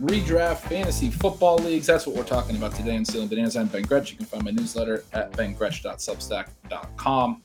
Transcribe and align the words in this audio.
redraft 0.00 0.68
fantasy 0.68 1.10
football 1.10 1.58
leagues. 1.58 1.86
That's 1.86 2.06
what 2.06 2.14
we're 2.14 2.24
talking 2.24 2.56
about 2.56 2.74
today 2.74 2.96
on 2.96 3.04
Stealing 3.04 3.28
Bananas. 3.28 3.56
I'm 3.56 3.66
Ben 3.66 3.82
Gretch. 3.82 4.10
You 4.10 4.16
can 4.16 4.26
find 4.26 4.44
my 4.44 4.50
newsletter 4.50 5.04
at 5.12 5.32
bengretch.substack.com. 5.32 7.42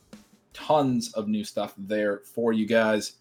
Tons 0.53 1.13
of 1.13 1.27
new 1.27 1.43
stuff 1.43 1.73
there 1.77 2.19
for 2.19 2.53
you 2.53 2.67
guys. 2.67 3.13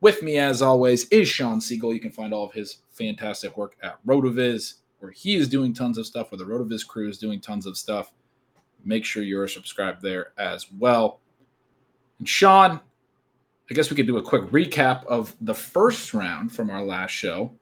With 0.00 0.22
me, 0.22 0.38
as 0.38 0.62
always, 0.62 1.08
is 1.08 1.28
Shawn 1.28 1.60
Siegele. 1.60 1.94
You 1.94 2.00
can 2.00 2.12
find 2.12 2.34
all 2.34 2.44
of 2.44 2.52
his 2.52 2.78
fantastic 2.90 3.56
work 3.56 3.76
at 3.82 4.04
RotoViz, 4.06 4.74
where 5.00 5.10
he 5.10 5.36
is 5.36 5.48
doing 5.48 5.72
tons 5.72 5.98
of 5.98 6.06
stuff, 6.06 6.30
where 6.30 6.38
the 6.38 6.44
RotoViz 6.44 6.86
crew 6.86 7.08
is 7.08 7.18
doing 7.18 7.40
tons 7.40 7.66
of 7.66 7.76
stuff. 7.76 8.12
Make 8.84 9.04
sure 9.04 9.22
you're 9.22 9.48
subscribed 9.48 10.02
there 10.02 10.32
as 10.38 10.66
well. 10.78 11.20
And 12.18 12.28
Sean, 12.28 12.80
I 13.70 13.74
guess 13.74 13.90
we 13.90 13.96
could 13.96 14.06
do 14.06 14.18
a 14.18 14.22
quick 14.22 14.42
recap 14.50 15.04
of 15.06 15.34
the 15.40 15.54
first 15.54 16.14
round 16.14 16.52
from 16.52 16.70
our 16.70 16.84
last 16.84 17.10
show. 17.10 17.52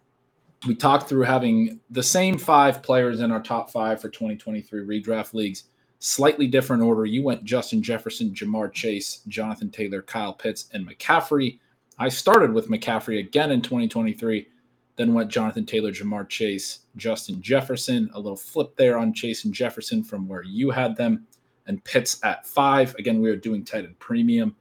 We 0.66 0.74
talked 0.74 1.08
through 1.08 1.22
having 1.22 1.78
the 1.90 2.02
same 2.02 2.36
five 2.38 2.82
players 2.82 3.20
in 3.20 3.30
our 3.30 3.40
top 3.40 3.70
five 3.70 4.00
for 4.00 4.08
2023 4.08 4.84
redraft 4.84 5.32
leagues, 5.32 5.64
slightly 6.00 6.48
different 6.48 6.82
order. 6.82 7.06
You 7.06 7.22
went 7.22 7.44
Justin 7.44 7.82
Jefferson, 7.82 8.34
Ja'Marr 8.34 8.72
Chase, 8.72 9.20
Jonathan 9.28 9.70
Taylor, 9.70 10.02
Kyle 10.02 10.32
Pitts, 10.32 10.68
and 10.72 10.88
McCaffrey. 10.88 11.60
I 12.00 12.08
started 12.08 12.52
with 12.52 12.68
McCaffrey 12.68 13.20
again 13.20 13.52
in 13.52 13.62
2023, 13.62 14.48
then 14.96 15.14
went 15.14 15.30
Jonathan 15.30 15.64
Taylor, 15.64 15.92
Ja'Marr 15.92 16.28
Chase, 16.28 16.80
Justin 16.96 17.40
Jefferson. 17.40 18.10
A 18.14 18.18
little 18.18 18.36
flip 18.36 18.74
there 18.76 18.98
on 18.98 19.14
Chase 19.14 19.44
and 19.44 19.54
Jefferson 19.54 20.02
from 20.02 20.26
where 20.26 20.42
you 20.42 20.70
had 20.70 20.96
them, 20.96 21.28
and 21.68 21.82
Pitts 21.84 22.18
at 22.24 22.44
five. 22.44 22.92
Again, 22.98 23.20
we 23.20 23.30
are 23.30 23.36
doing 23.36 23.64
tight 23.64 23.84
end 23.84 23.98
premium 24.00 24.56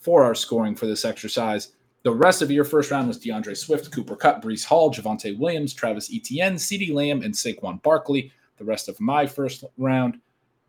for 0.00 0.24
our 0.24 0.34
scoring 0.34 0.74
for 0.74 0.86
this 0.86 1.04
exercise. 1.04 1.72
The 2.04 2.14
rest 2.14 2.42
of 2.42 2.50
your 2.50 2.64
first 2.64 2.90
round 2.90 3.08
was 3.08 3.18
D'Andre 3.18 3.54
Swift, 3.54 3.90
Cooper 3.90 4.14
Kupp, 4.14 4.42
Breece 4.42 4.62
Hall, 4.62 4.92
Javonte 4.92 5.38
Williams, 5.38 5.72
Travis 5.72 6.10
Etienne, 6.12 6.56
CeeDee 6.56 6.92
Lamb, 6.92 7.22
and 7.22 7.32
Saquon 7.32 7.82
Barkley. 7.82 8.30
The 8.58 8.64
rest 8.64 8.90
of 8.90 9.00
my 9.00 9.26
first 9.26 9.64
round 9.78 10.20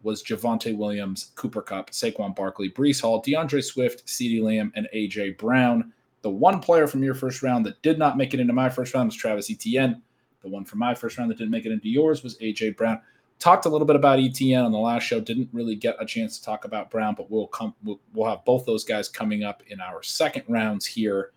was 0.01 0.23
Javonte 0.23 0.77
Williams, 0.77 1.33
Cooper 1.35 1.61
Kupp, 1.61 1.91
Saquon 1.91 2.33
Barkley, 2.33 2.71
Breece 2.71 3.01
Hall, 3.01 3.21
D'Andre 3.21 3.59
Swift, 3.59 4.05
CeeDee 4.05 4.41
Lamb, 4.41 4.71
and 4.77 4.87
AJ 4.95 5.37
Brown. 5.37 5.91
The 6.21 6.29
one 6.29 6.61
player 6.61 6.87
from 6.87 7.03
your 7.03 7.15
first 7.15 7.43
round 7.43 7.65
that 7.65 7.81
did 7.81 7.99
not 7.99 8.15
make 8.15 8.33
it 8.33 8.39
into 8.39 8.53
my 8.53 8.69
first 8.69 8.93
round 8.93 9.07
was 9.07 9.15
Travis 9.17 9.51
Etienne. 9.51 10.01
The 10.41 10.47
one 10.47 10.63
from 10.63 10.79
my 10.79 10.95
first 10.95 11.17
round 11.17 11.29
that 11.31 11.37
didn't 11.37 11.51
make 11.51 11.65
it 11.65 11.71
into 11.73 11.89
yours 11.89 12.23
was 12.23 12.37
AJ 12.37 12.77
Brown 12.77 13.01
talked 13.39 13.65
a 13.65 13.69
little 13.69 13.87
bit 13.87 13.95
about 13.95 14.19
Etienne 14.19 14.65
on 14.65 14.71
the 14.71 14.77
last 14.77 15.03
show. 15.03 15.19
Didn't 15.19 15.49
really 15.51 15.75
get 15.75 15.95
a 15.99 16.05
chance 16.05 16.37
to 16.39 16.45
talk 16.45 16.65
about 16.65 16.89
Brown, 16.89 17.15
but 17.15 17.29
we'll 17.29 17.47
come. 17.47 17.73
We'll, 17.83 17.99
we'll 18.13 18.29
have 18.29 18.45
both 18.45 18.65
those 18.65 18.83
guys 18.83 19.09
coming 19.09 19.43
up 19.43 19.63
in 19.67 19.79
our 19.79 20.01
second 20.03 20.43
rounds 20.47 20.85
here. 20.85 21.31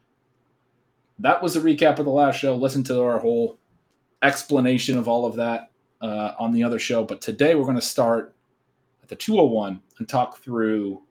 That 1.19 1.43
was 1.43 1.57
a 1.57 1.61
recap 1.61 1.99
of 1.99 2.05
the 2.05 2.11
last 2.11 2.39
show. 2.39 2.55
Listen 2.55 2.85
to 2.85 3.03
our 3.03 3.19
whole 3.19 3.59
explanation 4.23 4.97
of 4.99 5.09
all 5.09 5.27
of 5.27 5.35
that 5.37 5.71
uh, 6.01 6.33
on 6.39 6.53
the 6.53 6.63
other 6.63 6.79
show. 6.79 7.05
But 7.05 7.21
today 7.21 7.55
we're 7.55 7.65
going 7.65 7.77
to 7.77 7.83
start 7.83 8.35
at 9.03 9.09
the 9.09 9.17
201 9.17 9.81
and 9.99 10.09
talk 10.09 10.43
through 10.43 11.03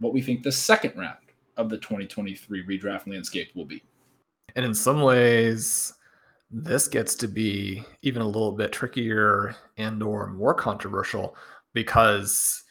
what 0.00 0.12
we 0.12 0.20
think 0.20 0.42
the 0.42 0.52
second 0.52 0.96
round 0.96 1.16
of 1.56 1.70
the 1.70 1.78
2023 1.78 2.66
redraft 2.66 3.06
landscape 3.06 3.50
will 3.54 3.64
be. 3.64 3.82
And 4.54 4.64
in 4.64 4.74
some 4.74 5.02
ways, 5.02 5.94
this 6.50 6.86
gets 6.86 7.14
to 7.16 7.28
be 7.28 7.82
even 8.02 8.22
a 8.22 8.26
little 8.26 8.52
bit 8.52 8.72
trickier 8.72 9.56
and 9.76 10.02
or 10.02 10.28
more 10.28 10.54
controversial 10.54 11.36
because 11.74 12.62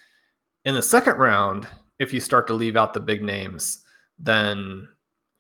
in 0.63 0.74
the 0.74 0.81
second 0.81 1.18
round 1.18 1.68
if 2.00 2.14
you 2.14 2.19
start 2.19 2.47
to 2.47 2.53
leave 2.53 2.78
out 2.78 2.94
the 2.94 3.00
big 3.00 3.22
names 3.22 3.84
then 4.18 4.88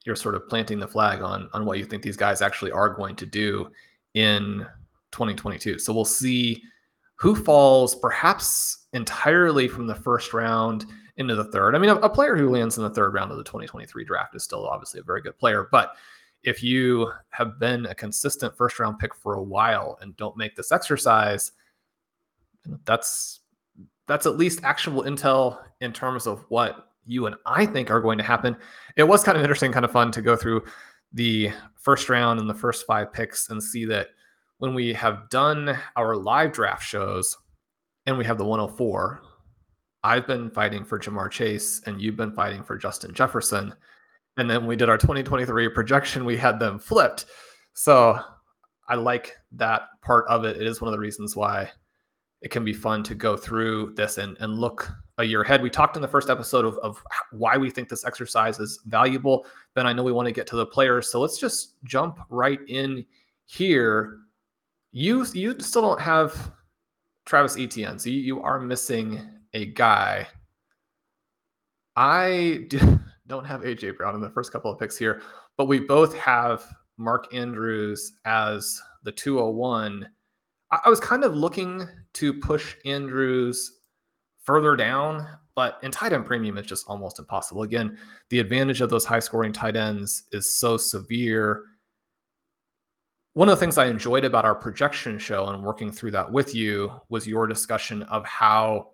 you're 0.05 0.15
sort 0.15 0.35
of 0.35 0.47
planting 0.49 0.79
the 0.79 0.87
flag 0.87 1.21
on 1.21 1.49
on 1.53 1.65
what 1.65 1.77
you 1.77 1.85
think 1.85 2.03
these 2.03 2.17
guys 2.17 2.41
actually 2.41 2.71
are 2.71 2.89
going 2.89 3.15
to 3.15 3.25
do 3.25 3.69
in 4.15 4.65
2022 5.11 5.79
so 5.79 5.93
we'll 5.93 6.03
see 6.03 6.61
who 7.15 7.33
falls 7.35 7.95
perhaps 7.95 8.87
entirely 8.91 9.67
from 9.67 9.87
the 9.87 9.95
first 9.95 10.33
round 10.33 10.85
into 11.17 11.33
the 11.33 11.45
third. 11.45 11.75
I 11.75 11.79
mean 11.79 11.89
a, 11.89 11.95
a 11.95 12.09
player 12.09 12.35
who 12.35 12.49
lands 12.49 12.77
in 12.77 12.83
the 12.83 12.89
third 12.89 13.13
round 13.13 13.31
of 13.31 13.37
the 13.37 13.43
2023 13.43 14.03
draft 14.03 14.35
is 14.35 14.43
still 14.43 14.67
obviously 14.67 14.99
a 14.99 15.03
very 15.03 15.21
good 15.21 15.37
player 15.39 15.69
but 15.71 15.95
if 16.45 16.61
you 16.61 17.11
have 17.29 17.59
been 17.59 17.87
a 17.87 17.95
consistent 17.95 18.55
first 18.55 18.79
round 18.79 18.99
pick 18.99 19.13
for 19.15 19.33
a 19.33 19.43
while 19.43 19.97
and 20.01 20.15
don't 20.15 20.37
make 20.37 20.55
this 20.55 20.71
exercise, 20.71 21.51
that's 22.85 23.41
that's 24.07 24.27
at 24.27 24.37
least 24.37 24.63
actionable 24.63 25.03
intel 25.03 25.59
in 25.81 25.91
terms 25.91 26.27
of 26.27 26.45
what 26.49 26.89
you 27.07 27.25
and 27.25 27.35
I 27.45 27.65
think 27.65 27.89
are 27.89 27.99
going 28.01 28.19
to 28.19 28.23
happen. 28.23 28.55
It 28.95 29.03
was 29.03 29.23
kind 29.23 29.37
of 29.37 29.43
interesting, 29.43 29.71
kind 29.71 29.85
of 29.85 29.91
fun 29.91 30.11
to 30.11 30.21
go 30.21 30.35
through 30.35 30.63
the 31.11 31.51
first 31.75 32.09
round 32.09 32.39
and 32.39 32.49
the 32.49 32.53
first 32.53 32.85
five 32.85 33.11
picks 33.11 33.49
and 33.49 33.61
see 33.61 33.85
that 33.85 34.09
when 34.59 34.73
we 34.73 34.93
have 34.93 35.29
done 35.29 35.77
our 35.95 36.15
live 36.15 36.51
draft 36.51 36.83
shows 36.83 37.35
and 38.05 38.17
we 38.17 38.25
have 38.25 38.37
the 38.37 38.45
104, 38.45 39.21
I've 40.03 40.27
been 40.27 40.51
fighting 40.51 40.85
for 40.85 40.99
Ja'Marr 40.99 41.31
Chase 41.31 41.81
and 41.87 41.99
you've 41.99 42.15
been 42.15 42.33
fighting 42.33 42.63
for 42.63 42.77
Justin 42.77 43.13
Jefferson 43.13 43.73
and 44.37 44.49
then 44.49 44.65
we 44.65 44.75
did 44.75 44.89
our 44.89 44.97
2023 44.97 45.69
projection. 45.69 46.25
We 46.25 46.37
had 46.37 46.59
them 46.59 46.79
flipped. 46.79 47.25
So 47.73 48.19
i 48.87 48.95
like 48.95 49.35
that 49.53 49.83
part 50.01 50.27
of 50.27 50.45
it. 50.45 50.57
It 50.57 50.67
is 50.67 50.79
one 50.79 50.87
of 50.87 50.91
the 50.93 50.99
reasons 50.99 51.35
why 51.35 51.69
it 52.41 52.51
can 52.51 52.63
be 52.63 52.73
fun 52.73 53.01
to 53.03 53.15
go 53.15 53.35
through 53.35 53.93
this 53.95 54.17
and, 54.17 54.37
and 54.39 54.59
look 54.59 54.91
a 55.17 55.23
year 55.23 55.41
ahead. 55.41 55.61
We 55.61 55.69
talked 55.69 55.95
in 55.95 56.01
the 56.01 56.07
first 56.07 56.29
episode 56.29 56.65
of, 56.65 56.77
of 56.79 57.01
why 57.31 57.57
we 57.57 57.71
think 57.71 57.89
this 57.89 58.05
exercise 58.05 58.59
is 58.59 58.79
valuable. 58.85 59.45
Then 59.73 59.87
i 59.87 59.93
know 59.93 60.03
we 60.03 60.11
want 60.11 60.27
to 60.27 60.31
get 60.31 60.45
to 60.47 60.55
the 60.55 60.65
players. 60.65 61.09
So 61.09 61.19
let's 61.19 61.39
just 61.39 61.75
jump 61.83 62.19
right 62.29 62.59
in 62.67 63.05
here. 63.45 64.19
You 64.91 65.25
you 65.33 65.59
still 65.59 65.81
don't 65.81 66.01
have 66.01 66.51
travis 67.25 67.57
etienne 67.57 67.97
so 67.97 68.09
you, 68.09 68.19
you 68.19 68.41
are 68.41 68.59
missing 68.59 69.21
a 69.53 69.65
guy. 69.67 70.27
I 71.95 72.65
do 72.67 72.94
don't 73.27 73.45
have 73.45 73.61
AJ 73.61 73.97
Brown 73.97 74.15
in 74.15 74.21
the 74.21 74.29
first 74.29 74.51
couple 74.51 74.71
of 74.71 74.79
picks 74.79 74.97
here, 74.97 75.21
but 75.57 75.67
we 75.67 75.79
both 75.79 76.15
have 76.15 76.63
Mark 76.97 77.33
Andrews 77.33 78.13
as 78.25 78.81
the 79.03 79.11
201. 79.11 80.07
I, 80.71 80.89
was 80.89 80.99
kind 80.99 81.23
of 81.23 81.35
looking 81.35 81.87
to 82.13 82.33
push 82.33 82.75
Andrews 82.85 83.79
further 84.43 84.75
down, 84.75 85.27
but 85.55 85.79
in 85.83 85.91
tight 85.91 86.13
end 86.13 86.25
premium, 86.25 86.57
it's 86.57 86.67
just 86.67 86.85
almost 86.87 87.19
impossible. 87.19 87.63
Again, 87.63 87.97
the 88.29 88.39
advantage 88.39 88.81
of 88.81 88.89
those 88.89 89.05
high 89.05 89.19
scoring 89.19 89.53
tight 89.53 89.75
ends 89.75 90.23
is 90.31 90.51
so 90.53 90.77
severe. 90.77 91.63
One 93.33 93.49
of 93.49 93.57
the 93.57 93.59
things 93.59 93.77
I 93.77 93.87
enjoyed 93.87 94.25
about 94.25 94.45
our 94.45 94.55
projection 94.55 95.19
show 95.19 95.47
and 95.47 95.63
working 95.63 95.91
through 95.91 96.11
that 96.11 96.31
with 96.31 96.55
you 96.55 96.91
was 97.09 97.27
your 97.27 97.47
discussion 97.47 98.03
of 98.03 98.25
how 98.25 98.91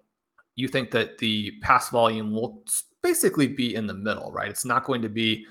you 0.55 0.67
think 0.67 0.91
that 0.91 1.17
the 1.17 1.51
pass 1.61 1.89
volume 1.89 2.31
will 2.31 2.63
basically 3.01 3.47
be 3.47 3.75
in 3.75 3.87
the 3.87 3.93
middle, 3.93 4.31
right? 4.31 4.49
It's 4.49 4.65
not 4.65 4.83
going 4.83 5.01
to 5.01 5.09
be 5.09 5.45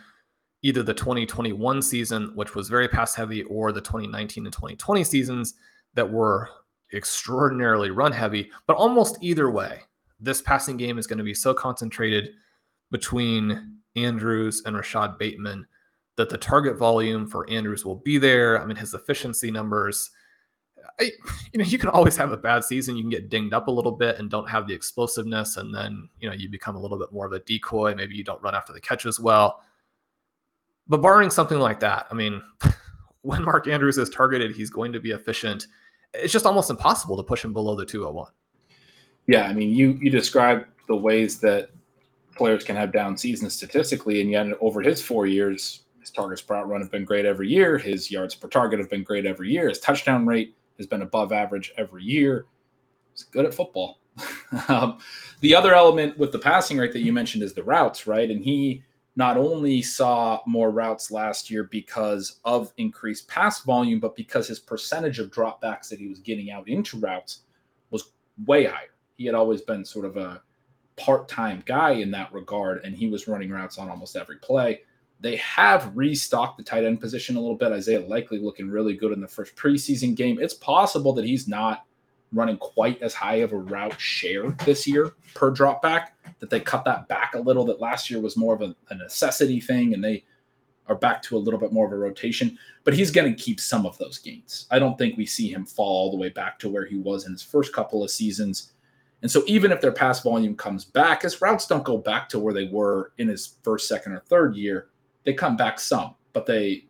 either 0.62 0.82
the 0.82 0.94
2021 0.94 1.82
season, 1.82 2.32
which 2.34 2.54
was 2.54 2.68
very 2.68 2.86
pass 2.86 3.14
heavy, 3.14 3.42
or 3.44 3.72
the 3.72 3.80
2019 3.80 4.44
and 4.44 4.52
2020 4.52 5.04
seasons 5.04 5.54
that 5.94 6.10
were 6.10 6.48
extraordinarily 6.92 7.90
run 7.90 8.12
heavy. 8.12 8.50
But 8.66 8.76
almost 8.76 9.18
either 9.20 9.50
way, 9.50 9.80
this 10.18 10.42
passing 10.42 10.76
game 10.76 10.98
is 10.98 11.06
going 11.06 11.18
to 11.18 11.24
be 11.24 11.34
so 11.34 11.54
concentrated 11.54 12.30
between 12.90 13.78
Andrews 13.96 14.62
and 14.66 14.76
Rashod 14.76 15.18
Bateman 15.18 15.66
that 16.16 16.28
the 16.28 16.38
target 16.38 16.76
volume 16.76 17.26
for 17.26 17.48
Andrews 17.48 17.84
will 17.84 17.96
be 17.96 18.18
there. 18.18 18.60
I 18.60 18.66
mean, 18.66 18.76
his 18.76 18.94
efficiency 18.94 19.50
numbers. 19.50 20.10
I, 20.98 21.12
you 21.52 21.58
know, 21.58 21.64
you 21.64 21.78
can 21.78 21.88
always 21.88 22.16
have 22.16 22.32
a 22.32 22.36
bad 22.36 22.64
season. 22.64 22.96
You 22.96 23.02
can 23.02 23.10
get 23.10 23.28
dinged 23.28 23.54
up 23.54 23.68
a 23.68 23.70
little 23.70 23.92
bit 23.92 24.18
and 24.18 24.30
don't 24.30 24.48
have 24.48 24.66
the 24.66 24.74
explosiveness, 24.74 25.56
and 25.56 25.74
then 25.74 26.08
you 26.20 26.28
know 26.28 26.34
you 26.34 26.48
become 26.48 26.76
a 26.76 26.80
little 26.80 26.98
bit 26.98 27.12
more 27.12 27.26
of 27.26 27.32
a 27.32 27.40
decoy. 27.40 27.94
Maybe 27.94 28.14
you 28.14 28.24
don't 28.24 28.42
run 28.42 28.54
after 28.54 28.72
the 28.72 28.80
catch 28.80 29.06
as 29.06 29.20
well. 29.20 29.62
But 30.88 31.02
barring 31.02 31.30
something 31.30 31.58
like 31.58 31.80
that, 31.80 32.06
I 32.10 32.14
mean, 32.14 32.42
when 33.22 33.44
Mark 33.44 33.68
Andrews 33.68 33.98
is 33.98 34.10
targeted, 34.10 34.56
he's 34.56 34.70
going 34.70 34.92
to 34.92 35.00
be 35.00 35.12
efficient. 35.12 35.66
It's 36.14 36.32
just 36.32 36.46
almost 36.46 36.70
impossible 36.70 37.16
to 37.16 37.22
push 37.22 37.44
him 37.44 37.52
below 37.52 37.76
the 37.76 37.86
201. 37.86 38.32
Yeah, 39.26 39.44
I 39.44 39.52
mean, 39.52 39.70
you 39.70 39.98
you 40.00 40.10
describe 40.10 40.66
the 40.88 40.96
ways 40.96 41.38
that 41.40 41.70
players 42.34 42.64
can 42.64 42.74
have 42.74 42.92
down 42.92 43.16
seasons 43.16 43.54
statistically, 43.54 44.20
and 44.20 44.30
yet 44.30 44.46
over 44.60 44.80
his 44.80 45.00
four 45.00 45.26
years, 45.26 45.82
his 46.00 46.10
targets 46.10 46.42
per 46.42 46.54
out 46.54 46.68
run 46.68 46.80
have 46.80 46.90
been 46.90 47.04
great 47.04 47.26
every 47.26 47.48
year. 47.48 47.78
His 47.78 48.10
yards 48.10 48.34
per 48.34 48.48
target 48.48 48.80
have 48.80 48.90
been 48.90 49.04
great 49.04 49.26
every 49.26 49.50
year. 49.50 49.68
His 49.68 49.78
touchdown 49.78 50.26
rate 50.26 50.56
has 50.80 50.86
been 50.86 51.02
above 51.02 51.30
average 51.30 51.72
every 51.76 52.02
year. 52.02 52.46
He's 53.12 53.24
good 53.24 53.44
at 53.44 53.54
football. 53.54 54.00
um, 54.68 54.98
the 55.40 55.54
other 55.54 55.74
element 55.74 56.18
with 56.18 56.32
the 56.32 56.38
passing 56.38 56.78
rate 56.78 56.92
that 56.94 57.00
you 57.00 57.12
mentioned 57.12 57.42
is 57.42 57.52
the 57.52 57.62
routes, 57.62 58.06
right? 58.06 58.30
And 58.30 58.42
he 58.42 58.82
not 59.14 59.36
only 59.36 59.82
saw 59.82 60.40
more 60.46 60.70
routes 60.70 61.10
last 61.10 61.50
year 61.50 61.64
because 61.64 62.40
of 62.44 62.72
increased 62.78 63.28
pass 63.28 63.60
volume, 63.60 64.00
but 64.00 64.16
because 64.16 64.48
his 64.48 64.58
percentage 64.58 65.18
of 65.18 65.30
dropbacks 65.30 65.88
that 65.90 65.98
he 65.98 66.08
was 66.08 66.20
getting 66.20 66.50
out 66.50 66.66
into 66.66 66.98
routes 66.98 67.40
was 67.90 68.12
way 68.46 68.64
higher. 68.64 68.94
He 69.16 69.26
had 69.26 69.34
always 69.34 69.60
been 69.60 69.84
sort 69.84 70.06
of 70.06 70.16
a 70.16 70.42
part-time 70.96 71.62
guy 71.66 71.90
in 71.92 72.10
that 72.12 72.32
regard, 72.32 72.84
and 72.84 72.96
he 72.96 73.08
was 73.08 73.28
running 73.28 73.50
routes 73.50 73.78
on 73.78 73.90
almost 73.90 74.16
every 74.16 74.36
play. 74.38 74.80
They 75.20 75.36
have 75.36 75.94
restocked 75.94 76.56
the 76.56 76.64
tight 76.64 76.84
end 76.84 77.00
position 77.00 77.36
a 77.36 77.40
little 77.40 77.56
bit. 77.56 77.72
Isaiah 77.72 78.00
Likely 78.00 78.38
looking 78.38 78.70
really 78.70 78.94
good 78.94 79.12
in 79.12 79.20
the 79.20 79.28
first 79.28 79.54
preseason 79.54 80.14
game. 80.14 80.38
It's 80.40 80.54
possible 80.54 81.12
that 81.14 81.24
he's 81.24 81.46
not 81.46 81.84
running 82.32 82.56
quite 82.58 83.02
as 83.02 83.12
high 83.12 83.36
of 83.36 83.52
a 83.52 83.56
route 83.56 84.00
share 84.00 84.50
this 84.64 84.86
year 84.86 85.12
per 85.34 85.50
drop 85.50 85.82
back, 85.82 86.16
that 86.38 86.48
they 86.48 86.60
cut 86.60 86.84
that 86.84 87.08
back 87.08 87.34
a 87.34 87.38
little, 87.38 87.64
that 87.64 87.80
last 87.80 88.08
year 88.08 88.20
was 88.20 88.36
more 88.36 88.54
of 88.54 88.62
a, 88.62 88.74
a 88.90 88.94
necessity 88.94 89.60
thing 89.60 89.94
and 89.94 90.02
they 90.02 90.24
are 90.86 90.94
back 90.94 91.22
to 91.22 91.36
a 91.36 91.38
little 91.38 91.58
bit 91.58 91.72
more 91.72 91.86
of 91.86 91.92
a 91.92 91.96
rotation. 91.96 92.56
But 92.84 92.94
he's 92.94 93.10
going 93.10 93.34
to 93.34 93.42
keep 93.42 93.60
some 93.60 93.84
of 93.84 93.98
those 93.98 94.18
gains. 94.18 94.66
I 94.70 94.78
don't 94.78 94.96
think 94.96 95.16
we 95.16 95.26
see 95.26 95.52
him 95.52 95.66
fall 95.66 95.86
all 95.86 96.10
the 96.10 96.16
way 96.16 96.30
back 96.30 96.58
to 96.60 96.68
where 96.68 96.86
he 96.86 96.96
was 96.96 97.26
in 97.26 97.32
his 97.32 97.42
first 97.42 97.72
couple 97.72 98.02
of 98.02 98.10
seasons. 98.10 98.72
And 99.22 99.30
so 99.30 99.42
even 99.46 99.70
if 99.70 99.80
their 99.80 99.92
pass 99.92 100.22
volume 100.22 100.56
comes 100.56 100.84
back, 100.84 101.22
his 101.22 101.40
routes 101.40 101.66
don't 101.66 101.84
go 101.84 101.98
back 101.98 102.28
to 102.30 102.38
where 102.38 102.54
they 102.54 102.66
were 102.66 103.12
in 103.18 103.28
his 103.28 103.56
first, 103.62 103.86
second, 103.86 104.12
or 104.12 104.20
third 104.20 104.56
year. 104.56 104.88
They 105.24 105.34
come 105.34 105.56
back 105.56 105.78
some, 105.78 106.14
but 106.32 106.46
they, 106.46 106.86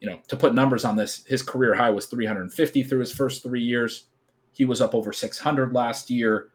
you 0.00 0.08
know, 0.08 0.20
to 0.28 0.36
put 0.36 0.54
numbers 0.54 0.84
on 0.84 0.96
this, 0.96 1.24
his 1.26 1.42
career 1.42 1.74
high 1.74 1.90
was 1.90 2.06
350 2.06 2.82
through 2.84 3.00
his 3.00 3.12
first 3.12 3.42
three 3.42 3.62
years. 3.62 4.04
He 4.52 4.64
was 4.64 4.80
up 4.80 4.94
over 4.94 5.12
600 5.12 5.72
last 5.72 6.10
year. 6.10 6.50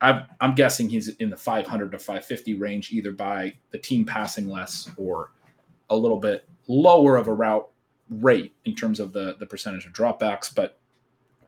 i 0.00 0.24
am 0.40 0.54
guessing 0.54 0.88
he's 0.88 1.08
in 1.08 1.30
the 1.30 1.36
500 1.36 1.92
to 1.92 1.98
550 1.98 2.54
range, 2.54 2.92
either 2.92 3.12
by 3.12 3.54
the 3.70 3.78
team 3.78 4.04
passing 4.04 4.48
less 4.48 4.90
or 4.96 5.32
a 5.90 5.96
little 5.96 6.18
bit 6.18 6.48
lower 6.66 7.16
of 7.16 7.28
a 7.28 7.32
route 7.32 7.68
rate 8.08 8.54
in 8.64 8.74
terms 8.74 9.00
of 9.00 9.12
the 9.12 9.36
the 9.38 9.46
percentage 9.46 9.86
of 9.86 9.92
dropbacks. 9.92 10.54
But 10.54 10.78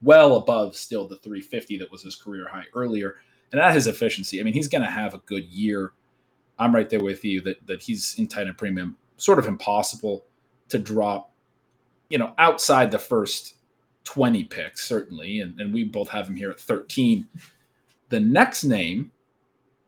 well 0.02 0.36
above 0.36 0.76
still 0.76 1.08
the 1.08 1.16
350 1.16 1.78
that 1.78 1.90
was 1.90 2.02
his 2.02 2.16
career 2.16 2.48
high 2.48 2.64
earlier. 2.74 3.16
And 3.52 3.60
at 3.60 3.74
his 3.74 3.86
efficiency, 3.86 4.40
I 4.40 4.42
mean, 4.42 4.54
he's 4.54 4.68
going 4.68 4.82
to 4.82 4.90
have 4.90 5.14
a 5.14 5.18
good 5.18 5.44
year. 5.46 5.92
I'm 6.58 6.74
right 6.74 6.88
there 6.88 7.02
with 7.02 7.24
you 7.24 7.40
that 7.42 7.66
that 7.66 7.82
he's 7.82 8.18
in 8.18 8.28
tight 8.28 8.46
end 8.46 8.58
premium, 8.58 8.96
sort 9.16 9.38
of 9.38 9.46
impossible 9.46 10.24
to 10.68 10.78
drop, 10.78 11.32
you 12.08 12.18
know, 12.18 12.34
outside 12.38 12.90
the 12.90 12.98
first 12.98 13.54
20 14.04 14.44
picks, 14.44 14.86
certainly. 14.86 15.40
And, 15.40 15.60
and 15.60 15.72
we 15.72 15.84
both 15.84 16.08
have 16.08 16.28
him 16.28 16.36
here 16.36 16.50
at 16.50 16.60
13. 16.60 17.26
The 18.08 18.20
next 18.20 18.64
name 18.64 19.10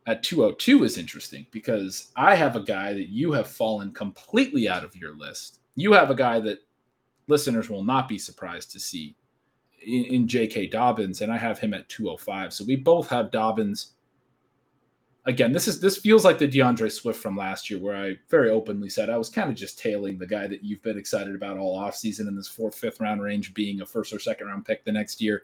at 0.07 0.23
202 0.23 0.85
is 0.85 0.99
interesting 0.99 1.47
because 1.51 2.11
I 2.17 2.35
have 2.35 2.57
a 2.57 2.63
guy 2.63 2.93
that 2.95 3.09
you 3.09 3.33
have 3.33 3.47
fallen 3.47 3.93
completely 3.93 4.69
out 4.69 4.85
of 4.85 4.97
your 4.97 5.15
list. 5.15 5.61
You 5.77 5.93
have 5.93 6.11
a 6.11 6.15
guy 6.15 6.41
that 6.41 6.61
listeners 7.29 7.69
will 7.71 7.85
not 7.85 8.09
be 8.09 8.19
surprised 8.19 8.73
to 8.73 8.81
see 8.81 9.15
in, 9.85 10.05
in 10.05 10.29
J.K. 10.29 10.69
Dobbins, 10.69 11.21
and 11.21 11.33
I 11.33 11.37
have 11.37 11.59
him 11.59 11.75
at 11.75 11.89
205. 11.89 12.53
So 12.53 12.65
we 12.65 12.77
both 12.77 13.09
have 13.09 13.31
Dobbins. 13.31 13.93
Again, 15.27 15.53
this 15.53 15.69
is 15.69 15.81
this 15.81 15.99
feels 15.99 16.25
like 16.25 16.39
the 16.39 16.47
D'Andre 16.47 16.89
Swift 16.89 17.21
from 17.21 17.37
last 17.37 17.69
year, 17.69 17.79
where 17.79 17.97
I 17.97 18.17
very 18.31 18.51
openly 18.51 18.89
said 18.89 19.11
I 19.11 19.19
was 19.19 19.29
kind 19.29 19.51
of 19.51 19.57
just 19.57 19.79
tailing 19.79 20.17
the 20.17 20.27
guy 20.27 20.47
that 20.47 20.65
you've 20.65 20.83
been 20.83 20.97
excited 20.97 21.35
about 21.35 21.59
all 21.59 21.79
offseason 21.79 22.29
in 22.29 22.37
this 22.37 22.49
fourth, 22.49 22.75
fifth 22.75 23.01
round 23.01 23.23
range, 23.23 23.53
being 23.53 23.81
a 23.81 23.87
first 23.87 24.13
or 24.13 24.19
second 24.19 24.47
round 24.47 24.65
pick 24.65 24.85
the 24.85 24.93
next 24.93 25.21
year. 25.21 25.43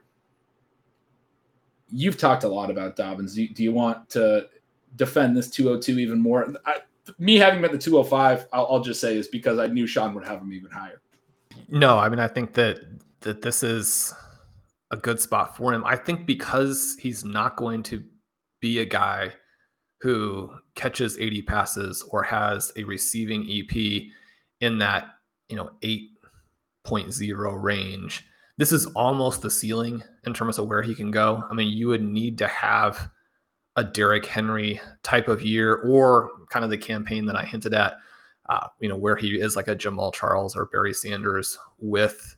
You've 1.90 2.16
talked 2.16 2.44
a 2.44 2.48
lot 2.48 2.70
about 2.70 2.96
Dobbins. 2.96 3.34
Do, 3.34 3.46
do 3.48 3.62
you 3.62 3.72
want 3.72 4.08
to 4.10 4.48
defend 4.96 5.36
this 5.36 5.50
202 5.50 5.98
even 5.98 6.18
more? 6.18 6.54
I, 6.64 6.78
me 7.18 7.36
having 7.36 7.62
at 7.64 7.72
the 7.72 7.78
205, 7.78 8.46
I'll, 8.52 8.66
I'll 8.70 8.80
just 8.80 9.00
say 9.00 9.16
is 9.16 9.28
because 9.28 9.58
I 9.58 9.66
knew 9.66 9.86
Shawn 9.86 10.14
would 10.14 10.24
have 10.24 10.40
him 10.40 10.52
even 10.52 10.70
higher. 10.70 11.02
No, 11.68 11.98
I 11.98 12.08
mean 12.08 12.20
I 12.20 12.28
think 12.28 12.54
that 12.54 12.80
that 13.20 13.42
this 13.42 13.62
is 13.62 14.14
a 14.90 14.96
good 14.96 15.20
spot 15.20 15.56
for 15.56 15.72
him. 15.72 15.84
I 15.84 15.96
think 15.96 16.26
because 16.26 16.96
he's 17.00 17.24
not 17.24 17.56
going 17.56 17.82
to 17.84 18.02
be 18.60 18.78
a 18.78 18.84
guy 18.84 19.32
who 20.04 20.50
catches 20.74 21.18
80 21.18 21.40
passes 21.40 22.02
or 22.10 22.22
has 22.22 22.70
a 22.76 22.84
receiving 22.84 23.48
EP 23.50 24.02
in 24.60 24.76
that, 24.76 25.06
you 25.48 25.56
know, 25.56 25.70
8.0 25.80 27.62
range. 27.62 28.26
This 28.58 28.70
is 28.70 28.84
almost 28.88 29.40
the 29.40 29.50
ceiling 29.50 30.02
in 30.26 30.34
terms 30.34 30.58
of 30.58 30.68
where 30.68 30.82
he 30.82 30.94
can 30.94 31.10
go. 31.10 31.42
I 31.50 31.54
mean, 31.54 31.74
you 31.74 31.88
would 31.88 32.02
need 32.02 32.36
to 32.36 32.46
have 32.46 33.08
a 33.76 33.82
Derrick 33.82 34.26
Henry 34.26 34.78
type 35.02 35.26
of 35.26 35.40
year 35.40 35.76
or 35.76 36.30
kind 36.50 36.66
of 36.66 36.70
the 36.70 36.76
campaign 36.76 37.24
that 37.24 37.36
I 37.36 37.46
hinted 37.46 37.72
at, 37.72 37.94
uh, 38.50 38.66
you 38.80 38.90
know, 38.90 38.98
where 38.98 39.16
he 39.16 39.40
is 39.40 39.56
like 39.56 39.68
a 39.68 39.74
Jamaal 39.74 40.12
Charles 40.12 40.54
or 40.54 40.66
Barry 40.66 40.92
Sanders 40.92 41.58
with 41.78 42.36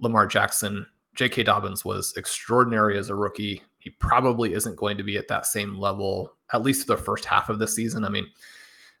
Lamar 0.00 0.26
Jackson 0.26 0.86
J.K. 1.14 1.44
Dobbins 1.44 1.84
was 1.84 2.12
extraordinary 2.16 2.98
as 2.98 3.08
a 3.08 3.14
rookie. 3.14 3.62
He 3.78 3.90
probably 3.90 4.54
isn't 4.54 4.76
going 4.76 4.96
to 4.96 5.04
be 5.04 5.16
at 5.16 5.28
that 5.28 5.46
same 5.46 5.76
level, 5.76 6.34
at 6.54 6.62
least 6.62 6.86
the 6.86 6.96
first 6.96 7.24
half 7.24 7.48
of 7.48 7.58
the 7.58 7.66
season. 7.66 8.04
I 8.04 8.08
mean, 8.08 8.26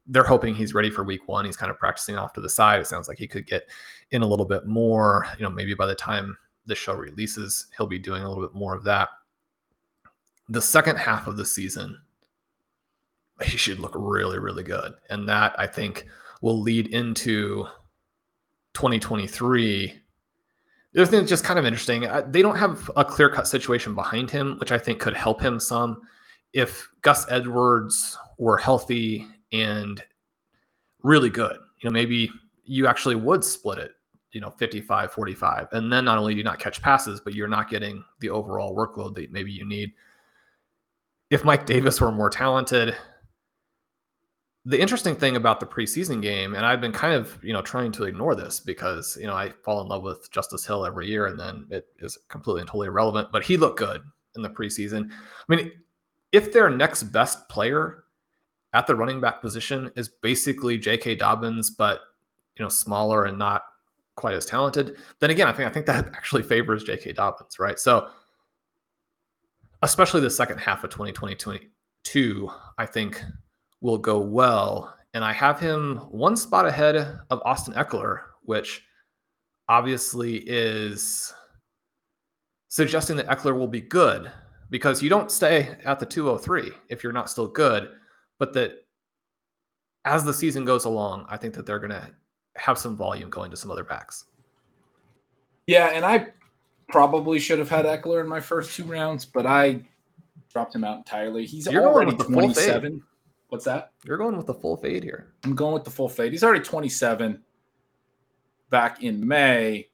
they're 0.06 0.24
hoping 0.24 0.54
he's 0.54 0.74
ready 0.74 0.90
for 0.90 1.04
week 1.04 1.28
one. 1.28 1.44
He's 1.44 1.56
kind 1.56 1.70
of 1.70 1.78
practicing 1.78 2.18
off 2.18 2.32
to 2.34 2.40
the 2.40 2.48
side. 2.48 2.80
It 2.80 2.86
sounds 2.86 3.08
like 3.08 3.16
he 3.16 3.28
could 3.28 3.46
get 3.46 3.70
in 4.10 4.22
a 4.22 4.26
little 4.26 4.44
bit 4.44 4.66
more. 4.66 5.26
You 5.38 5.44
know, 5.44 5.50
maybe 5.50 5.72
by 5.72 5.86
the 5.86 5.94
time 5.94 6.36
the 6.66 6.74
show 6.74 6.94
releases, 6.94 7.68
he'll 7.76 7.86
be 7.86 7.98
doing 7.98 8.24
a 8.24 8.28
little 8.28 8.44
bit 8.44 8.54
more 8.54 8.74
of 8.74 8.82
that. 8.84 9.08
The 10.48 10.60
second 10.60 10.96
half 10.96 11.28
of 11.28 11.36
the 11.36 11.44
season, 11.44 11.98
he 13.42 13.56
should 13.56 13.78
look 13.78 13.94
really, 13.94 14.38
really 14.38 14.64
good. 14.64 14.94
And 15.08 15.28
that 15.28 15.54
I 15.58 15.68
think 15.68 16.06
will 16.42 16.60
lead 16.60 16.88
into 16.88 17.64
2023 18.74 20.02
the 20.94 21.02
other 21.02 21.10
thing 21.10 21.18
that's 21.18 21.30
just 21.30 21.42
kind 21.42 21.58
of 21.58 21.66
interesting, 21.66 22.06
they 22.28 22.40
don't 22.40 22.56
have 22.56 22.88
a 22.96 23.04
clear 23.04 23.28
cut 23.28 23.48
situation 23.48 23.96
behind 23.96 24.30
him, 24.30 24.56
which 24.60 24.70
I 24.70 24.78
think 24.78 25.00
could 25.00 25.14
help 25.14 25.40
him 25.40 25.58
some. 25.58 26.00
If 26.54 26.88
Gus 27.02 27.30
Edwards 27.30 28.16
were 28.38 28.56
healthy 28.56 29.26
and 29.52 30.02
really 31.02 31.28
good, 31.28 31.58
you 31.80 31.90
know, 31.90 31.92
maybe 31.92 32.30
you 32.64 32.86
actually 32.86 33.16
would 33.16 33.44
split 33.44 33.78
it, 33.78 33.90
you 34.32 34.40
know, 34.40 34.50
55 34.50 35.12
45. 35.12 35.68
And 35.72 35.92
then 35.92 36.04
not 36.04 36.16
only 36.16 36.32
do 36.32 36.38
you 36.38 36.44
not 36.44 36.58
catch 36.58 36.80
passes, 36.80 37.20
but 37.20 37.34
you're 37.34 37.48
not 37.48 37.68
getting 37.68 38.02
the 38.20 38.30
overall 38.30 38.74
workload 38.74 39.14
that 39.16 39.32
maybe 39.32 39.52
you 39.52 39.66
need. 39.66 39.92
If 41.28 41.44
Mike 41.44 41.66
Davis 41.66 42.00
were 42.00 42.12
more 42.12 42.30
talented, 42.30 42.96
the 44.64 44.80
interesting 44.80 45.14
thing 45.14 45.36
about 45.36 45.60
the 45.60 45.66
preseason 45.66 46.22
game, 46.22 46.54
and 46.54 46.64
I've 46.64 46.80
been 46.80 46.92
kind 46.92 47.14
of, 47.14 47.38
you 47.42 47.52
know, 47.52 47.60
trying 47.60 47.92
to 47.92 48.04
ignore 48.04 48.34
this 48.34 48.60
because, 48.60 49.18
you 49.20 49.26
know, 49.26 49.34
I 49.34 49.52
fall 49.62 49.82
in 49.82 49.88
love 49.88 50.02
with 50.02 50.30
Justice 50.30 50.64
Hill 50.64 50.86
every 50.86 51.06
year 51.06 51.26
and 51.26 51.38
then 51.38 51.66
it 51.70 51.86
is 51.98 52.16
completely 52.28 52.62
and 52.62 52.68
totally 52.68 52.86
irrelevant, 52.86 53.28
but 53.30 53.42
he 53.42 53.56
looked 53.56 53.78
good 53.78 54.02
in 54.36 54.42
the 54.42 54.48
preseason. 54.48 55.10
I 55.10 55.54
mean, 55.54 55.72
if 56.34 56.52
their 56.52 56.68
next 56.68 57.04
best 57.04 57.48
player 57.48 58.04
at 58.72 58.88
the 58.88 58.96
running 58.96 59.20
back 59.20 59.40
position 59.40 59.88
is 59.94 60.10
basically 60.20 60.76
J.K. 60.76 61.14
Dobbins, 61.14 61.70
but, 61.70 62.00
you 62.58 62.64
know, 62.64 62.68
smaller 62.68 63.26
and 63.26 63.38
not 63.38 63.62
quite 64.16 64.34
as 64.34 64.44
talented, 64.44 64.96
then 65.20 65.30
again, 65.30 65.46
I 65.46 65.52
think 65.52 65.70
I 65.70 65.72
think 65.72 65.86
that 65.86 66.08
actually 66.08 66.42
favors 66.42 66.82
J.K. 66.82 67.12
Dobbins, 67.12 67.60
right? 67.60 67.78
So 67.78 68.08
especially 69.82 70.22
the 70.22 70.30
second 70.30 70.58
half 70.58 70.82
of 70.82 70.90
2022, 70.90 72.50
I 72.78 72.86
think 72.86 73.22
will 73.80 73.98
go 73.98 74.18
well. 74.18 74.92
And 75.14 75.24
I 75.24 75.32
have 75.32 75.60
him 75.60 75.98
one 76.10 76.36
spot 76.36 76.66
ahead 76.66 76.96
of 77.30 77.42
Austin 77.44 77.74
Ekeler, 77.74 78.22
which 78.42 78.82
obviously 79.68 80.38
is 80.38 81.32
suggesting 82.70 83.16
that 83.18 83.28
Ekeler 83.28 83.56
will 83.56 83.68
be 83.68 83.80
good 83.80 84.32
because 84.74 85.00
you 85.00 85.08
don't 85.08 85.30
stay 85.30 85.76
at 85.84 86.00
the 86.00 86.04
203 86.04 86.72
if 86.88 87.04
you're 87.04 87.12
not 87.12 87.30
still 87.30 87.46
good, 87.46 87.90
but 88.40 88.52
that 88.54 88.84
as 90.04 90.24
the 90.24 90.34
season 90.34 90.64
goes 90.64 90.84
along, 90.84 91.26
I 91.28 91.36
think 91.36 91.54
that 91.54 91.64
they're 91.64 91.78
going 91.78 91.92
to 91.92 92.10
have 92.56 92.76
some 92.76 92.96
volume 92.96 93.30
going 93.30 93.52
to 93.52 93.56
some 93.56 93.70
other 93.70 93.84
backs. 93.84 94.24
Yeah, 95.68 95.90
and 95.90 96.04
I 96.04 96.26
probably 96.88 97.38
should 97.38 97.60
have 97.60 97.68
had 97.68 97.84
Ekeler 97.84 98.20
in 98.20 98.26
my 98.26 98.40
first 98.40 98.74
two 98.74 98.82
rounds, 98.82 99.24
but 99.24 99.46
I 99.46 99.80
dropped 100.52 100.74
him 100.74 100.82
out 100.82 100.96
entirely. 100.96 101.46
He's 101.46 101.70
You're 101.70 101.86
already 101.86 102.16
27. 102.16 103.00
What's 103.50 103.66
that? 103.66 103.92
You're 104.04 104.18
going 104.18 104.36
with 104.36 104.46
the 104.46 104.54
full 104.54 104.76
fade 104.76 105.04
here. 105.04 105.34
I'm 105.44 105.54
going 105.54 105.74
with 105.74 105.84
the 105.84 105.90
full 105.92 106.08
fade. 106.08 106.32
He's 106.32 106.42
already 106.42 106.64
27 106.64 107.40
back 108.70 109.04
in 109.04 109.24
May. 109.24 109.86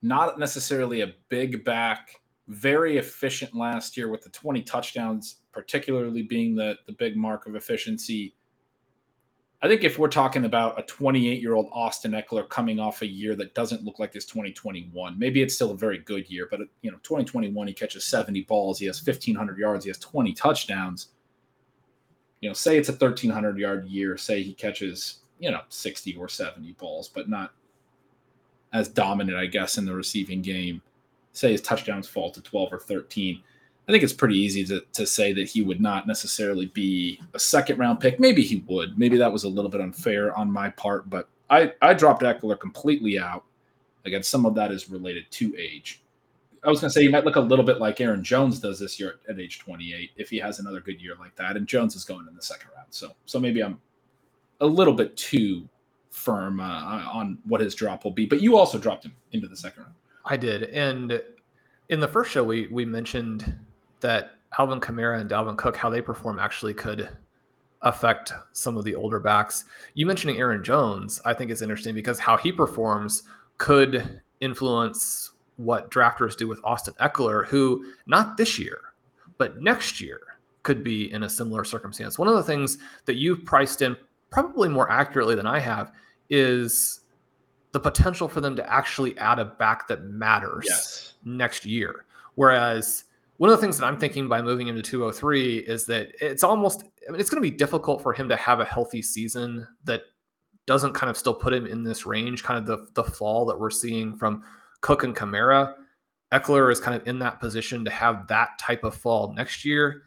Not 0.00 0.38
necessarily 0.38 1.02
a 1.02 1.12
big 1.28 1.62
back, 1.62 2.22
very 2.48 2.98
efficient 2.98 3.54
last 3.54 3.96
year 3.96 4.08
with 4.08 4.22
the 4.22 4.30
20 4.30 4.62
touchdowns, 4.62 5.36
particularly 5.52 6.22
being 6.22 6.54
the, 6.54 6.76
the 6.86 6.92
big 6.92 7.16
mark 7.16 7.46
of 7.46 7.56
efficiency. 7.56 8.34
I 9.62 9.68
think 9.68 9.82
if 9.82 9.98
we're 9.98 10.08
talking 10.08 10.44
about 10.44 10.78
a 10.78 10.82
28 10.82 11.40
year 11.40 11.54
old 11.54 11.70
Austin 11.72 12.12
Ekeler 12.12 12.46
coming 12.50 12.78
off 12.78 13.00
a 13.00 13.06
year 13.06 13.34
that 13.36 13.54
doesn't 13.54 13.82
look 13.82 13.98
like 13.98 14.12
his 14.12 14.26
2021, 14.26 15.18
maybe 15.18 15.40
it's 15.40 15.54
still 15.54 15.70
a 15.70 15.76
very 15.76 15.98
good 15.98 16.30
year, 16.30 16.48
but 16.50 16.60
you 16.82 16.90
know, 16.90 16.98
2021 17.02 17.66
he 17.66 17.72
catches 17.72 18.04
70 18.04 18.42
balls, 18.42 18.78
he 18.78 18.86
has 18.86 19.04
1500 19.04 19.58
yards, 19.58 19.84
he 19.84 19.88
has 19.88 19.98
20 19.98 20.34
touchdowns. 20.34 21.08
You 22.42 22.50
know, 22.50 22.54
say 22.54 22.76
it's 22.76 22.90
a 22.90 22.92
1300 22.92 23.56
yard 23.58 23.86
year, 23.86 24.18
say 24.18 24.42
he 24.42 24.52
catches 24.52 25.20
you 25.38 25.50
know 25.50 25.62
60 25.70 26.14
or 26.16 26.28
70 26.28 26.72
balls, 26.72 27.08
but 27.08 27.30
not 27.30 27.52
as 28.74 28.88
dominant, 28.88 29.38
I 29.38 29.46
guess, 29.46 29.78
in 29.78 29.86
the 29.86 29.94
receiving 29.94 30.42
game. 30.42 30.82
Say 31.34 31.52
his 31.52 31.60
touchdowns 31.60 32.08
fall 32.08 32.30
to 32.30 32.40
12 32.40 32.72
or 32.72 32.78
13 32.78 33.42
I 33.86 33.92
think 33.92 34.02
it's 34.02 34.14
pretty 34.14 34.38
easy 34.38 34.64
to, 34.64 34.82
to 34.94 35.06
say 35.06 35.32
that 35.34 35.48
he 35.48 35.62
would 35.62 35.80
not 35.80 36.06
necessarily 36.06 36.66
be 36.66 37.20
a 37.34 37.38
second 37.38 37.78
round 37.78 38.00
pick. 38.00 38.18
Maybe 38.18 38.42
he 38.42 38.64
would. 38.66 38.98
Maybe 38.98 39.18
that 39.18 39.32
was 39.32 39.44
a 39.44 39.48
little 39.48 39.70
bit 39.70 39.82
unfair 39.82 40.34
on 40.36 40.50
my 40.50 40.70
part, 40.70 41.10
but 41.10 41.28
I, 41.50 41.72
I 41.82 41.92
dropped 41.92 42.22
Ekeler 42.22 42.58
completely 42.58 43.18
out. 43.18 43.44
Again, 44.06 44.22
some 44.22 44.46
of 44.46 44.54
that 44.54 44.72
is 44.72 44.88
related 44.88 45.30
to 45.32 45.54
age. 45.58 46.02
I 46.62 46.70
was 46.70 46.80
going 46.80 46.88
to 46.88 46.94
say 46.94 47.02
he 47.02 47.08
might 47.08 47.26
look 47.26 47.36
a 47.36 47.40
little 47.40 47.64
bit 47.64 47.78
like 47.78 48.00
Aaron 48.00 48.24
Jones 48.24 48.58
does 48.58 48.78
this 48.78 48.98
year 48.98 49.16
at 49.28 49.38
age 49.38 49.58
28 49.58 50.12
if 50.16 50.30
he 50.30 50.38
has 50.38 50.60
another 50.60 50.80
good 50.80 51.00
year 51.00 51.14
like 51.20 51.36
that. 51.36 51.56
And 51.56 51.66
Jones 51.66 51.94
is 51.94 52.04
going 52.04 52.26
in 52.26 52.34
the 52.34 52.42
second 52.42 52.70
round, 52.74 52.88
so 52.88 53.10
so 53.26 53.38
maybe 53.38 53.62
I'm 53.62 53.78
a 54.60 54.66
little 54.66 54.94
bit 54.94 55.14
too 55.14 55.68
firm 56.10 56.60
uh, 56.60 57.04
on 57.12 57.36
what 57.44 57.60
his 57.60 57.74
drop 57.74 58.04
will 58.04 58.12
be. 58.12 58.24
But 58.24 58.40
you 58.40 58.56
also 58.56 58.78
dropped 58.78 59.04
him 59.04 59.14
into 59.32 59.46
the 59.46 59.56
second 59.56 59.82
round. 59.82 59.94
I 60.24 60.36
did, 60.36 60.64
and 60.64 61.22
in 61.88 62.00
the 62.00 62.08
first 62.08 62.30
show 62.30 62.42
we 62.42 62.66
we 62.68 62.84
mentioned 62.84 63.54
that 64.00 64.32
Alvin 64.58 64.80
Kamara 64.80 65.20
and 65.20 65.28
Dalvin 65.28 65.56
Cook, 65.56 65.76
how 65.76 65.90
they 65.90 66.00
perform 66.00 66.38
actually 66.38 66.74
could 66.74 67.08
affect 67.82 68.32
some 68.52 68.76
of 68.76 68.84
the 68.84 68.94
older 68.94 69.20
backs. 69.20 69.64
You 69.92 70.06
mentioning 70.06 70.38
Aaron 70.38 70.64
Jones, 70.64 71.20
I 71.24 71.34
think 71.34 71.50
is 71.50 71.62
interesting 71.62 71.94
because 71.94 72.18
how 72.18 72.36
he 72.36 72.50
performs 72.50 73.24
could 73.58 74.20
influence 74.40 75.32
what 75.56 75.90
drafters 75.90 76.36
do 76.36 76.48
with 76.48 76.60
Austin 76.64 76.94
Ekeler, 77.00 77.46
who 77.46 77.92
not 78.06 78.36
this 78.36 78.58
year, 78.58 78.80
but 79.38 79.60
next 79.60 80.00
year 80.00 80.20
could 80.62 80.82
be 80.82 81.12
in 81.12 81.24
a 81.24 81.28
similar 81.28 81.62
circumstance. 81.62 82.18
One 82.18 82.28
of 82.28 82.34
the 82.34 82.42
things 82.42 82.78
that 83.04 83.16
you've 83.16 83.44
priced 83.44 83.82
in 83.82 83.96
probably 84.30 84.68
more 84.68 84.90
accurately 84.90 85.34
than 85.34 85.46
I 85.46 85.60
have 85.60 85.92
is 86.30 87.00
the 87.74 87.80
potential 87.80 88.28
for 88.28 88.40
them 88.40 88.54
to 88.54 88.72
actually 88.72 89.18
add 89.18 89.40
a 89.40 89.44
back 89.44 89.88
that 89.88 90.04
matters 90.04 90.64
yes. 90.68 91.14
next 91.24 91.66
year. 91.66 92.06
Whereas 92.36 93.04
one 93.38 93.50
of 93.50 93.56
the 93.56 93.60
things 93.60 93.76
that 93.76 93.84
I'm 93.84 93.98
thinking 93.98 94.28
by 94.28 94.40
moving 94.40 94.68
him 94.68 94.76
to 94.76 94.82
203 94.82 95.58
is 95.58 95.84
that 95.86 96.12
it's 96.20 96.44
almost 96.44 96.84
I 97.06 97.10
mean, 97.10 97.20
it's 97.20 97.28
going 97.28 97.42
to 97.42 97.50
be 97.50 97.54
difficult 97.54 98.00
for 98.00 98.12
him 98.12 98.28
to 98.28 98.36
have 98.36 98.60
a 98.60 98.64
healthy 98.64 99.02
season 99.02 99.66
that 99.84 100.02
doesn't 100.66 100.92
kind 100.92 101.10
of 101.10 101.16
still 101.16 101.34
put 101.34 101.52
him 101.52 101.66
in 101.66 101.82
this 101.82 102.06
range, 102.06 102.44
kind 102.44 102.58
of 102.60 102.64
the 102.64 102.86
the 102.94 103.10
fall 103.10 103.44
that 103.46 103.58
we're 103.58 103.70
seeing 103.70 104.14
from 104.14 104.44
Cook 104.80 105.02
and 105.02 105.16
Kamara. 105.16 105.74
Ekeler 106.32 106.70
is 106.70 106.78
kind 106.78 106.96
of 106.96 107.06
in 107.08 107.18
that 107.18 107.40
position 107.40 107.84
to 107.84 107.90
have 107.90 108.28
that 108.28 108.56
type 108.60 108.84
of 108.84 108.94
fall 108.94 109.32
next 109.32 109.64
year. 109.64 110.02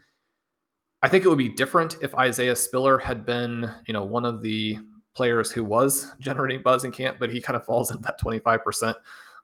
I 1.03 1.09
think 1.09 1.25
it 1.25 1.27
would 1.27 1.37
be 1.37 1.49
different 1.49 1.97
if 2.01 2.15
Isaiah 2.15 2.55
Spiller 2.55 2.97
had 2.97 3.25
been, 3.25 3.69
you 3.87 3.93
know, 3.93 4.05
one 4.05 4.23
of 4.23 4.41
the 4.41 4.79
players 5.17 5.51
who 5.51 5.63
was 5.63 6.13
generating 6.19 6.61
buzz 6.61 6.83
in 6.83 6.91
camp, 6.91 7.17
but 7.19 7.31
he 7.31 7.41
kind 7.41 7.57
of 7.57 7.65
falls 7.65 7.89
in 7.89 7.99
that 8.03 8.21
25% 8.21 8.93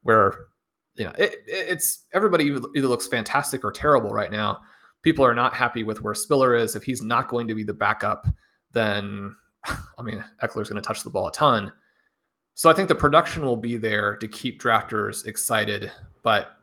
where 0.03 0.45
you 0.95 1.05
know, 1.05 1.11
it, 1.17 1.43
it's 1.47 2.05
everybody 2.13 2.45
either 2.45 2.87
looks 2.87 3.07
fantastic 3.07 3.65
or 3.65 3.71
terrible 3.71 4.11
right 4.11 4.31
now. 4.31 4.61
People 5.01 5.25
are 5.25 5.33
not 5.33 5.55
happy 5.55 5.83
with 5.83 6.03
where 6.03 6.13
Spiller 6.13 6.55
is. 6.55 6.75
If 6.75 6.83
he's 6.83 7.01
not 7.01 7.27
going 7.27 7.47
to 7.47 7.55
be 7.55 7.63
the 7.63 7.73
backup, 7.73 8.27
then 8.71 9.35
I 9.65 10.03
mean, 10.03 10.23
Ekeler's 10.43 10.69
going 10.69 10.81
to 10.81 10.87
touch 10.87 11.03
the 11.03 11.09
ball 11.09 11.27
a 11.27 11.31
ton. 11.31 11.73
So 12.53 12.69
I 12.69 12.73
think 12.73 12.87
the 12.87 12.95
production 12.95 13.43
will 13.43 13.57
be 13.57 13.77
there 13.77 14.15
to 14.17 14.27
keep 14.27 14.61
drafters 14.61 15.25
excited. 15.25 15.91
But 16.21 16.55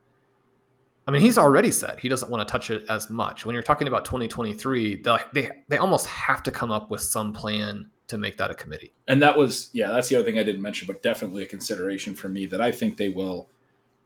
I 1.09 1.11
mean, 1.11 1.21
he's 1.21 1.37
already 1.37 1.73
said 1.73 1.99
he 1.99 2.09
doesn't 2.09 2.31
want 2.31 2.47
to 2.47 2.51
touch 2.51 2.71
it 2.71 2.85
as 2.89 3.11
much. 3.11 3.45
When 3.45 3.55
you're 3.55 3.65
talking 3.65 3.89
about 3.89 4.05
2023, 4.05 5.03
they 5.03 5.17
they, 5.33 5.51
they 5.69 5.79
almost 5.79 6.07
have 6.07 6.45
to 6.45 6.53
come 6.53 6.71
up 6.71 6.89
with 6.93 7.01
some 7.01 7.33
plan 7.33 7.91
to 8.11 8.19
make 8.19 8.37
that 8.37 8.51
a 8.51 8.55
committee. 8.55 8.93
And 9.09 9.23
that 9.23 9.37
was, 9.37 9.71
yeah, 9.73 9.89
that's 9.89 10.09
the 10.09 10.17
other 10.17 10.25
thing 10.25 10.39
I 10.39 10.43
didn't 10.43 10.63
mention, 10.63 10.87
but 10.87 11.03
definitely 11.03 11.43
a 11.43 11.47
consideration 11.47 12.15
for 12.15 12.29
me 12.29 12.47
that 12.47 12.61
I 12.61 12.71
think 12.71 12.97
they 12.97 13.09
will 13.09 13.49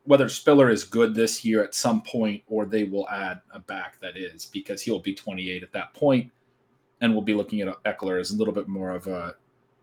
whether 0.07 0.29
Spiller 0.29 0.71
is 0.71 0.85
good 0.85 1.15
this 1.15 1.45
year 1.45 1.65
at 1.65 1.75
some 1.75 2.03
point 2.03 2.43
or 2.47 2.67
they 2.67 2.85
will 2.85 3.09
add 3.09 3.41
a 3.53 3.59
back 3.59 3.99
that 4.01 4.17
is 4.17 4.47
because 4.53 4.83
he'll 4.83 5.01
be 5.01 5.15
28 5.15 5.63
at 5.63 5.73
that 5.73 5.95
point 5.95 6.31
and 7.01 7.13
we'll 7.13 7.23
be 7.23 7.35
looking 7.35 7.63
at 7.63 7.83
Ekeler 7.85 8.21
as 8.21 8.31
a 8.31 8.37
little 8.37 8.53
bit 8.53 8.69
more 8.69 8.91
of 8.91 9.07
a 9.07 9.35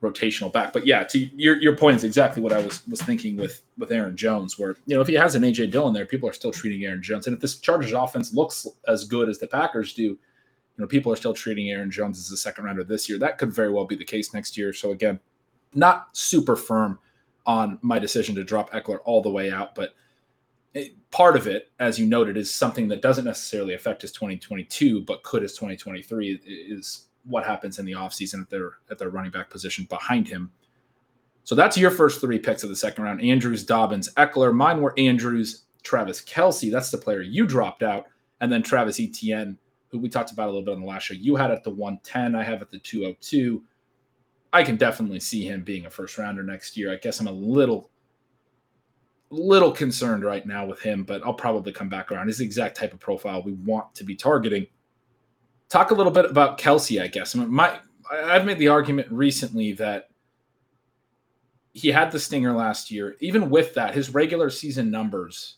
rotational 0.02 0.52
back. 0.52 0.74
But 0.74 0.86
yeah, 0.86 1.04
to 1.04 1.20
your 1.20 1.58
your 1.58 1.76
point 1.76 1.98
is 1.98 2.04
exactly 2.04 2.42
what 2.42 2.54
I 2.54 2.60
was 2.60 2.86
was 2.88 3.02
thinking 3.02 3.36
with 3.38 3.62
with 3.78 3.92
Aaron 3.92 4.18
Jones, 4.18 4.58
where 4.58 4.78
you 4.86 4.96
know 4.96 5.02
if 5.02 5.08
he 5.08 5.14
has 5.14 5.36
an 5.36 5.44
AJ 5.44 5.72
Dillon 5.72 5.94
there, 5.94 6.06
people 6.06 6.28
are 6.28 6.34
still 6.34 6.52
treating 6.52 6.84
Aaron 6.86 7.02
Jones, 7.02 7.28
and 7.28 7.36
if 7.36 7.42
this 7.42 7.58
Chargers 7.58 7.94
offense 7.94 8.34
looks 8.34 8.68
as 8.88 9.04
good 9.04 9.30
as 9.30 9.38
the 9.38 9.48
Packers 9.48 9.94
do, 9.94 10.18
know 10.82 10.88
people 10.88 11.12
are 11.12 11.18
still 11.18 11.34
treating 11.34 11.70
Aaron 11.70 11.92
Jones 11.92 12.20
as 12.20 12.32
a 12.32 12.38
second 12.38 12.66
rounder 12.66 12.84
this 12.84 13.08
year. 13.08 13.18
That 13.18 13.38
could 13.38 13.54
very 13.54 13.72
well 13.72 13.86
be 13.86 13.96
the 13.96 14.06
case 14.06 14.34
next 14.34 14.58
year. 14.58 14.74
So 14.74 14.92
again, 14.92 15.20
not 15.74 16.10
super 16.18 16.56
firm 16.56 17.00
on 17.46 17.80
my 17.82 18.00
decision 18.00 18.36
to 18.36 18.44
drop 18.44 18.72
Ekeler 18.72 19.00
all 19.06 19.22
the 19.22 19.32
way 19.32 19.52
out, 19.52 19.74
but 19.74 19.96
part 21.12 21.36
of 21.36 21.48
it, 21.48 21.72
as 21.80 22.00
you 22.00 22.06
noted, 22.06 22.38
is 22.38 22.54
something 22.54 22.88
that 22.88 23.02
doesn't 23.02 23.26
necessarily 23.26 23.74
affect 23.74 24.02
his 24.02 24.12
2022, 24.12 25.02
but 25.02 25.24
could 25.24 25.42
his 25.42 25.54
2023 25.54 26.40
is 26.46 27.08
what 27.26 27.46
happens 27.46 27.78
in 27.80 27.86
the 27.86 27.92
offseason 27.92 28.42
at 28.42 28.50
their 28.50 28.74
at 28.90 28.98
their 28.98 29.10
running 29.10 29.32
back 29.32 29.50
position 29.50 29.86
behind 29.90 30.28
him. 30.28 30.52
So 31.44 31.56
that's 31.56 31.78
your 31.78 31.92
first 31.92 32.22
three 32.22 32.40
picks 32.40 32.64
of 32.64 32.70
the 32.70 32.76
second 32.76 33.04
round: 33.04 33.22
Andrews, 33.22 33.66
Dobbins, 33.66 34.14
Ekeler. 34.16 34.54
Mine 34.54 34.82
were 34.82 34.94
Andrews, 34.98 35.66
Travis 35.84 36.22
Kelce. 36.22 36.72
That's 36.72 36.92
the 36.92 36.98
player 36.98 37.22
you 37.22 37.46
dropped 37.46 37.84
out, 37.84 38.06
and 38.40 38.52
then 38.52 38.64
Travis 38.64 39.00
Etienne, 39.00 39.58
who 39.92 40.00
we 40.00 40.10
talked 40.10 40.32
about 40.32 40.48
a 40.48 40.52
little 40.52 40.64
bit 40.64 40.74
on 40.74 40.82
the 40.82 40.88
last 40.88 41.04
show. 41.04 41.14
You 41.14 41.36
had 41.36 41.52
at 41.52 41.64
the 41.64 41.70
110. 41.70 42.36
I 42.36 42.44
have 42.44 42.62
at 42.62 42.72
the 42.72 42.80
202. 42.80 43.62
I 44.54 44.64
can 44.64 44.76
definitely 44.78 45.20
see 45.20 45.46
him 45.46 45.64
being 45.64 45.86
a 45.86 45.90
first 45.90 46.18
rounder 46.18 46.44
next 46.44 46.76
year. 46.78 46.92
I 46.92 46.98
guess 46.98 47.20
I'm 47.20 47.28
a 47.28 47.32
little 47.32 47.90
little 49.30 49.72
concerned 49.72 50.26
right 50.26 50.46
now 50.46 50.66
with 50.66 50.82
him, 50.82 51.04
but 51.04 51.26
I'll 51.26 51.34
probably 51.34 51.72
come 51.72 51.88
back 51.88 52.12
around. 52.12 52.28
He's 52.28 52.40
the 52.40 52.46
exact 52.46 52.76
type 52.76 52.94
of 52.94 53.00
profile 53.00 53.42
we 53.42 53.54
want 53.54 53.96
to 53.96 54.04
be 54.04 54.16
targeting. 54.16 54.68
Talk 55.70 55.92
a 55.92 55.94
little 55.94 56.12
bit 56.12 56.26
about 56.26 56.58
Kelce, 56.58 57.02
I 57.02 57.08
guess. 57.08 57.36
I 57.36 57.46
my 57.46 57.80
I've 58.12 58.46
made 58.46 58.60
the 58.60 58.68
argument 58.68 59.10
recently 59.10 59.72
that 59.74 60.10
he 61.74 61.90
had 61.90 62.12
the 62.12 62.20
stinger 62.20 62.54
last 62.54 62.92
year. 62.92 63.16
Even 63.22 63.50
with 63.50 63.74
that, 63.76 63.94
his 63.94 64.14
regular 64.14 64.50
season 64.50 64.92
numbers, 64.92 65.58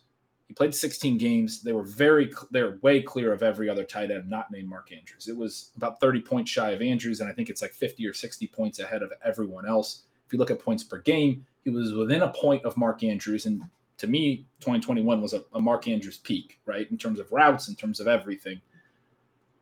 he 0.54 0.56
played 0.56 0.76
16 0.76 1.18
games. 1.18 1.64
They 1.64 1.74
were 1.74 1.82
very 1.82 2.32
they're 2.52 2.78
way 2.84 3.02
clear 3.02 3.34
of 3.34 3.42
every 3.42 3.68
other 3.70 3.84
tight 3.84 4.12
end 4.12 4.30
not 4.30 4.52
named 4.52 4.70
Mark 4.70 4.92
Andrews. 4.92 5.28
It 5.28 5.36
was 5.36 5.72
about 5.76 6.00
30 6.00 6.22
points 6.22 6.52
shy 6.52 6.70
of 6.70 6.82
Andrews, 6.84 7.22
and 7.22 7.30
I 7.30 7.34
think 7.34 7.50
it's 7.50 7.64
like 7.64 7.74
50 7.74 8.06
or 8.06 8.14
60 8.14 8.46
points 8.50 8.78
ahead 8.78 9.02
of 9.02 9.12
everyone 9.26 9.68
else. 9.68 10.04
If 10.28 10.32
you 10.32 10.38
look 10.38 10.52
at 10.52 10.60
points 10.60 10.84
per 10.84 11.00
game, 11.00 11.44
he 11.64 11.72
was 11.72 11.94
within 11.94 12.22
a 12.22 12.32
point 12.32 12.64
of 12.66 12.78
Mark 12.78 13.04
Andrews. 13.04 13.48
And 13.48 13.64
to 13.98 14.06
me, 14.06 14.46
2021 14.60 15.24
was 15.24 15.34
a, 15.34 15.44
a 15.56 15.60
Mark 15.60 15.88
Andrews 15.88 16.20
peak, 16.20 16.60
right? 16.68 16.90
In 16.92 17.00
terms 17.00 17.18
of 17.18 17.32
routes, 17.32 17.68
in 17.68 17.74
terms 17.74 18.00
of 18.00 18.08
everything. 18.08 18.62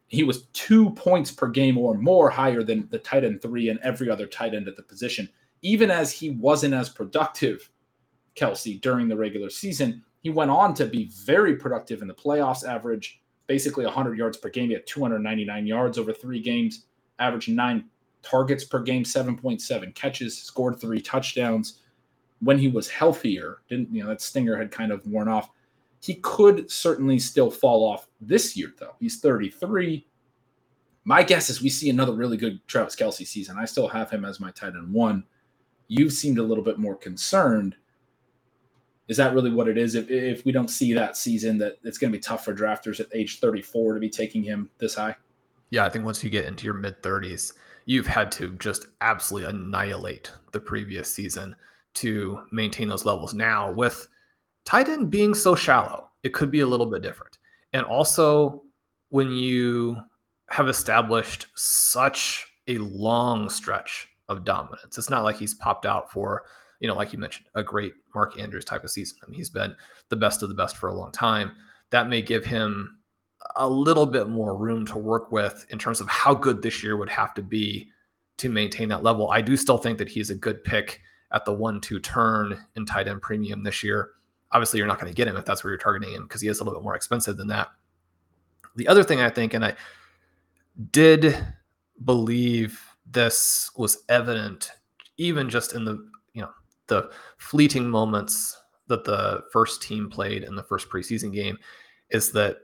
He 0.07 0.23
was 0.23 0.43
two 0.47 0.89
points 0.89 1.31
per 1.31 1.47
game 1.47 1.77
or 1.77 1.93
more 1.93 2.29
higher 2.29 2.63
than 2.63 2.89
the 2.89 2.99
tight 2.99 3.23
end 3.23 3.41
three 3.41 3.69
and 3.69 3.79
every 3.79 4.09
other 4.09 4.27
tight 4.27 4.53
end 4.53 4.67
at 4.67 4.75
the 4.75 4.83
position. 4.83 5.29
Even 5.61 5.89
as 5.89 6.11
he 6.11 6.31
wasn't 6.31 6.73
as 6.73 6.89
productive, 6.89 7.69
Kelce, 8.35 8.81
during 8.81 9.07
the 9.07 9.15
regular 9.15 9.49
season, 9.49 10.03
he 10.21 10.29
went 10.29 10.51
on 10.51 10.73
to 10.75 10.85
be 10.85 11.05
very 11.25 11.55
productive 11.55 12.01
in 12.01 12.07
the 12.07 12.13
playoffs, 12.13 12.67
average 12.67 13.21
basically 13.47 13.85
100 13.85 14.17
yards 14.17 14.37
per 14.37 14.49
game. 14.49 14.67
He 14.67 14.73
had 14.73 14.87
299 14.87 15.67
yards 15.67 15.97
over 15.97 16.13
three 16.13 16.39
games, 16.39 16.85
averaged 17.19 17.49
nine 17.49 17.85
targets 18.21 18.63
per 18.63 18.79
game, 18.79 19.03
7.7 19.03 19.93
catches, 19.95 20.37
scored 20.37 20.79
three 20.79 21.01
touchdowns. 21.01 21.79
When 22.39 22.57
he 22.57 22.67
was 22.67 22.89
healthier, 22.89 23.57
didn't 23.67 23.93
you 23.93 24.03
know 24.03 24.09
that 24.09 24.21
stinger 24.21 24.57
had 24.57 24.71
kind 24.71 24.91
of 24.91 25.05
worn 25.05 25.27
off. 25.27 25.49
He 26.01 26.15
could 26.15 26.71
certainly 26.71 27.19
still 27.19 27.51
fall 27.51 27.83
off 27.83 28.07
this 28.19 28.57
year, 28.57 28.73
though. 28.79 28.95
He's 28.99 29.19
33. 29.19 30.07
My 31.03 31.21
guess 31.21 31.49
is 31.49 31.61
we 31.61 31.69
see 31.69 31.89
another 31.89 32.13
really 32.13 32.37
good 32.37 32.59
Travis 32.67 32.95
Kelce 32.95 33.27
season. 33.27 33.57
I 33.59 33.65
still 33.65 33.87
have 33.87 34.09
him 34.09 34.25
as 34.25 34.39
my 34.39 34.51
tight 34.51 34.73
end 34.75 34.93
one. 34.93 35.23
You 35.87 36.09
seemed 36.09 36.37
a 36.37 36.43
little 36.43 36.63
bit 36.63 36.79
more 36.79 36.95
concerned. 36.95 37.75
Is 39.11 39.17
that 39.17 39.33
really 39.33 39.51
what 39.51 39.67
it 39.67 39.77
is? 39.77 39.95
If, 39.95 40.09
if 40.09 40.45
we 40.45 40.53
don't 40.53 40.69
see 40.69 40.93
that 40.93 41.17
season, 41.17 41.57
that 41.57 41.79
it's 41.83 41.97
going 41.97 42.13
to 42.13 42.17
be 42.17 42.21
tough 42.21 42.45
for 42.45 42.55
drafters 42.55 43.01
at 43.01 43.07
age 43.13 43.41
34 43.41 43.95
to 43.95 43.99
be 43.99 44.09
taking 44.09 44.41
him 44.41 44.69
this 44.77 44.95
high? 44.95 45.17
Yeah, 45.69 45.83
I 45.83 45.89
think 45.89 46.05
once 46.05 46.23
you 46.23 46.29
get 46.29 46.45
into 46.45 46.63
your 46.63 46.75
mid 46.75 47.03
30s, 47.03 47.51
you've 47.85 48.07
had 48.07 48.31
to 48.31 48.53
just 48.53 48.87
absolutely 49.01 49.49
annihilate 49.49 50.31
the 50.53 50.61
previous 50.61 51.13
season 51.13 51.57
to 51.95 52.39
maintain 52.53 52.87
those 52.87 53.03
levels. 53.03 53.33
Now, 53.33 53.69
with 53.73 54.07
tight 54.63 54.87
end 54.87 55.11
being 55.11 55.33
so 55.33 55.55
shallow, 55.55 56.09
it 56.23 56.33
could 56.33 56.49
be 56.49 56.61
a 56.61 56.67
little 56.67 56.85
bit 56.85 57.01
different. 57.01 57.37
And 57.73 57.85
also, 57.85 58.63
when 59.09 59.29
you 59.33 59.97
have 60.51 60.69
established 60.69 61.47
such 61.55 62.47
a 62.69 62.77
long 62.77 63.49
stretch 63.49 64.07
of 64.29 64.45
dominance, 64.45 64.97
it's 64.97 65.09
not 65.09 65.25
like 65.25 65.35
he's 65.35 65.53
popped 65.53 65.85
out 65.85 66.09
for, 66.09 66.43
you 66.79 66.87
know, 66.87 66.95
like 66.95 67.11
you 67.11 67.19
mentioned, 67.19 67.47
a 67.55 67.63
great 67.63 67.91
Mark 68.13 68.39
Andrews 68.39 68.65
type 68.65 68.83
of 68.83 68.91
season. 68.91 69.17
I 69.23 69.29
mean, 69.29 69.37
he's 69.37 69.49
been 69.49 69.75
the 70.09 70.15
best 70.15 70.43
of 70.43 70.49
the 70.49 70.55
best 70.55 70.77
for 70.77 70.89
a 70.89 70.95
long 70.95 71.11
time. 71.11 71.51
That 71.89 72.09
may 72.09 72.21
give 72.21 72.45
him 72.45 72.97
a 73.55 73.67
little 73.67 74.05
bit 74.05 74.29
more 74.29 74.55
room 74.55 74.85
to 74.87 74.97
work 74.97 75.31
with 75.31 75.65
in 75.69 75.79
terms 75.79 75.99
of 75.99 76.07
how 76.07 76.33
good 76.33 76.61
this 76.61 76.83
year 76.83 76.97
would 76.97 77.09
have 77.09 77.33
to 77.33 77.41
be 77.41 77.89
to 78.37 78.49
maintain 78.49 78.89
that 78.89 79.03
level. 79.03 79.29
I 79.29 79.41
do 79.41 79.57
still 79.57 79.77
think 79.77 79.97
that 79.97 80.09
he's 80.09 80.29
a 80.29 80.35
good 80.35 80.63
pick 80.63 81.01
at 81.31 81.45
the 81.45 81.53
one 81.53 81.79
two 81.81 81.99
turn 81.99 82.59
in 82.75 82.85
tight 82.85 83.07
end 83.07 83.21
premium 83.21 83.63
this 83.63 83.83
year. 83.83 84.11
Obviously, 84.51 84.77
you're 84.77 84.87
not 84.87 84.99
going 84.99 85.11
to 85.11 85.15
get 85.15 85.27
him 85.27 85.37
if 85.37 85.45
that's 85.45 85.63
where 85.63 85.71
you're 85.71 85.77
targeting 85.77 86.13
him 86.13 86.23
because 86.23 86.41
he 86.41 86.47
is 86.47 86.59
a 86.59 86.63
little 86.63 86.79
bit 86.79 86.83
more 86.83 86.95
expensive 86.95 87.37
than 87.37 87.47
that. 87.47 87.69
The 88.75 88.87
other 88.87 89.03
thing 89.03 89.21
I 89.21 89.29
think, 89.29 89.53
and 89.53 89.63
I 89.63 89.75
did 90.91 91.37
believe 92.03 92.81
this 93.05 93.71
was 93.75 94.03
evident 94.09 94.71
even 95.17 95.49
just 95.49 95.73
in 95.73 95.85
the 95.85 96.09
the 96.91 97.09
fleeting 97.37 97.89
moments 97.89 98.55
that 98.87 99.05
the 99.05 99.43
first 99.51 99.81
team 99.81 100.09
played 100.09 100.43
in 100.43 100.55
the 100.55 100.63
first 100.63 100.89
preseason 100.89 101.33
game 101.33 101.57
is 102.09 102.31
that 102.33 102.57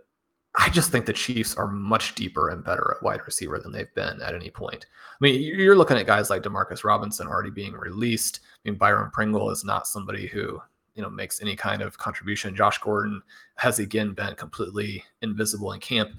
I 0.56 0.70
just 0.70 0.92
think 0.92 1.06
the 1.06 1.14
Chiefs 1.14 1.56
are 1.56 1.68
much 1.68 2.16
deeper 2.16 2.50
and 2.50 2.64
better 2.64 2.96
at 2.96 3.04
wide 3.04 3.22
receiver 3.26 3.60
than 3.60 3.72
they've 3.72 3.94
been 3.96 4.22
at 4.22 4.36
any 4.36 4.50
point. 4.50 4.86
I 4.92 5.18
mean, 5.22 5.42
you're 5.42 5.76
looking 5.78 5.98
at 5.98 6.06
guys 6.06 6.30
like 6.30 6.44
Demarcus 6.44 6.84
Robinson 6.84 7.28
already 7.28 7.52
being 7.52 7.74
released. 7.74 8.42
I 8.44 8.70
mean, 8.70 8.78
Byron 8.78 9.12
Pringle 9.12 9.50
is 9.50 9.64
not 9.64 9.88
somebody 9.88 10.28
who 10.28 10.60
you 10.96 11.04
know 11.04 11.10
makes 11.10 11.42
any 11.42 11.56
kind 11.56 11.82
of 11.82 11.98
contribution. 11.98 12.56
Josh 12.56 12.80
Gordon 12.80 13.22
has 13.56 13.80
again 13.80 14.14
been 14.14 14.36
completely 14.36 15.04
invisible 15.22 15.72
in 15.72 15.80
camp. 15.80 16.10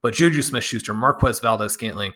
But 0.00 0.14
Juju 0.14 0.42
Smith-Schuster, 0.42 0.94
Marquez 0.94 1.38
Valdes-Scantling, 1.38 2.12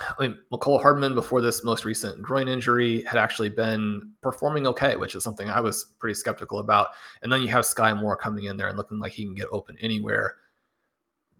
I 0.00 0.14
mean, 0.20 0.38
Mecole 0.52 0.80
Hardman 0.80 1.14
before 1.14 1.40
this 1.40 1.64
most 1.64 1.84
recent 1.84 2.22
groin 2.22 2.48
injury 2.48 3.02
had 3.02 3.16
actually 3.16 3.50
been 3.50 4.12
performing 4.22 4.66
okay, 4.66 4.96
which 4.96 5.14
is 5.14 5.22
something 5.22 5.50
I 5.50 5.60
was 5.60 5.94
pretty 5.98 6.14
skeptical 6.14 6.58
about. 6.58 6.88
And 7.22 7.32
then 7.32 7.42
you 7.42 7.48
have 7.48 7.66
Sky 7.66 7.92
Moore 7.92 8.16
coming 8.16 8.44
in 8.44 8.56
there 8.56 8.68
and 8.68 8.76
looking 8.76 8.98
like 8.98 9.12
he 9.12 9.24
can 9.24 9.34
get 9.34 9.48
open 9.52 9.76
anywhere 9.80 10.36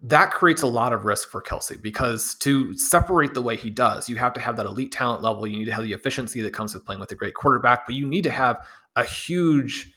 that 0.05 0.31
creates 0.31 0.63
a 0.63 0.67
lot 0.67 0.91
of 0.91 1.05
risk 1.05 1.29
for 1.29 1.41
Kelce 1.41 1.81
because 1.81 2.35
to 2.35 2.77
separate 2.77 3.33
the 3.33 3.41
way 3.41 3.55
he 3.55 3.69
does, 3.69 4.09
you 4.09 4.17
have 4.17 4.33
to 4.33 4.41
have 4.41 4.57
that 4.57 4.65
elite 4.65 4.91
talent 4.91 5.23
level. 5.23 5.47
You 5.47 5.57
need 5.57 5.65
to 5.65 5.73
have 5.73 5.85
the 5.85 5.93
efficiency 5.93 6.41
that 6.41 6.53
comes 6.53 6.73
with 6.73 6.85
playing 6.85 6.99
with 6.99 7.13
a 7.13 7.15
great 7.15 7.33
quarterback, 7.33 7.87
but 7.87 7.95
you 7.95 8.05
need 8.05 8.23
to 8.25 8.29
have 8.29 8.67
a 8.97 9.05
huge 9.05 9.93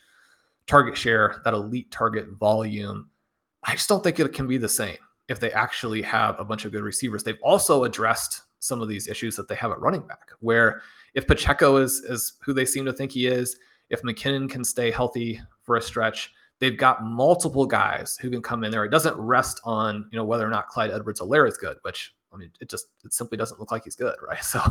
target 0.65 0.97
share, 0.97 1.41
that 1.43 1.53
elite 1.53 1.91
target 1.91 2.29
volume. 2.39 3.09
I 3.63 3.73
just 3.73 3.89
don't 3.89 4.01
think 4.01 4.17
it 4.19 4.31
can 4.31 4.47
be 4.47 4.57
the 4.57 4.69
same 4.69 4.97
if 5.27 5.41
they 5.41 5.51
actually 5.51 6.01
have 6.03 6.39
a 6.39 6.45
bunch 6.45 6.63
of 6.63 6.71
good 6.71 6.83
receivers. 6.83 7.23
They've 7.23 7.37
also 7.43 7.83
addressed 7.83 8.43
some 8.59 8.81
of 8.81 8.87
these 8.87 9.07
issues 9.07 9.35
that 9.35 9.47
they 9.47 9.55
have 9.55 9.71
at 9.71 9.79
running 9.79 10.01
back, 10.01 10.29
where 10.39 10.81
if 11.13 11.27
Pacheco 11.27 11.77
is, 11.77 11.99
is 12.01 12.33
who 12.43 12.53
they 12.53 12.65
seem 12.65 12.85
to 12.85 12.93
think 12.93 13.11
he 13.11 13.27
is, 13.27 13.57
if 13.89 14.01
McKinnon 14.01 14.49
can 14.49 14.63
stay 14.63 14.91
healthy 14.91 15.39
for 15.63 15.77
a 15.77 15.81
stretch, 15.81 16.31
They've 16.59 16.77
got 16.77 17.03
multiple 17.03 17.65
guys 17.65 18.17
who 18.19 18.29
can 18.31 18.41
come 18.41 18.63
in 18.63 18.71
there. 18.71 18.83
It 18.83 18.89
doesn't 18.89 19.15
rest 19.15 19.61
on, 19.63 20.07
you 20.11 20.17
know, 20.17 20.25
whether 20.25 20.45
or 20.45 20.49
not 20.49 20.67
Clyde 20.67 20.91
Edwards-Helaire 20.91 21.47
is 21.47 21.57
good, 21.57 21.77
which 21.83 22.15
I 22.33 22.37
mean, 22.37 22.51
it 22.59 22.69
just 22.69 22.87
it 23.05 23.13
simply 23.13 23.37
doesn't 23.37 23.59
look 23.59 23.71
like 23.71 23.83
he's 23.83 23.95
good, 23.95 24.15
right? 24.27 24.43
So 24.43 24.61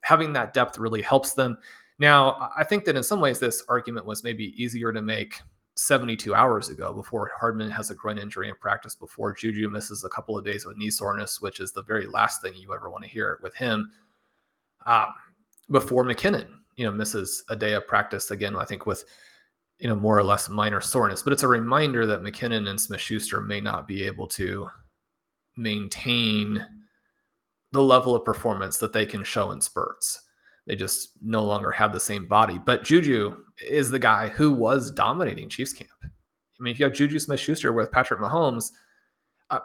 having 0.00 0.32
that 0.32 0.54
depth 0.54 0.78
really 0.78 1.02
helps 1.02 1.34
them. 1.34 1.58
Now, 1.98 2.50
I 2.56 2.64
think 2.64 2.86
that 2.86 2.96
in 2.96 3.02
some 3.02 3.20
ways 3.20 3.38
this 3.38 3.62
argument 3.68 4.06
was 4.06 4.24
maybe 4.24 4.54
easier 4.62 4.92
to 4.92 5.02
make 5.02 5.40
72 5.80 6.34
hours 6.34 6.68
ago 6.68 6.92
before 6.92 7.30
Hardman 7.38 7.70
has 7.70 7.90
a 7.90 7.94
groin 7.94 8.18
injury 8.18 8.50
in 8.50 8.54
practice, 8.56 8.94
before 8.94 9.32
Juju 9.32 9.70
misses 9.70 10.04
a 10.04 10.10
couple 10.10 10.36
of 10.36 10.44
days 10.44 10.66
with 10.66 10.76
knee 10.76 10.90
soreness, 10.90 11.40
which 11.40 11.58
is 11.58 11.72
the 11.72 11.82
very 11.84 12.06
last 12.06 12.42
thing 12.42 12.54
you 12.54 12.74
ever 12.74 12.90
want 12.90 13.02
to 13.02 13.10
hear 13.10 13.38
with 13.42 13.54
him. 13.54 13.90
Uh, 14.84 15.06
before 15.70 16.04
McKinnon, 16.04 16.48
you 16.76 16.84
know, 16.84 16.92
misses 16.92 17.44
a 17.48 17.56
day 17.56 17.72
of 17.72 17.86
practice 17.86 18.30
again, 18.30 18.56
I 18.56 18.66
think 18.66 18.84
with 18.84 19.04
you 19.78 19.88
know, 19.88 19.96
more 19.96 20.18
or 20.18 20.22
less 20.22 20.50
minor 20.50 20.82
soreness, 20.82 21.22
but 21.22 21.32
it's 21.32 21.42
a 21.42 21.48
reminder 21.48 22.04
that 22.04 22.20
McKinnon 22.20 22.68
and 22.68 22.78
Smith 22.78 23.00
Schuster 23.00 23.40
may 23.40 23.62
not 23.62 23.88
be 23.88 24.04
able 24.04 24.26
to 24.28 24.68
maintain 25.56 26.66
the 27.72 27.82
level 27.82 28.14
of 28.14 28.24
performance 28.24 28.76
that 28.76 28.92
they 28.92 29.06
can 29.06 29.24
show 29.24 29.52
in 29.52 29.60
spurts. 29.62 30.20
They 30.70 30.76
just 30.76 31.14
no 31.20 31.42
longer 31.42 31.72
have 31.72 31.92
the 31.92 31.98
same 31.98 32.26
body. 32.26 32.56
But 32.64 32.84
Juju 32.84 33.38
is 33.60 33.90
the 33.90 33.98
guy 33.98 34.28
who 34.28 34.52
was 34.52 34.92
dominating 34.92 35.48
Chiefs 35.48 35.72
camp. 35.72 35.90
I 36.04 36.06
mean, 36.60 36.72
if 36.72 36.78
you 36.78 36.84
have 36.84 36.94
Juju 36.94 37.18
Smith 37.18 37.40
Schuster 37.40 37.72
with 37.72 37.90
Patrick 37.90 38.20
Mahomes, 38.20 38.70
uh, 39.50 39.58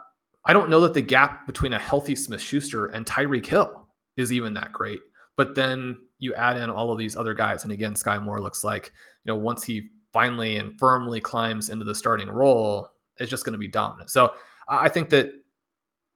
I 0.46 0.52
don't 0.52 0.68
know 0.68 0.80
that 0.80 0.94
the 0.94 1.00
gap 1.00 1.46
between 1.46 1.74
a 1.74 1.78
healthy 1.78 2.16
Smith 2.16 2.40
Schuster 2.40 2.86
and 2.86 3.06
Tyreek 3.06 3.46
Hill 3.46 3.86
is 4.16 4.32
even 4.32 4.52
that 4.54 4.72
great. 4.72 4.98
But 5.36 5.54
then 5.54 5.96
you 6.18 6.34
add 6.34 6.56
in 6.56 6.70
all 6.70 6.90
of 6.90 6.98
these 6.98 7.16
other 7.16 7.34
guys. 7.34 7.62
And 7.62 7.70
again, 7.70 7.94
Sky 7.94 8.18
Moore 8.18 8.40
looks 8.40 8.64
like, 8.64 8.86
you 9.22 9.32
know, 9.32 9.36
once 9.36 9.62
he 9.62 9.90
finally 10.12 10.56
and 10.56 10.76
firmly 10.76 11.20
climbs 11.20 11.70
into 11.70 11.84
the 11.84 11.94
starting 11.94 12.28
role, 12.28 12.88
is 13.20 13.30
just 13.30 13.44
going 13.44 13.52
to 13.52 13.58
be 13.58 13.68
dominant. 13.68 14.10
So 14.10 14.34
I 14.68 14.88
think 14.88 15.10
that 15.10 15.30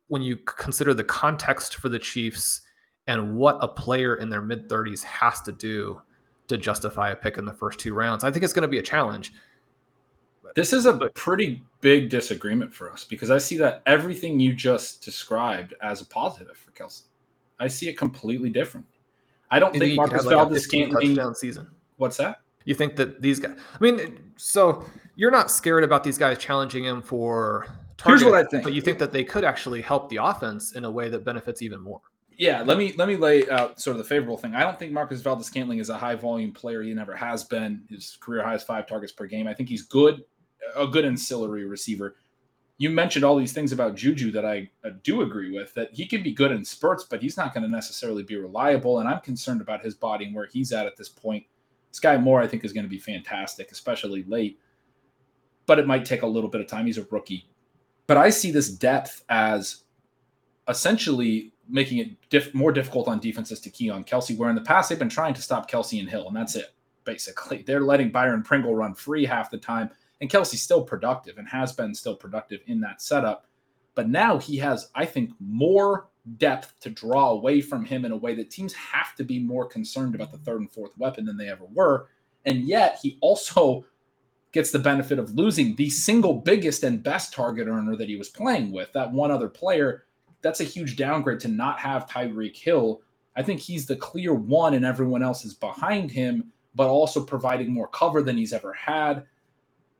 when 0.09 0.23
you 0.23 0.37
consider 0.37 0.95
the 0.95 1.05
context 1.05 1.77
for 1.77 1.89
the 1.89 2.01
Chiefs 2.01 2.63
and 3.11 3.35
what 3.35 3.59
a 3.61 3.67
player 3.67 4.17
in 4.17 4.31
their 4.31 4.41
mid 4.41 4.69
30s 4.69 5.03
has 5.03 5.41
to 5.41 5.51
do 5.51 6.01
to 6.47 6.57
justify 6.57 7.11
a 7.11 7.17
pick 7.17 7.39
in 7.39 7.45
the 7.45 7.53
first 7.53 7.81
two 7.81 7.93
rounds, 7.93 8.23
I 8.23 8.31
think 8.31 8.45
it's 8.45 8.53
going 8.53 8.63
to 8.63 8.69
be 8.69 8.79
a 8.79 8.83
challenge. 8.83 9.33
This 10.55 10.73
is 10.73 10.87
a 10.87 10.95
pretty 11.15 11.63
big 11.81 12.09
disagreement 12.09 12.73
for 12.73 12.91
us 12.91 13.05
because 13.05 13.33
I 13.33 13.39
see 13.39 13.57
that 13.59 13.83
everything 13.87 14.39
you 14.39 14.53
just 14.53 15.05
described 15.05 15.75
as 15.83 16.01
a 16.01 16.07
positive 16.07 16.57
for 16.57 16.71
Kelce. 16.71 17.03
I 17.59 17.67
see 17.67 17.89
it 17.89 17.99
completely 17.99 18.49
different. 18.49 18.87
I 19.51 19.59
don't 19.59 19.73
think, 19.73 19.83
think 19.83 19.97
Marcus 19.97 20.25
like 20.25 20.37
Valdes-Scantling 20.37 21.35
season. 21.35 21.69
What's 21.97 22.17
that? 22.19 22.43
You 22.65 22.75
think 22.77 22.95
that 22.97 23.21
these 23.21 23.41
guys? 23.41 23.57
I 23.59 23.83
mean, 23.83 24.33
so 24.37 24.85
you're 25.17 25.33
not 25.33 25.51
scared 25.51 25.83
about 25.83 26.05
these 26.05 26.19
guys 26.19 26.39
challenging 26.39 26.85
him 26.85 27.03
for 27.03 27.67
target, 27.97 28.23
Here's 28.23 28.33
what 28.33 28.47
I 28.47 28.49
think. 28.49 28.63
But 28.63 28.73
you 28.73 28.81
think 28.83 28.99
that 28.99 29.13
they 29.13 29.25
could 29.25 29.45
actually 29.45 29.83
help 29.83 30.09
the 30.11 30.17
offense 30.17 30.73
in 30.73 30.85
a 30.85 30.91
way 30.91 31.09
that 31.09 31.25
benefits 31.25 31.63
even 31.63 31.81
more. 31.81 32.01
Yeah, 32.41 32.63
let 32.63 32.79
me 32.79 32.95
let 32.97 33.07
me 33.07 33.17
lay 33.17 33.47
out 33.51 33.79
sort 33.79 33.97
of 33.97 33.99
the 33.99 34.09
favorable 34.09 34.39
thing. 34.39 34.55
I 34.55 34.63
don't 34.63 34.79
think 34.79 34.93
Marquez 34.93 35.21
Valdes-Scantling 35.21 35.79
is 35.79 35.91
a 35.91 35.99
high 35.99 36.15
volume 36.15 36.53
player. 36.53 36.81
He 36.81 36.95
never 36.95 37.15
has 37.15 37.45
been. 37.45 37.83
His 37.91 38.17
career 38.19 38.43
high 38.43 38.55
is 38.55 38.63
five 38.63 38.87
targets 38.87 39.13
per 39.13 39.27
game. 39.27 39.47
I 39.47 39.53
think 39.53 39.69
he's 39.69 39.83
good, 39.83 40.25
a 40.75 40.87
good 40.87 41.05
ancillary 41.05 41.67
receiver. 41.67 42.17
You 42.79 42.89
mentioned 42.89 43.27
all 43.27 43.37
these 43.37 43.53
things 43.53 43.73
about 43.73 43.95
Juju 43.95 44.31
that 44.33 44.47
I, 44.47 44.71
I 44.83 44.89
do 45.03 45.21
agree 45.21 45.53
with. 45.53 45.75
That 45.75 45.93
he 45.93 46.07
can 46.07 46.23
be 46.23 46.33
good 46.33 46.51
in 46.51 46.65
spurts, 46.65 47.05
but 47.05 47.21
he's 47.21 47.37
not 47.37 47.53
going 47.53 47.63
to 47.63 47.69
necessarily 47.69 48.23
be 48.23 48.37
reliable. 48.37 49.01
And 49.01 49.09
I'm 49.09 49.21
concerned 49.21 49.61
about 49.61 49.85
his 49.85 49.95
body 49.95 50.25
and 50.25 50.35
where 50.35 50.47
he's 50.47 50.73
at 50.73 50.87
at 50.87 50.97
this 50.97 51.11
point. 51.11 51.45
Sky 51.91 52.17
Moore, 52.17 52.41
I 52.41 52.47
think, 52.47 52.65
is 52.65 52.73
going 52.73 52.87
to 52.87 52.89
be 52.91 52.99
fantastic, 52.99 53.71
especially 53.71 54.23
late. 54.23 54.59
But 55.67 55.79
it 55.79 55.87
might 55.87 56.07
take 56.07 56.23
a 56.23 56.27
little 56.27 56.49
bit 56.49 56.63
of 56.63 56.69
time. 56.69 56.87
He's 56.87 56.97
a 56.97 57.07
rookie. 57.11 57.51
But 58.07 58.17
I 58.17 58.31
see 58.31 58.51
this 58.51 58.71
depth 58.71 59.25
as 59.29 59.85
essentially 60.69 61.53
making 61.71 61.99
it 61.99 62.31
diff- 62.31 62.55
more 62.55 62.73
difficult 62.73 63.09
on 63.09 63.21
defenses 63.21 63.61
to 63.61 63.71
key 63.71 63.91
on 63.91 64.05
Kelce, 64.05 64.37
where 64.37 64.51
in 64.51 64.57
the 64.57 64.63
past 64.63 64.89
they've 64.89 64.99
been 64.99 65.09
trying 65.09 65.35
to 65.35 65.43
stop 65.43 65.71
Kelce 65.71 66.01
and 66.01 66.09
Hill, 66.09 66.27
and 66.27 66.37
that's 66.37 66.57
it, 66.57 66.75
basically. 67.05 67.63
They're 67.67 67.81
letting 67.81 68.11
Byron 68.11 68.43
Pringle 68.43 68.75
run 68.75 68.95
free 68.95 69.25
half 69.25 69.51
the 69.51 69.59
time, 69.59 69.91
and 70.21 70.31
Kelce's 70.31 70.63
still 70.63 70.83
productive 70.83 71.39
and 71.39 71.49
has 71.49 71.73
been 71.73 71.95
still 71.95 72.17
productive 72.17 72.61
in 72.67 72.81
that 72.81 73.01
setup. 73.01 73.47
But 73.95 74.09
now 74.09 74.39
he 74.39 74.57
has, 74.59 74.89
I 74.95 75.05
think, 75.05 75.31
more 75.41 76.09
depth 76.37 76.75
to 76.81 76.91
draw 76.91 77.31
away 77.31 77.61
from 77.61 77.85
him 77.85 78.05
in 78.05 78.13
a 78.13 78.17
way 78.17 78.35
that 78.35 78.51
teams 78.51 78.73
have 78.75 79.15
to 79.17 79.25
be 79.25 79.39
more 79.39 79.67
concerned 79.67 80.15
about 80.15 80.31
the 80.31 80.39
third 80.39 80.61
and 80.61 80.71
fourth 80.71 80.97
weapon 80.99 81.25
than 81.25 81.37
they 81.37 81.49
ever 81.49 81.65
were. 81.73 82.09
And 82.45 82.61
yet 82.61 82.99
he 83.03 83.19
also 83.21 83.85
gets 84.53 84.71
the 84.71 84.79
benefit 84.79 85.19
of 85.19 85.35
losing 85.35 85.77
the 85.77 85.91
single 85.91 86.35
biggest 86.35 86.83
and 86.83 87.03
best 87.03 87.33
target 87.33 87.69
earner 87.69 87.97
that 87.97 88.09
he 88.09 88.17
was 88.17 88.29
playing 88.29 88.73
with. 88.73 88.93
That 88.93 89.13
one 89.13 89.31
other 89.31 89.49
player, 89.49 90.05
that's 90.43 90.61
a 90.61 90.65
huge 90.65 90.97
downgrade 90.97 91.41
to 91.41 91.49
not 91.49 91.79
have 91.81 92.09
Tyreek 92.09 92.57
Hill. 92.57 93.03
I 93.37 93.43
think 93.43 93.61
he's 93.61 93.87
the 93.87 93.97
clear 93.97 94.35
one, 94.35 94.75
and 94.75 94.85
everyone 94.85 95.23
else 95.23 95.45
is 95.45 95.55
behind 95.55 96.11
him, 96.11 96.53
but 96.75 96.89
also 96.89 97.25
providing 97.25 97.73
more 97.73 97.89
cover 97.89 98.23
than 98.23 98.37
he's 98.37 98.53
ever 98.53 98.73
had. 98.73 99.25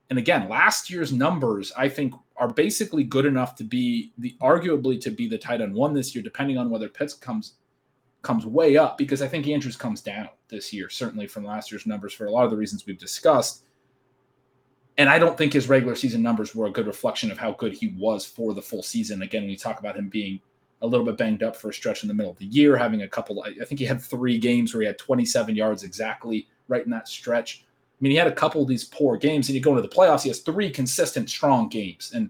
And 0.09 0.19
again, 0.19 0.49
last 0.49 0.89
year's 0.89 1.13
numbers, 1.13 1.71
I 1.77 1.87
think, 1.87 2.13
are 2.35 2.49
basically 2.49 3.03
good 3.03 3.25
enough 3.25 3.55
to 3.55 3.63
be 3.63 4.11
the 4.17 4.35
arguably 4.41 4.99
to 5.01 5.09
be 5.09 5.29
the 5.29 5.37
tight 5.37 5.61
end 5.61 5.73
one 5.73 5.93
this 5.93 6.13
year, 6.13 6.23
depending 6.23 6.57
on 6.57 6.69
whether 6.69 6.89
Pitts 6.89 7.13
comes 7.13 7.53
comes 8.21 8.45
way 8.45 8.77
up, 8.77 8.97
because 8.97 9.21
I 9.21 9.27
think 9.27 9.47
Andrews 9.47 9.77
comes 9.77 10.01
down 10.01 10.29
this 10.49 10.71
year, 10.71 10.89
certainly 10.89 11.27
from 11.27 11.45
last 11.45 11.71
year's 11.71 11.87
numbers 11.87 12.13
for 12.13 12.25
a 12.25 12.31
lot 12.31 12.45
of 12.45 12.51
the 12.51 12.57
reasons 12.57 12.85
we've 12.85 12.99
discussed. 12.99 13.63
And 15.01 15.09
I 15.09 15.17
don't 15.17 15.35
think 15.35 15.53
his 15.53 15.67
regular 15.67 15.95
season 15.95 16.21
numbers 16.21 16.53
were 16.53 16.67
a 16.67 16.71
good 16.71 16.85
reflection 16.85 17.31
of 17.31 17.39
how 17.39 17.53
good 17.53 17.73
he 17.73 17.87
was 17.97 18.23
for 18.23 18.53
the 18.53 18.61
full 18.61 18.83
season. 18.83 19.23
Again, 19.23 19.41
when 19.41 19.49
you 19.49 19.57
talk 19.57 19.79
about 19.79 19.97
him 19.97 20.09
being 20.09 20.39
a 20.83 20.87
little 20.87 21.03
bit 21.03 21.17
banged 21.17 21.41
up 21.41 21.55
for 21.55 21.71
a 21.71 21.73
stretch 21.73 22.03
in 22.03 22.07
the 22.07 22.13
middle 22.13 22.31
of 22.31 22.37
the 22.37 22.45
year, 22.45 22.77
having 22.77 23.01
a 23.01 23.07
couple, 23.07 23.43
I 23.43 23.65
think 23.65 23.79
he 23.79 23.85
had 23.85 23.99
three 23.99 24.37
games 24.37 24.75
where 24.75 24.81
he 24.81 24.85
had 24.85 24.99
27 24.99 25.55
yards 25.55 25.81
exactly 25.81 26.47
right 26.67 26.85
in 26.85 26.91
that 26.91 27.07
stretch. 27.07 27.65
I 27.65 27.97
mean, 27.99 28.11
he 28.11 28.17
had 28.17 28.27
a 28.27 28.31
couple 28.31 28.61
of 28.61 28.67
these 28.67 28.83
poor 28.83 29.17
games, 29.17 29.49
and 29.49 29.55
you 29.55 29.61
go 29.61 29.71
into 29.71 29.81
the 29.81 29.87
playoffs, 29.87 30.21
he 30.21 30.29
has 30.29 30.41
three 30.41 30.69
consistent, 30.69 31.31
strong 31.31 31.67
games. 31.67 32.11
And 32.13 32.29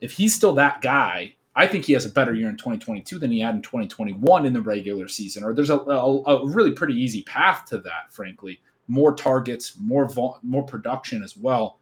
if 0.00 0.10
he's 0.10 0.34
still 0.34 0.54
that 0.54 0.80
guy, 0.80 1.36
I 1.54 1.68
think 1.68 1.84
he 1.84 1.92
has 1.92 2.04
a 2.04 2.10
better 2.10 2.34
year 2.34 2.48
in 2.48 2.56
2022 2.56 3.20
than 3.20 3.30
he 3.30 3.38
had 3.38 3.54
in 3.54 3.62
2021 3.62 4.46
in 4.46 4.52
the 4.52 4.62
regular 4.62 5.06
season. 5.06 5.44
Or 5.44 5.54
there's 5.54 5.70
a, 5.70 5.78
a, 5.78 6.22
a 6.24 6.46
really 6.48 6.72
pretty 6.72 6.94
easy 6.94 7.22
path 7.22 7.66
to 7.66 7.78
that, 7.78 8.12
frankly 8.12 8.58
more 8.88 9.14
targets, 9.14 9.74
more 9.78 10.08
more 10.42 10.64
production 10.64 11.22
as 11.22 11.36
well. 11.36 11.78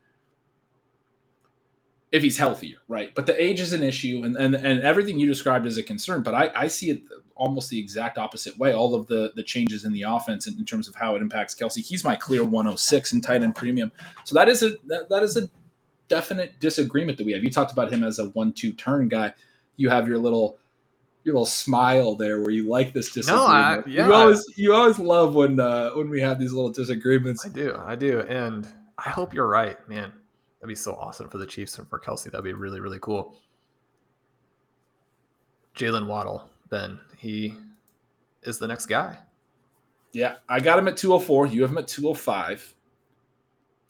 If 2.13 2.23
he's 2.23 2.39
healthier, 2.39 2.79
right? 2.89 3.15
But 3.15 3.27
the 3.27 3.43
age 3.43 3.61
is 3.61 3.73
an 3.73 3.83
issue, 3.83 4.23
and 4.25 4.37
and, 4.37 4.55
and 4.55 4.81
everything 4.83 5.19
you 5.19 5.27
described 5.27 5.67
is 5.67 5.79
a 5.79 5.83
concern. 5.83 6.23
But 6.23 6.35
I, 6.35 6.51
I 6.55 6.67
see 6.67 6.91
it 6.91 7.03
almost 7.37 7.69
the 7.71 7.79
exact 7.79 8.19
opposite 8.19 8.57
way. 8.59 8.73
All 8.73 8.95
of 8.95 9.07
the 9.07 9.33
the 9.37 9.43
changes 9.43 9.85
in 9.85 9.93
the 9.93 10.03
offense 10.03 10.47
in, 10.47 10.59
in 10.59 10.65
terms 10.65 10.89
of 10.89 10.95
how 10.95 11.15
it 11.15 11.23
impacts 11.23 11.55
Kelce. 11.55 11.85
He's 11.85 12.05
my 12.05 12.17
clear 12.17 12.43
106 12.45 13.13
in 13.13 13.21
tight 13.21 13.43
end 13.43 13.55
premium. 13.55 13.93
So 14.25 14.35
that 14.35 14.49
is 14.49 14.63
a 14.63 14.71
that, 14.87 15.09
that 15.09 15.23
is 15.23 15.37
a 15.37 15.49
definite 16.09 16.59
disagreement 16.61 17.19
that 17.19 17.27
we 17.27 17.33
have. 17.33 17.43
You 17.43 17.51
talked 17.51 17.73
about 17.73 17.93
him 17.93 18.05
as 18.05 18.19
a 18.19 18.27
one-two 18.31 18.73
turn 18.73 19.09
guy. 19.09 19.33
You 19.77 19.89
have 19.91 20.07
your 20.07 20.19
little 20.19 20.59
your 21.27 21.35
little 21.35 21.45
smile 21.45 22.15
there 22.15 22.41
where 22.41 22.51
you 22.51 22.69
like 22.69 22.93
this 22.93 23.11
disagreement. 23.13 23.49
No, 23.49 23.53
I, 23.53 23.83
yeah. 23.87 24.07
You 24.07 24.15
always 24.15 24.47
you 24.57 24.75
always 24.75 24.99
love 24.99 25.35
when 25.35 25.59
uh, 25.59 25.91
when 25.91 26.09
we 26.09 26.21
have 26.21 26.39
these 26.39 26.53
little 26.53 26.71
disagreements. 26.71 27.45
I 27.45 27.49
do, 27.49 27.77
I 27.85 27.97
do, 27.97 28.21
and 28.21 28.67
I 28.97 29.11
hope 29.11 29.35
you're 29.35 29.49
right, 29.49 29.77
man. 29.89 30.13
That'd 30.61 30.69
be 30.69 30.77
so 30.77 30.95
awesome 30.95 31.29
for 31.29 31.39
the 31.39 31.47
Chiefs 31.47 31.79
and 31.79 31.89
for 31.89 31.99
Kelce. 31.99 32.31
That'd 32.31 32.45
be 32.45 32.53
really 32.53 32.81
really 32.81 33.01
cool. 33.01 33.35
Jaylen 35.77 36.07
Waddle, 36.07 36.49
Ben, 36.71 36.99
he 37.19 37.55
is 38.45 38.59
the 38.59 38.69
next 38.69 38.87
guy. 38.87 39.19
Yeah, 40.13 40.37
I 40.49 40.61
got 40.61 40.79
him 40.79 40.89
at 40.89 40.97
204. 40.97 41.49
You 41.49 41.61
have 41.63 41.71
him 41.71 41.79
at 41.79 41.89
205. 41.89 42.75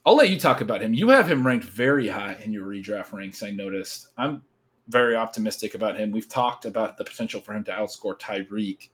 I'll 0.04 0.16
let 0.16 0.30
you 0.30 0.40
talk 0.40 0.62
about 0.62 0.82
him. 0.82 0.94
You 0.94 1.10
have 1.10 1.30
him 1.30 1.46
ranked 1.46 1.66
very 1.66 2.08
high 2.08 2.36
in 2.42 2.52
your 2.52 2.66
redraft 2.66 3.12
ranks. 3.12 3.42
I 3.42 3.50
noticed. 3.50 4.08
I'm 4.16 4.42
very 4.88 5.16
optimistic 5.16 5.74
about 5.74 5.96
him. 5.96 6.10
We've 6.10 6.28
talked 6.28 6.64
about 6.64 6.96
the 6.96 7.04
potential 7.04 7.40
for 7.40 7.54
him 7.54 7.64
to 7.64 7.72
outscore 7.72 8.18
Tyreek. 8.18 8.88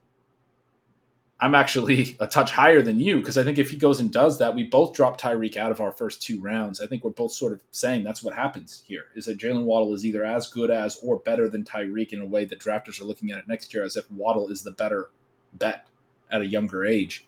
I'm 1.41 1.57
actually 1.57 2.17
a 2.21 2.27
touch 2.27 2.53
higher 2.53 2.83
than 2.83 3.01
you 3.01 3.19
because 3.19 3.37
I 3.37 3.43
think 3.43 3.59
if 3.59 3.69
he 3.69 3.77
goes 3.77 3.99
and 3.99 4.13
does 4.13 4.39
that, 4.39 4.55
we 4.55 4.63
both 4.63 4.95
drop 4.95 5.21
Tyreek 5.21 5.57
out 5.57 5.73
of 5.73 5.81
our 5.81 5.91
first 5.91 6.23
two 6.23 6.41
rounds. 6.41 6.81
I 6.81 6.87
think 6.87 7.03
we're 7.03 7.11
both 7.11 7.33
sort 7.33 7.53
of 7.53 7.61
saying 7.73 8.05
that's 8.05 8.23
what 8.23 8.35
happens 8.35 8.85
here 8.87 9.07
is 9.17 9.25
that 9.27 9.39
Jaylen 9.39 9.65
Waddle 9.65 9.93
is 9.93 10.07
either 10.07 10.25
as 10.25 10.49
good 10.49 10.71
as 10.71 11.01
or 11.03 11.19
better 11.19 11.49
than 11.49 11.65
Tyreek 11.65 12.13
in 12.13 12.21
a 12.21 12.27
way 12.27 12.45
that 12.45 12.61
drafters 12.61 13.01
are 13.01 13.05
looking 13.05 13.33
at 13.33 13.39
it 13.39 13.49
next 13.49 13.75
year 13.75 13.83
as 13.83 13.97
if 13.97 14.09
Waddle 14.11 14.49
is 14.49 14.63
the 14.63 14.71
better 14.71 15.11
bet 15.55 15.89
at 16.31 16.43
a 16.43 16.47
younger 16.47 16.85
age. 16.85 17.27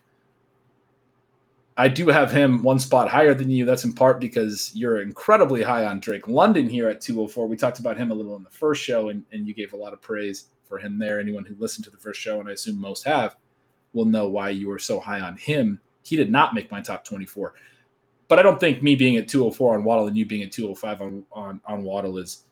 I 1.77 1.89
do 1.89 2.07
have 2.07 2.31
him 2.31 2.63
one 2.63 2.79
spot 2.79 3.09
higher 3.09 3.33
than 3.33 3.49
you. 3.49 3.65
That's 3.65 3.83
in 3.83 3.93
part 3.93 4.21
because 4.21 4.71
you're 4.73 5.01
incredibly 5.01 5.61
high 5.61 5.85
on 5.85 5.99
Drake 5.99 6.27
London 6.27 6.69
here 6.69 6.87
at 6.87 7.01
204. 7.01 7.47
We 7.47 7.57
talked 7.57 7.79
about 7.79 7.97
him 7.97 8.11
a 8.11 8.15
little 8.15 8.35
in 8.37 8.43
the 8.43 8.49
first 8.49 8.81
show, 8.81 9.09
and, 9.09 9.23
and 9.33 9.45
you 9.45 9.53
gave 9.53 9.73
a 9.73 9.77
lot 9.77 9.91
of 9.91 10.01
praise 10.01 10.45
for 10.63 10.79
him 10.79 10.97
there. 10.97 11.19
Anyone 11.19 11.43
who 11.43 11.55
listened 11.59 11.83
to 11.85 11.91
the 11.91 11.97
first 11.97 12.21
show, 12.21 12.39
and 12.39 12.47
I 12.47 12.53
assume 12.53 12.79
most 12.79 13.03
have, 13.03 13.35
will 13.91 14.05
know 14.05 14.29
why 14.29 14.51
you 14.51 14.69
were 14.69 14.79
so 14.79 15.01
high 15.01 15.19
on 15.19 15.35
him. 15.35 15.81
He 16.03 16.15
did 16.15 16.31
not 16.31 16.53
make 16.53 16.71
my 16.71 16.81
top 16.81 17.03
24. 17.03 17.53
But 18.27 18.39
I 18.39 18.41
don't 18.41 18.59
think 18.59 18.81
me 18.81 18.95
being 18.95 19.17
at 19.17 19.27
204 19.27 19.75
on 19.75 19.83
Waddle 19.83 20.07
and 20.07 20.17
you 20.17 20.25
being 20.25 20.43
at 20.43 20.51
205 20.51 21.01
on, 21.01 21.25
on, 21.31 21.61
on 21.65 21.83
Waddle 21.83 22.17
is 22.17 22.45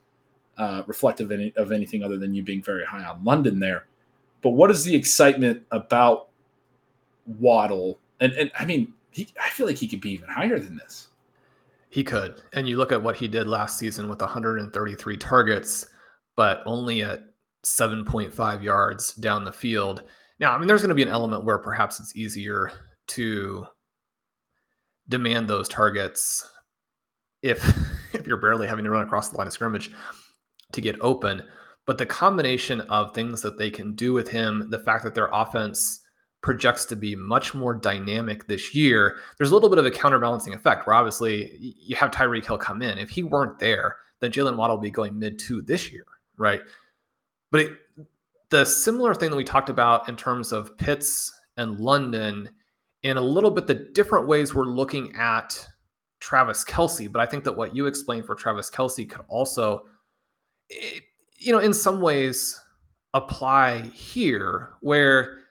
uh, 0.58 0.84
reflective 0.86 1.28
of, 1.28 1.32
any, 1.32 1.54
of 1.56 1.72
anything 1.72 2.04
other 2.04 2.18
than 2.18 2.34
you 2.34 2.44
being 2.44 2.62
very 2.62 2.86
high 2.86 3.06
on 3.06 3.24
London 3.24 3.60
there. 3.60 3.88
But 4.42 4.52
what 4.52 4.70
is 4.70 4.84
the 4.84 4.94
excitement 4.94 5.64
about 5.72 6.28
Waddle? 7.26 8.00
And, 8.20 8.34
and 8.34 8.52
I 8.60 8.66
mean, 8.66 8.94
he, 9.14 9.28
I 9.42 9.50
feel 9.50 9.68
like 9.68 9.78
he 9.78 9.88
could 9.88 10.02
be 10.02 10.12
even 10.12 10.28
higher 10.28 10.60
than 10.60 10.76
this. 10.76 11.08
He 11.90 12.04
could. 12.04 12.42
And 12.54 12.68
you 12.68 12.78
look 12.78 12.92
at 12.92 13.02
what 13.02 13.16
he 13.16 13.28
did 13.28 13.48
last 13.48 13.78
season 13.78 14.10
with 14.10 14.20
133 14.20 15.18
targets, 15.18 15.86
but 16.36 16.64
only 16.66 17.04
at 17.04 17.22
7.5 17.64 18.64
yards 18.64 19.14
down 19.14 19.46
the 19.46 19.52
field. 19.52 20.04
Now, 20.40 20.54
I 20.54 20.58
mean, 20.58 20.68
there's 20.68 20.82
going 20.82 20.90
to 20.90 20.96
be 20.96 21.04
an 21.04 21.10
element 21.10 21.46
where 21.46 21.60
perhaps 21.60 22.00
it's 22.00 22.16
easier 22.16 22.72
to 23.10 23.68
demand 25.10 25.48
those 25.48 25.70
targets 25.70 26.50
if 27.42 27.64
if 28.14 28.26
you're 28.26 28.38
barely 28.38 28.68
having 28.68 28.86
to 28.86 28.92
run 28.92 29.06
across 29.06 29.30
the 29.30 29.38
line 29.38 29.48
of 29.48 29.54
scrimmage 29.54 29.92
to 30.72 30.82
get 30.82 31.00
open. 31.02 31.44
But 31.86 31.98
the 31.98 32.06
combination 32.06 32.82
of 32.82 33.14
things 33.14 33.42
that 33.42 33.58
they 33.58 33.70
can 33.70 33.94
do 33.94 34.14
with 34.14 34.30
him, 34.30 34.70
the 34.70 34.80
fact 34.80 35.04
that 35.04 35.14
their 35.14 35.30
offense 35.34 36.03
projects 36.44 36.86
to 36.86 36.96
be 36.96 37.16
much 37.16 37.54
more 37.54 37.74
dynamic 37.74 38.46
this 38.48 38.76
year, 38.76 39.18
there's 39.38 39.50
a 39.50 39.54
little 39.54 39.70
bit 39.70 39.80
of 39.80 39.86
a 39.86 39.92
counterbalancing 39.92 40.54
effect 40.54 40.86
where 40.86 40.96
obviously 40.96 41.76
you 41.80 41.96
have 41.96 42.12
Tyreek 42.12 42.46
Hill 42.46 42.58
come 42.58 42.82
in. 42.82 43.00
If 43.00 43.10
he 43.10 43.24
weren't 43.24 43.58
there, 43.58 43.96
then 44.20 44.32
Jaylen 44.32 44.58
Waddle 44.58 44.76
will 44.76 44.84
be 44.84 44.92
going 44.92 45.18
mid 45.18 45.40
two 45.40 45.62
this 45.62 45.92
year, 45.92 46.06
right? 46.38 46.62
But 47.50 47.62
it, 47.62 47.72
the 48.50 48.66
similar 48.66 49.16
thing 49.16 49.32
that 49.32 49.38
we 49.38 49.44
talked 49.44 49.70
about 49.70 50.08
in 50.08 50.16
terms 50.16 50.52
of 50.52 50.78
Pitts 50.78 51.34
and 51.58 51.80
London, 51.80 52.50
in 53.02 53.18
a 53.18 53.22
little 53.22 53.50
bit 53.50 53.66
the 53.66 53.74
different 53.74 54.28
ways 54.28 54.54
we're 54.54 54.66
looking 54.66 55.16
at 55.16 55.68
Travis 56.20 56.64
Kelce. 56.64 57.12
but 57.12 57.22
I 57.22 57.26
think 57.26 57.44
that 57.46 57.56
what 57.56 57.76
you 57.76 57.88
explained 57.88 58.26
for 58.26 58.36
Travis 58.36 58.70
Kelce 58.70 59.10
could 59.10 59.26
also, 59.28 59.86
eh, 60.72 61.00
you 61.38 61.52
know, 61.52 61.60
in 61.60 61.74
some 61.74 62.00
ways 62.00 62.60
apply 63.14 63.82
here 63.94 64.74
where 64.82 65.43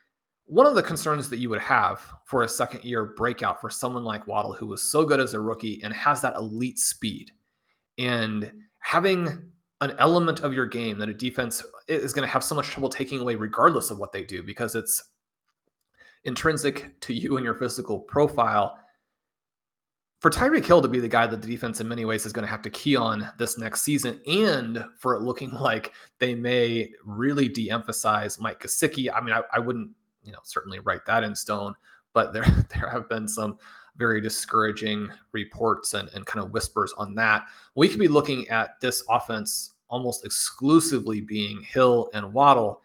one 0.52 0.66
of 0.66 0.74
the 0.74 0.82
concerns 0.82 1.30
that 1.30 1.38
you 1.38 1.48
would 1.48 1.62
have 1.62 2.02
for 2.24 2.42
a 2.42 2.48
second 2.48 2.84
year 2.84 3.06
breakout 3.06 3.58
for 3.58 3.70
someone 3.70 4.04
like 4.04 4.26
Waddle, 4.26 4.52
who 4.52 4.66
was 4.66 4.82
so 4.82 5.02
good 5.02 5.18
as 5.18 5.32
a 5.32 5.40
rookie 5.40 5.80
and 5.82 5.94
has 5.94 6.20
that 6.20 6.36
elite 6.36 6.78
speed, 6.78 7.30
and 7.96 8.52
having 8.80 9.50
an 9.80 9.94
element 9.98 10.40
of 10.40 10.52
your 10.52 10.66
game 10.66 10.98
that 10.98 11.08
a 11.08 11.14
defense 11.14 11.64
is 11.88 12.12
going 12.12 12.28
to 12.28 12.30
have 12.30 12.44
so 12.44 12.54
much 12.54 12.66
trouble 12.66 12.90
taking 12.90 13.18
away, 13.20 13.34
regardless 13.34 13.90
of 13.90 13.98
what 13.98 14.12
they 14.12 14.24
do, 14.24 14.42
because 14.42 14.74
it's 14.74 15.02
intrinsic 16.24 17.00
to 17.00 17.14
you 17.14 17.38
and 17.38 17.44
your 17.46 17.54
physical 17.54 17.98
profile. 18.00 18.78
For 20.20 20.30
Tyreek 20.30 20.66
Hill 20.66 20.82
to 20.82 20.88
be 20.88 21.00
the 21.00 21.08
guy 21.08 21.26
that 21.26 21.40
the 21.40 21.48
defense 21.48 21.80
in 21.80 21.88
many 21.88 22.04
ways 22.04 22.26
is 22.26 22.32
going 22.32 22.44
to 22.44 22.50
have 22.50 22.62
to 22.62 22.70
key 22.70 22.94
on 22.94 23.26
this 23.38 23.56
next 23.56 23.84
season, 23.84 24.20
and 24.26 24.84
for 24.98 25.14
it 25.14 25.22
looking 25.22 25.50
like 25.54 25.94
they 26.18 26.34
may 26.34 26.90
really 27.06 27.48
de 27.48 27.70
emphasize 27.70 28.38
Mike 28.38 28.62
Gesicki, 28.62 29.08
I 29.10 29.22
mean, 29.22 29.32
I, 29.32 29.40
I 29.50 29.58
wouldn't 29.58 29.92
you 30.22 30.32
know 30.32 30.38
certainly 30.42 30.78
write 30.80 31.04
that 31.06 31.24
in 31.24 31.34
stone 31.34 31.74
but 32.12 32.32
there 32.32 32.44
there 32.74 32.88
have 32.88 33.08
been 33.08 33.28
some 33.28 33.58
very 33.96 34.20
discouraging 34.20 35.10
reports 35.32 35.94
and, 35.94 36.08
and 36.14 36.24
kind 36.24 36.42
of 36.42 36.50
whispers 36.50 36.94
on 36.96 37.14
that. 37.14 37.44
We 37.74 37.90
could 37.90 37.98
be 37.98 38.08
looking 38.08 38.48
at 38.48 38.80
this 38.80 39.04
offense 39.10 39.74
almost 39.88 40.24
exclusively 40.24 41.20
being 41.20 41.60
hill 41.62 42.08
and 42.14 42.32
waddle 42.32 42.80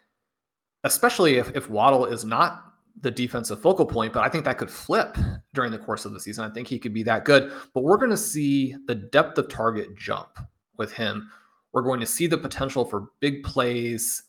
especially 0.84 1.36
if, 1.38 1.56
if 1.56 1.70
waddle 1.70 2.06
is 2.06 2.26
not 2.26 2.66
the 3.02 3.10
defensive 3.10 3.62
focal 3.62 3.86
point 3.86 4.12
but 4.12 4.24
i 4.24 4.30
think 4.30 4.44
that 4.44 4.58
could 4.58 4.70
flip 4.70 5.18
during 5.54 5.72
the 5.72 5.78
course 5.78 6.06
of 6.06 6.14
the 6.14 6.20
season. 6.20 6.44
I 6.44 6.54
think 6.54 6.68
he 6.68 6.78
could 6.78 6.94
be 6.94 7.04
that 7.04 7.24
good 7.24 7.54
but 7.74 7.84
we're 7.84 7.98
going 7.98 8.12
to 8.12 8.18
see 8.18 8.76
the 8.88 8.96
depth 8.96 9.38
of 9.38 9.48
target 9.48 9.98
jump 9.98 10.38
with 10.78 10.94
him. 10.94 11.30
We're 11.74 11.82
going 11.82 12.00
to 12.00 12.06
see 12.06 12.28
the 12.28 12.38
potential 12.38 12.86
for 12.86 13.10
big 13.20 13.44
plays. 13.44 14.24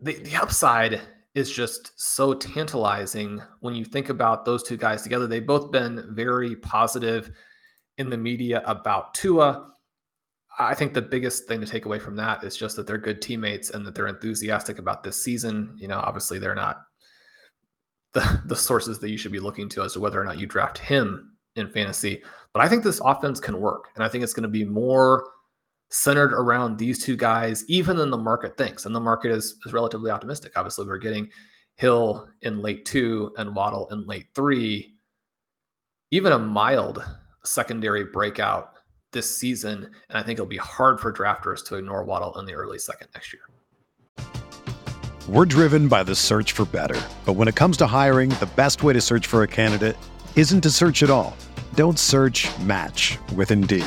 The, 0.00 0.14
the 0.14 0.36
upside 0.36 1.00
is 1.36 1.50
just 1.50 1.92
so 2.00 2.32
tantalizing 2.32 3.42
when 3.60 3.74
you 3.74 3.84
think 3.84 4.08
about 4.08 4.46
those 4.46 4.62
two 4.62 4.78
guys 4.78 5.02
together. 5.02 5.26
They've 5.26 5.46
both 5.46 5.70
been 5.70 6.02
very 6.08 6.56
positive 6.56 7.30
in 7.98 8.08
the 8.08 8.16
media 8.16 8.62
about 8.64 9.12
Tua. 9.12 9.70
I 10.58 10.74
think 10.74 10.94
the 10.94 11.02
biggest 11.02 11.46
thing 11.46 11.60
to 11.60 11.66
take 11.66 11.84
away 11.84 11.98
from 11.98 12.16
that 12.16 12.42
is 12.42 12.56
just 12.56 12.74
that 12.76 12.86
they're 12.86 12.96
good 12.96 13.20
teammates 13.20 13.68
and 13.68 13.86
that 13.86 13.94
they're 13.94 14.06
enthusiastic 14.06 14.78
about 14.78 15.02
this 15.02 15.22
season. 15.22 15.76
You 15.76 15.88
know, 15.88 15.98
obviously 15.98 16.38
they're 16.38 16.54
not 16.54 16.80
the 18.14 18.40
the 18.46 18.56
sources 18.56 18.98
that 19.00 19.10
you 19.10 19.18
should 19.18 19.32
be 19.32 19.38
looking 19.38 19.68
to 19.68 19.82
as 19.82 19.92
to 19.92 20.00
whether 20.00 20.18
or 20.18 20.24
not 20.24 20.38
you 20.38 20.46
draft 20.46 20.78
him 20.78 21.36
in 21.56 21.68
fantasy. 21.68 22.22
But 22.54 22.62
I 22.62 22.68
think 22.70 22.82
this 22.82 23.02
offense 23.04 23.40
can 23.40 23.60
work. 23.60 23.88
And 23.94 24.02
I 24.02 24.08
think 24.08 24.24
it's 24.24 24.32
going 24.32 24.44
to 24.44 24.48
be 24.48 24.64
more 24.64 25.28
centered 25.96 26.34
around 26.34 26.76
these 26.76 27.02
two 27.02 27.16
guys, 27.16 27.64
even 27.68 27.96
than 27.96 28.10
the 28.10 28.18
market 28.18 28.56
thinks. 28.58 28.84
And 28.84 28.94
the 28.94 29.00
market 29.00 29.32
is, 29.32 29.56
is 29.64 29.72
relatively 29.72 30.10
optimistic. 30.10 30.52
Obviously, 30.54 30.86
we're 30.86 30.98
getting 30.98 31.30
Hill 31.76 32.28
in 32.42 32.60
late 32.60 32.84
two 32.84 33.32
and 33.38 33.54
Waddle 33.54 33.88
in 33.90 34.06
late 34.06 34.26
three. 34.34 34.94
Even 36.10 36.32
a 36.32 36.38
mild 36.38 37.02
secondary 37.44 38.04
breakout 38.04 38.74
this 39.12 39.38
season. 39.38 39.84
And 40.10 40.18
I 40.18 40.22
think 40.22 40.38
it'll 40.38 40.46
be 40.46 40.58
hard 40.58 41.00
for 41.00 41.12
drafters 41.12 41.64
to 41.66 41.76
ignore 41.76 42.04
Waddle 42.04 42.38
in 42.38 42.44
the 42.44 42.54
early 42.54 42.78
second 42.78 43.08
next 43.14 43.32
year. 43.32 43.42
We're 45.28 45.46
driven 45.46 45.88
by 45.88 46.02
the 46.02 46.14
search 46.14 46.52
for 46.52 46.66
better. 46.66 47.00
But 47.24 47.32
when 47.32 47.48
it 47.48 47.56
comes 47.56 47.76
to 47.78 47.86
hiring, 47.86 48.30
the 48.30 48.50
best 48.54 48.82
way 48.82 48.92
to 48.92 49.00
search 49.00 49.26
for 49.26 49.42
a 49.42 49.48
candidate 49.48 49.96
isn't 50.36 50.60
to 50.60 50.70
search 50.70 51.02
at 51.02 51.10
all. 51.10 51.36
Don't 51.74 51.98
search 51.98 52.48
match 52.60 53.18
with 53.34 53.50
Indeed. 53.50 53.86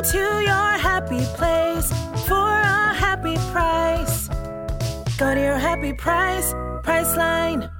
Go 0.00 0.06
to 0.12 0.40
your 0.40 0.78
happy 0.78 1.20
place 1.36 1.92
for 2.26 2.48
a 2.48 2.94
happy 2.94 3.36
price. 3.52 4.28
Go 5.18 5.34
to 5.34 5.38
your 5.38 5.58
happy 5.58 5.92
price, 5.92 6.54
Priceline. 6.82 7.70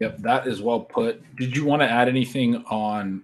Yep, 0.00 0.18
that 0.18 0.46
is 0.46 0.60
well 0.60 0.80
put. 0.80 1.22
Did 1.36 1.56
you 1.56 1.64
want 1.64 1.80
to 1.80 1.88
add 1.88 2.10
anything 2.10 2.62
on 2.66 3.22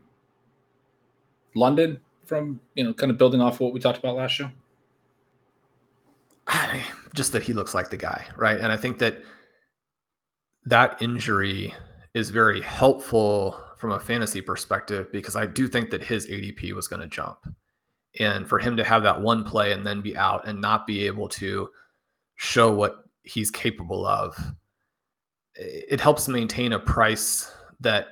London 1.55 2.01
from 2.25 2.59
you 2.75 2.85
know 2.85 2.95
kind 2.95 3.13
of 3.13 3.19
building 3.19 3.43
off 3.43 3.61
what 3.61 3.75
we 3.75 3.81
talked 3.81 3.99
about 3.99 4.17
last 4.17 4.31
show? 4.31 4.51
Just 7.15 7.33
that 7.33 7.43
he 7.43 7.53
looks 7.53 7.75
like 7.75 7.91
the 7.91 7.99
guy, 7.99 8.25
right? 8.35 8.59
And 8.59 8.73
I 8.73 8.79
think 8.79 8.97
that 9.01 9.23
that 10.65 10.97
injury 11.03 11.75
is 12.15 12.31
very 12.31 12.63
helpful 12.63 13.63
from 13.83 13.91
a 13.91 14.01
fantasy 14.01 14.41
perspective 14.41 15.11
because 15.11 15.35
I 15.35 15.45
do 15.45 15.67
think 15.67 15.91
that 15.91 16.05
his 16.05 16.29
ADP 16.29 16.73
was 16.73 16.87
going 16.87 17.03
to 17.03 17.09
jump. 17.09 17.39
And 18.21 18.49
for 18.49 18.61
him 18.61 18.77
to 18.77 18.85
have 18.85 19.03
that 19.03 19.21
one 19.21 19.43
play 19.43 19.73
and 19.73 19.85
then 19.85 20.01
be 20.01 20.17
out 20.17 20.47
and 20.47 20.61
not 20.61 20.87
be 20.87 21.05
able 21.05 21.29
to 21.31 21.69
show 22.37 22.71
what 22.71 23.05
he's 23.25 23.51
capable 23.51 24.07
of 24.07 24.37
it 25.57 26.01
helps 26.01 26.29
maintain 26.29 26.75
a 26.75 26.79
price 26.79 27.53
that 27.81 28.07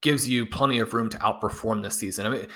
gives 0.00 0.26
you 0.26 0.46
plenty 0.46 0.78
of 0.78 0.94
room 0.94 1.10
to 1.10 1.18
outperform 1.18 1.82
this 1.82 1.98
season. 1.98 2.26
I 2.26 2.30
mean, 2.30 2.46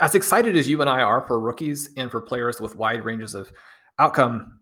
as 0.00 0.14
excited 0.14 0.56
as 0.56 0.68
you 0.68 0.80
and 0.80 0.88
I 0.88 1.02
are 1.02 1.26
for 1.26 1.40
rookies 1.40 1.90
and 1.96 2.08
for 2.08 2.20
players 2.20 2.60
with 2.60 2.76
wide 2.76 3.04
ranges 3.04 3.34
of 3.34 3.50
outcome, 3.98 4.55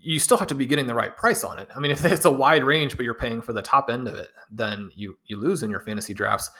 you 0.00 0.18
still 0.18 0.36
have 0.36 0.48
to 0.48 0.54
be 0.54 0.66
getting 0.66 0.86
the 0.86 0.94
right 0.94 1.16
price 1.16 1.44
on 1.44 1.58
it. 1.58 1.68
I 1.74 1.80
mean, 1.80 1.90
if 1.90 2.04
it's 2.04 2.24
a 2.24 2.30
wide 2.30 2.64
range, 2.64 2.96
but 2.96 3.04
you're 3.04 3.14
paying 3.14 3.42
for 3.42 3.52
the 3.52 3.62
top 3.62 3.90
end 3.90 4.08
of 4.08 4.14
it, 4.14 4.28
then 4.50 4.90
you 4.94 5.16
you 5.26 5.36
lose 5.38 5.62
in 5.62 5.70
your 5.70 5.80
fantasy 5.80 6.14
drafts. 6.14 6.50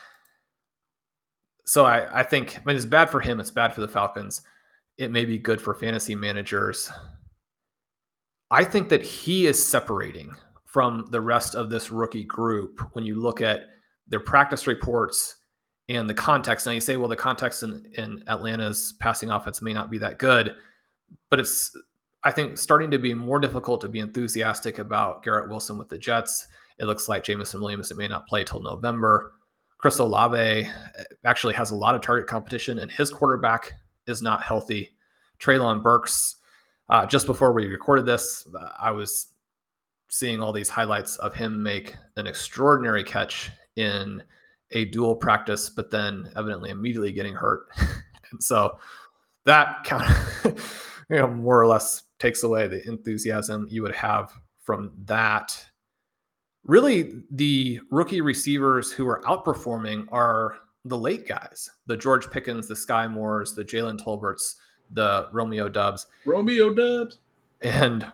So 1.65 1.85
I, 1.85 2.21
I 2.21 2.23
think 2.23 2.59
I 2.59 2.63
mean 2.65 2.77
it's 2.77 2.87
bad 2.87 3.11
for 3.11 3.21
him, 3.21 3.41
it's 3.41 3.51
bad 3.51 3.75
for 3.75 3.81
the 3.81 3.89
Falcons. 3.89 4.43
It 4.99 5.11
may 5.11 5.25
be 5.25 5.39
good 5.39 5.61
for 5.61 5.75
fantasy 5.75 6.15
managers. 6.15 6.91
I 8.51 8.65
think 8.65 8.91
that 8.91 9.03
he 9.03 9.47
is 9.47 9.67
separating 9.67 10.35
from 10.67 11.07
the 11.11 11.21
rest 11.21 11.55
of 11.55 11.71
this 11.71 11.91
rookie 11.91 12.25
group 12.25 12.81
when 12.93 13.05
you 13.05 13.15
look 13.15 13.41
at 13.41 13.63
their 14.09 14.21
practice 14.21 14.67
reports 14.67 15.37
and 15.89 16.09
the 16.09 16.15
context. 16.15 16.67
Now 16.67 16.73
you 16.73 16.81
say, 16.81 16.97
well, 16.97 17.09
the 17.09 17.17
context 17.17 17.63
in, 17.63 17.87
in 17.97 18.23
Atlanta's 18.27 18.95
passing 19.01 19.31
offense 19.31 19.63
may 19.63 19.73
not 19.73 19.91
be 19.91 19.99
that 19.99 20.19
good, 20.19 20.55
but 21.31 21.41
it's 21.41 21.75
I 22.25 22.31
think 22.31 22.57
starting 22.57 22.91
to 22.93 22.99
be 22.99 23.15
more 23.15 23.41
difficult 23.41 23.81
to 23.81 23.89
be 23.89 23.99
enthusiastic 23.99 24.79
about 24.79 25.23
Garrett 25.25 25.49
Wilson 25.49 25.77
with 25.77 25.89
the 25.89 25.99
Jets. 25.99 26.47
It 26.79 26.85
looks 26.85 27.09
like 27.09 27.25
Jameson 27.25 27.61
Williams 27.61 27.91
it 27.91 27.97
may 27.97 28.09
not 28.09 28.29
play 28.29 28.45
till 28.45 28.63
November. 28.63 29.33
Chris 29.79 29.99
Olave 29.99 30.39
eh, 30.39 30.71
actually 31.25 31.55
has 31.55 31.73
a 31.73 31.77
lot 31.77 31.97
of 31.97 32.01
target 32.01 32.29
competition, 32.29 32.79
and 32.79 32.91
his 32.91 33.11
quarterback 33.11 33.73
is 34.07 34.23
not 34.23 34.43
healthy. 34.43 34.91
Treylon 35.41 35.83
Burks, 35.83 36.37
uh, 36.89 37.05
just 37.05 37.27
before 37.27 37.53
we 37.53 37.67
recorded 37.67 38.07
this, 38.07 38.47
I 38.79 38.93
was 38.93 39.29
seeing 40.09 40.41
all 40.41 40.53
these 40.53 40.69
highlights 40.69 41.17
of 41.17 41.35
him 41.35 41.63
make 41.63 41.97
an 42.17 42.27
extraordinary 42.29 43.03
catch 43.03 43.51
in 43.77 44.23
a 44.71 44.85
dual 44.87 45.17
practice, 45.17 45.69
but 45.69 45.91
then 45.91 46.31
evidently 46.37 46.71
immediately 46.71 47.13
getting 47.13 47.35
hurt. 47.35 47.67
and 48.31 48.43
so 48.43 48.79
that 49.47 49.83
kind 49.85 50.05
of, 50.45 51.05
you 51.11 51.17
know, 51.17 51.29
more 51.29 51.61
or 51.61 51.67
less 51.67 52.05
takes 52.23 52.45
away 52.45 52.69
the 52.69 52.87
enthusiasm 52.87 53.67
you 53.69 53.83
would 53.83 53.95
have 53.95 54.33
from 54.63 54.93
that. 55.07 55.61
Really, 56.65 57.25
the 57.33 57.81
rookie 57.91 58.21
receivers 58.21 58.93
who 58.93 59.09
are 59.09 59.21
outperforming 59.23 60.07
are 60.13 60.59
the 60.85 60.97
late 60.97 61.27
guys, 61.27 61.69
the 61.87 61.97
George 61.97 62.31
Pickens, 62.31 62.69
the 62.69 62.77
Sky 62.77 63.09
Moores, 63.09 63.57
the 63.57 63.65
Jalen 63.65 64.01
Tolberts, 64.01 64.55
the 64.91 65.29
Romeo 65.33 65.69
Doubs. 65.69 66.07
Romeo 66.25 66.73
Doubs. 66.73 67.19
And 67.63 68.07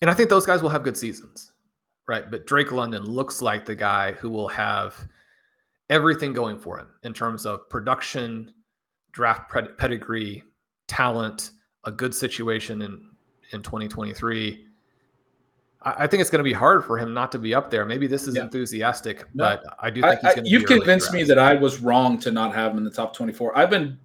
and 0.00 0.10
I 0.10 0.14
think 0.14 0.30
those 0.30 0.46
guys 0.46 0.62
will 0.62 0.68
have 0.68 0.84
good 0.84 0.96
seasons, 0.96 1.52
right? 2.06 2.30
But 2.30 2.46
Drake 2.46 2.70
London 2.70 3.04
looks 3.04 3.42
like 3.42 3.64
the 3.64 3.74
guy 3.74 4.12
who 4.12 4.30
will 4.30 4.48
have 4.48 5.08
everything 5.90 6.32
going 6.32 6.58
for 6.58 6.78
him 6.78 6.88
in 7.02 7.12
terms 7.12 7.46
of 7.46 7.68
production, 7.68 8.52
draft 9.12 9.50
pedigree, 9.78 10.44
talent, 10.86 11.50
a 11.84 11.90
good 11.90 12.14
situation 12.14 12.82
in 12.82 13.10
in 13.52 13.62
2023. 13.62 14.66
I, 15.84 16.06
think 16.06 16.20
it's 16.20 16.30
going 16.30 16.38
to 16.38 16.44
be 16.44 16.52
hard 16.52 16.84
for 16.84 16.96
him 16.96 17.12
not 17.12 17.32
to 17.32 17.38
be 17.38 17.54
up 17.54 17.70
there. 17.70 17.84
Maybe 17.84 18.06
this 18.06 18.28
is 18.28 18.36
yeah. 18.36 18.42
enthusiastic, 18.42 19.24
no, 19.34 19.44
but 19.44 19.76
I 19.80 19.90
do 19.90 20.00
think 20.00 20.20
he's 20.20 20.34
going 20.34 20.44
to. 20.44 20.50
You've 20.50 20.66
convinced 20.66 21.12
me 21.12 21.24
that 21.24 21.38
I 21.38 21.54
was 21.54 21.80
wrong 21.80 22.18
to 22.20 22.30
not 22.30 22.54
have 22.54 22.72
him 22.72 22.78
in 22.78 22.84
the 22.84 22.90
top 22.90 23.14
24. 23.14 23.58
I've 23.58 23.70
been 23.70 23.98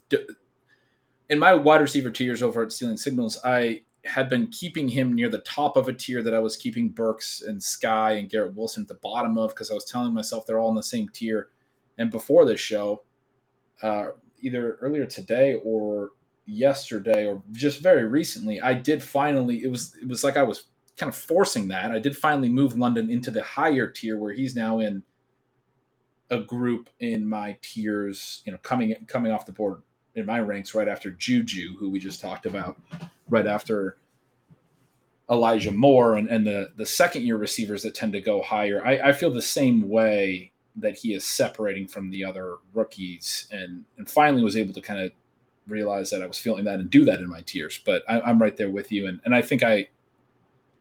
in 1.29 1.39
my 1.39 1.53
wide 1.53 1.81
receiver 1.81 2.09
tiers 2.09 2.41
over 2.41 2.63
at 2.63 2.71
Stealing 2.71 2.97
Signals. 2.97 3.39
I 3.43 3.81
had 4.05 4.29
been 4.29 4.47
keeping 4.47 4.87
him 4.87 5.13
near 5.13 5.29
the 5.29 5.39
top 5.39 5.77
of 5.77 5.87
a 5.87 5.93
tier 5.93 6.23
that 6.23 6.33
I 6.33 6.39
was 6.39 6.55
keeping 6.55 6.89
Burks 6.89 7.41
and 7.41 7.61
Sky 7.61 8.13
and 8.13 8.29
Garrett 8.29 8.55
Wilson 8.55 8.83
at 8.83 8.87
the 8.87 8.95
bottom 8.95 9.37
of 9.37 9.49
because 9.49 9.69
I 9.69 9.73
was 9.73 9.85
telling 9.85 10.13
myself 10.13 10.45
they're 10.45 10.59
all 10.59 10.69
in 10.69 10.75
the 10.75 10.83
same 10.83 11.09
tier. 11.09 11.49
And 11.97 12.09
before 12.09 12.45
this 12.45 12.59
show, 12.59 13.03
uh, 13.83 14.07
either 14.41 14.75
earlier 14.81 15.05
today 15.05 15.59
or 15.63 16.11
yesterday 16.47 17.27
or 17.27 17.43
just 17.51 17.81
very 17.81 18.05
recently, 18.05 18.59
I 18.61 18.73
did 18.73 19.03
finally. 19.03 19.63
It 19.63 19.69
was 19.69 19.95
it 20.01 20.07
was 20.07 20.23
like 20.23 20.37
I 20.37 20.43
was 20.43 20.63
kind 20.95 21.09
of 21.09 21.15
forcing 21.15 21.67
that. 21.67 21.91
I 21.91 21.99
did 21.99 22.17
finally 22.17 22.49
move 22.49 22.77
London 22.77 23.11
into 23.11 23.29
the 23.29 23.43
higher 23.43 23.87
tier 23.87 24.17
where 24.17 24.33
he's 24.33 24.55
now 24.55 24.79
in 24.79 25.03
a 26.31 26.39
group 26.39 26.89
in 26.99 27.27
my 27.27 27.57
tiers. 27.61 28.41
You 28.45 28.53
know, 28.53 28.57
coming 28.59 28.95
coming 29.07 29.31
off 29.31 29.45
the 29.45 29.51
board 29.51 29.81
in 30.15 30.25
my 30.25 30.39
ranks 30.39 30.73
right 30.73 30.87
after 30.87 31.11
Juju, 31.11 31.77
who 31.77 31.89
we 31.89 31.99
just 31.99 32.21
talked 32.21 32.45
about, 32.45 32.81
right 33.29 33.45
after 33.45 33.97
Elijah 35.29 35.71
Moore 35.71 36.15
and, 36.15 36.29
and 36.29 36.47
the 36.47 36.71
the 36.77 36.85
second 36.85 37.23
year 37.23 37.37
receivers 37.37 37.83
that 37.83 37.93
tend 37.93 38.13
to 38.13 38.21
go 38.21 38.41
higher. 38.41 38.85
I, 38.85 39.09
I 39.09 39.13
feel 39.13 39.31
the 39.31 39.41
same 39.41 39.87
way 39.89 40.51
that 40.77 40.95
he 40.95 41.13
is 41.13 41.25
separating 41.25 41.87
from 41.87 42.09
the 42.09 42.23
other 42.23 42.55
rookies 42.73 43.47
and 43.51 43.83
and 43.97 44.09
finally 44.09 44.43
was 44.43 44.55
able 44.55 44.73
to 44.73 44.81
kind 44.81 45.01
of 45.01 45.11
realize 45.67 46.09
that 46.09 46.23
I 46.23 46.27
was 46.27 46.37
feeling 46.37 46.65
that 46.65 46.79
and 46.79 46.89
do 46.89 47.05
that 47.05 47.19
in 47.19 47.29
my 47.29 47.41
tiers. 47.41 47.79
But 47.85 48.03
I, 48.07 48.21
I'm 48.21 48.41
right 48.41 48.55
there 48.55 48.69
with 48.69 48.91
you. 48.91 49.07
And 49.07 49.19
and 49.25 49.35
I 49.35 49.41
think 49.41 49.63
I 49.63 49.87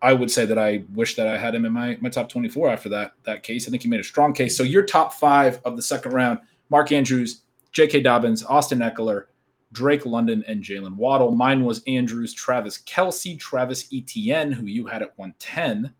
I 0.03 0.13
would 0.13 0.31
say 0.31 0.45
that 0.47 0.59
I 0.59 0.85
wish 0.95 1.17
that 1.17 1.27
I 1.27 1.39
had 1.39 1.55
him 1.55 1.65
in 1.65 1.73
my, 1.73 1.97
my 2.01 2.09
top 2.09 2.29
24 2.29 2.71
after 2.71 2.89
that 2.91 3.13
that 3.25 3.43
case. 3.43 3.67
I 3.67 3.71
think 3.71 3.83
he 3.83 3.89
made 3.89 4.01
a 4.01 4.05
strong 4.05 4.33
case. 4.33 4.57
So 4.57 4.63
your 4.63 4.85
top 4.85 5.15
five 5.15 5.61
of 5.65 5.77
the 5.77 5.83
second 5.83 6.13
round, 6.13 6.41
Mark 6.71 6.93
Andrews, 6.93 7.43
J.K. 7.73 8.03
Dobbins, 8.03 8.45
Austin 8.45 8.79
Ekeler, 8.81 9.25
Drake 9.73 10.07
London, 10.07 10.45
and 10.47 10.63
Jaylen 10.63 10.97
Waddle. 10.97 11.33
Mine 11.33 11.65
was 11.65 11.83
Andrews, 11.87 12.33
Travis 12.33 12.79
Kelce, 12.79 13.39
Travis 13.39 13.89
Etienne, 13.93 14.53
who 14.53 14.67
you 14.67 14.87
had 14.87 15.03
at 15.03 15.17
110, 15.19 15.93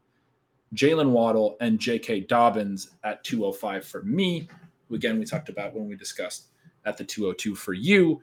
Jaylen 0.75 1.11
Waddle, 1.11 1.57
and 1.61 1.79
J.K. 1.79 2.21
Dobbins 2.21 2.91
at 3.05 3.23
205 3.25 3.85
for 3.85 4.03
me, 4.03 4.49
who 4.89 4.95
again 4.95 5.19
we 5.19 5.25
talked 5.25 5.49
about 5.49 5.75
when 5.75 5.89
we 5.89 5.97
discussed 5.97 6.49
at 6.85 6.97
the 6.97 7.05
202 7.05 7.55
for 7.55 7.73
you. 7.73 8.23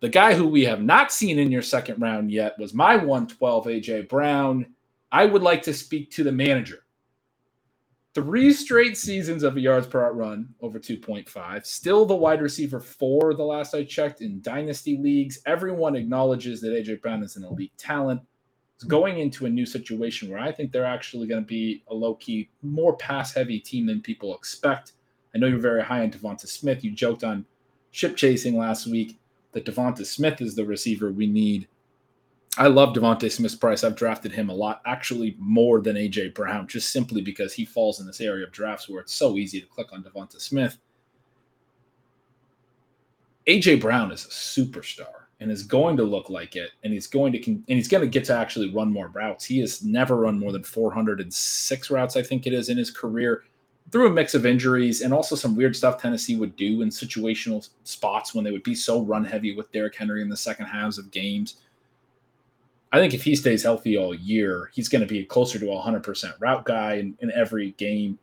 The 0.00 0.08
guy 0.08 0.34
who 0.34 0.46
we 0.46 0.64
have 0.64 0.80
not 0.80 1.10
seen 1.10 1.40
in 1.40 1.50
your 1.50 1.62
second 1.62 2.00
round 2.00 2.30
yet 2.30 2.56
was 2.58 2.72
my 2.72 2.94
112, 2.94 3.66
AJ 3.66 4.08
Brown. 4.08 4.66
I 5.10 5.24
would 5.24 5.42
like 5.42 5.62
to 5.62 5.74
speak 5.74 6.10
to 6.12 6.22
the 6.22 6.30
manager. 6.30 6.84
Three 8.14 8.52
straight 8.52 8.96
seasons 8.96 9.42
of 9.42 9.56
a 9.56 9.60
yards 9.60 9.88
per 9.88 10.00
route 10.00 10.16
run 10.16 10.54
over 10.60 10.78
2.5. 10.78 11.66
Still 11.66 12.06
the 12.06 12.14
wide 12.14 12.40
receiver 12.40 12.80
four, 12.80 13.34
the 13.34 13.42
last 13.42 13.74
I 13.74 13.84
checked, 13.84 14.20
in 14.20 14.40
dynasty 14.40 14.98
leagues. 14.98 15.40
Everyone 15.46 15.96
acknowledges 15.96 16.60
that 16.60 16.72
AJ 16.72 17.00
Brown 17.00 17.24
is 17.24 17.36
an 17.36 17.44
elite 17.44 17.76
talent. 17.76 18.20
It's 18.76 18.84
going 18.84 19.18
into 19.18 19.46
a 19.46 19.50
new 19.50 19.66
situation 19.66 20.30
where 20.30 20.38
I 20.38 20.52
think 20.52 20.70
they're 20.70 20.84
actually 20.84 21.26
going 21.26 21.42
to 21.42 21.46
be 21.46 21.82
a 21.88 21.94
low 21.94 22.14
key, 22.14 22.48
more 22.62 22.96
pass 22.96 23.34
heavy 23.34 23.58
team 23.58 23.86
than 23.86 24.00
people 24.00 24.34
expect. 24.36 24.92
I 25.34 25.38
know 25.38 25.48
you're 25.48 25.58
very 25.58 25.82
high 25.82 26.02
on 26.02 26.12
DeVonta 26.12 26.46
Smith. 26.46 26.84
You 26.84 26.92
joked 26.92 27.24
on 27.24 27.44
ship 27.90 28.16
chasing 28.16 28.56
last 28.56 28.86
week 28.86 29.18
that 29.52 29.64
DeVonta 29.64 30.04
Smith 30.04 30.40
is 30.40 30.54
the 30.54 30.64
receiver 30.64 31.10
we 31.10 31.26
need 31.26 31.68
I 32.58 32.66
love 32.66 32.92
DeVonta 32.92 33.30
Smith's 33.30 33.54
price. 33.54 33.84
I've 33.84 33.94
drafted 33.94 34.32
him 34.32 34.48
a 34.48 34.54
lot, 34.54 34.82
actually 34.84 35.36
more 35.38 35.80
than 35.80 35.94
AJ 35.94 36.34
Brown, 36.34 36.66
just 36.66 36.90
simply 36.90 37.20
because 37.22 37.52
he 37.52 37.64
falls 37.64 38.00
in 38.00 38.06
this 38.06 38.20
area 38.20 38.44
of 38.44 38.50
drafts 38.50 38.88
where 38.88 39.00
it's 39.00 39.14
so 39.14 39.36
easy 39.36 39.60
to 39.60 39.66
click 39.66 39.92
on 39.92 40.02
DeVonta 40.02 40.40
Smith. 40.40 40.76
AJ 43.46 43.80
Brown 43.80 44.10
is 44.10 44.24
a 44.24 44.28
superstar 44.28 45.26
and 45.38 45.52
is 45.52 45.62
going 45.62 45.96
to 45.98 46.02
look 46.02 46.30
like 46.30 46.56
it, 46.56 46.70
and 46.82 46.92
he's 46.92 47.06
going 47.06 47.32
to 47.32 47.44
and 47.44 47.62
he's 47.68 47.86
going 47.86 48.02
to 48.02 48.08
get 48.08 48.24
to 48.24 48.34
actually 48.34 48.74
run 48.74 48.92
more 48.92 49.08
routes. 49.08 49.44
He 49.44 49.60
has 49.60 49.84
never 49.84 50.16
run 50.16 50.36
more 50.36 50.50
than 50.50 50.64
406 50.64 51.90
routes, 51.90 52.16
I 52.16 52.22
think 52.22 52.48
it 52.48 52.52
is, 52.52 52.70
in 52.70 52.76
his 52.76 52.90
career, 52.90 53.44
through 53.90 54.06
a 54.06 54.10
mix 54.10 54.34
of 54.34 54.44
injuries 54.44 55.00
and 55.00 55.14
also 55.14 55.34
some 55.34 55.56
weird 55.56 55.74
stuff 55.74 56.00
Tennessee 56.00 56.36
would 56.36 56.56
do 56.56 56.82
in 56.82 56.90
situational 56.90 57.68
spots 57.84 58.34
when 58.34 58.44
they 58.44 58.50
would 58.50 58.62
be 58.62 58.74
so 58.74 59.02
run 59.02 59.24
heavy 59.24 59.54
with 59.56 59.72
Derrick 59.72 59.96
Henry 59.96 60.20
in 60.20 60.28
the 60.28 60.36
second 60.36 60.66
halves 60.66 60.98
of 60.98 61.10
games 61.10 61.56
I 62.92 62.98
think 62.98 63.12
if 63.12 63.22
he 63.22 63.36
stays 63.36 63.62
healthy 63.62 63.98
all 63.98 64.14
year, 64.14 64.70
he's 64.72 64.88
going 64.88 65.02
to 65.02 65.06
be 65.06 65.24
closer 65.24 65.58
to 65.58 65.72
a 65.72 65.82
100% 65.82 66.40
route 66.40 66.64
guy 66.64 66.94
in, 66.94 67.16
in 67.20 67.30
every 67.32 67.72
game. 67.72 68.18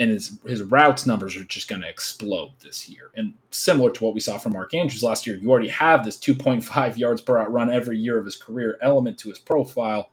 And 0.00 0.10
his, 0.10 0.38
his 0.46 0.62
routes 0.62 1.06
numbers 1.06 1.36
are 1.36 1.44
just 1.44 1.68
going 1.68 1.82
to 1.82 1.88
explode 1.88 2.52
this 2.62 2.88
year. 2.88 3.10
And 3.16 3.34
similar 3.50 3.90
to 3.90 4.04
what 4.04 4.14
we 4.14 4.20
saw 4.20 4.38
from 4.38 4.52
Mark 4.52 4.72
Andrews 4.74 5.02
last 5.02 5.26
year, 5.26 5.36
you 5.36 5.50
already 5.50 5.68
have 5.68 6.04
this 6.04 6.16
2.5 6.18 6.96
yards 6.96 7.20
per 7.20 7.34
route 7.34 7.52
run 7.52 7.70
every 7.70 7.98
year 7.98 8.16
of 8.16 8.24
his 8.24 8.36
career 8.36 8.78
element 8.80 9.18
to 9.18 9.28
his 9.28 9.40
profile. 9.40 10.10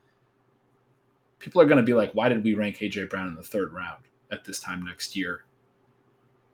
People 1.37 1.61
are 1.61 1.65
going 1.65 1.77
to 1.77 1.83
be 1.83 1.93
like, 1.93 2.11
why 2.13 2.29
did 2.29 2.43
we 2.43 2.55
rank 2.55 2.77
AJ 2.77 3.11
Brown 3.11 3.27
in 3.27 3.35
the 3.35 3.43
third 3.43 3.73
round 3.73 4.03
at 4.31 4.43
this 4.45 4.59
time 4.59 4.83
next 4.83 5.15
year? 5.15 5.45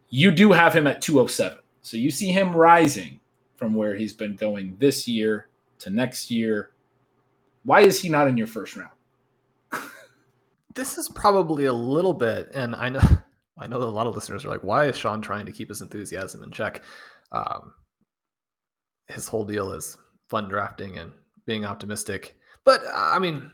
You 0.09 0.31
do 0.31 0.51
have 0.51 0.75
him 0.75 0.87
at 0.87 1.01
207. 1.01 1.59
So 1.81 1.97
you 1.97 2.11
see 2.11 2.31
him 2.31 2.55
rising 2.55 3.19
from 3.55 3.73
where 3.73 3.95
he's 3.95 4.13
been 4.13 4.35
going 4.35 4.75
this 4.79 5.07
year 5.07 5.47
to 5.79 5.89
next 5.89 6.29
year 6.29 6.71
why 7.63 7.81
is 7.81 8.01
he 8.01 8.09
not 8.09 8.27
in 8.27 8.37
your 8.37 8.47
first 8.47 8.75
round? 8.75 8.91
this 10.75 10.97
is 10.97 11.09
probably 11.09 11.65
a 11.65 11.73
little 11.73 12.13
bit, 12.13 12.49
and 12.53 12.75
I 12.75 12.89
know 12.89 13.01
I 13.57 13.67
know 13.67 13.79
that 13.79 13.85
a 13.85 13.89
lot 13.89 14.07
of 14.07 14.15
listeners 14.15 14.43
are 14.43 14.49
like, 14.49 14.63
why 14.63 14.85
is 14.87 14.97
Shawn 14.97 15.21
trying 15.21 15.45
to 15.45 15.51
keep 15.51 15.69
his 15.69 15.81
enthusiasm 15.81 16.43
in 16.43 16.51
check? 16.51 16.81
Um, 17.31 17.73
his 19.07 19.27
whole 19.27 19.45
deal 19.45 19.71
is 19.73 19.97
fun 20.29 20.49
drafting 20.49 20.97
and 20.97 21.11
being 21.45 21.65
optimistic. 21.65 22.37
But 22.63 22.81
I 22.91 23.19
mean, 23.19 23.51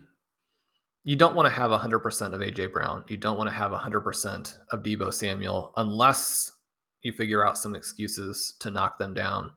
you 1.08 1.16
don't 1.16 1.36
want 1.36 1.46
to 1.46 1.54
have 1.54 1.72
100% 1.72 2.34
of 2.34 2.42
AJ 2.42 2.74
Brown. 2.74 3.02
You 3.08 3.16
don't 3.16 3.38
want 3.38 3.50
to 3.50 3.56
have 3.56 3.72
100% 3.72 4.58
of 4.72 4.84
Deebo 4.84 5.14
Samuel 5.14 5.72
unless 5.78 6.52
you 7.02 7.14
figure 7.14 7.48
out 7.48 7.58
some 7.58 7.76
excuses 7.76 8.56
to 8.60 8.70
knock 8.70 9.00
them 9.00 9.14
down. 9.14 9.52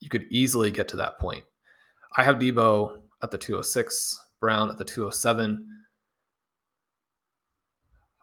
You 0.00 0.10
could 0.10 0.26
easily 0.28 0.70
get 0.70 0.88
to 0.88 0.98
that 0.98 1.18
point. 1.18 1.44
I 2.18 2.22
have 2.22 2.36
Deebo 2.36 2.98
at 3.22 3.30
the 3.30 3.38
206, 3.38 4.20
Brown 4.38 4.68
at 4.68 4.76
the 4.76 4.84
207. 4.84 5.66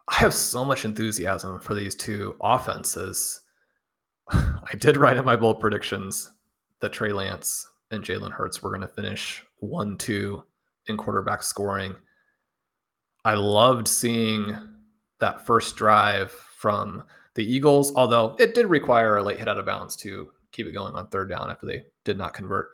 I 0.06 0.14
have 0.14 0.32
so 0.32 0.64
much 0.64 0.84
enthusiasm 0.84 1.58
for 1.58 1.74
these 1.74 1.96
two 1.96 2.36
offenses. 2.40 3.40
I 4.30 4.76
did 4.78 4.96
write 4.96 5.16
in 5.16 5.24
my 5.24 5.34
bold 5.34 5.58
predictions 5.58 6.30
that 6.78 6.92
Trey 6.92 7.12
Lance 7.12 7.66
and 7.90 8.04
Jalen 8.04 8.30
Hurts 8.30 8.62
were 8.62 8.70
going 8.70 8.82
to 8.82 8.86
finish 8.86 9.42
1 9.58 9.98
2 9.98 10.44
in 10.86 10.96
quarterback 10.96 11.42
scoring. 11.42 11.96
I 13.24 13.34
loved 13.34 13.86
seeing 13.86 14.56
that 15.18 15.46
first 15.46 15.76
drive 15.76 16.30
from 16.32 17.04
the 17.34 17.44
Eagles, 17.44 17.94
although 17.94 18.36
it 18.38 18.54
did 18.54 18.66
require 18.66 19.16
a 19.16 19.22
late 19.22 19.38
hit 19.38 19.48
out 19.48 19.58
of 19.58 19.66
bounds 19.66 19.96
to 19.96 20.30
keep 20.52 20.66
it 20.66 20.72
going 20.72 20.94
on 20.94 21.06
third 21.08 21.28
down 21.28 21.50
after 21.50 21.66
they 21.66 21.84
did 22.04 22.18
not 22.18 22.34
convert. 22.34 22.70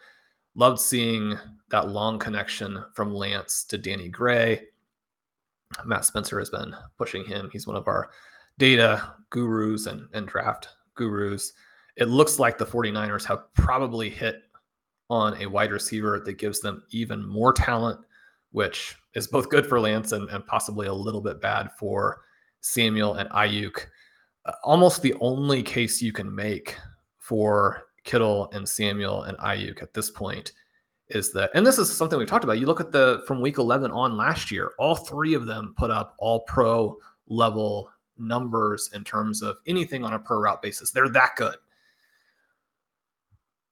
Loved 0.54 0.80
seeing 0.80 1.36
that 1.70 1.88
long 1.88 2.18
connection 2.18 2.82
from 2.94 3.14
Lance 3.14 3.64
to 3.64 3.76
Danny 3.76 4.08
Gray. 4.08 4.62
Matt 5.84 6.04
Spencer 6.04 6.38
has 6.38 6.50
been 6.50 6.74
pushing 6.96 7.24
him. 7.24 7.50
He's 7.52 7.66
one 7.66 7.76
of 7.76 7.88
our 7.88 8.10
data 8.58 9.14
gurus 9.30 9.86
and, 9.86 10.08
and 10.14 10.26
draft 10.26 10.68
gurus. 10.94 11.52
It 11.96 12.08
looks 12.08 12.38
like 12.38 12.56
the 12.56 12.64
49ers 12.64 13.24
have 13.24 13.52
probably 13.54 14.08
hit 14.08 14.42
on 15.10 15.40
a 15.40 15.46
wide 15.46 15.72
receiver 15.72 16.20
that 16.24 16.38
gives 16.38 16.60
them 16.60 16.82
even 16.90 17.26
more 17.26 17.52
talent, 17.52 18.00
which 18.52 18.96
is 19.14 19.26
both 19.26 19.48
good 19.48 19.66
for 19.66 19.80
Lance 19.80 20.12
and, 20.12 20.28
and 20.30 20.46
possibly 20.46 20.86
a 20.86 20.92
little 20.92 21.20
bit 21.20 21.40
bad 21.40 21.70
for 21.78 22.22
Samuel 22.60 23.14
and 23.14 23.28
Aiyuk. 23.30 23.86
Uh, 24.44 24.52
almost 24.64 25.02
the 25.02 25.14
only 25.20 25.62
case 25.62 26.00
you 26.00 26.12
can 26.12 26.32
make 26.34 26.76
for 27.18 27.86
Kittle 28.04 28.48
and 28.52 28.68
Samuel 28.68 29.24
and 29.24 29.36
Aiyuk 29.38 29.82
at 29.82 29.92
this 29.94 30.10
point 30.10 30.52
is 31.08 31.32
that, 31.32 31.50
and 31.54 31.66
this 31.66 31.78
is 31.78 31.94
something 31.94 32.18
we've 32.18 32.28
talked 32.28 32.44
about. 32.44 32.58
You 32.58 32.66
look 32.66 32.80
at 32.80 32.92
the 32.92 33.22
from 33.26 33.40
week 33.40 33.58
11 33.58 33.90
on 33.90 34.16
last 34.16 34.50
year, 34.50 34.72
all 34.78 34.96
three 34.96 35.34
of 35.34 35.46
them 35.46 35.74
put 35.76 35.90
up 35.90 36.14
all 36.18 36.40
pro 36.40 36.96
level 37.28 37.90
numbers 38.18 38.90
in 38.94 39.04
terms 39.04 39.42
of 39.42 39.56
anything 39.66 40.04
on 40.04 40.14
a 40.14 40.18
per 40.18 40.40
route 40.40 40.62
basis. 40.62 40.90
They're 40.90 41.08
that 41.10 41.36
good. 41.36 41.56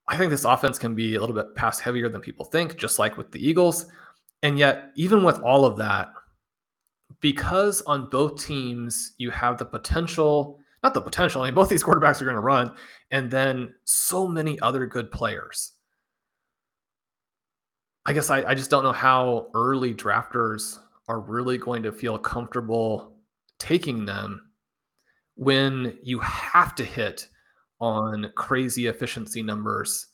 I 0.06 0.16
think 0.16 0.30
this 0.30 0.44
offense 0.44 0.78
can 0.78 0.94
be 0.94 1.14
a 1.14 1.20
little 1.20 1.34
bit 1.34 1.54
pass 1.54 1.80
heavier 1.80 2.08
than 2.08 2.20
people 2.20 2.44
think, 2.44 2.76
just 2.76 2.98
like 2.98 3.16
with 3.16 3.32
the 3.32 3.44
Eagles. 3.46 3.86
And 4.44 4.58
yet, 4.58 4.92
even 4.94 5.24
with 5.24 5.40
all 5.40 5.64
of 5.64 5.76
that, 5.78 6.12
because 7.20 7.82
on 7.82 8.08
both 8.10 8.44
teams 8.44 9.14
you 9.18 9.30
have 9.30 9.58
the 9.58 9.64
potential 9.64 10.60
not 10.84 10.92
the 10.92 11.00
potential. 11.00 11.40
I 11.40 11.46
mean, 11.46 11.54
both 11.54 11.70
these 11.70 11.82
quarterbacks 11.82 12.20
are 12.20 12.26
going 12.26 12.36
to 12.36 12.42
run, 12.42 12.70
and 13.10 13.30
then 13.30 13.74
so 13.84 14.28
many 14.28 14.60
other 14.60 14.86
good 14.86 15.10
players. 15.10 15.72
I 18.04 18.12
guess 18.12 18.28
I, 18.28 18.44
I 18.44 18.54
just 18.54 18.70
don't 18.70 18.84
know 18.84 18.92
how 18.92 19.46
early 19.54 19.94
drafters 19.94 20.78
are 21.08 21.20
really 21.20 21.56
going 21.56 21.82
to 21.84 21.90
feel 21.90 22.18
comfortable 22.18 23.16
taking 23.58 24.04
them 24.04 24.50
when 25.36 25.96
you 26.02 26.18
have 26.18 26.74
to 26.74 26.84
hit 26.84 27.28
on 27.80 28.30
crazy 28.36 28.86
efficiency 28.88 29.42
numbers 29.42 30.08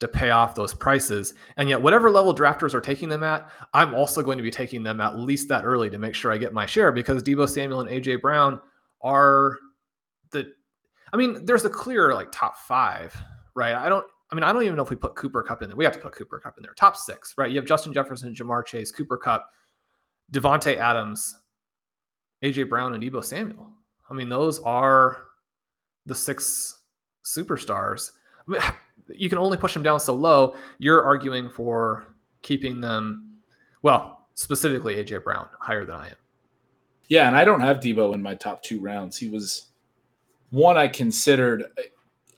to 0.00 0.08
pay 0.08 0.30
off 0.30 0.54
those 0.54 0.74
prices. 0.74 1.34
And 1.56 1.68
yet, 1.68 1.80
whatever 1.80 2.10
level 2.10 2.34
drafters 2.34 2.74
are 2.74 2.80
taking 2.80 3.08
them 3.08 3.22
at, 3.22 3.48
I'm 3.72 3.94
also 3.94 4.22
going 4.22 4.36
to 4.36 4.42
be 4.42 4.50
taking 4.50 4.82
them 4.82 5.00
at 5.00 5.18
least 5.18 5.48
that 5.48 5.64
early 5.64 5.88
to 5.90 5.98
make 5.98 6.14
sure 6.14 6.32
I 6.32 6.38
get 6.38 6.52
my 6.52 6.66
share 6.66 6.92
because 6.92 7.22
Deebo 7.22 7.48
Samuel 7.48 7.80
and 7.80 7.90
AJ 7.90 8.20
Brown 8.20 8.60
are 9.02 9.58
the 10.32 10.52
I 11.12 11.16
mean, 11.16 11.44
there's 11.44 11.64
a 11.64 11.70
clear 11.70 12.12
like 12.14 12.28
top 12.30 12.58
five, 12.58 13.16
right? 13.54 13.74
I 13.74 13.88
don't 13.88 14.06
I 14.30 14.34
mean, 14.34 14.42
I 14.42 14.52
don't 14.52 14.64
even 14.64 14.76
know 14.76 14.82
if 14.82 14.90
we 14.90 14.96
put 14.96 15.14
Cooper 15.14 15.42
Kupp 15.42 15.62
in 15.62 15.68
there. 15.68 15.76
We 15.76 15.84
have 15.84 15.94
to 15.94 16.00
put 16.00 16.12
Cooper 16.12 16.40
Kupp 16.40 16.58
in 16.58 16.62
there. 16.62 16.74
Top 16.74 16.96
six, 16.96 17.34
right? 17.38 17.50
You 17.50 17.56
have 17.56 17.66
Justin 17.66 17.92
Jefferson, 17.92 18.34
Ja'Marr 18.34 18.66
Chase, 18.66 18.90
Cooper 18.90 19.16
Kupp, 19.16 19.48
Davante 20.32 20.76
Adams, 20.76 21.36
AJ 22.42 22.68
Brown, 22.68 22.94
and 22.94 23.02
Deebo 23.02 23.24
Samuel. 23.24 23.70
I 24.10 24.14
mean, 24.14 24.28
those 24.28 24.58
are 24.60 25.22
the 26.06 26.14
six 26.14 26.82
superstars. 27.24 28.10
I 28.46 28.50
mean, 28.50 28.60
you 29.08 29.28
can 29.28 29.38
only 29.38 29.56
push 29.56 29.74
them 29.74 29.82
down 29.82 30.00
so 30.00 30.14
low. 30.14 30.54
You're 30.78 31.04
arguing 31.04 31.48
for 31.48 32.14
keeping 32.42 32.80
them. 32.80 33.38
Well, 33.82 34.26
specifically 34.34 34.96
AJ 34.96 35.24
Brown 35.24 35.48
higher 35.60 35.84
than 35.84 35.96
I 35.96 36.08
am. 36.08 36.16
Yeah, 37.08 37.28
and 37.28 37.36
I 37.36 37.44
don't 37.44 37.60
have 37.60 37.78
Deebo 37.78 38.14
in 38.14 38.22
my 38.22 38.34
top 38.34 38.62
two 38.62 38.80
rounds. 38.80 39.16
He 39.16 39.28
was 39.28 39.66
one 40.50 40.76
I 40.76 40.88
considered. 40.88 41.64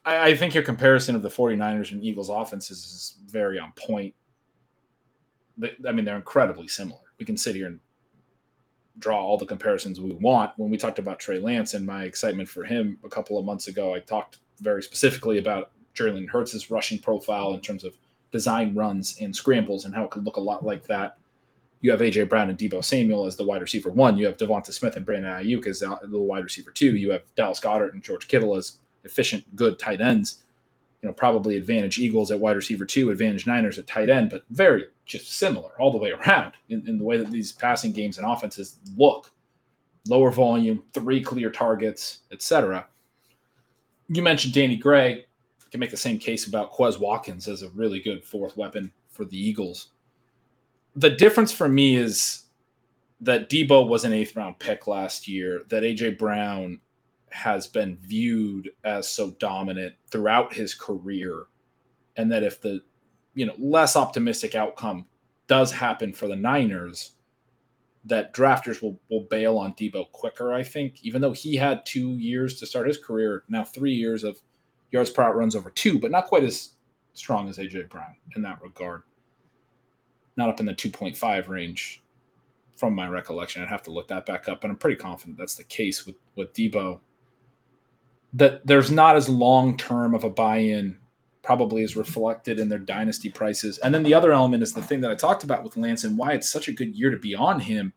I, 0.05 0.31
I 0.31 0.37
think 0.37 0.55
your 0.55 0.63
comparison 0.63 1.15
of 1.15 1.23
the 1.23 1.29
49ers 1.29 1.93
and 1.93 2.05
Eagles 2.05 2.29
offenses 2.29 2.79
is 2.79 3.17
very 3.27 3.59
on 3.59 3.73
point. 3.73 4.15
I 5.87 5.93
mean, 5.93 6.05
they're 6.05 6.17
incredibly 6.17 6.69
similar. 6.69 7.01
We 7.19 7.25
can 7.25 7.37
sit 7.37 7.57
here 7.57 7.67
and 7.67 7.81
draw 8.99 9.25
all 9.25 9.39
the 9.39 9.47
comparisons 9.47 10.01
we 10.01 10.13
want. 10.13 10.53
When 10.57 10.71
we 10.71 10.77
talked 10.77 10.99
about 10.99 11.19
Trey 11.19 11.39
Lance 11.39 11.75
and 11.75 11.87
my 11.87 12.05
excitement 12.05 12.49
for 12.49 12.65
him 12.65 12.99
a 13.05 13.09
couple 13.09 13.39
of 13.39 13.45
months 13.45 13.69
ago, 13.69 13.95
I 13.95 14.01
talked 14.01 14.39
very 14.61 14.83
specifically 14.83 15.39
about 15.39 15.73
Jalen 15.95 16.29
Hurts' 16.29 16.71
rushing 16.71 16.99
profile 16.99 17.55
in 17.55 17.61
terms 17.61 17.85
of 17.85 17.95
design 18.33 18.75
runs 18.75 19.17
and 19.21 19.35
scrambles 19.35 19.85
and 19.85 19.95
how 19.95 20.05
it 20.05 20.11
could 20.11 20.25
look 20.25 20.37
a 20.37 20.41
lot 20.41 20.65
like 20.65 20.87
that. 20.87 21.17
You 21.81 21.91
have 21.93 22.01
AJ 22.01 22.29
Brown 22.29 22.51
and 22.51 22.59
Deebo 22.59 22.85
Samuel 22.85 23.27
as 23.27 23.37
the 23.37 23.45
wide 23.45 23.63
receiver 23.63 23.91
one. 23.91 24.19
You 24.19 24.27
have 24.27 24.37
DeVonta 24.37 24.73
Smith 24.73 24.97
and 24.97 25.07
Brandon 25.07 25.33
Aiyuk 25.33 25.67
as 25.67 25.81
the 25.81 26.19
wide 26.19 26.45
receiver 26.45 26.71
two. 26.71 26.97
You 26.97 27.11
have 27.11 27.23
Dallas 27.37 27.61
Goedert 27.61 27.93
and 27.93 28.03
George 28.03 28.27
Kittle 28.27 28.57
as 28.57 28.79
efficient, 29.05 29.45
good 29.55 29.79
tight 29.79 30.01
ends. 30.01 30.43
You 31.03 31.09
know, 31.09 31.13
probably 31.13 31.57
advantage 31.57 31.99
Eagles 31.99 32.33
at 32.33 32.41
wide 32.41 32.57
receiver 32.57 32.85
two, 32.85 33.11
advantage 33.11 33.47
Niners 33.47 33.79
at 33.79 33.87
tight 33.87 34.11
end, 34.11 34.31
but 34.31 34.43
very 34.51 34.87
just 35.07 35.33
similar 35.39 35.71
all 35.79 35.93
the 35.93 35.99
way 35.99 36.11
around 36.11 36.55
in, 36.69 36.87
in 36.89 36.99
the 36.99 37.05
way 37.05 37.17
that 37.17 37.31
these 37.31 37.53
passing 37.53 37.93
games 37.93 38.19
and 38.19 38.27
offenses 38.27 38.77
look. 38.97 39.31
Lower 40.09 40.31
volume, 40.31 40.83
three 40.95 41.23
clear 41.23 41.51
targets, 41.51 42.21
etc. 42.33 42.87
You 44.09 44.23
mentioned 44.23 44.55
Danny 44.55 44.77
Gray. 44.77 45.27
Can 45.71 45.81
make 45.81 45.91
the 45.91 45.97
same 45.97 46.19
case 46.19 46.47
about 46.47 46.73
Quez 46.73 46.99
Watkins 46.99 47.47
as 47.47 47.63
a 47.63 47.71
really 47.71 48.01
good 48.01 48.25
fourth 48.25 48.57
weapon 48.57 48.91
for 49.11 49.25
the 49.25 49.39
Eagles. 49.39 49.89
The 50.97 51.11
difference 51.11 51.53
for 51.53 51.69
me 51.69 51.97
is 51.97 52.45
that 53.21 53.51
Deebo 53.51 53.87
was 53.87 54.05
an 54.05 54.13
eighth 54.13 54.35
round 54.37 54.59
pick 54.59 54.87
last 54.87 55.29
year, 55.29 55.65
that 55.69 55.83
AJ 55.83 56.19
Brown 56.19 56.81
has 57.31 57.67
been 57.67 57.99
viewed 58.01 58.71
as 58.85 59.09
so 59.09 59.33
dominant 59.33 59.95
throughout 60.11 60.53
his 60.53 60.75
career 60.75 61.45
and 62.17 62.31
that 62.33 62.43
if 62.43 62.61
the 62.61 62.81
you 63.35 63.47
know 63.47 63.55
less 63.59 63.97
optimistic 63.97 64.55
outcome 64.55 65.07
does 65.47 65.71
happen 65.71 66.13
for 66.13 66.29
the 66.29 66.37
Niners 66.37 67.13
that 68.05 68.33
drafters 68.35 68.81
will 68.81 68.99
will 69.11 69.27
bail 69.31 69.59
on 69.59 69.75
Deebo 69.75 70.11
quicker 70.13 70.55
I 70.55 70.63
think 70.63 70.97
even 71.03 71.21
though 71.21 71.33
he 71.33 71.55
had 71.57 71.85
2 71.85 72.17
years 72.17 72.59
to 72.61 72.67
start 72.67 72.87
his 72.87 72.99
career 72.99 73.45
now 73.49 73.65
3 73.65 73.93
years 73.93 74.25
of 74.25 74.41
yards 74.91 75.11
per 75.11 75.23
route 75.23 75.37
runs 75.37 75.57
over 75.57 75.71
2 75.71 75.99
but 75.99 76.11
not 76.11 76.27
quite 76.27 76.45
as 76.45 76.71
strong 77.15 77.49
as 77.49 77.59
AJ 77.59 77.89
Brown 77.89 78.15
in 78.37 78.43
that 78.43 78.63
regard 78.63 79.03
not 80.37 80.49
up 80.49 80.61
in 80.61 80.67
the 80.67 80.75
2.5 80.75 81.49
range 81.49 82.03
from 82.77 82.95
my 82.95 83.09
recollection 83.09 83.63
I'd 83.63 83.69
have 83.69 83.83
to 83.85 83.91
look 83.91 84.09
that 84.09 84.27
back 84.27 84.49
up 84.49 84.61
but 84.61 84.71
I'm 84.71 84.77
pretty 84.77 84.97
confident 84.97 85.37
that's 85.39 85.57
the 85.57 85.65
case 85.65 86.07
with 86.07 86.17
with 86.37 86.53
Deebo. 86.55 87.01
that 88.35 88.67
there's 88.67 88.91
not 88.91 89.17
as 89.17 89.29
long 89.29 89.77
term 89.77 90.15
of 90.15 90.25
a 90.25 90.31
buy-in 90.31 90.97
probably 91.49 91.83
is 91.83 91.97
reflected 91.97 92.59
in 92.59 92.69
their 92.69 92.79
dynasty 92.79 93.31
prices. 93.31 93.79
And 93.79 93.95
then 93.95 94.03
the 94.03 94.13
other 94.13 94.33
element 94.33 94.63
is 94.63 94.75
the 94.75 94.83
thing 94.83 95.01
that 95.01 95.11
I 95.11 95.15
talked 95.15 95.45
about 95.45 95.65
with 95.65 95.79
Lance 95.79 96.05
and 96.05 96.19
why 96.19 96.33
it's 96.33 96.51
such 96.51 96.69
a 96.69 96.73
good 96.73 96.95
year 96.95 97.11
to 97.11 97.17
be 97.17 97.35
on 97.35 97.59
him 97.59 97.91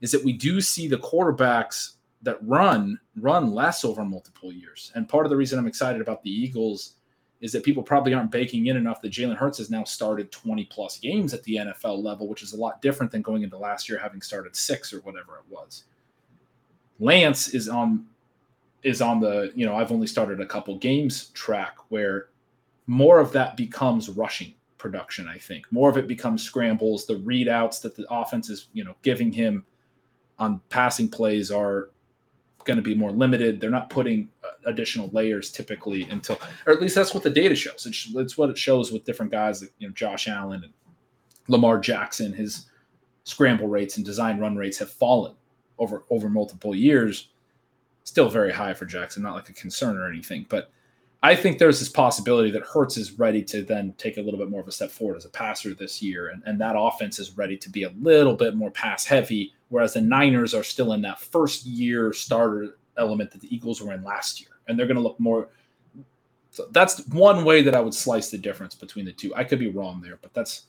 is 0.00 0.10
that 0.10 0.24
we 0.24 0.32
do 0.32 0.60
see 0.60 0.88
the 0.88 0.98
quarterbacks 0.98 1.92
that 2.22 2.38
run 2.42 2.98
run 3.16 3.52
less 3.52 3.84
over 3.84 4.04
multiple 4.04 4.52
years. 4.52 4.92
And 4.94 5.08
part 5.08 5.26
of 5.26 5.30
the 5.30 5.36
reason 5.36 5.58
I'm 5.58 5.66
excited 5.66 6.00
about 6.00 6.22
the 6.22 6.30
Eagles 6.30 6.94
is 7.40 7.52
that 7.52 7.62
people 7.62 7.82
probably 7.82 8.14
aren't 8.14 8.32
baking 8.32 8.66
in 8.66 8.76
enough 8.76 9.00
that 9.00 9.12
Jalen 9.12 9.36
Hurts 9.36 9.58
has 9.58 9.70
now 9.70 9.84
started 9.84 10.32
20 10.32 10.64
plus 10.64 10.98
games 10.98 11.32
at 11.32 11.44
the 11.44 11.56
NFL 11.56 12.02
level, 12.02 12.26
which 12.26 12.42
is 12.42 12.52
a 12.52 12.56
lot 12.56 12.82
different 12.82 13.12
than 13.12 13.22
going 13.22 13.42
into 13.42 13.56
last 13.56 13.88
year 13.88 13.98
having 13.98 14.20
started 14.20 14.56
six 14.56 14.92
or 14.92 14.98
whatever 15.00 15.36
it 15.36 15.44
was. 15.48 15.84
Lance 16.98 17.48
is 17.48 17.68
on 17.68 18.06
is 18.82 19.00
on 19.00 19.20
the 19.20 19.52
you 19.54 19.66
know 19.66 19.76
I've 19.76 19.92
only 19.92 20.06
started 20.06 20.40
a 20.40 20.46
couple 20.46 20.76
games 20.78 21.28
track 21.28 21.76
where 21.88 22.28
more 22.86 23.20
of 23.20 23.32
that 23.32 23.56
becomes 23.56 24.08
rushing 24.08 24.54
production 24.78 25.28
i 25.28 25.36
think 25.36 25.66
more 25.72 25.90
of 25.90 25.96
it 25.96 26.06
becomes 26.06 26.42
scrambles 26.42 27.04
the 27.04 27.16
readouts 27.16 27.82
that 27.82 27.96
the 27.96 28.06
offense 28.10 28.48
is 28.48 28.68
you 28.72 28.84
know 28.84 28.94
giving 29.02 29.32
him 29.32 29.64
on 30.38 30.60
passing 30.70 31.08
plays 31.08 31.50
are 31.50 31.90
going 32.64 32.76
to 32.76 32.82
be 32.82 32.94
more 32.94 33.12
limited 33.12 33.60
they're 33.60 33.70
not 33.70 33.88
putting 33.88 34.28
uh, 34.44 34.48
additional 34.66 35.08
layers 35.12 35.50
typically 35.50 36.02
until 36.10 36.38
or 36.66 36.72
at 36.72 36.82
least 36.82 36.94
that's 36.94 37.14
what 37.14 37.22
the 37.22 37.30
data 37.30 37.54
shows 37.54 37.86
it's, 37.86 38.10
it's 38.14 38.36
what 38.36 38.50
it 38.50 38.58
shows 38.58 38.92
with 38.92 39.04
different 39.04 39.32
guys 39.32 39.62
like 39.62 39.72
you 39.78 39.88
know 39.88 39.94
josh 39.94 40.28
allen 40.28 40.62
and 40.64 40.72
lamar 41.48 41.78
jackson 41.78 42.32
his 42.32 42.66
scramble 43.24 43.68
rates 43.68 43.96
and 43.96 44.04
design 44.04 44.38
run 44.38 44.56
rates 44.56 44.78
have 44.78 44.90
fallen 44.90 45.34
over 45.78 46.04
over 46.10 46.28
multiple 46.28 46.74
years 46.74 47.28
still 48.08 48.30
very 48.30 48.52
high 48.52 48.74
for 48.74 48.86
Jackson, 48.86 49.22
not 49.22 49.34
like 49.34 49.50
a 49.50 49.52
concern 49.52 49.98
or 49.98 50.08
anything. 50.08 50.46
But 50.48 50.70
I 51.22 51.36
think 51.36 51.58
there's 51.58 51.78
this 51.78 51.88
possibility 51.88 52.50
that 52.52 52.62
Hurts 52.62 52.96
is 52.96 53.18
ready 53.18 53.42
to 53.44 53.62
then 53.62 53.94
take 53.98 54.16
a 54.16 54.22
little 54.22 54.38
bit 54.38 54.50
more 54.50 54.60
of 54.60 54.68
a 54.68 54.72
step 54.72 54.90
forward 54.90 55.16
as 55.16 55.24
a 55.26 55.30
passer 55.30 55.74
this 55.74 56.00
year. 56.00 56.28
And, 56.28 56.42
and 56.46 56.60
that 56.60 56.74
offense 56.76 57.18
is 57.18 57.36
ready 57.36 57.56
to 57.58 57.68
be 57.68 57.82
a 57.82 57.92
little 58.00 58.34
bit 58.34 58.54
more 58.54 58.70
pass 58.70 59.04
heavy, 59.04 59.52
whereas 59.68 59.94
the 59.94 60.00
Niners 60.00 60.54
are 60.54 60.64
still 60.64 60.92
in 60.92 61.02
that 61.02 61.20
first 61.20 61.66
year 61.66 62.12
starter 62.12 62.78
element 62.96 63.30
that 63.30 63.40
the 63.40 63.54
Eagles 63.54 63.80
were 63.80 63.92
in 63.92 64.02
last 64.02 64.40
year. 64.40 64.50
And 64.66 64.78
they're 64.78 64.86
going 64.86 64.96
to 64.96 65.02
look 65.02 65.18
more. 65.20 65.48
So 66.50 66.66
that's 66.72 67.06
one 67.08 67.44
way 67.44 67.62
that 67.62 67.74
I 67.74 67.80
would 67.80 67.94
slice 67.94 68.30
the 68.30 68.38
difference 68.38 68.74
between 68.74 69.04
the 69.04 69.12
two. 69.12 69.34
I 69.34 69.44
could 69.44 69.58
be 69.58 69.70
wrong 69.70 70.00
there, 70.00 70.18
but 70.20 70.34
that's 70.34 70.66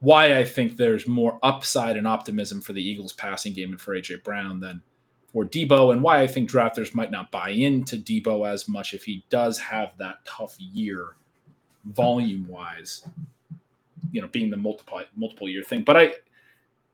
why 0.00 0.36
I 0.36 0.44
think 0.44 0.76
there's 0.76 1.06
more 1.06 1.38
upside 1.42 1.96
and 1.96 2.06
optimism 2.06 2.60
for 2.60 2.72
the 2.72 2.82
Eagles 2.82 3.12
passing 3.12 3.52
game 3.52 3.70
and 3.70 3.80
for 3.80 3.96
AJ 3.96 4.24
Brown 4.24 4.60
than 4.60 4.82
for 5.32 5.44
Deebo 5.44 5.92
and 5.92 6.02
why 6.02 6.20
I 6.20 6.26
think 6.26 6.50
drafters 6.50 6.94
might 6.94 7.10
not 7.10 7.30
buy 7.30 7.50
into 7.50 7.96
Deebo 7.96 8.46
as 8.46 8.68
much 8.68 8.94
if 8.94 9.04
he 9.04 9.24
does 9.30 9.58
have 9.58 9.96
that 9.98 10.24
tough 10.24 10.56
year 10.58 11.16
volume 11.86 12.46
wise, 12.48 13.06
you 14.10 14.20
know, 14.20 14.28
being 14.28 14.50
the 14.50 14.56
multiple 14.56 15.00
multiple 15.16 15.48
year 15.48 15.62
thing. 15.62 15.82
But 15.82 15.96
I 15.96 16.12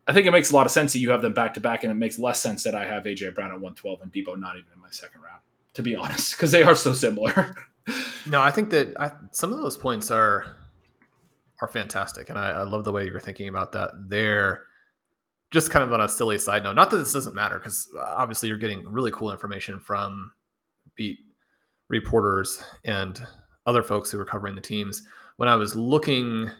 I 0.08 0.14
think 0.14 0.26
it 0.26 0.30
makes 0.30 0.50
a 0.50 0.54
lot 0.54 0.64
of 0.64 0.72
sense 0.72 0.94
that 0.94 1.00
you 1.00 1.10
have 1.10 1.20
them 1.20 1.34
back 1.34 1.52
to 1.54 1.60
back, 1.60 1.84
and 1.84 1.90
it 1.90 1.94
makes 1.94 2.18
less 2.18 2.40
sense 2.40 2.62
that 2.64 2.74
I 2.74 2.86
have 2.86 3.04
AJ 3.04 3.34
Brown 3.34 3.50
at 3.50 3.60
112 3.60 4.00
and 4.00 4.10
Deebo 4.10 4.38
not 4.38 4.56
even 4.56 4.72
in 4.74 4.80
my 4.80 4.88
second 4.90 5.20
round, 5.20 5.42
to 5.74 5.82
be 5.82 5.94
honest, 5.94 6.32
because 6.32 6.50
they 6.50 6.62
are 6.62 6.74
so 6.74 6.94
similar. 6.94 7.54
no, 8.26 8.40
I 8.40 8.50
think 8.50 8.70
that 8.70 8.98
I, 8.98 9.12
some 9.32 9.52
of 9.52 9.60
those 9.60 9.76
points 9.76 10.10
are 10.10 10.56
are 11.60 11.68
fantastic, 11.68 12.30
and 12.30 12.38
I, 12.38 12.50
I 12.50 12.62
love 12.62 12.84
the 12.84 12.92
way 12.92 13.04
you're 13.04 13.20
thinking 13.20 13.48
about 13.48 13.70
that. 13.72 13.90
There, 14.08 14.64
just 15.50 15.70
kind 15.70 15.84
of 15.84 15.92
on 15.92 16.00
a 16.00 16.08
silly 16.08 16.38
side 16.38 16.62
note, 16.62 16.74
not 16.74 16.90
that 16.90 16.96
this 16.96 17.12
doesn't 17.12 17.34
matter 17.34 17.58
because 17.58 17.86
obviously 18.00 18.48
you're 18.48 18.56
getting 18.56 18.88
really 18.88 19.10
cool 19.10 19.30
information 19.30 19.78
from 19.78 20.32
beat 20.94 21.18
reporters 21.88 22.62
and 22.84 23.26
other 23.66 23.82
folks 23.82 24.10
who 24.10 24.18
are 24.18 24.24
covering 24.24 24.54
the 24.54 24.60
teams. 24.60 25.02
When 25.36 25.50
I 25.50 25.54
was 25.54 25.76
looking 25.76 26.50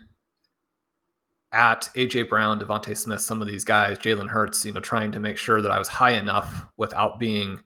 at 1.53 1.88
AJ 1.94 2.28
Brown, 2.28 2.61
DeVonta 2.61 2.96
Smith, 2.96 3.20
some 3.20 3.40
of 3.40 3.49
these 3.49 3.64
guys, 3.64 3.99
Jalen 3.99 4.28
Hurts, 4.28 4.64
you 4.64 4.72
know, 4.72 4.80
trying 4.80 5.11
to 5.12 5.20
make 5.20 5.36
sure 5.36 5.62
that 5.62 5.70
I 5.70 5.78
was 5.78 5.88
high 5.88 6.12
enough 6.12 6.66
without 6.76 7.18
being 7.18 7.61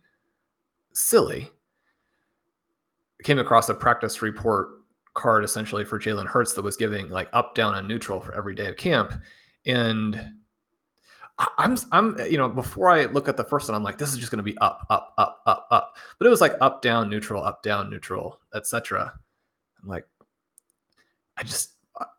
silly. 0.92 1.50
I 3.20 3.22
came 3.24 3.38
across 3.38 3.68
a 3.68 3.74
practice 3.74 4.22
report 4.22 4.68
card 5.14 5.44
essentially 5.44 5.84
for 5.84 5.98
Jalen 5.98 6.26
Hurts 6.26 6.54
that 6.54 6.62
was 6.62 6.76
giving 6.76 7.08
like 7.10 7.28
up, 7.32 7.54
down, 7.54 7.74
and 7.74 7.88
neutral 7.88 8.20
for 8.20 8.34
every 8.34 8.54
day 8.54 8.66
of 8.66 8.76
camp. 8.76 9.12
And 9.66 10.32
I'm 11.58 11.76
I'm 11.90 12.18
you 12.30 12.36
know 12.36 12.48
before 12.48 12.90
I 12.90 13.06
look 13.06 13.28
at 13.28 13.36
the 13.36 13.44
first 13.44 13.68
one, 13.68 13.74
I'm 13.74 13.82
like, 13.82 13.98
this 13.98 14.12
is 14.12 14.18
just 14.18 14.30
going 14.30 14.38
to 14.38 14.42
be 14.44 14.56
up, 14.58 14.86
up, 14.90 15.14
up, 15.18 15.40
up, 15.46 15.66
up. 15.70 15.96
But 16.18 16.26
it 16.26 16.30
was 16.30 16.40
like 16.40 16.54
up, 16.60 16.82
down, 16.82 17.10
neutral, 17.10 17.42
up, 17.42 17.62
down, 17.62 17.90
neutral, 17.90 18.38
etc. 18.54 19.12
I'm 19.82 19.88
like, 19.88 20.06
I 21.36 21.42
just 21.42 21.72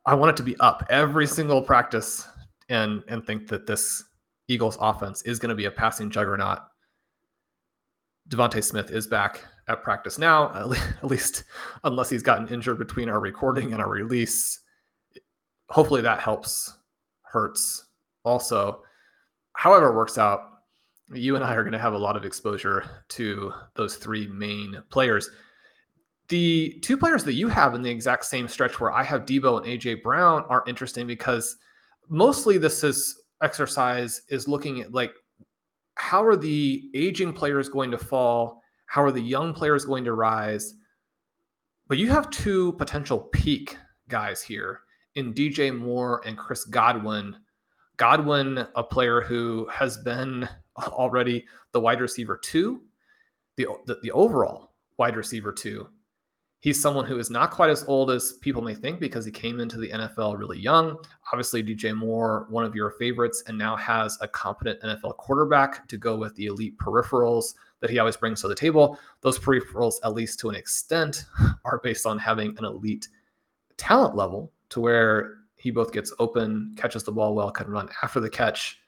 I 0.05 0.13
want 0.13 0.31
it 0.31 0.38
to 0.38 0.43
be 0.43 0.57
up 0.59 0.86
every 0.89 1.27
single 1.27 1.61
practice, 1.61 2.27
and 2.69 3.03
and 3.07 3.25
think 3.25 3.47
that 3.47 3.65
this 3.65 4.03
Eagles 4.47 4.77
offense 4.79 5.21
is 5.23 5.39
going 5.39 5.49
to 5.49 5.55
be 5.55 5.65
a 5.65 5.71
passing 5.71 6.09
juggernaut. 6.09 6.59
DeVonta 8.29 8.63
Smith 8.63 8.91
is 8.91 9.07
back 9.07 9.43
at 9.67 9.84
practice 9.84 10.17
now, 10.17 10.53
at 11.01 11.05
least 11.05 11.43
unless 11.84 12.09
he's 12.09 12.23
gotten 12.23 12.47
injured 12.47 12.77
between 12.77 13.09
our 13.09 13.19
recording 13.19 13.73
and 13.73 13.81
our 13.81 13.89
release. 13.89 14.59
Hopefully 15.69 16.01
that 16.01 16.19
helps 16.19 16.77
Hurts 17.21 17.86
also 18.23 18.84
however 19.53 19.88
it 19.89 19.95
works 19.95 20.17
out, 20.17 20.49
you 21.13 21.36
and 21.36 21.43
I 21.43 21.53
are 21.55 21.63
going 21.63 21.73
to 21.73 21.79
have 21.79 21.93
a 21.93 21.97
lot 21.97 22.15
of 22.15 22.25
exposure 22.25 23.03
to 23.09 23.53
those 23.75 23.95
three 23.95 24.27
main 24.27 24.81
players. 24.89 25.29
The 26.34 26.79
two 26.81 26.97
players 26.97 27.23
that 27.25 27.34
you 27.34 27.47
have 27.49 27.75
in 27.75 27.84
the 27.84 27.91
exact 27.91 28.25
same 28.25 28.47
stretch 28.47 28.79
where 28.79 28.91
I 28.91 29.03
have 29.03 29.23
Deebo 29.23 29.57
and 29.57 29.67
AJ 29.67 30.01
Brown 30.01 30.43
are 30.49 30.63
interesting 30.65 31.05
because 31.05 31.57
mostly 32.09 32.57
this 32.57 32.84
is 32.84 33.21
exercise 33.43 34.23
is 34.29 34.47
looking 34.47 34.81
at 34.81 34.91
like 34.91 35.13
how 35.93 36.25
are 36.25 36.36
the 36.36 36.89
aging 36.95 37.34
players 37.34 37.69
going 37.69 37.91
to 37.91 37.99
fall? 37.99 38.63
How 38.88 39.03
are 39.03 39.11
the 39.11 39.21
young 39.21 39.53
players 39.53 39.86
going 39.86 40.03
to 40.05 40.13
rise? 40.13 40.73
But 41.88 41.99
you 41.99 42.09
have 42.09 42.31
two 42.31 42.73
potential 42.79 43.19
peak 43.31 43.77
guys 44.09 44.41
here 44.41 44.79
in 45.13 45.36
DJ 45.36 45.77
Moore 45.77 46.23
and 46.25 46.36
Chris 46.36 46.65
Godwin 46.65 47.38
Godwin, 47.97 48.65
a 48.75 48.81
player 48.81 49.21
who 49.21 49.67
has 49.71 49.97
been 49.97 50.49
already 50.88 51.45
the 51.73 51.79
wide 51.79 52.01
receiver 52.01 52.39
two, 52.43 52.81
the, 53.55 53.67
the, 53.86 53.99
the 54.01 54.09
overall 54.09 54.71
wide 54.97 55.15
receiver 55.15 55.51
two. 55.51 55.88
He's 56.64 56.82
someone 56.82 57.03
who 57.03 57.20
is 57.20 57.30
not 57.30 57.51
quite 57.51 57.70
as 57.70 57.84
old 57.89 58.09
as 58.09 58.38
people 58.39 58.61
may 58.61 58.74
think 58.74 59.01
because 59.01 59.26
he 59.26 59.32
came 59.34 59.59
into 59.59 59.78
the 59.78 59.89
NFL 59.89 60.39
really 60.39 60.57
young. 60.57 60.97
Obviously, 61.34 61.61
DJ 61.61 61.93
Moore, 61.93 62.47
one 62.49 62.64
of 62.64 62.74
your 62.74 62.91
favorites, 62.91 63.43
and 63.47 63.57
now 63.57 63.76
has 63.76 64.18
a 64.22 64.30
competent 64.30 64.80
NFL 64.82 65.18
quarterback 65.18 65.86
to 65.89 65.97
go 65.97 66.16
with 66.16 66.34
the 66.38 66.45
elite 66.45 66.78
peripherals 66.78 67.55
that 67.82 67.89
he 67.89 67.99
always 67.99 68.16
brings 68.16 68.39
to 68.39 68.47
the 68.47 68.55
table. 68.55 68.97
Those 69.20 69.38
peripherals, 69.38 69.95
at 70.05 70.14
least 70.14 70.39
to 70.39 70.49
an 70.51 70.55
extent, 70.55 71.26
are 71.66 71.82
based 71.84 72.05
on 72.05 72.18
having 72.18 72.57
an 72.57 72.64
elite 72.64 73.09
talent 73.76 74.16
level 74.16 74.49
to 74.70 74.80
where 74.80 75.39
he 75.57 75.70
both 75.70 75.91
gets 75.91 76.14
open, 76.20 76.76
catches 76.78 77.03
the 77.03 77.11
ball 77.11 77.36
well, 77.36 77.51
can 77.51 77.68
run 77.68 77.89
after 78.03 78.22
the 78.22 78.30
catch. 78.30 78.80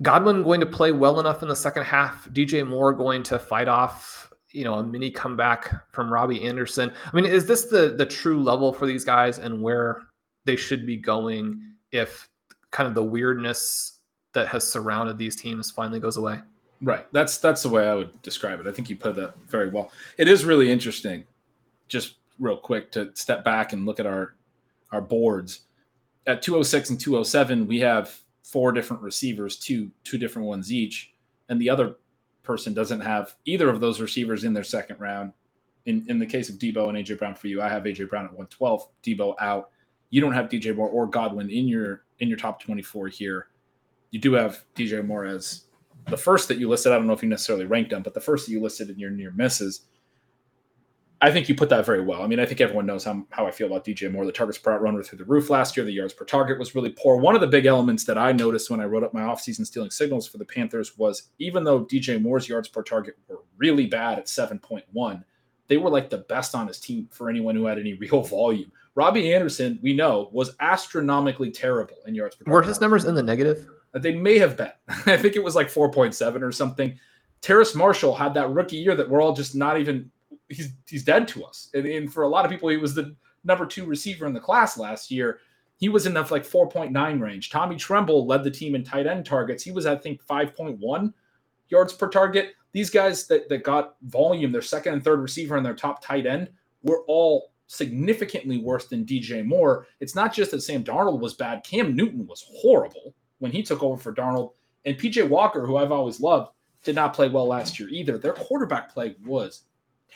Godwin 0.00 0.42
going 0.42 0.60
to 0.60 0.66
play 0.66 0.92
well 0.92 1.20
enough 1.20 1.42
in 1.42 1.50
the 1.50 1.56
second 1.56 1.84
half. 1.84 2.30
DJ 2.30 2.66
Moore 2.66 2.94
going 2.94 3.22
to 3.24 3.38
fight 3.38 3.68
off, 3.68 4.27
you 4.52 4.64
know, 4.64 4.74
a 4.74 4.82
mini 4.82 5.10
comeback 5.10 5.92
from 5.92 6.12
Robbie 6.12 6.44
Anderson. 6.44 6.92
I 7.04 7.14
mean, 7.14 7.26
is 7.26 7.46
this 7.46 7.66
the 7.66 7.94
the 7.96 8.06
true 8.06 8.42
level 8.42 8.72
for 8.72 8.86
these 8.86 9.04
guys 9.04 9.38
and 9.38 9.62
where 9.62 10.02
they 10.44 10.56
should 10.56 10.86
be 10.86 10.96
going 10.96 11.60
if 11.92 12.28
kind 12.70 12.86
of 12.88 12.94
the 12.94 13.02
weirdness 13.02 14.00
that 14.32 14.48
has 14.48 14.70
surrounded 14.70 15.18
these 15.18 15.36
teams 15.36 15.70
finally 15.70 16.00
goes 16.00 16.16
away? 16.16 16.40
Right. 16.80 17.06
That's 17.12 17.38
that's 17.38 17.62
the 17.62 17.68
way 17.68 17.88
I 17.88 17.94
would 17.94 18.22
describe 18.22 18.60
it. 18.60 18.66
I 18.66 18.72
think 18.72 18.88
you 18.88 18.96
put 18.96 19.16
that 19.16 19.34
very 19.46 19.68
well. 19.68 19.90
It 20.16 20.28
is 20.28 20.44
really 20.44 20.70
interesting. 20.70 21.24
Just 21.88 22.14
real 22.38 22.56
quick 22.56 22.92
to 22.92 23.10
step 23.14 23.44
back 23.44 23.72
and 23.72 23.84
look 23.84 24.00
at 24.00 24.06
our 24.06 24.36
our 24.92 25.00
boards. 25.00 25.60
At 26.26 26.42
206 26.42 26.90
and 26.90 27.00
207, 27.00 27.66
we 27.66 27.80
have 27.80 28.18
four 28.42 28.72
different 28.72 29.02
receivers, 29.02 29.56
two 29.56 29.90
two 30.04 30.18
different 30.18 30.46
ones 30.46 30.72
each, 30.72 31.12
and 31.48 31.60
the 31.60 31.68
other 31.68 31.96
person 32.48 32.72
doesn't 32.72 33.00
have 33.00 33.36
either 33.44 33.68
of 33.68 33.78
those 33.78 34.00
receivers 34.00 34.44
in 34.44 34.54
their 34.54 34.64
second 34.64 34.98
round. 34.98 35.34
In 35.84 36.04
in 36.08 36.18
the 36.18 36.26
case 36.26 36.48
of 36.48 36.56
Deebo 36.56 36.88
and 36.88 36.96
AJ 36.96 37.18
Brown 37.18 37.34
for 37.34 37.46
you, 37.46 37.60
I 37.60 37.68
have 37.68 37.82
AJ 37.82 38.08
Brown 38.08 38.24
at 38.24 38.32
112, 38.32 38.88
Deebo 39.04 39.34
out. 39.38 39.70
You 40.08 40.22
don't 40.22 40.32
have 40.32 40.48
DJ 40.48 40.74
Moore 40.74 40.88
or 40.88 41.06
Godwin 41.06 41.50
in 41.50 41.68
your 41.68 42.04
in 42.20 42.28
your 42.28 42.38
top 42.38 42.60
24 42.62 43.08
here. 43.08 43.48
You 44.12 44.18
do 44.18 44.32
have 44.32 44.64
DJ 44.74 45.06
Moore 45.06 45.26
as 45.26 45.64
the 46.08 46.16
first 46.16 46.48
that 46.48 46.56
you 46.56 46.70
listed, 46.70 46.90
I 46.90 46.96
don't 46.96 47.06
know 47.06 47.12
if 47.12 47.22
you 47.22 47.28
necessarily 47.28 47.66
ranked 47.66 47.90
them, 47.90 48.02
but 48.02 48.14
the 48.14 48.20
first 48.20 48.46
that 48.46 48.52
you 48.52 48.62
listed 48.62 48.88
in 48.88 48.98
your 48.98 49.10
near 49.10 49.30
misses, 49.32 49.82
I 51.20 51.32
think 51.32 51.48
you 51.48 51.54
put 51.56 51.68
that 51.70 51.84
very 51.84 52.00
well. 52.00 52.22
I 52.22 52.28
mean, 52.28 52.38
I 52.38 52.46
think 52.46 52.60
everyone 52.60 52.86
knows 52.86 53.04
how, 53.04 53.26
how 53.30 53.44
I 53.44 53.50
feel 53.50 53.66
about 53.66 53.84
DJ 53.84 54.10
Moore. 54.10 54.24
The 54.24 54.30
targets 54.30 54.58
per 54.58 54.70
route 54.70 54.82
run 54.82 54.94
were 54.94 55.02
through 55.02 55.18
the 55.18 55.24
roof 55.24 55.50
last 55.50 55.76
year. 55.76 55.84
The 55.84 55.92
yards 55.92 56.12
per 56.12 56.24
target 56.24 56.60
was 56.60 56.76
really 56.76 56.90
poor. 56.90 57.16
One 57.16 57.34
of 57.34 57.40
the 57.40 57.46
big 57.48 57.66
elements 57.66 58.04
that 58.04 58.16
I 58.16 58.30
noticed 58.30 58.70
when 58.70 58.80
I 58.80 58.84
wrote 58.84 59.02
up 59.02 59.12
my 59.12 59.22
offseason 59.22 59.66
stealing 59.66 59.90
signals 59.90 60.28
for 60.28 60.38
the 60.38 60.44
Panthers 60.44 60.96
was 60.96 61.24
even 61.40 61.64
though 61.64 61.84
DJ 61.84 62.22
Moore's 62.22 62.48
yards 62.48 62.68
per 62.68 62.84
target 62.84 63.16
were 63.26 63.42
really 63.56 63.86
bad 63.86 64.18
at 64.18 64.26
7.1, 64.26 65.24
they 65.66 65.76
were 65.76 65.90
like 65.90 66.08
the 66.08 66.18
best 66.18 66.54
on 66.54 66.68
his 66.68 66.78
team 66.78 67.08
for 67.10 67.28
anyone 67.28 67.56
who 67.56 67.66
had 67.66 67.78
any 67.78 67.94
real 68.00 68.22
volume. 68.22 68.70
Robbie 68.94 69.34
Anderson, 69.34 69.78
we 69.82 69.94
know, 69.94 70.28
was 70.32 70.54
astronomically 70.60 71.50
terrible 71.50 71.96
in 72.06 72.14
yards 72.14 72.36
per 72.36 72.44
target. 72.44 72.54
Were 72.54 72.62
his 72.62 72.80
numbers 72.80 73.04
in 73.06 73.16
the 73.16 73.22
negative? 73.22 73.68
Uh, 73.92 73.98
they 73.98 74.14
may 74.14 74.38
have 74.38 74.56
been. 74.56 74.72
I 75.06 75.16
think 75.16 75.34
it 75.34 75.42
was 75.42 75.56
like 75.56 75.68
4.7 75.68 76.42
or 76.42 76.52
something. 76.52 76.96
Terrace 77.40 77.74
Marshall 77.74 78.14
had 78.14 78.34
that 78.34 78.50
rookie 78.50 78.76
year 78.76 78.94
that 78.94 79.08
we're 79.08 79.22
all 79.22 79.32
just 79.32 79.54
not 79.54 79.78
even 79.78 80.10
he's 80.48 80.72
he's 80.86 81.04
dead 81.04 81.28
to 81.28 81.44
us. 81.44 81.70
And, 81.74 81.86
and, 81.86 82.12
for 82.12 82.22
a 82.22 82.28
lot 82.28 82.44
of 82.44 82.50
people, 82.50 82.68
he 82.68 82.76
was 82.76 82.94
the 82.94 83.14
number 83.44 83.66
two 83.66 83.84
receiver 83.84 84.26
in 84.26 84.32
the 84.32 84.40
class 84.40 84.78
last 84.78 85.10
year. 85.10 85.40
He 85.78 85.88
was 85.88 86.06
in 86.06 86.14
the 86.14 86.22
like 86.22 86.46
4.9 86.46 87.20
range. 87.20 87.50
Tommy 87.50 87.76
Tremble 87.76 88.26
led 88.26 88.42
the 88.42 88.50
team 88.50 88.74
in 88.74 88.82
tight 88.82 89.06
end 89.06 89.24
targets. 89.24 89.62
He 89.62 89.70
was, 89.70 89.86
I 89.86 89.96
think, 89.96 90.24
5.1 90.26 91.12
yards 91.68 91.92
per 91.92 92.08
target. 92.08 92.54
These 92.72 92.90
guys 92.90 93.26
that, 93.28 93.48
that 93.48 93.62
got 93.62 93.94
volume, 94.02 94.50
their 94.50 94.62
second 94.62 94.94
and 94.94 95.04
third 95.04 95.20
receiver 95.20 95.56
and 95.56 95.64
their 95.64 95.74
top 95.74 96.04
tight 96.04 96.26
end, 96.26 96.50
were 96.82 97.04
all 97.06 97.52
significantly 97.68 98.58
worse 98.58 98.86
than 98.86 99.04
DJ 99.04 99.44
Moore. 99.44 99.86
It's 100.00 100.14
not 100.14 100.34
just 100.34 100.50
that 100.50 100.62
Sam 100.62 100.82
Darnold 100.82 101.20
was 101.20 101.34
bad. 101.34 101.62
Cam 101.64 101.94
Newton 101.94 102.26
was 102.26 102.44
horrible 102.50 103.14
when 103.38 103.52
he 103.52 103.62
took 103.62 103.82
over 103.82 103.96
for 103.96 104.12
Darnold. 104.12 104.52
And 104.84 104.96
PJ 104.96 105.28
Walker, 105.28 105.64
who 105.64 105.76
I've 105.76 105.92
always 105.92 106.20
loved, 106.20 106.50
did 106.82 106.94
not 106.94 107.14
play 107.14 107.28
well 107.28 107.46
last 107.46 107.78
year 107.78 107.88
either. 107.90 108.18
Their 108.18 108.32
quarterback 108.32 108.92
play 108.92 109.16
was 109.24 109.64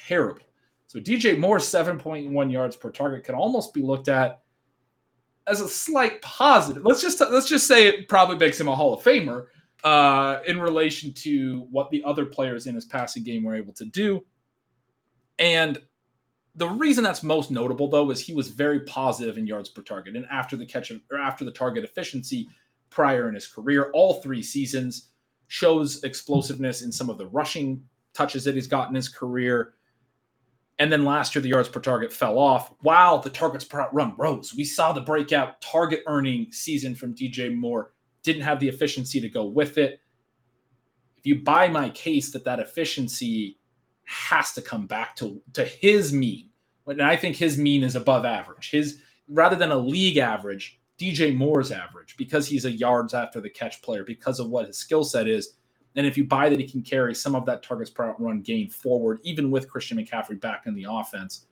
terrible. 0.06 0.42
So 0.86 0.98
DJ 1.00 1.38
Moore's 1.38 1.64
7.1 1.64 2.52
yards 2.52 2.76
per 2.76 2.90
target 2.90 3.24
can 3.24 3.34
almost 3.34 3.72
be 3.72 3.82
looked 3.82 4.08
at 4.08 4.42
as 5.46 5.60
a 5.60 5.68
slight 5.68 6.20
positive. 6.22 6.84
Let's 6.84 7.02
just 7.02 7.20
let's 7.20 7.48
just 7.48 7.66
say 7.66 7.88
it 7.88 8.08
probably 8.08 8.36
makes 8.36 8.60
him 8.60 8.68
a 8.68 8.76
Hall 8.76 8.94
of 8.94 9.02
Famer 9.02 9.46
uh, 9.84 10.40
in 10.46 10.60
relation 10.60 11.12
to 11.12 11.66
what 11.70 11.90
the 11.90 12.04
other 12.04 12.26
players 12.26 12.66
in 12.66 12.74
his 12.74 12.84
passing 12.84 13.22
game 13.22 13.42
were 13.42 13.54
able 13.54 13.72
to 13.74 13.84
do. 13.86 14.24
And 15.38 15.80
the 16.54 16.68
reason 16.68 17.02
that's 17.02 17.22
most 17.22 17.50
notable 17.50 17.88
though 17.88 18.10
is 18.10 18.20
he 18.20 18.34
was 18.34 18.48
very 18.48 18.80
positive 18.80 19.38
in 19.38 19.46
yards 19.46 19.68
per 19.68 19.82
target 19.82 20.16
and 20.16 20.26
after 20.30 20.56
the 20.56 20.66
catch 20.66 20.92
or 21.10 21.18
after 21.18 21.44
the 21.44 21.50
target 21.50 21.84
efficiency 21.84 22.48
prior 22.90 23.28
in 23.28 23.34
his 23.34 23.46
career. 23.46 23.90
All 23.94 24.20
three 24.20 24.42
seasons 24.42 25.08
shows 25.48 26.04
explosiveness 26.04 26.82
in 26.82 26.92
some 26.92 27.10
of 27.10 27.18
the 27.18 27.26
rushing 27.26 27.82
touches 28.14 28.44
that 28.44 28.54
he's 28.54 28.66
got 28.66 28.88
in 28.88 28.94
his 28.94 29.08
career. 29.08 29.74
And 30.82 30.90
then 30.90 31.04
last 31.04 31.32
year, 31.36 31.42
the 31.42 31.48
yards 31.50 31.68
per 31.68 31.78
target 31.78 32.12
fell 32.12 32.40
off 32.40 32.72
while 32.80 33.20
the 33.20 33.30
targets 33.30 33.64
per 33.64 33.88
run 33.92 34.14
rose. 34.18 34.52
We 34.52 34.64
saw 34.64 34.92
the 34.92 35.00
breakout 35.00 35.60
target 35.60 36.02
earning 36.08 36.50
season 36.50 36.96
from 36.96 37.14
DJ 37.14 37.54
Moore, 37.54 37.92
didn't 38.24 38.42
have 38.42 38.58
the 38.58 38.68
efficiency 38.68 39.20
to 39.20 39.28
go 39.28 39.44
with 39.44 39.78
it. 39.78 40.00
If 41.18 41.24
you 41.24 41.40
buy 41.40 41.68
my 41.68 41.90
case 41.90 42.32
that 42.32 42.42
that 42.46 42.58
efficiency 42.58 43.60
has 44.06 44.54
to 44.54 44.60
come 44.60 44.88
back 44.88 45.14
to, 45.18 45.40
to 45.52 45.64
his 45.64 46.12
mean, 46.12 46.48
and 46.88 47.00
I 47.00 47.14
think 47.14 47.36
his 47.36 47.56
mean 47.56 47.84
is 47.84 47.94
above 47.94 48.24
average, 48.24 48.72
his 48.72 48.98
rather 49.28 49.54
than 49.54 49.70
a 49.70 49.78
league 49.78 50.18
average, 50.18 50.80
DJ 50.98 51.32
Moore's 51.32 51.70
average 51.70 52.16
because 52.16 52.48
he's 52.48 52.64
a 52.64 52.72
yards 52.72 53.14
after 53.14 53.40
the 53.40 53.50
catch 53.50 53.82
player, 53.82 54.02
because 54.02 54.40
of 54.40 54.48
what 54.48 54.66
his 54.66 54.78
skill 54.78 55.04
set 55.04 55.28
is. 55.28 55.54
And 55.96 56.06
if 56.06 56.16
you 56.16 56.24
buy 56.24 56.48
that 56.48 56.58
he 56.58 56.66
can 56.66 56.82
carry 56.82 57.14
some 57.14 57.34
of 57.34 57.44
that 57.46 57.62
targets 57.62 57.90
per 57.90 58.14
run 58.18 58.40
gain 58.40 58.68
forward, 58.68 59.20
even 59.22 59.50
with 59.50 59.68
Christian 59.68 59.98
McCaffrey 59.98 60.40
back 60.40 60.66
in 60.66 60.74
the 60.74 60.86
offense, 60.88 61.46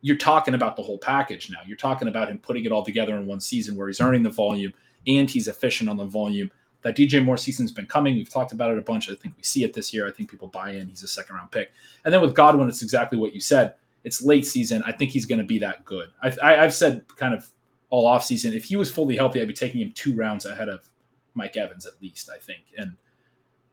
you're 0.00 0.16
talking 0.16 0.54
about 0.54 0.76
the 0.76 0.82
whole 0.82 0.98
package 0.98 1.50
now. 1.50 1.58
You're 1.66 1.76
talking 1.76 2.08
about 2.08 2.28
him 2.28 2.38
putting 2.38 2.64
it 2.64 2.72
all 2.72 2.84
together 2.84 3.16
in 3.16 3.26
one 3.26 3.40
season 3.40 3.76
where 3.76 3.88
he's 3.88 4.00
earning 4.00 4.22
the 4.22 4.30
volume 4.30 4.72
and 5.06 5.28
he's 5.28 5.48
efficient 5.48 5.88
on 5.88 5.96
the 5.96 6.04
volume. 6.04 6.50
That 6.82 6.96
DJ 6.96 7.24
Moore 7.24 7.36
season's 7.36 7.72
been 7.72 7.86
coming. 7.86 8.14
We've 8.14 8.30
talked 8.30 8.52
about 8.52 8.70
it 8.70 8.78
a 8.78 8.82
bunch. 8.82 9.10
I 9.10 9.14
think 9.14 9.36
we 9.36 9.42
see 9.42 9.64
it 9.64 9.72
this 9.72 9.92
year. 9.92 10.06
I 10.06 10.12
think 10.12 10.30
people 10.30 10.46
buy 10.46 10.72
in. 10.72 10.88
He's 10.88 11.02
a 11.02 11.08
second 11.08 11.34
round 11.34 11.50
pick. 11.50 11.72
And 12.04 12.14
then 12.14 12.20
with 12.20 12.34
Godwin, 12.34 12.68
it's 12.68 12.82
exactly 12.82 13.18
what 13.18 13.34
you 13.34 13.40
said. 13.40 13.74
It's 14.04 14.22
late 14.22 14.46
season. 14.46 14.84
I 14.86 14.92
think 14.92 15.10
he's 15.10 15.26
going 15.26 15.40
to 15.40 15.44
be 15.44 15.58
that 15.58 15.84
good. 15.84 16.10
I, 16.22 16.32
I, 16.40 16.64
I've 16.64 16.74
said 16.74 17.04
kind 17.16 17.34
of 17.34 17.48
all 17.90 18.06
offseason. 18.06 18.54
If 18.54 18.64
he 18.64 18.76
was 18.76 18.92
fully 18.92 19.16
healthy, 19.16 19.40
I'd 19.40 19.48
be 19.48 19.54
taking 19.54 19.80
him 19.80 19.92
two 19.92 20.14
rounds 20.14 20.46
ahead 20.46 20.68
of 20.68 20.88
Mike 21.34 21.56
Evans 21.56 21.84
at 21.84 22.00
least, 22.00 22.30
I 22.30 22.38
think. 22.38 22.62
And 22.76 22.96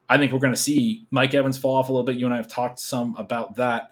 I 0.10 0.18
think 0.18 0.32
we're 0.32 0.40
going 0.40 0.54
to 0.54 0.60
see 0.60 1.08
Mike 1.12 1.34
Evans 1.34 1.58
fall 1.58 1.76
off 1.76 1.90
a 1.90 1.92
little 1.92 2.06
bit. 2.06 2.18
You 2.18 2.26
and 2.26 2.34
I 2.34 2.38
have 2.38 2.48
talked 2.48 2.80
some 2.80 3.16
about 3.18 3.56
that. 3.56 3.92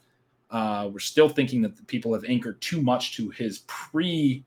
Uh, 0.51 0.89
we're 0.91 0.99
still 0.99 1.29
thinking 1.29 1.61
that 1.63 1.87
people 1.87 2.13
have 2.13 2.23
anchored 2.25 2.61
too 2.61 2.81
much 2.81 3.15
to 3.17 3.29
his 3.31 3.59
pre 3.59 4.45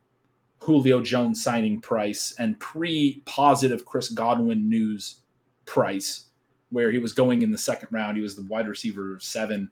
Julio 0.60 1.00
Jones 1.00 1.42
signing 1.42 1.80
price 1.80 2.34
and 2.38 2.58
pre 2.60 3.22
positive 3.26 3.84
Chris 3.84 4.08
Godwin 4.10 4.68
news 4.68 5.22
price, 5.64 6.26
where 6.70 6.90
he 6.90 6.98
was 6.98 7.12
going 7.12 7.42
in 7.42 7.50
the 7.50 7.58
second 7.58 7.88
round. 7.90 8.16
He 8.16 8.22
was 8.22 8.36
the 8.36 8.44
wide 8.44 8.68
receiver 8.68 9.18
seven 9.20 9.70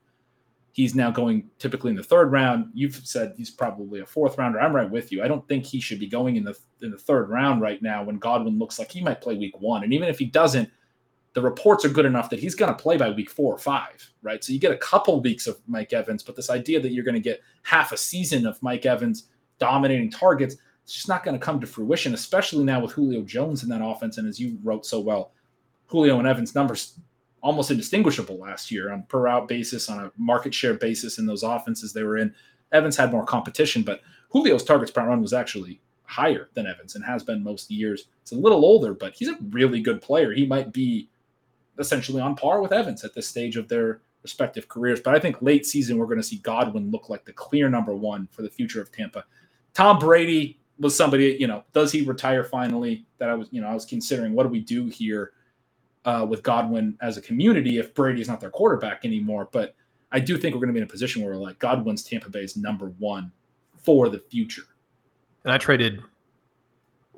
He's 0.75 0.93
now 0.93 1.09
going 1.09 1.49
typically 1.57 1.91
in 1.91 1.95
the 1.95 2.03
third 2.03 2.33
round. 2.33 2.69
You've 2.73 2.97
said 2.97 3.33
he's 3.37 3.49
probably 3.49 4.01
a 4.01 4.05
fourth 4.05 4.37
rounder. 4.37 4.59
I'm 4.59 4.75
right 4.75 4.91
with 4.91 5.09
you. 5.09 5.23
I 5.23 5.27
don't 5.29 5.47
think 5.47 5.65
he 5.65 5.79
should 5.79 6.01
be 6.01 6.07
going 6.07 6.35
in 6.35 6.43
the 6.43 6.53
in 6.81 6.91
the 6.91 6.97
third 6.97 7.29
round 7.29 7.61
right 7.61 7.81
now 7.81 8.03
when 8.03 8.17
Godwin 8.17 8.59
looks 8.59 8.77
like 8.77 8.91
he 8.91 8.99
might 8.99 9.21
play 9.21 9.37
week 9.37 9.57
one. 9.61 9.85
And 9.85 9.93
even 9.93 10.09
if 10.09 10.19
he 10.19 10.25
doesn't, 10.25 10.69
the 11.35 11.41
reports 11.41 11.83
are 11.83 11.89
good 11.89 12.05
enough 12.05 12.29
that 12.29 12.39
he's 12.39 12.55
going 12.55 12.73
to 12.73 12.81
play 12.81 12.95
by 12.95 13.09
week 13.09 13.29
four 13.29 13.53
or 13.53 13.57
five, 13.57 14.09
right? 14.23 14.41
So 14.41 14.53
you 14.53 14.59
get 14.59 14.71
a 14.71 14.77
couple 14.77 15.19
weeks 15.21 15.47
of 15.47 15.59
Mike 15.67 15.91
Evans, 15.91 16.23
but 16.23 16.33
this 16.33 16.49
idea 16.49 16.79
that 16.79 16.93
you're 16.93 17.03
going 17.03 17.13
to 17.13 17.19
get 17.19 17.43
half 17.63 17.91
a 17.91 17.97
season 17.97 18.47
of 18.47 18.61
Mike 18.63 18.85
Evans 18.85 19.27
dominating 19.59 20.09
targets, 20.09 20.55
it's 20.85 20.93
just 20.93 21.09
not 21.09 21.25
going 21.25 21.37
to 21.37 21.45
come 21.45 21.59
to 21.59 21.67
fruition, 21.67 22.13
especially 22.13 22.63
now 22.63 22.79
with 22.79 22.93
Julio 22.93 23.21
Jones 23.21 23.63
in 23.63 23.69
that 23.69 23.83
offense. 23.83 24.17
And 24.17 24.29
as 24.29 24.39
you 24.39 24.57
wrote 24.63 24.85
so 24.85 25.01
well, 25.01 25.33
Julio 25.87 26.19
and 26.19 26.27
Evans 26.27 26.55
numbers 26.55 26.97
almost 27.41 27.69
indistinguishable 27.69 28.37
last 28.37 28.71
year 28.71 28.93
on 28.93 29.03
per 29.03 29.19
route 29.23 29.49
basis, 29.49 29.89
on 29.89 30.05
a 30.05 30.11
market 30.17 30.53
share 30.53 30.75
basis 30.75 31.17
in 31.17 31.25
those 31.25 31.43
offenses 31.43 31.91
they 31.91 32.03
were 32.03 32.17
in. 32.17 32.33
Evans 32.71 32.95
had 32.95 33.11
more 33.11 33.25
competition, 33.25 33.83
but 33.83 33.99
Julio's 34.31 34.63
targets 34.63 34.89
per 34.89 35.05
run 35.05 35.21
was 35.21 35.33
actually 35.33 35.81
higher 36.03 36.47
than 36.53 36.65
Evans 36.65 36.95
and 36.95 37.03
has 37.03 37.23
been 37.25 37.43
most 37.43 37.69
years. 37.69 38.05
It's 38.21 38.31
a 38.31 38.35
little 38.35 38.63
older, 38.63 38.93
but 38.93 39.13
he's 39.13 39.27
a 39.27 39.37
really 39.49 39.81
good 39.81 40.01
player. 40.01 40.31
He 40.31 40.45
might 40.45 40.71
be 40.71 41.09
essentially 41.79 42.21
on 42.21 42.35
par 42.35 42.61
with 42.61 42.71
Evans 42.71 43.03
at 43.03 43.13
this 43.13 43.27
stage 43.27 43.57
of 43.57 43.67
their 43.67 44.01
respective 44.23 44.67
careers. 44.67 45.01
But 45.01 45.15
I 45.15 45.19
think 45.19 45.41
late 45.41 45.65
season, 45.65 45.97
we're 45.97 46.05
going 46.05 46.17
to 46.17 46.23
see 46.23 46.37
Godwin 46.37 46.91
look 46.91 47.09
like 47.09 47.25
the 47.25 47.33
clear 47.33 47.69
number 47.69 47.93
one 47.93 48.27
for 48.31 48.41
the 48.41 48.49
future 48.49 48.81
of 48.81 48.91
Tampa. 48.91 49.23
Tom 49.73 49.99
Brady, 49.99 50.59
was 50.79 50.95
somebody, 50.95 51.37
you 51.39 51.47
know, 51.47 51.63
does 51.73 51.91
he 51.91 52.01
retire 52.03 52.43
finally? 52.43 53.05
That 53.17 53.29
I 53.29 53.33
was, 53.33 53.47
you 53.51 53.61
know, 53.61 53.67
I 53.67 53.73
was 53.73 53.85
considering 53.85 54.33
what 54.33 54.43
do 54.43 54.49
we 54.49 54.59
do 54.59 54.87
here 54.87 55.31
uh, 56.03 56.25
with 56.27 56.43
Godwin 56.43 56.97
as 57.01 57.17
a 57.17 57.21
community 57.21 57.77
if 57.77 57.93
Brady 57.93 58.21
is 58.21 58.27
not 58.27 58.41
their 58.41 58.49
quarterback 58.49 59.05
anymore. 59.05 59.49
But 59.51 59.75
I 60.11 60.19
do 60.19 60.37
think 60.37 60.53
we're 60.53 60.59
going 60.59 60.69
to 60.69 60.73
be 60.73 60.79
in 60.79 60.85
a 60.85 60.87
position 60.87 61.21
where 61.21 61.33
we're 61.33 61.39
like 61.39 61.59
Godwin's 61.59 62.03
Tampa 62.03 62.29
Bay's 62.29 62.57
number 62.57 62.87
one 62.99 63.31
for 63.77 64.09
the 64.09 64.19
future. 64.19 64.63
And 65.43 65.53
I 65.53 65.57
traded 65.57 66.01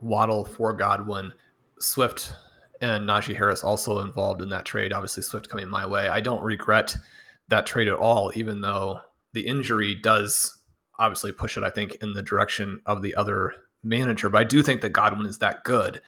Waddle 0.02 0.46
for 0.46 0.74
Godwin, 0.74 1.34
Swift 1.80 2.34
and 2.82 3.08
Najee 3.08 3.36
Harris 3.36 3.64
also 3.64 4.00
involved 4.00 4.42
in 4.42 4.50
that 4.50 4.66
trade. 4.66 4.94
Obviously, 4.94 5.24
Swift 5.24 5.50
coming 5.50 5.68
my 5.68 5.86
way. 5.86 6.08
I 6.08 6.22
don't 6.22 6.44
regret 6.44 6.96
that 7.48 7.66
trade 7.66 7.88
at 7.88 7.96
all, 7.96 8.32
even 8.36 8.62
though 8.62 9.00
the 9.34 9.46
injury 9.46 9.96
does 9.96 10.58
obviously 11.00 11.32
push 11.32 11.58
it, 11.58 11.64
I 11.64 11.70
think, 11.70 11.96
in 12.02 12.14
the 12.14 12.22
direction 12.22 12.82
of 12.86 13.02
the 13.02 13.16
other 13.16 13.54
manager. 13.84 14.30
But 14.30 14.40
I 14.40 14.44
do 14.44 14.64
think 14.64 14.82
that 14.82 14.90
Godwin 14.90 15.28
is 15.28 15.38
that 15.40 15.64
good. 15.64 16.02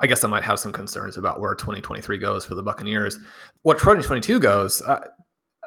I 0.00 0.06
guess 0.06 0.22
I 0.22 0.28
might 0.28 0.44
have 0.44 0.60
some 0.60 0.72
concerns 0.72 1.16
about 1.16 1.40
where 1.40 1.54
2023 1.54 2.18
goes 2.18 2.44
for 2.44 2.54
the 2.54 2.62
Buccaneers. 2.62 3.18
What 3.62 3.78
2022 3.78 4.38
goes, 4.38 4.80
uh, 4.82 5.00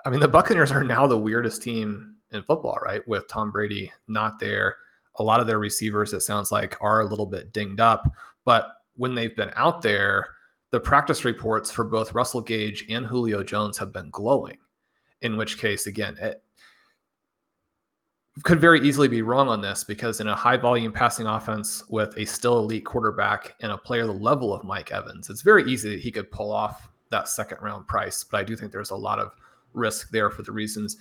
I 0.06 0.10
mean, 0.10 0.22
the 0.22 0.28
Buccaneers 0.28 0.72
are 0.72 0.84
now 0.84 1.06
the 1.06 1.18
weirdest 1.18 1.62
team 1.62 2.16
in 2.32 2.44
football, 2.44 2.78
right? 2.84 3.06
With 3.08 3.28
Tom 3.28 3.52
Brady 3.52 3.92
not 4.08 4.40
there. 4.40 4.78
A 5.16 5.24
lot 5.24 5.42
of 5.42 5.48
their 5.48 5.60
receivers, 5.60 6.14
it 6.14 6.22
sounds 6.22 6.52
like, 6.52 6.78
are 6.82 7.02
a 7.02 7.06
little 7.06 7.26
bit 7.26 7.52
dinged 7.52 7.82
up. 7.82 8.10
But 8.46 8.70
when 8.96 9.16
they've 9.16 9.36
been 9.36 9.52
out 9.56 9.82
there, 9.82 10.28
the 10.72 10.80
practice 10.80 11.26
reports 11.26 11.72
for 11.72 11.84
both 11.84 12.14
Russell 12.14 12.42
Gage 12.42 12.86
and 12.90 13.06
Julio 13.06 13.44
Jones 13.44 13.78
have 13.78 13.92
been 13.92 14.10
glowing. 14.10 14.58
In 15.22 15.38
which 15.38 15.60
case, 15.60 15.86
again, 15.86 16.18
it 16.20 16.42
could 18.44 18.60
very 18.60 18.80
easily 18.82 19.08
be 19.08 19.22
wrong 19.22 19.50
on 19.50 19.62
this 19.62 19.84
because 19.84 20.20
in 20.20 20.28
a 20.28 20.36
high 20.36 20.58
volume 20.58 20.92
passing 20.92 21.28
offense 21.28 21.84
with 21.90 22.18
a 22.18 22.26
still 22.26 22.60
elite 22.60 22.86
quarterback 22.86 23.56
and 23.62 23.72
a 23.72 23.78
player 23.78 24.06
the 24.06 24.14
level 24.14 24.54
of 24.54 24.64
Mike 24.64 24.92
Evans, 24.92 25.30
it's 25.30 25.42
very 25.42 25.70
easy 25.70 25.90
that 25.90 26.00
he 26.00 26.12
could 26.12 26.32
pull 26.32 26.52
off 26.52 26.90
that 27.10 27.28
second 27.28 27.60
round 27.62 27.88
price. 27.88 28.24
But 28.24 28.40
I 28.40 28.44
do 28.44 28.56
think 28.56 28.72
there's 28.72 28.92
a 28.92 28.96
lot 28.96 29.20
of 29.20 29.34
risk 29.74 30.10
there 30.10 30.30
for 30.30 30.44
the 30.44 30.52
reasons 30.52 30.98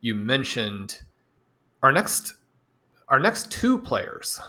you 0.00 0.14
mentioned. 0.14 1.00
Our 1.82 1.92
next 1.92 2.34
our 3.08 3.18
next 3.18 3.50
two 3.50 3.78
players 3.78 4.40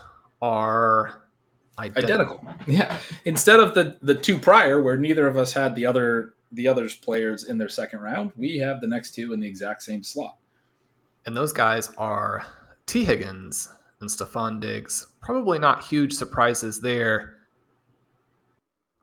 are 0.42 1.24
identical. 1.80 2.44
Yeah. 2.66 2.98
Instead 3.24 3.60
of 3.60 3.74
the 3.74 3.96
the 4.02 4.14
two 4.14 4.38
prior, 4.38 4.82
where 4.82 4.96
neither 4.96 5.26
of 5.26 5.36
us 5.36 5.52
had 5.52 5.74
the 5.74 5.86
other 5.86 6.34
the 6.52 6.66
others 6.66 6.96
players 6.96 7.44
in 7.44 7.58
their 7.58 7.68
second 7.68 8.00
round, 8.00 8.32
we 8.36 8.58
have 8.58 8.80
the 8.80 8.86
next 8.86 9.12
two 9.14 9.32
in 9.32 9.40
the 9.40 9.46
exact 9.46 9.82
same 9.82 10.02
slot. 10.02 10.36
And 11.26 11.36
those 11.36 11.52
guys 11.52 11.90
are 11.98 12.46
Tee 12.86 13.04
Higgins 13.04 13.68
and 14.00 14.08
Stefon 14.08 14.60
Diggs. 14.60 15.06
Probably 15.20 15.58
not 15.58 15.84
huge 15.84 16.12
surprises 16.12 16.80
there. 16.80 17.36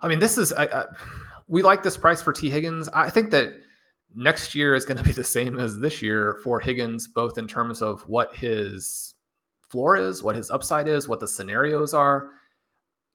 I 0.02 0.08
mean, 0.08 0.20
this 0.20 0.38
is 0.38 0.54
I, 0.54 0.66
I, 0.66 0.86
we 1.48 1.62
like 1.62 1.84
this 1.84 1.98
price 1.98 2.22
for 2.22 2.34
Tee 2.34 2.50
Higgins. 2.50 2.90
I 2.90 3.10
think 3.10 3.32
that 3.32 3.54
next 4.16 4.56
year 4.56 4.76
is 4.76 4.86
going 4.86 4.98
to 4.98 5.04
be 5.04 5.12
the 5.12 5.24
same 5.24 5.60
as 5.60 5.80
this 5.80 6.02
year 6.02 6.40
for 6.44 6.60
Higgins, 6.60 7.08
both 7.08 7.38
in 7.38 7.48
terms 7.48 7.82
of 7.82 8.02
what 8.10 8.36
his 8.36 9.16
floor 9.70 9.96
is, 9.96 10.24
what 10.24 10.36
his 10.36 10.50
upside 10.50 10.88
is, 10.88 11.08
what 11.08 11.20
the 11.20 11.28
scenarios 11.28 11.94
are. 11.94 12.32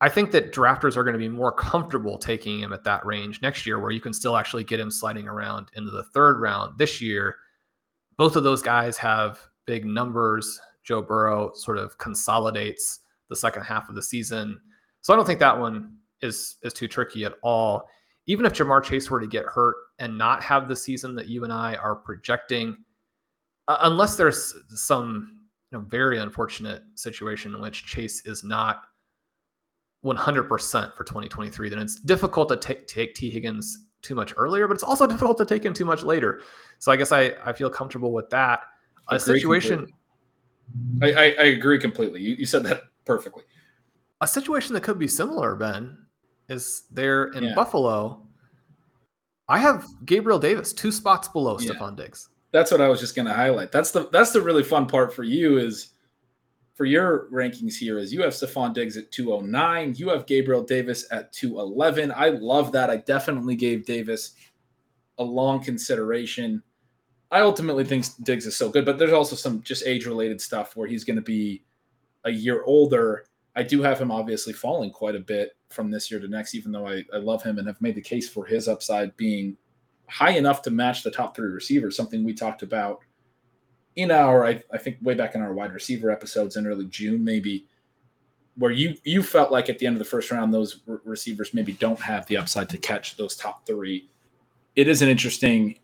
I 0.03 0.09
think 0.09 0.33
that 0.33 0.53
drafters 0.53 0.97
are 0.97 1.05
going 1.05 1.13
to 1.13 1.19
be 1.19 1.29
more 1.29 1.53
comfortable 1.53 2.19
taking 2.19 2.59
him 2.59 2.73
at 2.73 2.83
that 2.83 3.07
range 3.07 3.41
next 3.41 3.65
year, 3.65 3.79
where 3.79 3.93
you 3.93 4.01
can 4.01 4.13
still 4.13 4.37
actually 4.37 4.65
get 4.65 4.81
him 4.81 4.91
sliding 4.91 5.29
around 5.29 5.69
into 5.77 5.93
the 5.93 6.03
third 6.03 6.41
round 6.41 6.77
this 6.77 7.01
year. 7.01 7.37
Both 8.17 8.35
of 8.35 8.43
those 8.43 8.63
guys 8.63 8.99
have 8.99 9.39
big 9.65 9.85
numbers. 9.85 10.61
Joe 10.83 11.03
Burrow 11.03 11.53
sort 11.55 11.79
of 11.79 11.97
consolidates 11.99 12.99
the 13.29 13.37
second 13.37 13.63
half 13.63 13.89
of 13.89 13.95
the 13.95 14.03
season. 14.03 14.61
So 15.03 15.13
I 15.13 15.17
don't 15.17 15.25
think 15.25 15.39
that 15.39 15.57
one 15.57 15.97
is 16.21 16.57
is 16.65 16.73
too 16.73 16.89
tricky 16.89 17.25
at 17.25 17.35
all. 17.45 17.89
Even 18.27 18.45
if 18.45 18.55
Ja'Marr 18.55 18.83
Chase 18.83 19.09
were 19.09 19.21
to 19.21 19.29
get 19.29 19.45
hurt 19.45 19.77
and 20.01 20.19
not 20.19 20.43
have 20.43 20.67
the 20.67 20.75
season 20.75 21.15
that 21.15 21.29
you 21.29 21.45
and 21.45 21.53
I 21.53 21.77
are 21.77 21.95
projecting, 21.95 22.77
uh, 23.69 23.79
unless 23.83 24.17
there's 24.17 24.53
some 24.69 25.47
you 25.71 25.79
know, 25.79 25.85
very 25.85 26.19
unfortunate 26.19 26.83
situation 26.97 27.55
in 27.55 27.61
which 27.61 27.87
Chase 27.87 28.27
is 28.27 28.43
not 28.43 28.83
100% 30.05 30.95
for 30.95 31.05
2023, 31.05 31.69
then 31.69 31.79
it's 31.79 31.97
difficult 31.97 32.49
to 32.49 32.57
take, 32.57 32.87
take 32.87 33.15
Tee 33.15 33.31
Higgins 33.31 33.87
too 34.03 34.15
much 34.15 34.35
earlier, 34.37 34.67
but 34.67 34.75
it's 34.75 34.83
also 34.83 35.07
difficult 35.09 35.39
to 35.39 35.47
take 35.47 35.65
him 35.65 35.73
too 35.73 35.85
much 35.85 36.03
later. 36.03 36.43
So 36.79 36.93
I 36.93 36.97
guess 36.97 37.13
I, 37.13 37.35
I 37.45 37.53
feel 37.53 37.71
comfortable 37.71 38.13
with 38.13 38.29
that. 38.31 38.61
A 39.09 39.19
situation. 39.19 39.89
I, 41.03 41.13
I, 41.13 41.23
I, 41.39 41.45
agree 41.47 41.79
completely. 41.79 42.21
You, 42.21 42.37
you 42.37 42.47
said 42.47 42.63
that 42.65 42.83
perfectly. 43.05 43.43
A 44.21 44.29
situation 44.29 44.75
that 44.75 44.83
could 44.83 44.99
be 44.99 45.09
similar, 45.09 45.57
Ben, 45.57 45.99
is 46.49 46.85
there 46.91 47.25
in 47.33 47.45
yeah. 47.45 47.55
Buffalo. 47.55 48.23
I 49.49 49.59
have 49.59 49.85
Gabriel 50.07 50.39
Davis 50.39 50.73
two 50.73 50.93
spots 50.93 51.29
below 51.29 51.59
yeah. 51.59 51.73
Stefon 51.73 51.97
Diggs. 51.97 52.29
That's 52.53 52.71
what 52.71 52.81
I 52.81 52.89
was 52.89 53.01
just 53.01 53.17
going 53.17 53.27
to 53.27 53.35
highlight. 53.35 53.73
That's 53.73 53.91
the 53.91 54.09
that's 54.11 54.31
the 54.31 54.41
really 54.41 54.63
fun 54.63 54.87
part 54.87 55.13
for 55.13 55.25
you 55.25 55.59
is 55.59 55.92
for 56.75 56.87
your 56.87 57.29
rankings 57.31 57.77
here 57.77 57.99
is 57.99 58.13
you 58.13 58.23
have 58.23 58.33
Stefon 58.33 58.73
Diggs 58.73 58.97
at 58.97 59.13
209. 59.13 59.95
You 59.97 60.09
have 60.09 60.27
Gabriel 60.27 60.63
Davis 60.63 61.07
at 61.11 61.33
211. 61.33 62.13
I 62.17 62.31
love 62.31 62.73
that. 62.73 62.89
I 62.89 62.97
definitely 62.99 63.57
gave 63.57 63.85
Davis 63.85 64.35
a 65.19 65.25
long 65.25 65.63
consideration. 65.63 66.63
I 67.31 67.41
ultimately 67.41 67.85
think 67.85 68.07
Diggs 68.23 68.47
is 68.47 68.57
so 68.57 68.71
good, 68.71 68.85
but 68.85 68.99
there's 68.99 69.13
also 69.13 69.37
some 69.37 69.63
just 69.63 69.87
age 69.87 70.07
related 70.07 70.41
stuff 70.41 70.77
where 70.77 70.89
he's 70.89 71.05
going 71.05 71.17
to 71.17 71.23
be 71.23 71.63
a 72.25 72.31
year 72.31 72.63
older. 72.65 73.27
I 73.55 73.63
do 73.63 73.83
have 73.83 74.01
him 74.01 74.11
obviously 74.11 74.55
falling 74.55 74.91
quite 74.91 75.15
a 75.15 75.21
bit 75.21 75.57
from 75.69 75.91
this 75.91 76.11
year 76.11 76.21
to 76.21 76.29
next, 76.29 76.55
even 76.55 76.73
though 76.73 76.87
I, 76.87 77.05
I 77.13 77.19
love 77.19 77.43
him 77.43 77.59
and 77.59 77.67
have 77.67 77.81
made 77.81 77.97
the 77.97 78.03
case 78.03 78.29
for 78.29 78.47
his 78.47 78.67
upside 78.67 79.15
being 79.17 79.57
high 80.09 80.33
enough 80.33 80.63
to 80.63 80.71
match 80.71 81.03
the 81.03 81.11
top 81.11 81.37
three 81.37 81.51
receivers, 81.51 81.97
something 81.97 82.25
we 82.25 82.35
talked 82.35 82.63
about 82.63 83.01
in 83.97 84.11
our 84.11 84.47
I, 84.47 84.63
I 84.73 84.79
think 84.79 84.99
way 85.03 85.15
back 85.15 85.35
in 85.35 85.43
our 85.43 85.53
wide 85.53 85.73
receiver 85.73 86.11
episodes 86.11 86.57
in 86.57 86.67
early 86.67 86.87
June 86.87 87.23
maybe 87.23 87.67
where 88.57 88.71
you 88.71 88.97
you 89.05 89.23
felt 89.23 89.51
like 89.51 89.69
at 89.69 89.79
the 89.79 89.87
end 89.87 89.97
of 89.97 89.99
the 89.99 90.05
first 90.05 90.31
round 90.31 90.53
those 90.53 90.81
re- 90.87 90.99
receivers 91.05 91.55
maybe 91.55 91.73
don't 91.75 92.01
have 92.01 92.27
the 92.27 92.37
upside 92.37 92.69
to 92.71 92.79
catch 92.79 93.17
those 93.17 93.37
top 93.37 93.67
3 93.67 94.09
it 94.77 94.89
is 94.89 95.03
an 95.03 95.09
interesting 95.09 95.79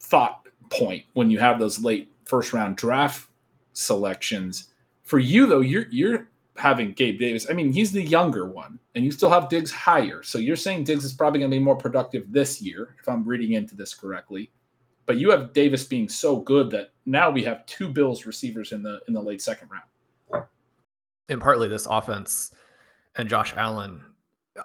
thought 0.00 0.46
point 0.70 1.04
when 1.14 1.30
you 1.30 1.38
have 1.38 1.58
those 1.58 1.82
late 1.82 2.10
first 2.24 2.52
round 2.52 2.76
draft 2.76 3.28
selections. 3.72 4.68
For 5.02 5.18
you 5.18 5.46
though 5.46 5.60
you're 5.60 5.86
you're 5.90 6.28
having 6.56 6.92
Gabe 6.92 7.18
Davis. 7.18 7.46
I 7.50 7.52
mean 7.52 7.72
he's 7.72 7.92
the 7.92 8.02
younger 8.02 8.46
one 8.46 8.78
and 8.94 9.04
you 9.04 9.10
still 9.10 9.30
have 9.30 9.48
Diggs 9.48 9.72
higher. 9.72 10.22
So 10.22 10.38
you're 10.38 10.56
saying 10.56 10.84
Diggs 10.84 11.04
is 11.04 11.12
probably 11.12 11.40
going 11.40 11.50
to 11.50 11.56
be 11.56 11.62
more 11.62 11.76
productive 11.76 12.30
this 12.30 12.62
year 12.62 12.96
if 13.00 13.08
I'm 13.08 13.24
reading 13.24 13.52
into 13.52 13.74
this 13.74 13.94
correctly 13.94 14.50
but 15.06 15.18
you 15.18 15.30
have 15.30 15.52
Davis 15.52 15.84
being 15.84 16.08
so 16.08 16.36
good 16.36 16.70
that 16.70 16.92
now 17.06 17.30
we 17.30 17.42
have 17.44 17.66
two 17.66 17.88
Bills 17.88 18.26
receivers 18.26 18.72
in 18.72 18.82
the 18.82 19.00
in 19.08 19.14
the 19.14 19.20
late 19.20 19.42
second 19.42 19.68
round. 19.70 20.46
And 21.28 21.40
partly 21.40 21.68
this 21.68 21.86
offense 21.86 22.52
and 23.16 23.28
Josh 23.28 23.54
Allen, 23.56 24.02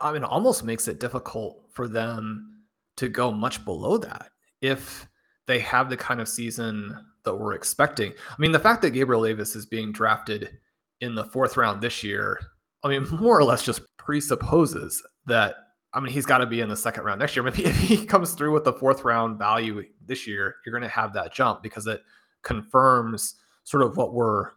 I 0.02 0.12
mean, 0.12 0.24
almost 0.24 0.64
makes 0.64 0.88
it 0.88 1.00
difficult 1.00 1.64
for 1.72 1.88
them 1.88 2.64
to 2.98 3.08
go 3.08 3.32
much 3.32 3.64
below 3.64 3.98
that 3.98 4.30
if 4.62 5.08
they 5.48 5.60
have 5.60 5.90
the 5.90 5.98
kind 5.98 6.20
of 6.20 6.28
season 6.28 6.96
that 7.24 7.36
we're 7.36 7.54
expecting. 7.54 8.12
I 8.12 8.36
mean, 8.38 8.52
the 8.52 8.60
fact 8.60 8.82
that 8.82 8.92
Gabriel 8.92 9.24
Davis 9.24 9.56
is 9.56 9.66
being 9.66 9.92
drafted 9.92 10.60
in 11.02 11.16
the 11.16 11.26
fourth 11.26 11.58
round 11.58 11.82
this 11.82 12.04
year, 12.04 12.40
I 12.84 12.90
mean, 12.90 13.08
more 13.20 13.38
or 13.38 13.44
less 13.44 13.64
just 13.64 13.82
presupposes 13.98 15.02
that 15.26 15.56
I 15.94 16.00
mean, 16.00 16.14
he's 16.14 16.26
got 16.26 16.40
to 16.40 16.46
be 16.46 16.62
in 16.62 16.70
the 16.70 16.78
second 16.78 17.04
round 17.04 17.20
next 17.20 17.36
year. 17.36 17.50
He, 17.52 17.66
if 17.66 17.78
he 17.78 18.06
comes 18.06 18.34
through 18.34 18.54
with 18.54 18.64
the 18.64 18.74
fourth 18.74 19.04
round 19.04 19.38
value 19.40 19.84
this 20.06 20.28
year, 20.28 20.56
you're 20.66 20.72
going 20.72 20.84
to 20.84 20.90
have 20.90 21.14
that 21.14 21.34
jump 21.34 21.64
because 21.64 21.88
it 21.88 22.02
confirms 22.44 23.36
sort 23.64 23.84
of 23.84 23.98
what 23.98 24.14
we're 24.14 24.52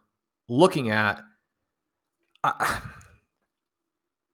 looking 0.47 0.91
at. 0.91 1.21
I, 2.43 2.81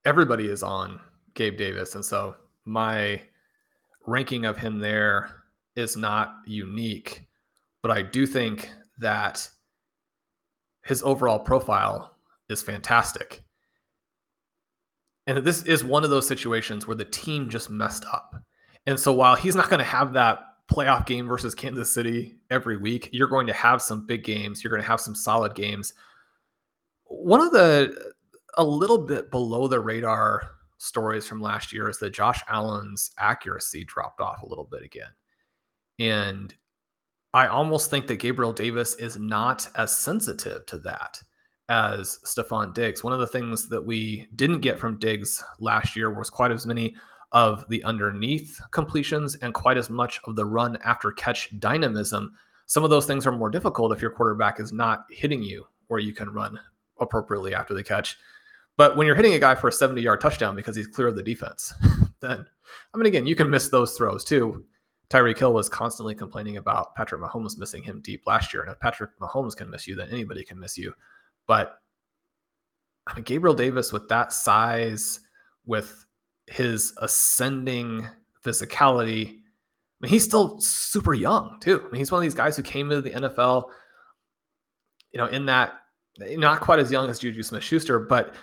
everybody 0.05 0.47
is 0.47 0.63
on 0.63 0.99
Gabe 1.35 1.57
Davis. 1.57 1.95
And 1.95 2.03
so 2.03 2.35
my 2.65 3.21
ranking 4.05 4.45
of 4.45 4.57
him 4.57 4.79
there 4.79 5.43
is 5.75 5.95
not 5.95 6.35
unique, 6.45 7.25
but 7.81 7.91
I 7.91 8.01
do 8.01 8.25
think 8.25 8.69
that 8.97 9.47
his 10.83 11.03
overall 11.03 11.39
profile 11.39 12.15
is 12.49 12.61
fantastic. 12.61 13.43
And 15.29 15.45
this 15.45 15.61
is 15.61 15.83
one 15.83 16.03
of 16.03 16.09
those 16.09 16.27
situations 16.27 16.87
where 16.87 16.97
the 16.97 17.05
team 17.05 17.51
just 17.51 17.69
messed 17.69 18.03
up. 18.11 18.33
And 18.87 18.99
so 18.99 19.13
while 19.13 19.35
he's 19.35 19.55
not 19.55 19.69
going 19.69 19.77
to 19.77 19.85
have 19.85 20.11
that 20.13 20.39
playoff 20.67 21.05
game 21.05 21.27
versus 21.27 21.53
Kansas 21.53 21.93
City 21.93 22.39
every 22.49 22.77
week, 22.77 23.09
you're 23.11 23.27
going 23.27 23.45
to 23.45 23.53
have 23.53 23.79
some 23.79 24.07
big 24.07 24.23
games. 24.23 24.63
You're 24.63 24.71
going 24.71 24.81
to 24.81 24.87
have 24.87 24.99
some 24.99 25.13
solid 25.13 25.53
games. 25.53 25.93
One 27.03 27.41
of 27.41 27.51
the 27.51 28.11
a 28.57 28.63
little 28.63 28.97
bit 28.97 29.29
below 29.29 29.67
the 29.67 29.79
radar 29.79 30.49
stories 30.79 31.27
from 31.27 31.43
last 31.43 31.71
year 31.71 31.87
is 31.89 31.99
that 31.99 32.09
Josh 32.09 32.41
Allen's 32.49 33.11
accuracy 33.19 33.83
dropped 33.83 34.21
off 34.21 34.41
a 34.41 34.47
little 34.47 34.65
bit 34.65 34.81
again. 34.81 35.11
And 35.99 36.51
I 37.35 37.45
almost 37.45 37.91
think 37.91 38.07
that 38.07 38.15
Gabriel 38.15 38.51
Davis 38.51 38.95
is 38.95 39.15
not 39.19 39.69
as 39.75 39.95
sensitive 39.95 40.65
to 40.65 40.79
that 40.79 41.21
as 41.69 42.19
Stefon 42.25 42.73
Diggs. 42.73 43.03
One 43.03 43.13
of 43.13 43.19
the 43.19 43.27
things 43.27 43.69
that 43.69 43.83
we 43.83 44.27
didn't 44.35 44.59
get 44.59 44.79
from 44.79 44.97
Diggs 44.97 45.43
last 45.59 45.95
year 45.95 46.11
was 46.11 46.29
quite 46.29 46.51
as 46.51 46.65
many 46.65 46.95
of 47.31 47.63
the 47.69 47.83
underneath 47.83 48.59
completions 48.71 49.35
and 49.35 49.53
quite 49.53 49.77
as 49.77 49.89
much 49.89 50.19
of 50.25 50.35
the 50.35 50.45
run 50.45 50.77
after 50.83 51.11
catch 51.11 51.57
dynamism. 51.59 52.33
Some 52.65 52.83
of 52.83 52.89
those 52.89 53.05
things 53.05 53.25
are 53.27 53.31
more 53.31 53.51
difficult 53.51 53.93
if 53.93 54.01
your 54.01 54.11
quarterback 54.11 54.59
is 54.59 54.73
not 54.73 55.05
hitting 55.11 55.43
you 55.43 55.65
where 55.87 55.99
you 55.99 56.13
can 56.13 56.29
run 56.31 56.59
appropriately 56.99 57.53
after 57.53 57.73
the 57.73 57.83
catch. 57.83 58.17
But 58.77 58.97
when 58.97 59.05
you're 59.05 59.15
hitting 59.15 59.33
a 59.33 59.39
guy 59.39 59.55
for 59.55 59.67
a 59.67 59.71
70 59.71 60.01
yard 60.01 60.21
touchdown 60.21 60.55
because 60.55 60.75
he's 60.75 60.87
clear 60.87 61.07
of 61.07 61.15
the 61.15 61.23
defense, 61.23 61.73
then, 62.19 62.45
I 62.93 62.97
mean, 62.97 63.05
again, 63.05 63.27
you 63.27 63.35
can 63.35 63.49
miss 63.49 63.69
those 63.69 63.95
throws 63.95 64.23
too. 64.23 64.65
Tyreek 65.09 65.39
Hill 65.39 65.53
was 65.53 65.69
constantly 65.69 66.13
complaining 66.13 66.57
about 66.57 66.95
Patrick 66.95 67.21
Mahomes 67.21 67.57
missing 67.57 67.81
him 67.81 67.99
deep 68.01 68.21
last 68.27 68.53
year. 68.53 68.61
And 68.61 68.71
if 68.71 68.79
Patrick 68.79 69.17
Mahomes 69.19 69.55
can 69.55 69.69
miss 69.69 69.87
you, 69.87 69.95
then 69.95 70.09
anybody 70.09 70.43
can 70.43 70.59
miss 70.59 70.77
you. 70.77 70.93
But 71.49 71.79
Gabriel 73.25 73.55
Davis 73.55 73.91
with 73.91 74.07
that 74.07 74.31
size, 74.31 75.19
with 75.65 76.05
his 76.47 76.93
ascending 77.01 78.07
physicality, 78.45 79.27
I 79.27 80.05
mean, 80.05 80.11
he's 80.11 80.23
still 80.23 80.61
super 80.61 81.13
young 81.13 81.57
too. 81.59 81.81
I 81.85 81.91
mean, 81.91 81.99
he's 81.99 82.11
one 82.11 82.19
of 82.19 82.23
these 82.23 82.35
guys 82.35 82.55
who 82.55 82.63
came 82.63 82.91
into 82.91 83.01
the 83.01 83.09
NFL, 83.09 83.63
you 85.11 85.17
know, 85.17 85.25
in 85.25 85.47
that 85.47 85.73
not 86.19 86.61
quite 86.61 86.79
as 86.79 86.91
young 86.91 87.09
as 87.09 87.19
Juju 87.19 87.41
Smith 87.43 87.63
Schuster, 87.63 87.99
but 87.99 88.35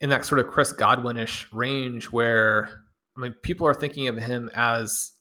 in 0.00 0.08
that 0.08 0.24
sort 0.24 0.40
of 0.40 0.48
Chris 0.48 0.72
Godwinish 0.72 1.46
range 1.52 2.06
where 2.06 2.84
I 3.16 3.20
mean, 3.20 3.34
people 3.42 3.66
are 3.66 3.74
thinking 3.74 4.08
of 4.08 4.16
him 4.16 4.50
as 4.54 5.12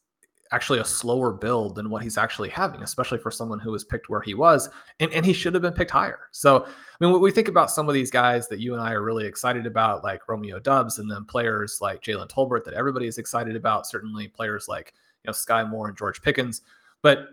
actually 0.52 0.80
a 0.80 0.86
slower 0.86 1.34
build 1.34 1.76
than 1.76 1.90
what 1.90 2.02
he's 2.02 2.18
actually 2.18 2.50
having, 2.50 2.82
especially 2.82 3.18
for 3.18 3.32
someone 3.32 3.60
who 3.60 3.72
was 3.72 3.84
picked 3.84 4.10
where 4.10 4.22
he 4.22 4.34
was, 4.34 4.70
and, 5.00 5.12
and 5.12 5.26
he 5.26 5.34
should 5.34 5.54
have 5.54 5.62
been 5.62 5.74
picked 5.74 5.92
higher. 5.92 6.20
So, 6.32 6.66
I 6.66 6.70
mean, 7.00 7.12
when 7.12 7.22
we 7.22 7.32
think 7.32 7.48
about 7.48 7.72
some 7.72 7.88
of 7.88 7.94
these 7.94 8.12
guys 8.12 8.48
that 8.48 8.60
you 8.60 8.74
and 8.74 8.82
I 8.82 8.94
are 8.94 9.04
really 9.04 9.26
excited 9.26 9.66
about, 9.66 10.04
like 10.04 10.28
Romeo 10.28 10.60
Doubs, 10.60 11.00
and 11.00 11.10
then 11.10 11.26
players 11.26 11.80
like 11.82 12.02
Jalen 12.02 12.30
Tolbert 12.30 12.64
that 12.66 12.74
everybody 12.74 13.08
is 13.08 13.18
excited 13.18 13.56
about, 13.56 13.88
certainly 13.88 14.28
players 14.28 14.68
like 14.68 14.94
you 15.24 15.30
know 15.30 15.34
Skyy 15.34 15.70
Moore 15.70 15.90
and 15.90 15.98
George 15.98 16.22
Pickens, 16.22 16.62
but 17.02 17.30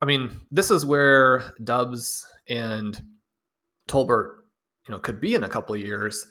I 0.00 0.06
mean, 0.06 0.40
this 0.52 0.70
is 0.70 0.86
where 0.86 1.52
Doubs 1.64 2.24
and 2.48 3.02
Tolbert, 3.88 4.36
you 4.86 4.92
know, 4.92 4.98
could 5.00 5.20
be 5.20 5.34
in 5.34 5.44
a 5.44 5.48
couple 5.48 5.74
of 5.74 5.80
years. 5.80 6.28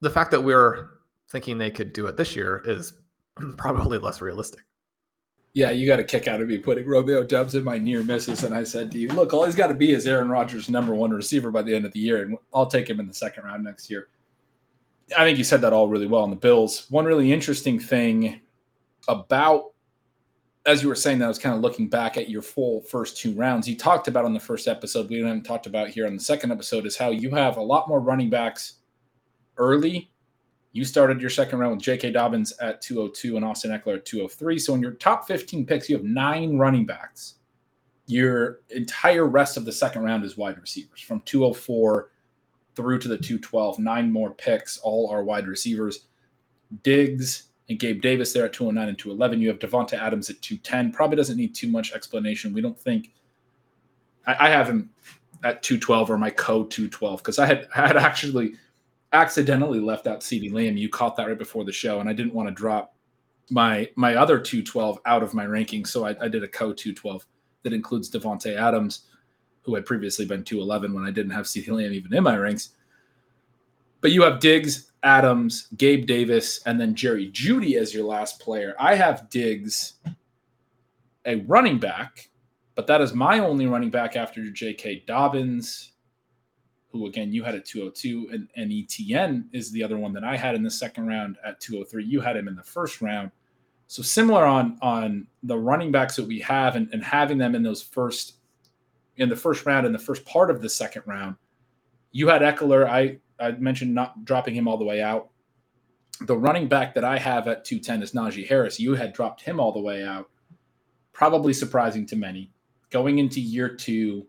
The 0.00 0.08
fact 0.08 0.30
that 0.30 0.42
we're 0.42 0.88
thinking 1.30 1.58
they 1.58 1.70
could 1.70 1.92
do 1.92 2.06
it 2.06 2.16
this 2.16 2.34
year 2.34 2.62
is 2.64 2.94
probably 3.58 3.98
less 3.98 4.22
realistic 4.22 4.64
yeah, 5.54 5.70
you 5.70 5.86
got 5.86 5.98
a 5.98 6.04
kick 6.04 6.28
out 6.28 6.40
of 6.40 6.48
me 6.48 6.58
putting 6.58 6.86
Romeo 6.86 7.24
Doubs 7.24 7.54
in 7.54 7.64
my 7.64 7.78
near 7.78 8.02
misses. 8.02 8.44
And 8.44 8.54
I 8.54 8.64
said 8.64 8.92
to 8.92 8.98
you, 8.98 9.08
look, 9.08 9.32
all 9.32 9.44
he's 9.44 9.54
got 9.54 9.68
to 9.68 9.74
be 9.74 9.92
is 9.92 10.06
Aaron 10.06 10.28
Rodgers' 10.28 10.68
number 10.68 10.94
one 10.94 11.10
receiver 11.10 11.50
by 11.50 11.62
the 11.62 11.74
end 11.74 11.84
of 11.84 11.92
the 11.92 12.00
year. 12.00 12.22
And 12.22 12.36
I'll 12.52 12.66
take 12.66 12.88
him 12.88 13.00
in 13.00 13.08
the 13.08 13.14
second 13.14 13.44
round 13.44 13.64
next 13.64 13.90
year. 13.90 14.08
I 15.16 15.24
think 15.24 15.38
you 15.38 15.44
said 15.44 15.62
that 15.62 15.72
all 15.72 15.88
really 15.88 16.06
well 16.06 16.22
on 16.22 16.30
the 16.30 16.36
Bills. 16.36 16.86
One 16.90 17.06
really 17.06 17.32
interesting 17.32 17.80
thing 17.80 18.40
about, 19.08 19.72
as 20.66 20.82
you 20.82 20.88
were 20.88 20.94
saying, 20.94 21.18
that 21.20 21.24
I 21.24 21.28
was 21.28 21.38
kind 21.38 21.54
of 21.54 21.62
looking 21.62 21.88
back 21.88 22.18
at 22.18 22.28
your 22.28 22.42
full 22.42 22.82
first 22.82 23.16
two 23.16 23.32
rounds. 23.34 23.66
You 23.66 23.76
talked 23.76 24.06
about 24.06 24.26
on 24.26 24.34
the 24.34 24.40
first 24.40 24.68
episode, 24.68 25.08
we 25.08 25.20
haven't 25.20 25.44
talked 25.44 25.66
about 25.66 25.88
here 25.88 26.06
on 26.06 26.14
the 26.14 26.22
second 26.22 26.52
episode, 26.52 26.84
is 26.84 26.96
how 26.96 27.08
you 27.08 27.30
have 27.30 27.56
a 27.56 27.62
lot 27.62 27.88
more 27.88 28.00
running 28.00 28.28
backs 28.28 28.74
early 29.56 30.10
you 30.78 30.84
started 30.84 31.20
your 31.20 31.28
second 31.28 31.58
round 31.58 31.72
with 31.72 31.82
J.K. 31.82 32.12
Dobbins 32.12 32.52
at 32.60 32.80
202 32.80 33.34
and 33.34 33.44
Austin 33.44 33.72
Ekeler 33.72 33.96
at 33.96 34.04
203. 34.04 34.60
So 34.60 34.74
in 34.74 34.80
your 34.80 34.92
top 34.92 35.26
15 35.26 35.66
picks, 35.66 35.88
you 35.90 35.96
have 35.96 36.04
nine 36.04 36.56
running 36.56 36.86
backs. 36.86 37.34
Your 38.06 38.60
entire 38.70 39.26
rest 39.26 39.56
of 39.56 39.64
the 39.64 39.72
second 39.72 40.04
round 40.04 40.24
is 40.24 40.36
wide 40.36 40.56
receivers 40.60 41.00
from 41.00 41.20
204 41.22 42.12
through 42.76 43.00
to 43.00 43.08
the 43.08 43.18
212. 43.18 43.80
Nine 43.80 44.12
more 44.12 44.30
picks, 44.30 44.78
all 44.78 45.10
are 45.10 45.24
wide 45.24 45.48
receivers. 45.48 46.06
Diggs 46.84 47.48
and 47.68 47.80
Gabe 47.80 48.00
Davis 48.00 48.32
there 48.32 48.44
at 48.44 48.52
209 48.52 48.88
and 48.88 48.96
211. 48.96 49.42
You 49.42 49.48
have 49.48 49.58
Davante 49.58 49.94
Adams 49.94 50.30
at 50.30 50.40
210. 50.42 50.92
Probably 50.92 51.16
doesn't 51.16 51.36
need 51.36 51.56
too 51.56 51.72
much 51.72 51.92
explanation. 51.92 52.54
We 52.54 52.60
don't 52.60 52.78
think 52.78 53.10
I, 54.28 54.46
I 54.46 54.50
have 54.50 54.68
him 54.68 54.90
at 55.42 55.64
212 55.64 56.08
or 56.08 56.18
my 56.18 56.30
co 56.30 56.62
212 56.62 57.18
because 57.18 57.40
I 57.40 57.46
had 57.46 57.66
I 57.74 57.88
had 57.88 57.96
actually 57.96 58.54
accidentally 59.12 59.80
left 59.80 60.06
out 60.06 60.20
CeeDee 60.20 60.52
Lamb. 60.52 60.76
You 60.76 60.88
caught 60.88 61.16
that 61.16 61.28
right 61.28 61.38
before 61.38 61.64
the 61.64 61.72
show, 61.72 62.00
and 62.00 62.08
I 62.08 62.12
didn't 62.12 62.34
want 62.34 62.48
to 62.48 62.54
drop 62.54 62.94
my 63.50 63.88
my 63.96 64.14
other 64.14 64.38
212 64.38 64.98
out 65.06 65.22
of 65.22 65.34
my 65.34 65.46
rankings, 65.46 65.88
so 65.88 66.06
I, 66.06 66.14
I 66.20 66.28
did 66.28 66.44
a 66.44 66.48
co 66.48 66.72
212 66.72 67.26
that 67.62 67.72
includes 67.72 68.10
Davante 68.10 68.56
Adams, 68.56 69.06
who 69.62 69.74
had 69.74 69.86
previously 69.86 70.24
been 70.24 70.44
211 70.44 70.94
when 70.94 71.04
I 71.04 71.10
didn't 71.10 71.32
have 71.32 71.46
CeeDee 71.46 71.70
Lamb 71.70 71.92
even 71.92 72.14
in 72.14 72.22
my 72.22 72.36
ranks. 72.36 72.70
But 74.00 74.12
you 74.12 74.22
have 74.22 74.38
Diggs, 74.38 74.92
Adams, 75.02 75.68
Gabe 75.76 76.06
Davis, 76.06 76.60
and 76.66 76.80
then 76.80 76.94
Jerry 76.94 77.30
Jeudy 77.30 77.76
as 77.76 77.92
your 77.92 78.04
last 78.04 78.38
player. 78.38 78.76
I 78.78 78.94
have 78.94 79.28
Diggs, 79.28 79.94
a 81.24 81.36
running 81.46 81.78
back, 81.78 82.30
but 82.74 82.86
that 82.86 83.00
is 83.00 83.12
my 83.12 83.40
only 83.40 83.66
running 83.66 83.90
back 83.90 84.14
after 84.14 84.48
J.K. 84.50 85.04
Dobbins, 85.06 85.92
who 86.90 87.06
again 87.06 87.32
you 87.32 87.44
had 87.44 87.54
at 87.54 87.64
202, 87.64 88.30
and, 88.32 88.48
and 88.56 88.72
Etienne 88.72 89.48
is 89.52 89.70
the 89.70 89.82
other 89.82 89.98
one 89.98 90.12
that 90.14 90.24
I 90.24 90.36
had 90.36 90.54
in 90.54 90.62
the 90.62 90.70
second 90.70 91.06
round 91.06 91.36
at 91.44 91.60
203. 91.60 92.04
You 92.04 92.20
had 92.20 92.36
him 92.36 92.48
in 92.48 92.56
the 92.56 92.62
first 92.62 93.02
round. 93.02 93.30
So 93.86 94.02
similar 94.02 94.44
on 94.44 94.78
on 94.82 95.26
the 95.42 95.56
running 95.56 95.92
backs 95.92 96.16
that 96.16 96.26
we 96.26 96.40
have 96.40 96.76
and, 96.76 96.88
and 96.92 97.02
having 97.02 97.38
them 97.38 97.54
in 97.54 97.62
those 97.62 97.82
first 97.82 98.34
in 99.16 99.28
the 99.28 99.36
first 99.36 99.66
round 99.66 99.86
in 99.86 99.92
the 99.92 99.98
first 99.98 100.24
part 100.24 100.50
of 100.50 100.62
the 100.62 100.68
second 100.68 101.02
round. 101.06 101.36
You 102.12 102.28
had 102.28 102.42
Ekeler. 102.42 102.88
I 102.88 103.18
I 103.38 103.52
mentioned 103.52 103.94
not 103.94 104.24
dropping 104.24 104.54
him 104.54 104.66
all 104.66 104.78
the 104.78 104.84
way 104.84 105.02
out. 105.02 105.30
The 106.22 106.36
running 106.36 106.68
back 106.68 106.94
that 106.94 107.04
I 107.04 107.18
have 107.18 107.46
at 107.46 107.64
210 107.64 108.02
is 108.02 108.12
Najee 108.12 108.48
Harris. 108.48 108.80
You 108.80 108.94
had 108.94 109.12
dropped 109.12 109.40
him 109.40 109.60
all 109.60 109.72
the 109.72 109.80
way 109.80 110.04
out. 110.04 110.28
Probably 111.12 111.52
surprising 111.52 112.06
to 112.06 112.16
many. 112.16 112.50
Going 112.90 113.18
into 113.18 113.40
year 113.40 113.68
two, 113.68 114.26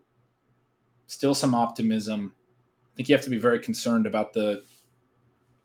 still 1.06 1.34
some 1.34 1.54
optimism 1.54 2.32
think 2.96 3.08
you 3.08 3.14
have 3.14 3.24
to 3.24 3.30
be 3.30 3.38
very 3.38 3.58
concerned 3.58 4.06
about 4.06 4.32
the 4.32 4.62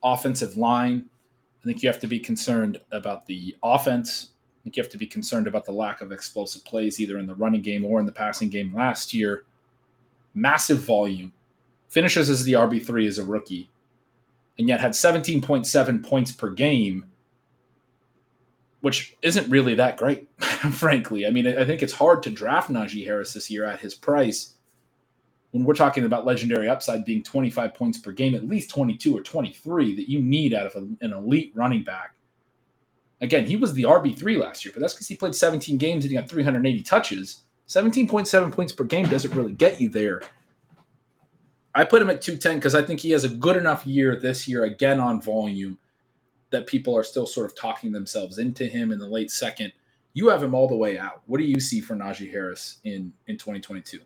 offensive 0.04 0.58
line. 0.58 1.06
I 1.62 1.66
think 1.66 1.82
you 1.82 1.90
have 1.90 2.00
to 2.00 2.08
be 2.08 2.20
concerned 2.20 2.80
about 2.92 3.26
the 3.26 3.56
offense. 3.64 4.30
I 4.60 4.64
think 4.64 4.78
you 4.78 4.84
have 4.84 4.92
to 4.92 4.98
be 4.98 5.08
concerned 5.08 5.48
about 5.48 5.66
the 5.66 5.72
lack 5.72 6.02
of 6.02 6.12
explosive 6.12 6.64
plays, 6.66 7.00
either 7.00 7.18
in 7.18 7.28
the 7.28 7.36
running 7.36 7.62
game 7.62 7.86
or 7.86 8.00
in 8.00 8.06
the 8.06 8.12
passing 8.12 8.50
game 8.50 8.74
last 8.74 9.14
year. 9.14 9.46
Massive 10.34 10.80
volume. 10.80 11.34
Finishes 11.90 12.30
as 12.30 12.44
the 12.44 12.54
RB3 12.54 13.08
as 13.08 13.20
a 13.20 13.24
rookie, 13.24 13.70
and 14.58 14.68
yet 14.68 14.80
had 14.80 14.92
17.7 14.92 16.04
points 16.04 16.32
per 16.32 16.50
game, 16.50 17.06
which 18.82 19.16
isn't 19.22 19.50
really 19.50 19.76
that 19.76 19.98
great, 19.98 20.28
frankly. 20.40 21.26
I 21.26 21.30
mean, 21.30 21.48
I 21.48 21.64
think 21.64 21.82
it's 21.82 21.94
hard 21.94 22.22
to 22.24 22.30
draft 22.30 22.70
Najee 22.70 23.06
Harris 23.06 23.34
this 23.34 23.50
year 23.50 23.66
at 23.66 23.80
his 23.80 23.96
price 23.96 24.55
when 25.56 25.64
we're 25.64 25.74
talking 25.74 26.04
about 26.04 26.26
legendary 26.26 26.68
upside 26.68 27.06
being 27.06 27.24
25 27.24 27.74
points 27.74 27.98
per 27.98 28.12
game, 28.12 28.36
at 28.36 28.46
least 28.46 28.70
22 28.72 29.16
or 29.16 29.22
23 29.22 29.96
that 29.96 30.10
you 30.10 30.22
need 30.22 30.54
out 30.54 30.66
of 30.66 30.76
a, 30.76 30.86
an 31.00 31.14
elite 31.14 31.54
running 31.56 31.82
back. 31.82 32.14
Again, 33.22 33.46
he 33.46 33.56
was 33.56 33.72
the 33.72 33.84
RB3 33.84 34.38
last 34.38 34.66
year, 34.66 34.74
but 34.76 34.82
that's 34.82 34.94
because 34.94 35.08
he 35.08 35.16
played 35.16 35.34
17 35.34 35.78
games 35.78 36.04
and 36.04 36.12
he 36.12 36.18
got 36.18 36.28
380 36.28 36.84
touches. 36.84 37.44
17.7 37.70 38.52
points 38.52 38.74
per 38.74 38.84
game 38.84 39.08
doesn't 39.08 39.34
really 39.34 39.54
get 39.54 39.80
you 39.80 39.88
there. 39.88 40.24
I 41.74 41.86
put 41.86 42.02
him 42.02 42.10
at 42.10 42.22
210 42.22 42.58
because 42.58 42.76
I 42.76 42.82
think 42.82 43.00
he 43.00 43.12
has 43.12 43.24
a 43.24 43.30
good 43.30 43.56
enough 43.56 43.88
year 43.88 44.20
this 44.20 44.50
year, 44.50 44.66
again 44.66 45.00
on 45.00 45.22
volume, 45.22 45.78
that 46.50 46.68
people 46.68 46.98
are 46.98 47.04
still 47.04 47.26
sort 47.26 47.46
of 47.46 47.56
talking 47.56 47.94
themselves 47.94 48.40
into 48.40 48.66
him 48.66 48.92
in 48.92 49.00
the 49.00 49.08
late 49.08 49.32
second. 49.32 49.72
You 50.12 50.28
have 50.28 50.44
him 50.44 50.54
all 50.54 50.68
the 50.68 50.76
way 50.76 51.00
out. 51.00 51.22
What 51.28 51.38
do 51.38 51.46
you 51.46 51.62
see 51.62 51.80
for 51.80 51.96
Najee 51.96 52.30
Harris 52.30 52.80
in, 52.84 53.14
in 53.28 53.38
2022? 53.38 54.02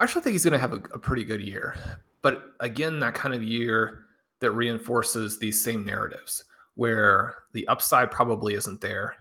I 0.00 0.04
actually 0.04 0.22
think 0.22 0.32
he's 0.32 0.44
going 0.44 0.52
to 0.52 0.58
have 0.58 0.72
a, 0.72 0.82
a 0.94 0.98
pretty 0.98 1.24
good 1.24 1.42
year. 1.42 1.76
But 2.22 2.42
again, 2.60 2.98
that 3.00 3.14
kind 3.14 3.34
of 3.34 3.42
year 3.42 4.06
that 4.40 4.52
reinforces 4.52 5.38
these 5.38 5.62
same 5.62 5.84
narratives 5.84 6.44
where 6.74 7.36
the 7.52 7.68
upside 7.68 8.10
probably 8.10 8.54
isn't 8.54 8.80
there. 8.80 9.16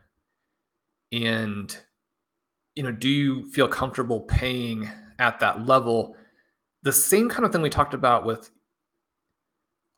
And, 1.11 1.75
you 2.75 2.83
know, 2.83 2.93
do 2.93 3.09
you 3.09 3.51
feel 3.51 3.67
comfortable 3.67 4.21
paying 4.21 4.89
at 5.19 5.41
that 5.41 5.65
level? 5.65 6.15
The 6.83 6.93
same 6.93 7.27
kind 7.27 7.45
of 7.45 7.51
thing 7.51 7.61
we 7.61 7.69
talked 7.69 7.93
about 7.93 8.25
with 8.25 8.49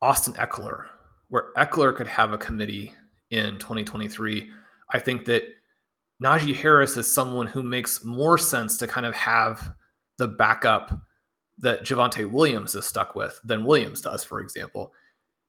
Austin 0.00 0.32
Ekeler, 0.34 0.86
where 1.28 1.52
Ekeler 1.56 1.94
could 1.94 2.08
have 2.08 2.32
a 2.32 2.38
committee 2.38 2.92
in 3.30 3.56
2023. 3.58 4.50
I 4.90 4.98
think 4.98 5.26
that 5.26 5.44
Najee 6.20 6.56
Harris 6.56 6.96
is 6.96 7.12
someone 7.12 7.46
who 7.46 7.62
makes 7.62 8.04
more 8.04 8.36
sense 8.36 8.78
to 8.78 8.88
kind 8.88 9.06
of 9.06 9.14
have 9.14 9.72
the 10.18 10.28
backup 10.28 10.98
that 11.58 11.84
Javonte 11.84 12.30
Williams 12.30 12.74
is 12.74 12.86
stuck 12.86 13.14
with 13.14 13.40
than 13.44 13.64
Williams 13.64 14.00
does, 14.00 14.24
for 14.24 14.40
example. 14.40 14.92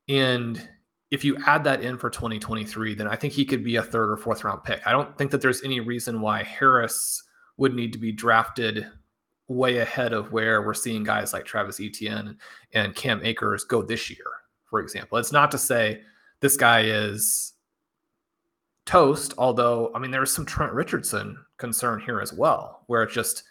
And 0.08 0.68
if 1.12 1.24
you 1.24 1.38
add 1.46 1.64
that 1.64 1.82
in 1.82 1.98
for 1.98 2.10
2023, 2.10 2.96
then 2.96 3.08
I 3.08 3.16
think 3.16 3.34
he 3.34 3.46
could 3.46 3.64
be 3.64 3.76
a 3.76 3.84
third 3.84 4.12
or 4.12 4.18
fourth 4.18 4.44
round 4.44 4.64
pick. 4.64 4.82
I 4.86 4.92
don't 4.92 5.18
think 5.18 5.32
that 5.32 5.42
there's 5.42 5.64
any 5.64 5.80
reason 5.80 6.22
why 6.22 6.44
Harris 6.44 7.24
would 7.58 7.76
need 7.76 7.94
to 7.94 8.00
be 8.00 8.12
drafted 8.12 8.88
way 9.48 9.78
ahead 9.78 10.14
of 10.14 10.32
where 10.32 10.62
we're 10.62 10.74
seeing 10.74 11.04
guys 11.04 11.34
like 11.34 11.46
Travis 11.46 11.80
Etienne 11.80 12.38
and 12.74 12.96
Cam 12.96 13.22
Akers 13.24 13.64
go 13.64 13.82
this 13.82 14.10
year, 14.10 14.26
for 14.66 14.80
example. 14.80 15.18
It's 15.18 15.32
not 15.32 15.52
to 15.52 15.58
say 15.58 16.02
this 16.40 16.58
guy 16.58 16.82
is 16.82 17.54
toast, 18.86 19.34
although, 19.38 19.92
I 19.94 20.00
mean, 20.00 20.12
there's 20.12 20.32
some 20.32 20.46
Trent 20.46 20.74
Richardson 20.74 21.38
concern 21.58 22.00
here 22.00 22.22
as 22.22 22.34
well, 22.34 22.84
where 22.88 23.04
it's 23.04 23.14
just 23.14 23.44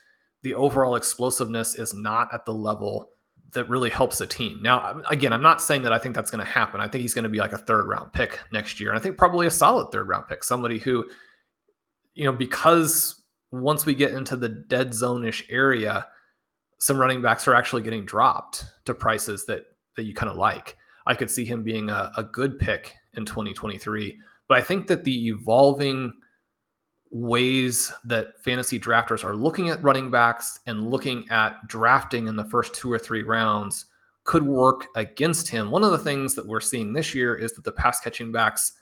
the 0.43 0.55
overall 0.55 0.97
explosiveness 0.97 1.77
is 1.77 1.95
not 1.95 2.33
at 2.33 2.45
the 2.45 2.55
level 2.55 3.11
that 3.53 3.69
really 3.69 3.91
helps 3.91 4.19
the 4.19 4.27
team. 4.27 4.59
Now, 4.63 5.03
again, 5.11 5.33
I'm 5.33 5.43
not 5.43 5.61
saying 5.61 5.83
that 5.83 5.93
I 5.93 5.99
think 5.99 6.15
that's 6.15 6.31
going 6.31 6.45
to 6.45 6.51
happen. 6.51 6.81
I 6.81 6.89
think 6.89 7.03
he's 7.03 7.15
going 7.15 7.25
to 7.25 7.29
be 7.29 7.39
like 7.39 7.53
a 7.53 7.59
third 7.59 7.87
round 7.87 8.13
pick 8.13 8.41
next 8.51 8.81
year. 8.81 8.91
And 8.91 8.99
I 8.99 9.03
think 9.03 9.19
probably 9.19 9.47
a 9.47 9.51
solid 9.51 9.93
third 9.93 10.09
round 10.09 10.27
pick, 10.27 10.43
somebody 10.43 10.79
who, 10.79 11.05
you 12.15 12.25
know, 12.25 12.33
because 12.33 13.23
once 13.51 13.85
we 13.85 13.95
get 13.95 14.13
into 14.13 14.37
the 14.37 14.49
dead 14.49 14.95
zone 14.95 15.25
ish 15.27 15.45
area, 15.51 16.07
some 16.79 16.99
running 16.99 17.21
backs 17.21 17.47
are 17.47 17.55
actually 17.55 17.83
getting 17.83 18.05
dropped 18.05 18.65
to 18.87 18.95
prices 18.95 19.45
that 19.47 19.65
that 19.97 20.05
you 20.05 20.15
kind 20.15 20.31
of 20.31 20.37
like. 20.37 20.77
I 21.07 21.15
could 21.15 21.31
see 21.31 21.45
him 21.45 21.63
being 21.63 21.91
a, 21.91 22.11
a 22.17 22.23
good 22.23 22.59
pick 22.59 22.95
in 23.15 23.27
2023. 23.27 24.19
But 24.49 24.59
I 24.59 24.63
think 24.63 24.87
that 24.87 25.05
the 25.05 25.29
evolving 25.29 26.13
ways 27.13 27.93
that 28.05 28.43
fantasy 28.43 28.81
drafters 28.81 29.23
are 29.23 29.37
looking 29.37 29.69
at 29.69 29.83
running 29.83 30.11
backs 30.11 30.59
and 30.67 30.91
looking 30.91 31.29
at 31.29 31.67
drafting 31.69 32.27
in 32.27 32.37
the 32.37 32.45
first 32.47 32.75
two 32.75 32.91
or 32.91 32.99
three 32.99 33.23
rounds 33.23 33.85
could 34.25 34.43
work 34.43 34.87
against 34.97 35.47
him. 35.49 35.71
One 35.71 35.85
of 35.85 35.91
the 35.93 35.99
things 35.99 36.35
that 36.35 36.47
we're 36.47 36.61
seeing 36.61 36.93
this 36.93 37.15
year 37.15 37.35
is 37.35 37.53
that 37.53 37.65
the 37.65 37.73
pass 37.73 38.01
catching 38.01 38.33
backs 38.33 38.73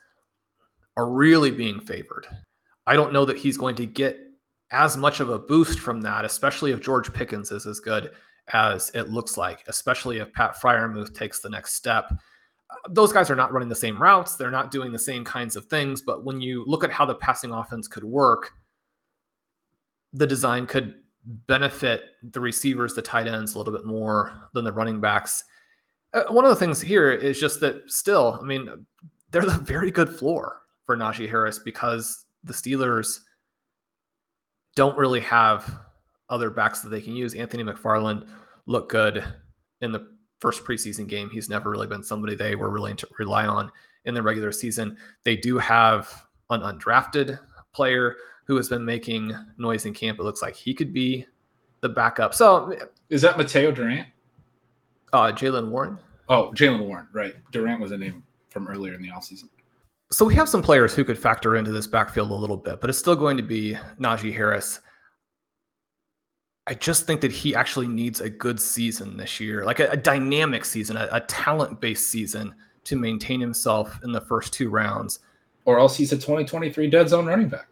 are 0.96 1.10
really 1.10 1.50
being 1.50 1.80
favored. 1.80 2.26
I 2.86 2.94
don't 2.94 3.12
know 3.12 3.24
that 3.24 3.36
he's 3.38 3.56
going 3.56 3.74
to 3.76 3.86
get 3.86 4.18
as 4.70 4.96
much 4.96 5.18
of 5.18 5.30
a 5.30 5.38
boost 5.38 5.80
from 5.80 6.00
that, 6.02 6.24
especially 6.24 6.70
if 6.70 6.80
George 6.80 7.12
Pickens 7.12 7.50
is 7.50 7.66
as 7.66 7.80
good 7.80 8.12
as 8.52 8.90
it 8.94 9.08
looks 9.08 9.36
like, 9.36 9.64
especially 9.66 10.18
if 10.18 10.32
Pat 10.32 10.54
Freiermuth 10.56 11.14
takes 11.14 11.40
the 11.40 11.50
next 11.50 11.74
step 11.74 12.12
those 12.88 13.12
guys 13.12 13.30
are 13.30 13.36
not 13.36 13.52
running 13.52 13.68
the 13.68 13.74
same 13.74 14.00
routes. 14.00 14.36
They're 14.36 14.50
not 14.50 14.70
doing 14.70 14.92
the 14.92 14.98
same 14.98 15.24
kinds 15.24 15.56
of 15.56 15.66
things. 15.66 16.02
But 16.02 16.24
when 16.24 16.40
you 16.40 16.64
look 16.66 16.84
at 16.84 16.90
how 16.90 17.04
the 17.04 17.14
passing 17.14 17.52
offense 17.52 17.88
could 17.88 18.04
work, 18.04 18.52
the 20.12 20.26
design 20.26 20.66
could 20.66 20.94
benefit 21.24 22.04
the 22.22 22.40
receivers, 22.40 22.94
the 22.94 23.02
tight 23.02 23.26
ends 23.26 23.54
a 23.54 23.58
little 23.58 23.72
bit 23.72 23.84
more 23.84 24.48
than 24.54 24.64
the 24.64 24.72
running 24.72 25.00
backs. 25.00 25.44
Uh, 26.12 26.24
one 26.30 26.44
of 26.44 26.50
the 26.50 26.56
things 26.56 26.80
here 26.80 27.12
is 27.12 27.38
just 27.38 27.60
that 27.60 27.88
still, 27.90 28.38
I 28.40 28.44
mean, 28.44 28.86
there's 29.30 29.52
a 29.52 29.58
very 29.58 29.90
good 29.90 30.08
floor 30.08 30.62
for 30.86 30.96
Najee 30.96 31.28
Harris 31.28 31.58
because 31.58 32.24
the 32.42 32.52
Steelers 32.52 33.20
don't 34.74 34.96
really 34.96 35.20
have 35.20 35.72
other 36.30 36.50
backs 36.50 36.80
that 36.80 36.88
they 36.88 37.00
can 37.00 37.14
use. 37.14 37.34
Anthony 37.34 37.62
McFarland 37.62 38.26
looked 38.66 38.90
good 38.90 39.22
in 39.82 39.92
the 39.92 40.08
first 40.40 40.64
preseason 40.64 41.06
game. 41.06 41.30
He's 41.30 41.48
never 41.48 41.70
really 41.70 41.86
been 41.86 42.02
somebody 42.02 42.34
they 42.34 42.56
were 42.56 42.70
willing 42.70 42.96
to 42.96 43.08
rely 43.18 43.46
on 43.46 43.70
in 44.04 44.14
the 44.14 44.22
regular 44.22 44.52
season. 44.52 44.96
They 45.24 45.36
do 45.36 45.58
have 45.58 46.24
an 46.50 46.62
undrafted 46.62 47.38
player 47.72 48.16
who 48.46 48.56
has 48.56 48.68
been 48.68 48.84
making 48.84 49.34
noise 49.58 49.86
in 49.86 49.94
camp. 49.94 50.18
It 50.18 50.24
looks 50.24 50.42
like 50.42 50.56
he 50.56 50.74
could 50.74 50.92
be 50.92 51.26
the 51.80 51.88
backup. 51.88 52.34
So 52.34 52.74
is 53.08 53.22
that 53.22 53.38
Mateo 53.38 53.70
Durant? 53.70 54.08
Uh, 55.12 55.32
Jaylen 55.32 55.70
Warren. 55.70 55.98
Oh, 56.28 56.52
Jaylen 56.54 56.86
Warren, 56.86 57.08
right. 57.12 57.34
Durant 57.52 57.80
was 57.80 57.92
a 57.92 57.98
name 57.98 58.22
from 58.48 58.68
earlier 58.68 58.94
in 58.94 59.02
the 59.02 59.08
offseason. 59.08 59.48
So 60.12 60.24
we 60.24 60.34
have 60.34 60.48
some 60.48 60.62
players 60.62 60.94
who 60.94 61.04
could 61.04 61.18
factor 61.18 61.56
into 61.56 61.70
this 61.70 61.86
backfield 61.86 62.30
a 62.30 62.34
little 62.34 62.56
bit, 62.56 62.80
but 62.80 62.90
it's 62.90 62.98
still 62.98 63.14
going 63.14 63.36
to 63.36 63.42
be 63.42 63.76
Najee 64.00 64.34
Harris. 64.34 64.80
I 66.66 66.74
just 66.74 67.06
think 67.06 67.20
that 67.22 67.32
he 67.32 67.54
actually 67.54 67.88
needs 67.88 68.20
a 68.20 68.30
good 68.30 68.60
season 68.60 69.16
this 69.16 69.40
year, 69.40 69.64
like 69.64 69.80
a, 69.80 69.88
a 69.90 69.96
dynamic 69.96 70.64
season, 70.64 70.96
a, 70.96 71.08
a 71.10 71.20
talent 71.22 71.80
based 71.80 72.10
season 72.10 72.54
to 72.84 72.96
maintain 72.96 73.40
himself 73.40 73.98
in 74.04 74.12
the 74.12 74.20
first 74.20 74.52
two 74.52 74.70
rounds. 74.70 75.20
Or 75.64 75.78
else 75.78 75.96
he's 75.96 76.12
a 76.12 76.16
2023 76.16 76.88
dead 76.88 77.08
zone 77.08 77.26
running 77.26 77.48
back. 77.48 77.66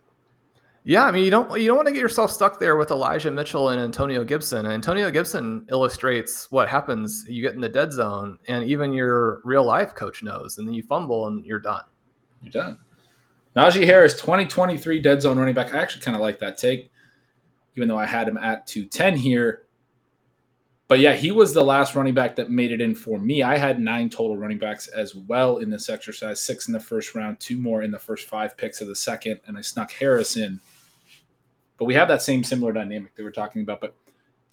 Yeah, 0.84 1.04
I 1.04 1.10
mean 1.10 1.24
you 1.24 1.30
don't 1.30 1.60
you 1.60 1.66
don't 1.66 1.76
want 1.76 1.88
to 1.88 1.92
get 1.92 2.00
yourself 2.00 2.30
stuck 2.30 2.58
there 2.58 2.76
with 2.76 2.90
Elijah 2.90 3.30
Mitchell 3.30 3.70
and 3.70 3.80
Antonio 3.80 4.24
Gibson. 4.24 4.64
And 4.64 4.72
Antonio 4.72 5.10
Gibson 5.10 5.66
illustrates 5.70 6.50
what 6.50 6.68
happens. 6.68 7.26
You 7.28 7.42
get 7.42 7.54
in 7.54 7.60
the 7.60 7.68
dead 7.68 7.92
zone, 7.92 8.38
and 8.48 8.64
even 8.64 8.94
your 8.94 9.42
real 9.44 9.64
life 9.64 9.94
coach 9.94 10.22
knows, 10.22 10.56
and 10.56 10.66
then 10.66 10.74
you 10.74 10.82
fumble 10.82 11.26
and 11.26 11.44
you're 11.44 11.58
done. 11.58 11.82
You're 12.42 12.52
done. 12.52 12.78
Najee 13.54 13.84
Harris, 13.84 14.14
2023 14.14 15.00
dead 15.00 15.20
zone 15.20 15.38
running 15.38 15.54
back. 15.54 15.74
I 15.74 15.78
actually 15.78 16.02
kind 16.02 16.14
of 16.14 16.22
like 16.22 16.38
that 16.38 16.56
take 16.56 16.90
even 17.76 17.88
though 17.88 17.98
I 17.98 18.06
had 18.06 18.28
him 18.28 18.36
at 18.36 18.66
210 18.66 19.16
here. 19.16 19.64
But 20.88 21.00
yeah, 21.00 21.14
he 21.14 21.30
was 21.30 21.52
the 21.52 21.62
last 21.62 21.94
running 21.94 22.14
back 22.14 22.34
that 22.36 22.50
made 22.50 22.72
it 22.72 22.80
in 22.80 22.94
for 22.94 23.18
me. 23.18 23.42
I 23.42 23.58
had 23.58 23.78
nine 23.78 24.08
total 24.08 24.38
running 24.38 24.58
backs 24.58 24.88
as 24.88 25.14
well 25.14 25.58
in 25.58 25.68
this 25.68 25.90
exercise 25.90 26.40
six 26.40 26.66
in 26.66 26.72
the 26.72 26.80
first 26.80 27.14
round, 27.14 27.38
two 27.40 27.58
more 27.58 27.82
in 27.82 27.90
the 27.90 27.98
first 27.98 28.26
five 28.26 28.56
picks 28.56 28.80
of 28.80 28.88
the 28.88 28.96
second, 28.96 29.40
and 29.46 29.58
I 29.58 29.60
snuck 29.60 29.92
Harris 29.92 30.38
in. 30.38 30.58
But 31.76 31.84
we 31.84 31.94
have 31.94 32.08
that 32.08 32.22
same 32.22 32.42
similar 32.42 32.72
dynamic 32.72 33.14
that 33.14 33.22
we're 33.22 33.30
talking 33.30 33.62
about. 33.62 33.82
But 33.82 33.94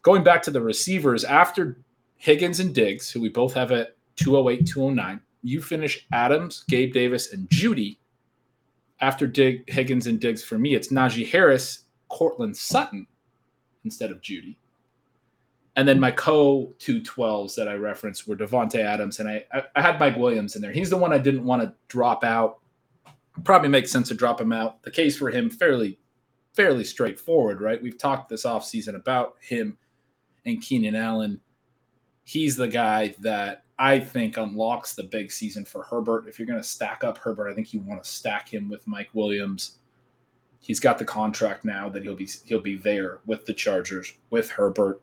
going 0.01 0.23
back 0.23 0.41
to 0.43 0.51
the 0.51 0.61
receivers, 0.61 1.23
after 1.23 1.77
Higgins 2.17 2.59
and 2.59 2.75
Diggs, 2.75 3.09
who 3.09 3.21
we 3.21 3.29
both 3.29 3.53
have 3.53 3.71
at 3.71 3.95
208, 4.17 4.67
209, 4.67 5.21
you 5.41 5.61
finish 5.61 6.05
Adams, 6.11 6.65
Gabe 6.67 6.93
Davis, 6.93 7.31
and 7.31 7.47
Jeudy. 7.49 7.97
After 8.99 9.27
Dig, 9.27 9.69
Higgins 9.69 10.07
and 10.07 10.19
Diggs 10.19 10.43
for 10.43 10.57
me, 10.57 10.73
it's 10.75 10.89
Najee 10.89 11.29
Harris, 11.29 11.84
Courtland 12.09 12.55
Sutton, 12.55 13.07
instead 13.83 14.11
of 14.11 14.21
Jeudy. 14.21 14.57
And 15.77 15.87
then 15.87 15.99
my 15.99 16.11
co 16.11 16.73
212s 16.79 17.55
that 17.55 17.67
I 17.67 17.73
referenced 17.73 18.27
were 18.27 18.35
Davante 18.35 18.79
Adams, 18.79 19.19
and 19.19 19.27
I, 19.29 19.45
I, 19.51 19.63
I 19.75 19.81
had 19.81 19.99
Mike 19.99 20.15
Williams 20.15 20.55
in 20.55 20.61
there. 20.61 20.71
He's 20.71 20.89
the 20.89 20.97
one 20.97 21.11
I 21.11 21.17
didn't 21.17 21.43
want 21.43 21.61
to 21.61 21.73
drop 21.87 22.23
out. 22.23 22.59
Probably 23.43 23.67
makes 23.67 23.91
sense 23.91 24.07
to 24.07 24.13
drop 24.13 24.39
him 24.39 24.53
out. 24.53 24.81
The 24.83 24.91
case 24.91 25.17
for 25.17 25.29
him 25.29 25.49
fairly 25.49 25.99
fairly 26.53 26.85
straightforward, 26.85 27.59
right? 27.59 27.81
We've 27.81 27.97
talked 27.97 28.29
this 28.29 28.45
offseason 28.45 28.95
about 28.95 29.35
him 29.41 29.77
and 30.45 30.61
Keenan 30.61 30.95
Allen. 30.95 31.41
He's 32.23 32.55
the 32.55 32.67
guy 32.67 33.13
that 33.19 33.65
I 33.77 33.99
think 33.99 34.37
unlocks 34.37 34.93
the 34.95 35.03
big 35.03 35.33
season 35.33 35.65
for 35.65 35.83
Herbert. 35.83 36.27
If 36.29 36.39
you're 36.39 36.47
going 36.47 36.61
to 36.61 36.67
stack 36.67 37.03
up 37.03 37.17
Herbert, 37.17 37.49
I 37.49 37.53
think 37.53 37.73
you 37.73 37.81
want 37.81 38.01
to 38.01 38.09
stack 38.09 38.47
him 38.47 38.69
with 38.69 38.87
Mike 38.87 39.09
Williams 39.13 39.79
he's 40.65 40.79
got 40.79 40.97
the 40.97 41.05
contract 41.05 41.63
now 41.63 41.87
that 41.89 42.01
he'll 42.01 42.15
be 42.15 42.27
he'll 42.45 42.59
be 42.59 42.75
there 42.75 43.19
with 43.27 43.45
the 43.45 43.53
Chargers 43.53 44.13
with 44.31 44.49
Herbert, 44.49 44.99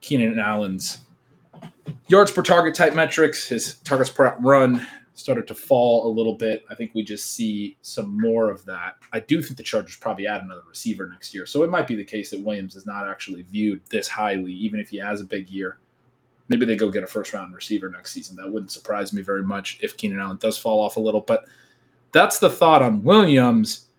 Keenan 0.00 0.38
Allen's 0.38 0.98
yards 2.06 2.30
per 2.30 2.42
target 2.42 2.74
type 2.74 2.94
metrics. 2.94 3.48
His 3.48 3.74
targets 3.78 4.10
per 4.10 4.36
run 4.38 4.86
started 5.14 5.48
to 5.48 5.54
fall 5.54 6.06
a 6.06 6.12
little 6.12 6.36
bit. 6.36 6.64
I 6.70 6.76
think 6.76 6.92
we 6.94 7.02
just 7.02 7.34
see 7.34 7.76
some 7.82 8.18
more 8.20 8.50
of 8.50 8.64
that. 8.66 8.94
I 9.12 9.20
do 9.20 9.42
think 9.42 9.56
the 9.56 9.64
Chargers 9.64 9.96
probably 9.96 10.28
add 10.28 10.42
another 10.42 10.62
receiver 10.68 11.08
next 11.08 11.34
year, 11.34 11.44
so 11.44 11.64
it 11.64 11.70
might 11.70 11.88
be 11.88 11.96
the 11.96 12.04
case 12.04 12.30
that 12.30 12.40
Williams 12.40 12.76
is 12.76 12.86
not 12.86 13.08
actually 13.08 13.42
viewed 13.42 13.80
this 13.90 14.06
highly, 14.06 14.52
even 14.52 14.78
if 14.78 14.90
he 14.90 14.96
has 14.98 15.20
a 15.20 15.24
big 15.24 15.50
year. 15.50 15.78
Maybe 16.48 16.66
they 16.66 16.76
go 16.76 16.88
get 16.88 17.02
a 17.02 17.08
first 17.08 17.32
round 17.32 17.52
receiver 17.52 17.90
next 17.90 18.12
season. 18.12 18.36
That 18.36 18.50
wouldn't 18.50 18.72
surprise 18.72 19.12
me 19.12 19.22
very 19.22 19.42
much 19.42 19.78
if 19.82 19.96
Keenan 19.96 20.20
Allen 20.20 20.38
does 20.38 20.56
fall 20.56 20.80
off 20.80 20.96
a 20.96 21.00
little. 21.00 21.20
But 21.20 21.44
that's 22.12 22.38
the 22.38 22.50
thought 22.50 22.82
on 22.82 23.04
Williams 23.04 23.89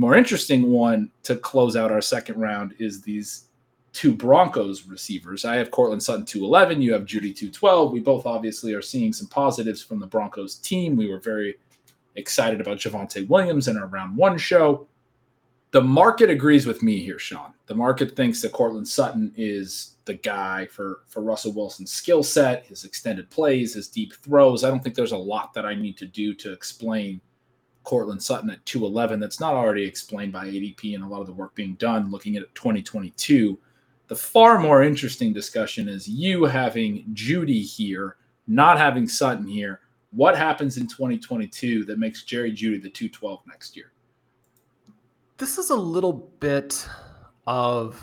more 0.00 0.16
interesting 0.16 0.70
one 0.70 1.10
to 1.24 1.36
close 1.36 1.76
out 1.76 1.92
our 1.92 2.00
second 2.00 2.40
round 2.40 2.74
is 2.78 3.02
these 3.02 3.44
two 3.92 4.14
Broncos 4.14 4.86
receivers. 4.86 5.44
I 5.44 5.56
have 5.56 5.70
Courtland 5.70 6.02
Sutton 6.02 6.24
211, 6.24 6.80
you 6.80 6.94
have 6.94 7.02
Jeudy 7.02 7.36
212. 7.36 7.92
We 7.92 8.00
both 8.00 8.24
obviously 8.24 8.72
are 8.72 8.80
seeing 8.80 9.12
some 9.12 9.26
positives 9.26 9.82
from 9.82 10.00
the 10.00 10.06
Broncos 10.06 10.54
team. 10.54 10.96
We 10.96 11.10
were 11.10 11.18
very 11.18 11.56
excited 12.16 12.62
about 12.62 12.78
Javonte 12.78 13.28
Williams 13.28 13.68
in 13.68 13.76
our 13.76 13.88
round 13.88 14.16
one 14.16 14.38
show. 14.38 14.86
The 15.70 15.82
market 15.82 16.30
agrees 16.30 16.66
with 16.66 16.82
me 16.82 17.04
here, 17.04 17.18
Shawn. 17.18 17.52
The 17.66 17.74
market 17.74 18.16
thinks 18.16 18.40
that 18.40 18.52
Courtland 18.52 18.88
Sutton 18.88 19.34
is 19.36 19.96
the 20.06 20.14
guy 20.14 20.66
for, 20.72 21.00
for 21.08 21.22
Russell 21.22 21.52
Wilson's 21.52 21.92
skill 21.92 22.22
set, 22.22 22.64
his 22.64 22.84
extended 22.84 23.28
plays, 23.28 23.74
his 23.74 23.88
deep 23.88 24.14
throws. 24.14 24.64
I 24.64 24.70
don't 24.70 24.82
think 24.82 24.94
there's 24.94 25.12
a 25.12 25.16
lot 25.18 25.52
that 25.52 25.66
I 25.66 25.74
need 25.74 25.98
to 25.98 26.06
do 26.06 26.32
to 26.36 26.52
explain 26.52 27.20
Courtland 27.84 28.22
Sutton 28.22 28.50
at 28.50 28.64
211 28.66 29.20
that's 29.20 29.40
not 29.40 29.54
already 29.54 29.84
explained 29.84 30.32
by 30.32 30.46
ADP 30.46 30.94
and 30.94 31.02
a 31.02 31.06
lot 31.06 31.20
of 31.20 31.26
the 31.26 31.32
work 31.32 31.54
being 31.54 31.74
done 31.74 32.10
looking 32.10 32.36
at 32.36 32.54
2022. 32.54 33.58
The 34.08 34.16
far 34.16 34.58
more 34.58 34.82
interesting 34.82 35.32
discussion 35.32 35.88
is 35.88 36.08
you 36.08 36.44
having 36.44 37.04
Jeudy 37.14 37.62
here, 37.62 38.16
not 38.46 38.78
having 38.78 39.08
Sutton 39.08 39.46
here. 39.46 39.80
What 40.10 40.36
happens 40.36 40.76
in 40.76 40.88
2022 40.88 41.84
that 41.84 41.98
makes 41.98 42.24
Jerry 42.24 42.52
Jeudy 42.52 42.82
the 42.82 42.90
212 42.90 43.40
next 43.46 43.76
year? 43.76 43.92
This 45.38 45.58
is 45.58 45.70
a 45.70 45.76
little 45.76 46.12
bit 46.40 46.86
of 47.46 48.00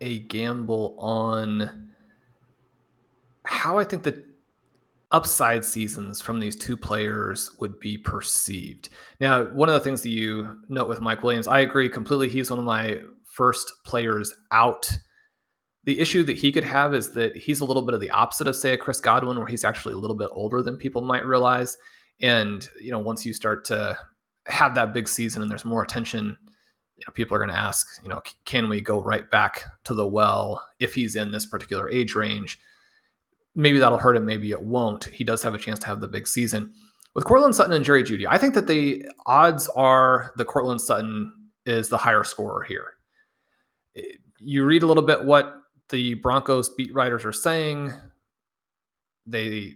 a 0.00 0.20
gamble 0.20 0.94
on 0.98 1.88
how 3.44 3.78
I 3.78 3.84
think 3.84 4.02
that 4.04 4.24
upside 5.14 5.64
seasons 5.64 6.20
from 6.20 6.40
these 6.40 6.56
two 6.56 6.76
players 6.76 7.52
would 7.60 7.78
be 7.78 7.96
perceived. 7.96 8.88
Now, 9.20 9.44
one 9.44 9.68
of 9.68 9.74
the 9.74 9.80
things 9.80 10.02
that 10.02 10.08
you 10.08 10.58
note 10.68 10.88
with 10.88 11.00
Mike 11.00 11.22
Williams, 11.22 11.46
I 11.46 11.60
agree 11.60 11.88
completely. 11.88 12.28
He's 12.28 12.50
one 12.50 12.58
of 12.58 12.64
my 12.64 12.98
first 13.24 13.72
players 13.86 14.34
out. 14.50 14.90
The 15.84 16.00
issue 16.00 16.24
that 16.24 16.36
he 16.36 16.50
could 16.50 16.64
have 16.64 16.94
is 16.94 17.12
that 17.12 17.36
he's 17.36 17.60
a 17.60 17.64
little 17.64 17.82
bit 17.82 17.94
of 17.94 18.00
the 18.00 18.10
opposite 18.10 18.48
of, 18.48 18.56
say, 18.56 18.72
a 18.72 18.76
Chris 18.76 19.00
Godwin, 19.00 19.38
where 19.38 19.46
he's 19.46 19.64
actually 19.64 19.94
a 19.94 19.98
little 19.98 20.16
bit 20.16 20.30
older 20.32 20.62
than 20.62 20.76
people 20.76 21.00
might 21.00 21.24
realize. 21.24 21.76
And, 22.20 22.68
you 22.80 22.90
know, 22.90 22.98
once 22.98 23.24
you 23.24 23.32
start 23.32 23.64
to 23.66 23.96
have 24.46 24.74
that 24.74 24.92
big 24.92 25.06
season 25.06 25.42
and 25.42 25.50
there's 25.50 25.64
more 25.64 25.84
attention, 25.84 26.36
you 26.96 27.04
know, 27.06 27.12
people 27.12 27.36
are 27.36 27.40
going 27.40 27.50
to 27.50 27.56
ask, 27.56 27.86
you 28.02 28.08
know, 28.08 28.20
can 28.46 28.68
we 28.68 28.80
go 28.80 29.00
right 29.00 29.30
back 29.30 29.62
to 29.84 29.94
the 29.94 30.06
well 30.06 30.60
if 30.80 30.92
he's 30.92 31.14
in 31.14 31.30
this 31.30 31.46
particular 31.46 31.88
age 31.88 32.16
range? 32.16 32.58
Maybe 33.54 33.78
that'll 33.78 33.98
hurt 33.98 34.16
him, 34.16 34.26
maybe 34.26 34.50
it 34.50 34.62
won't. 34.62 35.04
He 35.04 35.24
does 35.24 35.42
have 35.42 35.54
a 35.54 35.58
chance 35.58 35.78
to 35.80 35.86
have 35.86 36.00
the 36.00 36.08
big 36.08 36.26
season. 36.26 36.72
With 37.14 37.24
Courtland 37.24 37.54
Sutton 37.54 37.72
and 37.72 37.84
Jerry 37.84 38.02
Jeudy, 38.02 38.26
I 38.28 38.38
think 38.38 38.54
that 38.54 38.66
the 38.66 39.06
odds 39.26 39.68
are 39.76 40.32
the 40.36 40.44
Courtland 40.44 40.80
Sutton 40.80 41.32
is 41.64 41.88
the 41.88 41.96
higher 41.96 42.24
scorer 42.24 42.64
here. 42.64 42.94
Eh, 43.96 44.02
you 44.38 44.64
read 44.64 44.82
a 44.82 44.86
little 44.86 45.02
bit 45.02 45.24
what 45.24 45.54
the 45.90 46.14
Broncos 46.14 46.70
beat 46.70 46.92
writers 46.92 47.24
are 47.24 47.32
saying. 47.32 47.92
They 49.26 49.74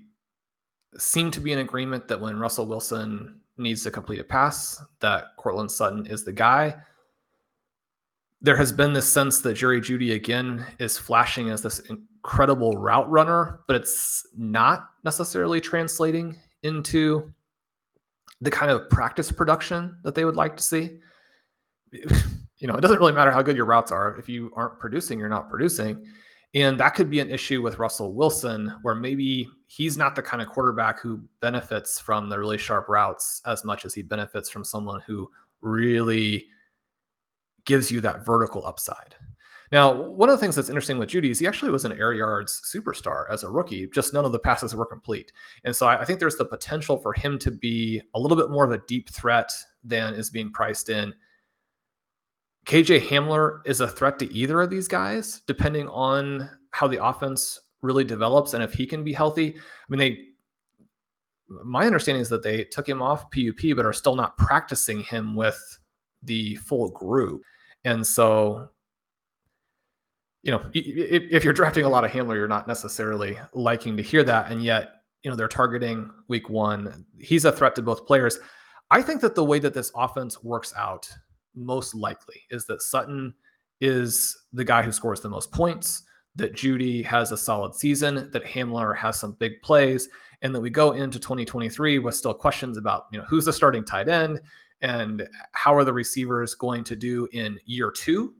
seem 0.96 1.30
to 1.30 1.40
be 1.40 1.52
in 1.52 1.60
agreement 1.60 2.08
that 2.08 2.20
when 2.20 2.38
Russell 2.38 2.66
Wilson 2.66 3.40
needs 3.56 3.82
to 3.84 3.90
complete 3.90 4.20
a 4.20 4.24
pass, 4.24 4.82
that 5.00 5.36
Courtland 5.36 5.70
Sutton 5.70 6.06
is 6.06 6.24
the 6.24 6.32
guy. 6.32 6.74
There 8.40 8.56
has 8.56 8.72
been 8.72 8.92
this 8.92 9.10
sense 9.10 9.40
that 9.40 9.54
Jerry 9.54 9.80
Jeudy 9.80 10.14
again 10.14 10.64
is 10.78 10.96
flashing 10.96 11.50
as 11.50 11.60
this 11.60 11.80
incredible 11.80 12.76
route 12.76 13.10
runner, 13.10 13.60
but 13.66 13.76
it's 13.76 14.26
not 14.36 14.90
necessarily 15.04 15.60
translating 15.60 16.36
into 16.62 17.32
the 18.40 18.50
kind 18.50 18.70
of 18.70 18.88
practice 18.90 19.32
production 19.32 19.96
that 20.04 20.14
they 20.14 20.24
would 20.24 20.36
like 20.36 20.56
to 20.56 20.62
see. 20.62 20.98
You 22.60 22.66
know, 22.66 22.74
it 22.74 22.80
doesn't 22.80 22.98
really 22.98 23.12
matter 23.12 23.30
how 23.30 23.40
good 23.40 23.56
your 23.56 23.66
routes 23.66 23.92
are. 23.92 24.16
If 24.16 24.28
you 24.28 24.50
aren't 24.56 24.80
producing, 24.80 25.18
you're 25.20 25.28
not 25.28 25.48
producing. 25.48 26.04
And 26.54 26.78
that 26.80 26.94
could 26.94 27.08
be 27.08 27.20
an 27.20 27.30
issue 27.30 27.62
with 27.62 27.78
Russell 27.78 28.14
Wilson, 28.14 28.74
where 28.82 28.94
maybe 28.94 29.48
he's 29.68 29.96
not 29.96 30.16
the 30.16 30.22
kind 30.22 30.42
of 30.42 30.48
quarterback 30.48 30.98
who 30.98 31.20
benefits 31.40 32.00
from 32.00 32.28
the 32.28 32.38
really 32.38 32.58
sharp 32.58 32.88
routes 32.88 33.42
as 33.46 33.64
much 33.64 33.84
as 33.84 33.94
he 33.94 34.02
benefits 34.02 34.50
from 34.50 34.64
someone 34.64 35.00
who 35.06 35.30
really 35.60 36.46
gives 37.68 37.92
you 37.92 38.00
that 38.00 38.24
vertical 38.24 38.66
upside. 38.66 39.14
Now, 39.70 39.92
one 39.92 40.30
of 40.30 40.32
the 40.34 40.40
things 40.40 40.56
that's 40.56 40.70
interesting 40.70 40.96
with 40.96 41.10
Jeudy 41.10 41.30
is 41.30 41.38
he 41.38 41.46
actually 41.46 41.70
was 41.70 41.84
an 41.84 41.92
air 41.92 42.14
yards 42.14 42.62
superstar 42.64 43.26
as 43.30 43.44
a 43.44 43.50
rookie, 43.50 43.86
just 43.88 44.14
none 44.14 44.24
of 44.24 44.32
the 44.32 44.38
passes 44.38 44.74
were 44.74 44.86
complete. 44.86 45.30
And 45.64 45.76
so 45.76 45.86
I, 45.86 46.00
I 46.00 46.04
think 46.06 46.18
there's 46.18 46.36
the 46.36 46.46
potential 46.46 46.96
for 46.96 47.12
him 47.12 47.38
to 47.40 47.50
be 47.50 48.00
a 48.14 48.18
little 48.18 48.38
bit 48.38 48.48
more 48.48 48.64
of 48.64 48.72
a 48.72 48.82
deep 48.88 49.10
threat 49.10 49.52
than 49.84 50.14
is 50.14 50.30
being 50.30 50.50
priced 50.50 50.88
in. 50.88 51.12
KJ 52.64 53.02
Hamler 53.02 53.60
is 53.66 53.82
a 53.82 53.88
threat 53.88 54.18
to 54.20 54.32
either 54.32 54.62
of 54.62 54.70
these 54.70 54.88
guys, 54.88 55.42
depending 55.46 55.86
on 55.88 56.48
how 56.70 56.88
the 56.88 57.04
offense 57.04 57.60
really 57.82 58.04
develops 58.04 58.54
and 58.54 58.62
if 58.62 58.72
he 58.72 58.86
can 58.86 59.04
be 59.04 59.12
healthy. 59.12 59.54
I 59.54 59.60
mean, 59.90 59.98
they 59.98 60.24
my 61.64 61.86
understanding 61.86 62.20
is 62.20 62.28
that 62.28 62.42
they 62.42 62.64
took 62.64 62.86
him 62.88 63.00
off 63.00 63.30
PUP, 63.30 63.74
but 63.76 63.86
are 63.86 63.92
still 63.92 64.16
not 64.16 64.36
practicing 64.36 65.00
him 65.00 65.34
with 65.34 65.78
the 66.22 66.56
full 66.56 66.90
group. 66.90 67.42
And 67.88 68.06
so 68.06 68.70
you 70.42 70.52
know, 70.52 70.62
if 70.72 71.44
you're 71.44 71.52
drafting 71.52 71.84
a 71.84 71.88
lot 71.88 72.04
of 72.04 72.10
Hamler, 72.10 72.36
you're 72.36 72.48
not 72.48 72.68
necessarily 72.68 73.36
liking 73.52 73.96
to 73.96 74.02
hear 74.02 74.22
that. 74.24 74.50
And 74.50 74.62
yet, 74.62 75.02
you 75.22 75.30
know, 75.30 75.36
they're 75.36 75.48
targeting 75.48 76.10
week 76.28 76.48
one. 76.48 77.04
He's 77.18 77.44
a 77.44 77.52
threat 77.52 77.74
to 77.74 77.82
both 77.82 78.06
players. 78.06 78.38
I 78.90 79.02
think 79.02 79.20
that 79.22 79.34
the 79.34 79.44
way 79.44 79.58
that 79.58 79.74
this 79.74 79.90
offense 79.96 80.42
works 80.42 80.72
out 80.76 81.10
most 81.54 81.94
likely 81.94 82.40
is 82.50 82.66
that 82.66 82.82
Sutton 82.82 83.34
is 83.80 84.38
the 84.52 84.64
guy 84.64 84.82
who 84.82 84.92
scores 84.92 85.20
the 85.20 85.28
most 85.28 85.50
points, 85.52 86.04
that 86.36 86.54
Jeudy 86.54 87.04
has 87.04 87.32
a 87.32 87.36
solid 87.36 87.74
season, 87.74 88.30
that 88.32 88.44
Hamler 88.44 88.96
has 88.96 89.18
some 89.18 89.32
big 89.32 89.60
plays, 89.60 90.08
and 90.42 90.54
that 90.54 90.60
we 90.60 90.70
go 90.70 90.92
into 90.92 91.18
2023 91.18 91.98
with 91.98 92.14
still 92.14 92.32
questions 92.32 92.78
about, 92.78 93.06
you 93.12 93.18
know, 93.18 93.24
who's 93.28 93.44
the 93.44 93.52
starting 93.52 93.84
tight 93.84 94.08
end 94.08 94.40
and 94.80 95.28
how 95.52 95.74
are 95.74 95.84
the 95.84 95.92
receivers 95.92 96.54
going 96.54 96.84
to 96.84 96.96
do 96.96 97.28
in 97.32 97.58
year 97.64 97.90
two 97.90 98.34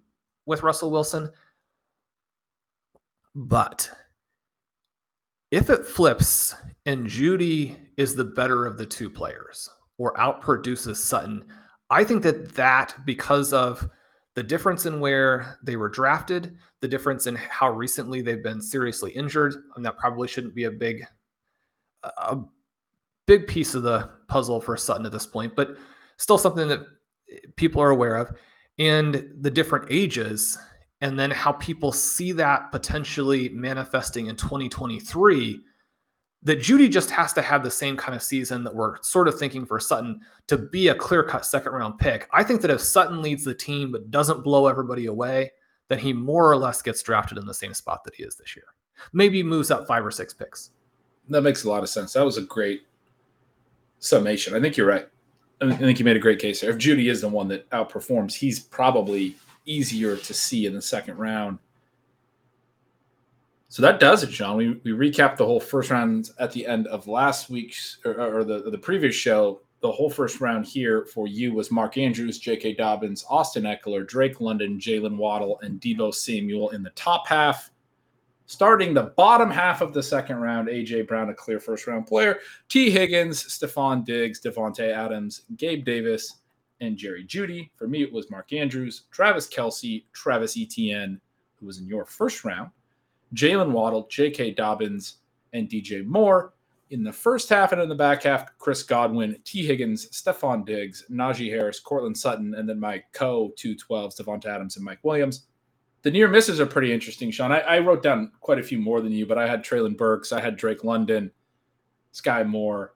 with 0.47 0.63
Russell 0.63 0.91
Wilson. 0.91 1.31
But 3.35 3.91
if 5.51 5.71
it 5.71 5.87
flips 5.87 6.55
and 6.87 7.07
Jeudy 7.07 7.77
is 7.97 8.15
the 8.15 8.25
better 8.25 8.67
of 8.67 8.79
the 8.79 8.87
two 8.87 9.11
players 9.11 9.69
or 9.99 10.15
outproduces 10.15 10.97
Sutton, 10.97 11.45
I 11.91 12.05
think 12.05 12.23
that 12.23 12.55
that 12.55 12.95
because 13.05 13.53
of 13.53 13.89
the 14.35 14.43
difference 14.43 14.87
in 14.87 15.01
where 15.01 15.59
they 15.63 15.77
were 15.77 15.89
drafted, 15.89 16.57
the 16.81 16.89
difference 16.89 17.27
in 17.27 17.35
how 17.35 17.71
recently 17.71 18.23
they've 18.23 18.43
been 18.43 18.61
seriously 18.61 19.11
injured, 19.13 19.55
and 19.75 19.85
that 19.85 19.99
probably 19.99 20.29
shouldn't 20.29 20.55
be 20.55 20.65
a 20.65 20.71
big 20.71 21.05
a 22.05 22.39
big 23.27 23.47
piece 23.47 23.75
of 23.75 23.83
the 23.83 24.09
puzzle 24.29 24.61
for 24.61 24.77
Sutton 24.77 25.07
at 25.07 25.13
this 25.13 25.27
point, 25.27 25.57
but 25.57 25.77
still 26.19 26.39
something 26.39 26.69
that 26.69 26.81
people 27.57 27.83
are 27.83 27.91
aware 27.91 28.17
of. 28.17 28.37
And 28.79 29.29
the 29.41 29.51
different 29.51 29.87
ages 29.91 30.57
and 31.01 31.19
then 31.19 31.31
how 31.31 31.53
people 31.53 31.93
see 31.93 32.33
that 32.33 32.71
potentially 32.73 33.49
manifesting 33.51 34.27
in 34.27 34.37
2023 34.37 35.61
that 36.43 36.61
Jeudy 36.61 36.89
just 36.89 37.11
has 37.11 37.33
to 37.33 37.43
have 37.43 37.65
the 37.65 37.71
same 37.71 37.97
kind 37.97 38.15
of 38.15 38.23
season 38.23 38.63
that 38.65 38.75
we're 38.75 39.03
sort 39.03 39.27
of 39.27 39.39
thinking 39.39 39.67
for 39.67 39.81
Sutton 39.81 40.21
to 40.47 40.57
be 40.57 40.89
a 40.89 40.95
clear 40.95 41.25
cut 41.25 41.45
second 41.45 41.73
round 41.73 41.99
pick. 41.99 42.29
I 42.33 42.45
think 42.45 42.61
that 42.63 42.71
if 42.71 42.81
Sutton 42.81 43.23
leads 43.23 43.45
the 43.45 43.55
team 43.55 43.91
but 43.91 44.11
doesn't 44.11 44.45
blow 44.45 44.69
everybody 44.69 45.07
away, 45.07 45.51
then 45.89 45.99
he 45.99 46.13
more 46.13 46.51
or 46.51 46.57
less 46.57 46.81
gets 46.81 47.03
drafted 47.03 47.39
in 47.39 47.47
the 47.47 47.55
same 47.55 47.75
spot 47.75 48.05
that 48.05 48.15
he 48.15 48.23
is 48.23 48.37
this 48.37 48.55
year. 48.55 48.67
Maybe 49.13 49.43
moves 49.43 49.71
up 49.71 49.87
five 49.87 50.05
or 50.05 50.11
six 50.11 50.33
picks. 50.33 50.71
That 51.29 51.43
makes 51.43 51.65
a 51.65 51.69
lot 51.69 51.83
of 51.83 51.89
sense. 51.89 52.13
That 52.13 52.25
was 52.25 52.39
a 52.39 52.43
great 52.43 52.83
summation. 53.99 54.55
I 54.55 54.61
think 54.61 54.77
you're 54.77 54.87
right. 54.87 55.09
I 55.61 55.75
think 55.75 55.99
you 55.99 56.05
made 56.05 56.17
a 56.17 56.21
great 56.21 56.39
case 56.39 56.61
there. 56.61 56.71
If 56.71 56.79
Jeudy 56.79 57.11
is 57.11 57.21
the 57.21 57.29
one 57.29 57.49
that 57.49 57.69
outperforms, 57.71 58.35
he's 58.35 58.61
probably 58.61 59.37
easier 59.67 60.17
to 60.17 60.35
see 60.35 60.67
in 60.67 60.75
the 60.75 60.83
second 60.83 61.17
round. 61.17 61.59
So 63.69 63.83
that 63.83 64.01
does 64.01 64.23
it, 64.23 64.31
John. 64.31 64.57
We, 64.57 64.81
we 64.85 64.93
recapped 64.93 65.37
the 65.37 65.45
whole 65.45 65.61
first 65.61 65.91
round 65.91 66.31
at 66.39 66.53
the 66.53 66.67
end 66.67 66.87
of 66.87 67.07
last 67.07 67.51
week's 67.51 67.99
or, 68.05 68.39
or 68.39 68.45
the, 68.45 68.71
the 68.71 68.79
previous 68.79 69.15
show. 69.15 69.61
The 69.81 69.93
whole 69.93 70.11
first 70.11 70.41
round 70.41 70.67
here 70.67 71.05
for 71.05 71.29
you 71.29 71.53
was 71.53 71.71
Mark 71.71 71.99
Andrews, 71.99 72.39
J.K. 72.39 72.75
Dobbins, 72.75 73.25
Austin 73.29 73.65
Ekeler, 73.65 74.07
Drake 74.07 74.41
London, 74.41 74.79
Jaylen 74.79 75.17
Waddle, 75.17 75.61
and 75.63 75.81
Deebo 75.81 76.13
Samuel 76.15 76.71
in 76.71 76.83
the 76.83 76.91
top 76.91 77.29
half. 77.29 77.71
Starting 78.51 78.95
the 78.95 79.13
bottom 79.19 79.51
half 79.51 79.83
of 79.83 79.93
the 79.93 80.03
second 80.03 80.37
round, 80.37 80.69
AJ 80.69 81.07
Brown, 81.07 81.29
a 81.29 81.35
clear 81.35 81.61
first 81.61 81.87
round 81.87 82.07
player, 82.07 82.39
Tee 82.71 82.91
Higgins, 82.91 83.45
Stefon 83.45 84.07
Diggs, 84.07 84.41
Davante 84.41 84.91
Adams, 84.91 85.43
Gabe 85.59 85.85
Davis, 85.85 86.37
and 86.81 86.97
Jerry 86.97 87.27
Jeudy. 87.27 87.69
For 87.77 87.87
me, 87.87 88.03
it 88.03 88.11
was 88.11 88.31
Mark 88.31 88.55
Andrews, 88.55 89.03
Travis 89.11 89.47
Kelce, 89.47 90.05
Travis 90.15 90.57
Etienne, 90.57 91.21
who 91.61 91.67
was 91.67 91.79
in 91.79 91.87
your 91.87 92.07
first 92.07 92.43
round, 92.43 92.71
Jaylen 93.35 93.71
Waddle, 93.71 94.07
J.K. 94.11 94.53
Dobbins, 94.53 95.19
and 95.53 95.69
DJ 95.69 96.07
Moore. 96.07 96.55
In 96.89 97.05
the 97.05 97.13
first 97.13 97.51
half 97.51 97.73
and 97.73 97.83
in 97.83 97.89
the 97.91 97.95
back 97.95 98.23
half, 98.23 98.57
Chris 98.57 98.83
Godwin, 98.83 99.39
Tee 99.45 99.67
Higgins, 99.67 100.09
Stefon 100.09 100.65
Diggs, 100.65 101.05
Najee 101.11 101.51
Harris, 101.51 101.81
Courtland 101.81 102.17
Sutton, 102.17 102.55
and 102.55 102.67
then 102.67 102.81
my 102.81 103.05
co 103.13 103.53
212s, 103.59 104.19
Davante 104.19 104.47
Adams 104.47 104.77
and 104.77 104.87
Mike 104.87 105.01
Williams. 105.03 105.48
The 106.03 106.11
near 106.11 106.29
misses 106.29 106.61
are 106.61 106.67
pretty 106.67 106.93
interesting, 106.93 107.31
Shawn. 107.31 107.53
I, 107.53 107.61
I, 107.61 107.79
wrote 107.81 108.03
down 108.03 108.31
quite 108.41 108.59
a 108.59 108.63
few 108.63 108.79
more 108.79 109.01
than 109.01 109.13
you, 109.13 109.27
but 109.27 109.37
I 109.37 109.49
had 109.49 109.65
Treylon 109.65 109.97
Burks, 109.97 110.33
I 110.33 110.41
had 110.41 110.57
Drake 110.57 110.85
London, 110.85 111.33
Skyy 112.15 112.47
Moore, 112.47 112.95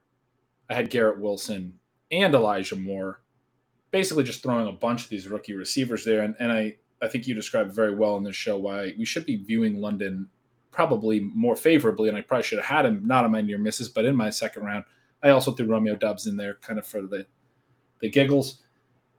I 0.70 0.74
had 0.74 0.88
Garrett 0.88 1.20
Wilson, 1.20 1.74
and 2.12 2.34
Elijah 2.34 2.76
Moore 2.76 3.22
basically 3.90 4.24
just 4.24 4.42
throwing 4.42 4.66
a 4.68 4.72
bunch 4.72 5.05
of 5.05 5.11
these 5.11 5.28
rookie 5.28 5.55
receivers 5.55 6.05
there. 6.05 6.22
And, 6.22 6.34
and 6.40 6.50
I, 6.50 6.76
I 7.00 7.09
think 7.09 7.26
you 7.26 7.34
described 7.34 7.72
very 7.72 7.94
well 7.94 8.16
in 8.16 8.24
this 8.24 8.36
show 8.36 8.57
why 8.57 8.94
we 8.98 9.05
should 9.05 9.26
be 9.26 9.36
viewing 9.36 9.80
London 9.80 10.28
probably 10.70 11.20
more 11.20 11.55
favorably. 11.55 12.09
And 12.09 12.16
I 12.16 12.22
probably 12.22 12.44
should 12.44 12.59
have 12.59 12.66
had 12.66 12.86
him 12.86 13.07
not 13.07 13.24
on 13.24 13.30
my 13.30 13.42
near 13.42 13.59
misses, 13.59 13.88
but 13.88 14.07
in 14.07 14.16
my 14.16 14.30
second 14.30 14.64
round. 14.64 14.84
I 15.22 15.28
also 15.28 15.53
threw 15.53 15.66
Romeo 15.66 15.94
Doubs 15.94 16.26
in 16.26 16.36
there 16.36 16.55
kind 16.55 16.78
of 16.78 16.86
for 16.86 17.03
the 17.03 17.26
the 18.00 18.11
giggles. 18.11 18.62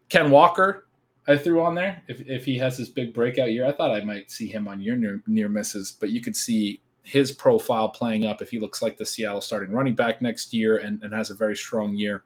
Ken 0.09 0.29
Walker, 0.29 0.88
I 1.28 1.38
threw 1.38 1.61
on 1.61 1.76
there. 1.76 2.01
If, 2.07 2.21
if 2.28 2.45
he 2.45 2.57
has 2.57 2.78
this 2.78 2.89
big 2.89 3.13
breakout 3.13 3.51
year, 3.51 3.65
I 3.65 3.71
thought 3.71 3.91
I 3.91 4.03
might 4.03 4.30
see 4.30 4.47
him 4.47 4.67
on 4.67 4.82
your 4.82 4.95
near, 4.95 5.21
near 5.26 5.49
misses, 5.49 5.91
but 5.91 6.09
you 6.09 6.21
could 6.21 6.36
see 6.36 6.82
his 7.03 7.32
profile 7.32 7.89
playing 7.89 8.26
up 8.26 8.41
if 8.41 8.49
he 8.49 8.59
looks 8.59 8.82
like 8.82 8.97
the 8.97 9.05
Seattle 9.05 9.41
starting 9.41 9.74
running 9.74 9.95
back 9.95 10.21
next 10.21 10.53
year 10.53 10.78
and, 10.78 11.01
and 11.03 11.13
has 11.13 11.30
a 11.30 11.36
very 11.36 11.55
strong 11.55 11.95
year. 11.95 12.24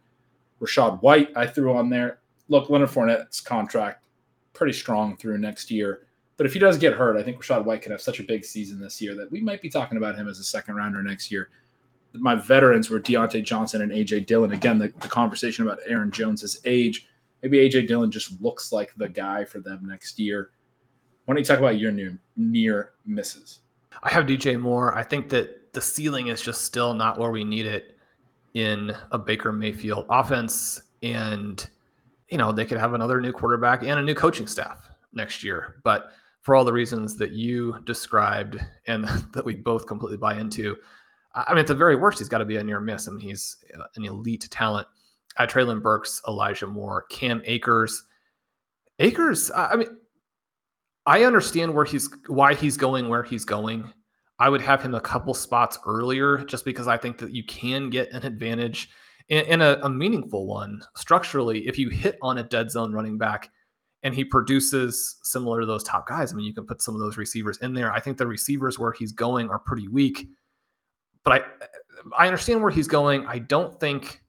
Rachaad 0.61 1.01
White, 1.01 1.29
I 1.35 1.45
threw 1.45 1.75
on 1.75 1.89
there 1.89 2.19
look, 2.49 2.69
Leonard 2.69 2.89
Fournette's 2.89 3.41
contract 3.41 4.03
pretty 4.53 4.73
strong 4.73 5.17
through 5.17 5.37
next 5.37 5.69
year. 5.69 6.07
But 6.37 6.45
if 6.45 6.53
he 6.53 6.59
does 6.59 6.77
get 6.77 6.93
hurt, 6.93 7.17
I 7.17 7.23
think 7.23 7.41
Rachaad 7.41 7.65
White 7.65 7.81
could 7.81 7.91
have 7.91 8.01
such 8.01 8.19
a 8.19 8.23
big 8.23 8.45
season 8.45 8.79
this 8.79 9.01
year 9.01 9.15
that 9.15 9.31
we 9.31 9.41
might 9.41 9.61
be 9.61 9.69
talking 9.69 9.97
about 9.97 10.15
him 10.15 10.27
as 10.27 10.39
a 10.39 10.43
second 10.43 10.75
rounder 10.75 11.01
next 11.01 11.31
year. 11.31 11.49
My 12.13 12.35
veterans 12.35 12.89
were 12.89 12.99
Diontae 12.99 13.43
Johnson 13.43 13.81
and 13.81 13.91
AJ 13.91 14.27
Dillon. 14.27 14.51
Again, 14.51 14.77
the, 14.79 14.93
the 14.99 15.07
conversation 15.07 15.65
about 15.65 15.79
Aaron 15.85 16.11
Jones's 16.11 16.59
age. 16.65 17.06
Maybe 17.41 17.57
AJ 17.57 17.87
Dillon 17.87 18.11
just 18.11 18.41
looks 18.41 18.71
like 18.71 18.93
the 18.95 19.09
guy 19.09 19.45
for 19.45 19.59
them 19.59 19.87
next 19.87 20.19
year. 20.19 20.51
Why 21.25 21.33
don't 21.33 21.39
you 21.39 21.45
talk 21.45 21.59
about 21.59 21.77
your 21.77 21.91
near 21.91 22.17
near 22.35 22.93
misses? 23.05 23.59
I 24.03 24.11
have 24.11 24.25
DJ 24.25 24.59
Moore. 24.59 24.95
I 24.97 25.03
think 25.03 25.29
that 25.29 25.73
the 25.73 25.81
ceiling 25.81 26.27
is 26.27 26.41
just 26.41 26.63
still 26.63 26.93
not 26.93 27.19
where 27.19 27.31
we 27.31 27.43
need 27.43 27.65
it 27.65 27.97
in 28.53 28.95
a 29.11 29.17
Baker 29.17 29.51
Mayfield 29.51 30.05
offense. 30.09 30.81
And, 31.03 31.67
you 32.29 32.37
know, 32.37 32.51
they 32.51 32.65
could 32.65 32.79
have 32.79 32.93
another 32.93 33.21
new 33.21 33.31
quarterback 33.31 33.83
and 33.83 33.99
a 33.99 34.01
new 34.01 34.15
coaching 34.15 34.47
staff 34.47 34.89
next 35.13 35.43
year. 35.43 35.81
But 35.83 36.11
for 36.41 36.55
all 36.55 36.63
the 36.63 36.73
reasons 36.73 37.15
that 37.17 37.31
you 37.31 37.77
described 37.85 38.59
and 38.87 39.05
that 39.33 39.45
we 39.45 39.55
both 39.55 39.85
completely 39.85 40.17
buy 40.17 40.39
into, 40.39 40.77
I 41.35 41.51
mean, 41.51 41.59
at 41.59 41.67
the 41.67 41.75
very 41.75 41.95
worst, 41.95 42.17
he's 42.19 42.29
got 42.29 42.39
to 42.39 42.45
be 42.45 42.57
a 42.57 42.63
near 42.63 42.79
miss. 42.79 43.07
I 43.07 43.11
mean, 43.11 43.19
he's 43.19 43.57
uh, 43.77 43.83
an 43.95 44.05
elite 44.05 44.47
talent. 44.49 44.87
Uh, 45.37 45.45
Treylon 45.45 45.81
Burks, 45.81 46.21
Elijah 46.27 46.67
Moore, 46.67 47.05
Cam 47.09 47.41
Akers. 47.45 48.03
Akers, 48.99 49.51
I 49.55 49.75
mean, 49.75 49.89
I 51.05 51.23
understand 51.23 51.73
where 51.73 51.85
he's 51.85 52.09
why 52.27 52.53
he's 52.53 52.77
going 52.77 53.07
where 53.07 53.23
he's 53.23 53.45
going. 53.45 53.91
I 54.39 54.49
would 54.49 54.61
have 54.61 54.81
him 54.81 54.93
a 54.93 55.01
couple 55.01 55.33
spots 55.33 55.79
earlier 55.85 56.39
just 56.45 56.65
because 56.65 56.87
I 56.87 56.97
think 56.97 57.17
that 57.19 57.33
you 57.33 57.43
can 57.43 57.89
get 57.89 58.11
an 58.11 58.25
advantage 58.25 58.89
and, 59.29 59.61
a, 59.61 59.83
a, 59.83 59.89
meaningful 59.89 60.47
one 60.47 60.81
structurally 60.95 61.67
if 61.67 61.77
you 61.77 61.89
hit 61.89 62.17
on 62.21 62.37
a 62.37 62.43
dead 62.43 62.71
zone 62.71 62.93
running 62.93 63.17
back 63.17 63.49
and 64.03 64.13
he 64.13 64.23
produces 64.23 65.17
similar 65.23 65.59
to 65.59 65.65
those 65.65 65.83
top 65.83 66.07
guys. 66.07 66.31
I 66.31 66.35
mean, 66.35 66.45
you 66.45 66.53
can 66.53 66.65
put 66.65 66.81
some 66.81 66.93
of 66.93 67.01
those 67.01 67.17
receivers 67.17 67.57
in 67.57 67.73
there. 67.73 67.91
I 67.91 67.99
think 67.99 68.17
the 68.17 68.27
receivers 68.27 68.79
where 68.79 68.93
he's 68.93 69.11
going 69.11 69.49
are 69.49 69.59
pretty 69.59 69.87
weak, 69.87 70.27
but 71.23 71.33
I 71.33 71.41
I 72.17 72.27
understand 72.27 72.61
where 72.61 72.71
he's 72.71 72.87
going. 72.87 73.25
I 73.25 73.39
don't 73.39 73.77
think 73.79 74.21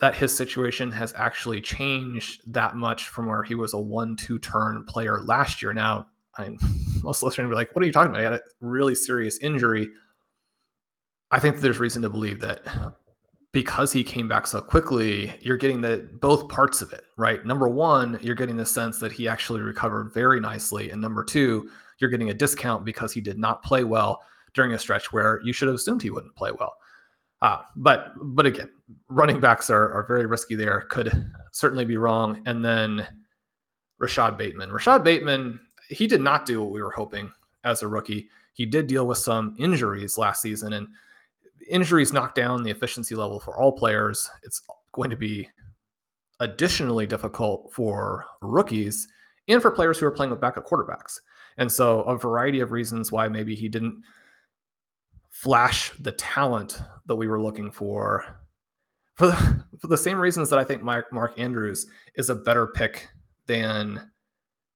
that 0.00 0.14
his 0.14 0.34
situation 0.34 0.92
has 0.92 1.12
actually 1.16 1.60
changed 1.60 2.42
that 2.52 2.76
much 2.76 3.08
from 3.08 3.26
where 3.26 3.42
he 3.42 3.54
was 3.54 3.74
a 3.74 3.78
one-two 3.78 4.38
turn 4.38 4.84
player 4.84 5.20
last 5.22 5.60
year. 5.60 5.72
Now, 5.72 6.06
I 6.36 6.56
most 7.02 7.22
listeners 7.22 7.48
be 7.48 7.54
like, 7.54 7.74
"What 7.74 7.82
are 7.82 7.86
you 7.86 7.92
talking 7.92 8.10
about? 8.10 8.20
He 8.20 8.24
had 8.24 8.34
a 8.34 8.40
really 8.60 8.94
serious 8.94 9.38
injury." 9.38 9.88
I 11.30 11.38
think 11.38 11.60
there's 11.60 11.78
reason 11.78 12.02
to 12.02 12.10
believe 12.10 12.40
that 12.40 12.62
because 13.52 13.92
he 13.92 14.04
came 14.04 14.28
back 14.28 14.46
so 14.46 14.60
quickly, 14.60 15.34
you're 15.40 15.56
getting 15.56 15.80
the 15.80 16.08
both 16.20 16.48
parts 16.48 16.80
of 16.80 16.92
it, 16.92 17.04
right? 17.16 17.44
Number 17.44 17.68
one, 17.68 18.18
you're 18.22 18.34
getting 18.34 18.56
the 18.56 18.66
sense 18.66 18.98
that 19.00 19.12
he 19.12 19.26
actually 19.28 19.60
recovered 19.60 20.12
very 20.14 20.40
nicely, 20.40 20.90
and 20.90 21.00
number 21.00 21.24
two, 21.24 21.68
you're 21.98 22.10
getting 22.10 22.30
a 22.30 22.34
discount 22.34 22.84
because 22.84 23.12
he 23.12 23.20
did 23.20 23.38
not 23.38 23.62
play 23.62 23.84
well 23.84 24.22
during 24.54 24.72
a 24.72 24.78
stretch 24.78 25.12
where 25.12 25.40
you 25.42 25.52
should 25.52 25.68
have 25.68 25.74
assumed 25.74 26.02
he 26.02 26.10
wouldn't 26.10 26.34
play 26.36 26.50
well. 26.58 26.74
Uh, 27.40 27.62
but 27.76 28.12
but 28.16 28.46
again, 28.46 28.70
running 29.08 29.40
backs 29.40 29.70
are 29.70 29.92
are 29.92 30.06
very 30.06 30.26
risky 30.26 30.54
there. 30.54 30.82
Could 30.88 31.12
certainly 31.52 31.84
be 31.84 31.96
wrong. 31.96 32.42
And 32.46 32.64
then 32.64 33.06
Rashod 33.98 34.38
Bateman. 34.38 34.72
Rashod 34.72 35.04
Bateman, 35.04 35.60
he 35.88 36.06
did 36.06 36.20
not 36.20 36.46
do 36.46 36.62
what 36.62 36.72
we 36.72 36.82
were 36.82 36.90
hoping 36.90 37.30
as 37.64 37.82
a 37.82 37.88
rookie. 37.88 38.28
He 38.54 38.66
did 38.66 38.86
deal 38.86 39.06
with 39.06 39.18
some 39.18 39.54
injuries 39.58 40.18
last 40.18 40.42
season, 40.42 40.72
and 40.72 40.88
injuries 41.68 42.12
knock 42.12 42.34
down 42.34 42.62
the 42.62 42.70
efficiency 42.70 43.14
level 43.14 43.38
for 43.38 43.56
all 43.56 43.72
players. 43.72 44.28
It's 44.42 44.62
going 44.92 45.10
to 45.10 45.16
be 45.16 45.48
additionally 46.40 47.06
difficult 47.06 47.72
for 47.72 48.24
rookies 48.40 49.08
and 49.48 49.60
for 49.60 49.70
players 49.70 49.98
who 49.98 50.06
are 50.06 50.12
playing 50.12 50.30
with 50.30 50.40
backup 50.40 50.66
quarterbacks. 50.66 51.20
And 51.56 51.70
so, 51.70 52.02
a 52.02 52.16
variety 52.16 52.60
of 52.60 52.72
reasons 52.72 53.10
why 53.10 53.28
maybe 53.28 53.54
he 53.54 53.68
didn't 53.68 54.02
flash 55.38 55.92
the 56.00 56.10
talent 56.10 56.82
that 57.06 57.14
we 57.14 57.28
were 57.28 57.40
looking 57.40 57.70
for 57.70 58.24
for 59.14 59.28
the, 59.28 59.64
for 59.80 59.86
the 59.86 59.96
same 59.96 60.18
reasons 60.18 60.50
that 60.50 60.58
I 60.58 60.64
think 60.64 60.82
Mark, 60.82 61.12
Mark 61.12 61.38
Andrews 61.38 61.86
is 62.16 62.28
a 62.28 62.34
better 62.34 62.66
pick 62.66 63.08
than 63.46 64.10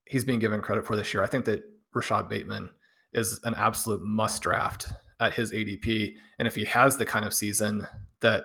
he's 0.04 0.24
being 0.24 0.38
given 0.38 0.60
credit 0.60 0.86
for 0.86 0.94
this 0.94 1.12
year. 1.12 1.24
I 1.24 1.26
think 1.26 1.46
that 1.46 1.64
Rashod 1.92 2.28
Bateman 2.28 2.70
is 3.12 3.40
an 3.42 3.54
absolute 3.56 4.02
must 4.02 4.40
draft 4.40 4.92
at 5.18 5.34
his 5.34 5.50
ADP. 5.50 6.14
And 6.38 6.46
if 6.46 6.54
he 6.54 6.64
has 6.66 6.96
the 6.96 7.06
kind 7.06 7.24
of 7.24 7.34
season 7.34 7.84
that 8.20 8.44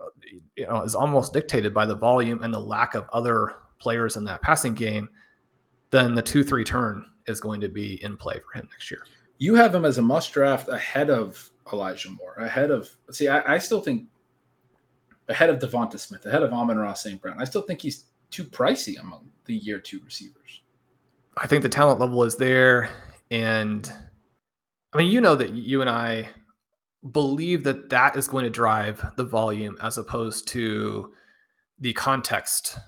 uh, 0.00 0.06
you 0.56 0.66
know 0.66 0.80
is 0.80 0.94
almost 0.94 1.34
dictated 1.34 1.74
by 1.74 1.84
the 1.84 1.94
volume 1.94 2.42
and 2.42 2.54
the 2.54 2.58
lack 2.58 2.94
of 2.94 3.06
other 3.12 3.56
players 3.78 4.16
in 4.16 4.24
that 4.24 4.40
passing 4.40 4.72
game, 4.72 5.10
then 5.90 6.14
the 6.14 6.22
two 6.22 6.42
three 6.42 6.64
turn 6.64 7.04
is 7.26 7.38
going 7.38 7.60
to 7.60 7.68
be 7.68 8.02
in 8.02 8.16
play 8.16 8.40
for 8.40 8.58
him 8.58 8.66
next 8.72 8.90
year 8.90 9.04
you 9.38 9.54
have 9.54 9.74
him 9.74 9.84
as 9.84 9.98
a 9.98 10.02
must 10.02 10.32
draft 10.32 10.68
ahead 10.68 11.10
of 11.10 11.50
Elijah 11.72 12.10
Moore, 12.10 12.34
ahead 12.38 12.70
of 12.70 12.90
see, 13.10 13.28
I, 13.28 13.54
I 13.54 13.58
still 13.58 13.80
think 13.80 14.06
ahead 15.28 15.50
of 15.50 15.58
DeVonta 15.58 15.98
Smith, 15.98 16.26
ahead 16.26 16.42
of 16.42 16.52
Amon-Ra 16.52 16.92
St. 16.94 17.20
Brown. 17.20 17.40
I 17.40 17.44
still 17.44 17.62
think 17.62 17.80
he's 17.80 18.04
too 18.30 18.44
pricey 18.44 19.00
among 19.00 19.28
the 19.46 19.54
year 19.54 19.78
two 19.78 20.00
receivers. 20.04 20.62
I 21.36 21.46
think 21.46 21.62
the 21.62 21.68
talent 21.68 22.00
level 22.00 22.22
is 22.24 22.36
there. 22.36 22.90
And 23.30 23.90
I 24.92 24.98
mean, 24.98 25.10
you 25.10 25.20
know 25.20 25.34
that 25.34 25.50
you 25.50 25.80
and 25.80 25.90
I 25.90 26.28
believe 27.12 27.64
that 27.64 27.90
that 27.90 28.16
is 28.16 28.28
going 28.28 28.44
to 28.44 28.50
drive 28.50 29.04
the 29.16 29.24
volume 29.24 29.76
as 29.82 29.98
opposed 29.98 30.48
to 30.48 31.12
the 31.78 31.92
context 31.92 32.78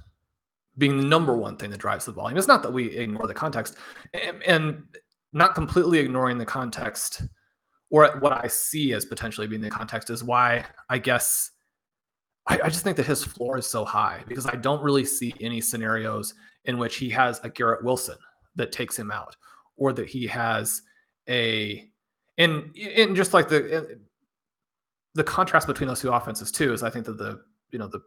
being 0.78 0.98
the 0.98 1.04
number 1.04 1.36
one 1.36 1.56
thing 1.56 1.70
that 1.70 1.80
drives 1.80 2.04
the 2.04 2.12
volume. 2.12 2.36
It's 2.36 2.46
not 2.46 2.62
that 2.62 2.72
we 2.72 2.90
ignore 2.96 3.26
the 3.26 3.34
context. 3.34 3.76
And, 4.12 4.42
and 4.42 4.82
not 5.36 5.54
completely 5.54 5.98
ignoring 5.98 6.38
the 6.38 6.46
context 6.46 7.22
or 7.90 8.06
what 8.20 8.32
I 8.32 8.48
see 8.48 8.94
as 8.94 9.04
potentially 9.04 9.46
being 9.46 9.60
the 9.60 9.70
context 9.70 10.08
is 10.08 10.24
why 10.24 10.64
I 10.88 10.98
guess 10.98 11.50
I, 12.46 12.58
I, 12.64 12.68
just 12.68 12.82
think 12.82 12.96
that 12.96 13.06
his 13.06 13.22
floor 13.22 13.58
is 13.58 13.66
so 13.66 13.84
high 13.84 14.24
because 14.26 14.46
I 14.46 14.56
don't 14.56 14.82
really 14.82 15.04
see 15.04 15.34
any 15.40 15.60
scenarios 15.60 16.34
in 16.64 16.78
which 16.78 16.96
he 16.96 17.10
has 17.10 17.38
a 17.44 17.50
Garrett 17.50 17.84
Wilson 17.84 18.16
that 18.54 18.72
takes 18.72 18.98
him 18.98 19.10
out 19.10 19.36
or 19.76 19.92
that 19.92 20.08
he 20.08 20.26
has 20.26 20.82
a 21.28 21.86
and 22.38 22.74
and 22.76 23.14
just 23.14 23.34
like 23.34 23.48
the 23.48 23.78
uh, 23.78 23.84
the 25.14 25.24
contrast 25.24 25.66
between 25.66 25.88
those 25.88 26.00
two 26.00 26.12
offenses 26.12 26.50
too 26.50 26.72
is 26.72 26.82
I 26.82 26.90
think 26.90 27.04
that 27.06 27.18
the 27.18 27.42
you 27.70 27.78
know 27.78 27.88
the 27.88 28.00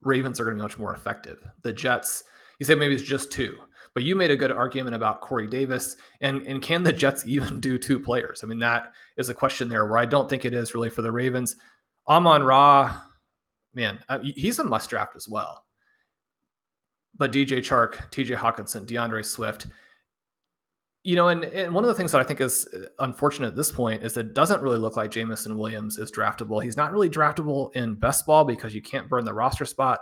Ravens 0.00 0.40
are 0.40 0.44
going 0.44 0.56
to 0.56 0.60
be 0.60 0.62
much 0.62 0.78
more 0.78 0.94
effective. 0.94 1.38
The 1.62 1.72
Jets, 1.72 2.24
you 2.58 2.66
say 2.66 2.74
maybe 2.74 2.94
it's 2.94 3.02
just 3.02 3.32
two. 3.32 3.58
But 3.98 4.04
you 4.04 4.14
made 4.14 4.30
a 4.30 4.36
good 4.36 4.52
argument 4.52 4.94
about 4.94 5.20
Corey 5.20 5.48
Davis, 5.48 5.96
and 6.20 6.46
and 6.46 6.62
can 6.62 6.84
the 6.84 6.92
Jets 6.92 7.26
even 7.26 7.58
do 7.68 7.76
two 7.76 7.98
players? 7.98 8.44
I 8.44 8.46
mean, 8.46 8.60
that 8.60 8.92
is 9.16 9.28
a 9.28 9.34
question 9.34 9.68
there 9.68 9.86
where 9.86 9.98
I 9.98 10.04
don't 10.04 10.30
think 10.30 10.44
it 10.44 10.54
is 10.54 10.72
really 10.72 10.88
for 10.88 11.02
the 11.02 11.10
Ravens. 11.10 11.56
Amon 12.06 12.44
Ra, 12.44 12.96
man, 13.74 13.98
uh, 14.08 14.20
he's 14.20 14.60
a 14.60 14.62
must 14.62 14.88
draft 14.88 15.16
as 15.16 15.28
well. 15.28 15.64
But 17.16 17.32
DJ 17.32 17.58
Chark, 17.58 17.96
TJ 18.12 18.36
Hockenson, 18.36 18.86
D'Andre 18.86 19.24
Swift, 19.24 19.66
you 21.02 21.16
know, 21.16 21.26
and, 21.26 21.42
and 21.46 21.74
one 21.74 21.82
of 21.82 21.88
the 21.88 21.94
things 21.94 22.12
that 22.12 22.20
I 22.20 22.24
think 22.24 22.40
is 22.40 22.68
uh, 22.72 22.86
unfortunate 23.00 23.48
at 23.48 23.56
this 23.56 23.72
point 23.72 24.04
is 24.04 24.14
that 24.14 24.26
it 24.26 24.34
doesn't 24.34 24.62
really 24.62 24.78
look 24.78 24.96
like 24.96 25.10
Jameson 25.10 25.58
Williams 25.58 25.98
is 25.98 26.12
draftable. 26.12 26.62
He's 26.62 26.76
not 26.76 26.92
really 26.92 27.10
draftable 27.10 27.74
in 27.74 27.96
best 27.96 28.26
ball 28.26 28.44
because 28.44 28.76
you 28.76 28.80
can't 28.80 29.08
burn 29.08 29.24
the 29.24 29.34
roster 29.34 29.64
spot. 29.64 29.98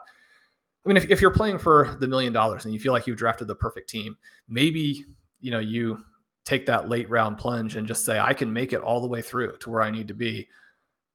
I 0.87 0.89
mean, 0.89 0.97
if, 0.97 1.11
if 1.11 1.21
you're 1.21 1.33
playing 1.33 1.59
for 1.59 1.97
the 1.99 2.07
million 2.07 2.33
dollars 2.33 2.65
and 2.65 2.73
you 2.73 2.79
feel 2.79 2.93
like 2.93 3.09
you've 3.09 3.17
drafted 3.19 3.49
the 3.49 3.57
perfect 3.57 3.91
team, 3.91 4.17
maybe 4.49 5.05
you 5.41 5.51
know 5.51 5.59
you 5.59 5.99
take 6.45 6.65
that 6.67 6.89
late 6.89 7.11
round 7.11 7.39
plunge 7.39 7.75
and 7.75 7.89
just 7.89 8.05
say, 8.05 8.21
I 8.21 8.33
can 8.33 8.53
make 8.53 8.73
it 8.73 8.81
all 8.81 9.01
the 9.01 9.09
way 9.09 9.21
through 9.21 9.57
to 9.59 9.71
where 9.71 9.83
I 9.83 9.91
need 9.91 10.07
to 10.09 10.15
be. 10.15 10.49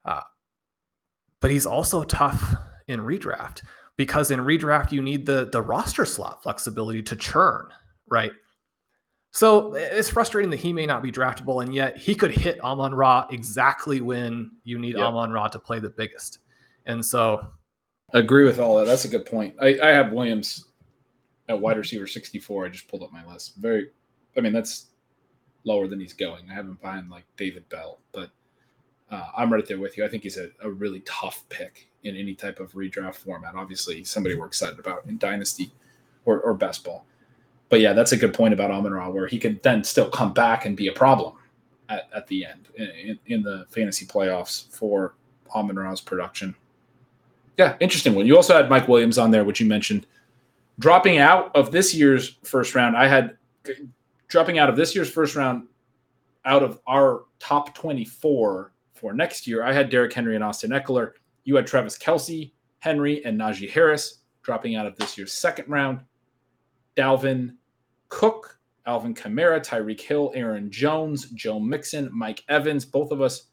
Uh, 0.04 0.22
but 1.40 1.52
he's 1.52 1.66
also 1.66 2.04
tough 2.04 2.54
in 2.90 3.00
redraft 3.00 3.62
because 3.96 4.30
in 4.30 4.42
redraft 4.42 4.92
you 4.92 5.02
need 5.02 5.26
the 5.26 5.50
the 5.52 5.62
roster 5.62 6.06
slot 6.06 6.44
flexibility 6.44 7.02
to 7.04 7.16
churn, 7.16 7.68
right? 8.10 8.34
So 9.32 9.74
it's 9.76 10.10
frustrating 10.10 10.52
that 10.52 10.60
he 10.60 10.74
may 10.74 10.86
not 10.86 11.02
be 11.02 11.14
draftable, 11.14 11.64
and 11.64 11.74
yet 11.74 11.96
he 11.96 12.14
could 12.14 12.32
hit 12.32 12.60
Amon 12.62 12.94
Ra 12.94 13.26
exactly 13.32 14.02
when 14.02 14.52
you 14.66 14.78
need 14.78 14.98
yep. 14.98 15.06
Amon 15.06 15.32
Ra 15.32 15.48
to 15.48 15.60
play 15.60 15.80
the 15.80 15.90
biggest. 15.90 16.40
And 16.86 17.06
so 17.06 17.48
Agree 18.14 18.46
with 18.46 18.60
all 18.60 18.78
that. 18.78 18.86
That's 18.86 19.06
a 19.06 19.10
good 19.10 19.26
point. 19.26 19.56
I, 19.62 19.80
I 19.82 19.90
have 19.90 20.12
Williams 20.12 20.66
at 21.48 21.60
wide 21.60 21.78
receiver 21.78 22.08
64. 22.08 22.66
I 22.66 22.70
just 22.70 22.88
pulled 22.88 23.04
up 23.04 23.12
my 23.12 23.26
list. 23.26 23.56
Very, 23.58 23.90
I 24.38 24.42
mean, 24.42 24.54
that's 24.54 24.88
lower 25.64 25.88
than 25.88 26.00
he's 26.00 26.14
going. 26.14 26.50
I 26.50 26.54
have 26.54 26.66
him 26.66 26.78
behind 26.82 27.10
like 27.10 27.26
David 27.38 27.68
Bell, 27.70 28.00
but 28.12 28.32
uh, 29.10 29.26
I'm 29.38 29.52
right 29.52 29.66
there 29.66 29.80
with 29.80 29.98
you. 29.98 30.06
I 30.06 30.08
think 30.08 30.24
he's 30.24 30.38
a, 30.38 30.50
a 30.64 30.70
really 30.70 31.02
tough 31.02 31.44
pick 31.50 31.88
in 32.04 32.16
any 32.16 32.34
type 32.34 32.60
of 32.60 32.74
redraft 32.74 33.16
format. 33.16 33.56
Obviously, 33.56 34.04
somebody 34.04 34.36
we're 34.36 34.48
excited 34.48 34.80
about 34.80 35.06
in 35.06 35.18
Dynasty 35.18 35.72
or, 36.26 36.40
or 36.42 36.54
best 36.54 36.84
ball. 36.84 37.06
But 37.70 37.80
yeah, 37.80 37.94
that's 37.94 38.12
a 38.12 38.18
good 38.18 38.34
point 38.34 38.54
about 38.54 38.72
Amon 38.72 38.94
Ra, 38.94 39.10
where 39.10 39.28
he 39.28 39.40
could 39.40 39.62
then 39.64 39.84
still 39.84 40.10
come 40.10 40.34
back 40.34 40.66
and 40.66 40.76
be 40.76 40.88
a 40.88 40.92
problem 40.92 41.36
at, 41.90 42.10
at 42.14 42.28
the 42.28 42.46
end 42.46 42.68
in, 42.76 43.20
in 43.28 43.44
the 43.44 43.66
fantasy 43.70 44.06
playoffs 44.06 44.70
for 44.76 45.16
Amon 45.56 45.78
Ra's 45.78 46.02
production. 46.02 46.56
Yeah, 47.62 47.76
interesting 47.80 48.16
one. 48.16 48.26
You 48.26 48.36
also 48.38 48.56
had 48.56 48.72
Mike 48.72 48.88
Williams 48.88 49.20
on 49.20 49.30
there, 49.30 49.44
which 49.44 49.60
you 49.60 49.68
mentioned. 49.68 50.08
Dropping 50.80 51.20
out 51.20 51.56
of 51.56 51.72
this 51.72 51.94
year's 51.94 52.40
first 52.44 52.74
round, 52.74 52.98
I 52.98 53.08
had 53.08 53.38
dropping 54.30 54.58
out 54.58 54.68
of 54.68 54.76
this 54.76 54.96
year's 54.96 55.12
first 55.12 55.36
round 55.36 55.68
out 56.44 56.64
of 56.64 56.80
our 56.88 57.26
top 57.38 57.76
24 57.76 58.74
for 58.96 59.14
next 59.14 59.46
year. 59.46 59.64
I 59.64 59.74
had 59.74 59.92
Derrick 59.92 60.12
Henry 60.12 60.34
and 60.34 60.44
Austin 60.44 60.72
Ekeler. 60.72 61.12
You 61.44 61.56
had 61.56 61.68
Travis 61.68 62.00
Kelce, 62.00 62.52
Henry, 62.80 63.24
and 63.26 63.40
Najee 63.40 63.70
Harris 63.70 64.24
dropping 64.42 64.76
out 64.76 64.88
of 64.88 64.96
this 64.96 65.16
year's 65.16 65.32
second 65.32 65.70
round. 65.70 66.00
Dalvin 66.98 67.58
Cook, 68.10 68.58
Alvin 68.88 69.14
Kamara, 69.14 69.64
Tyreek 69.64 70.02
Hill, 70.02 70.32
Aaron 70.34 70.72
Jones, 70.72 71.30
Joe 71.30 71.60
Mixon, 71.60 72.10
Mike 72.12 72.44
Evans, 72.50 72.86
both 72.86 73.12
of 73.12 73.22
us 73.22 73.51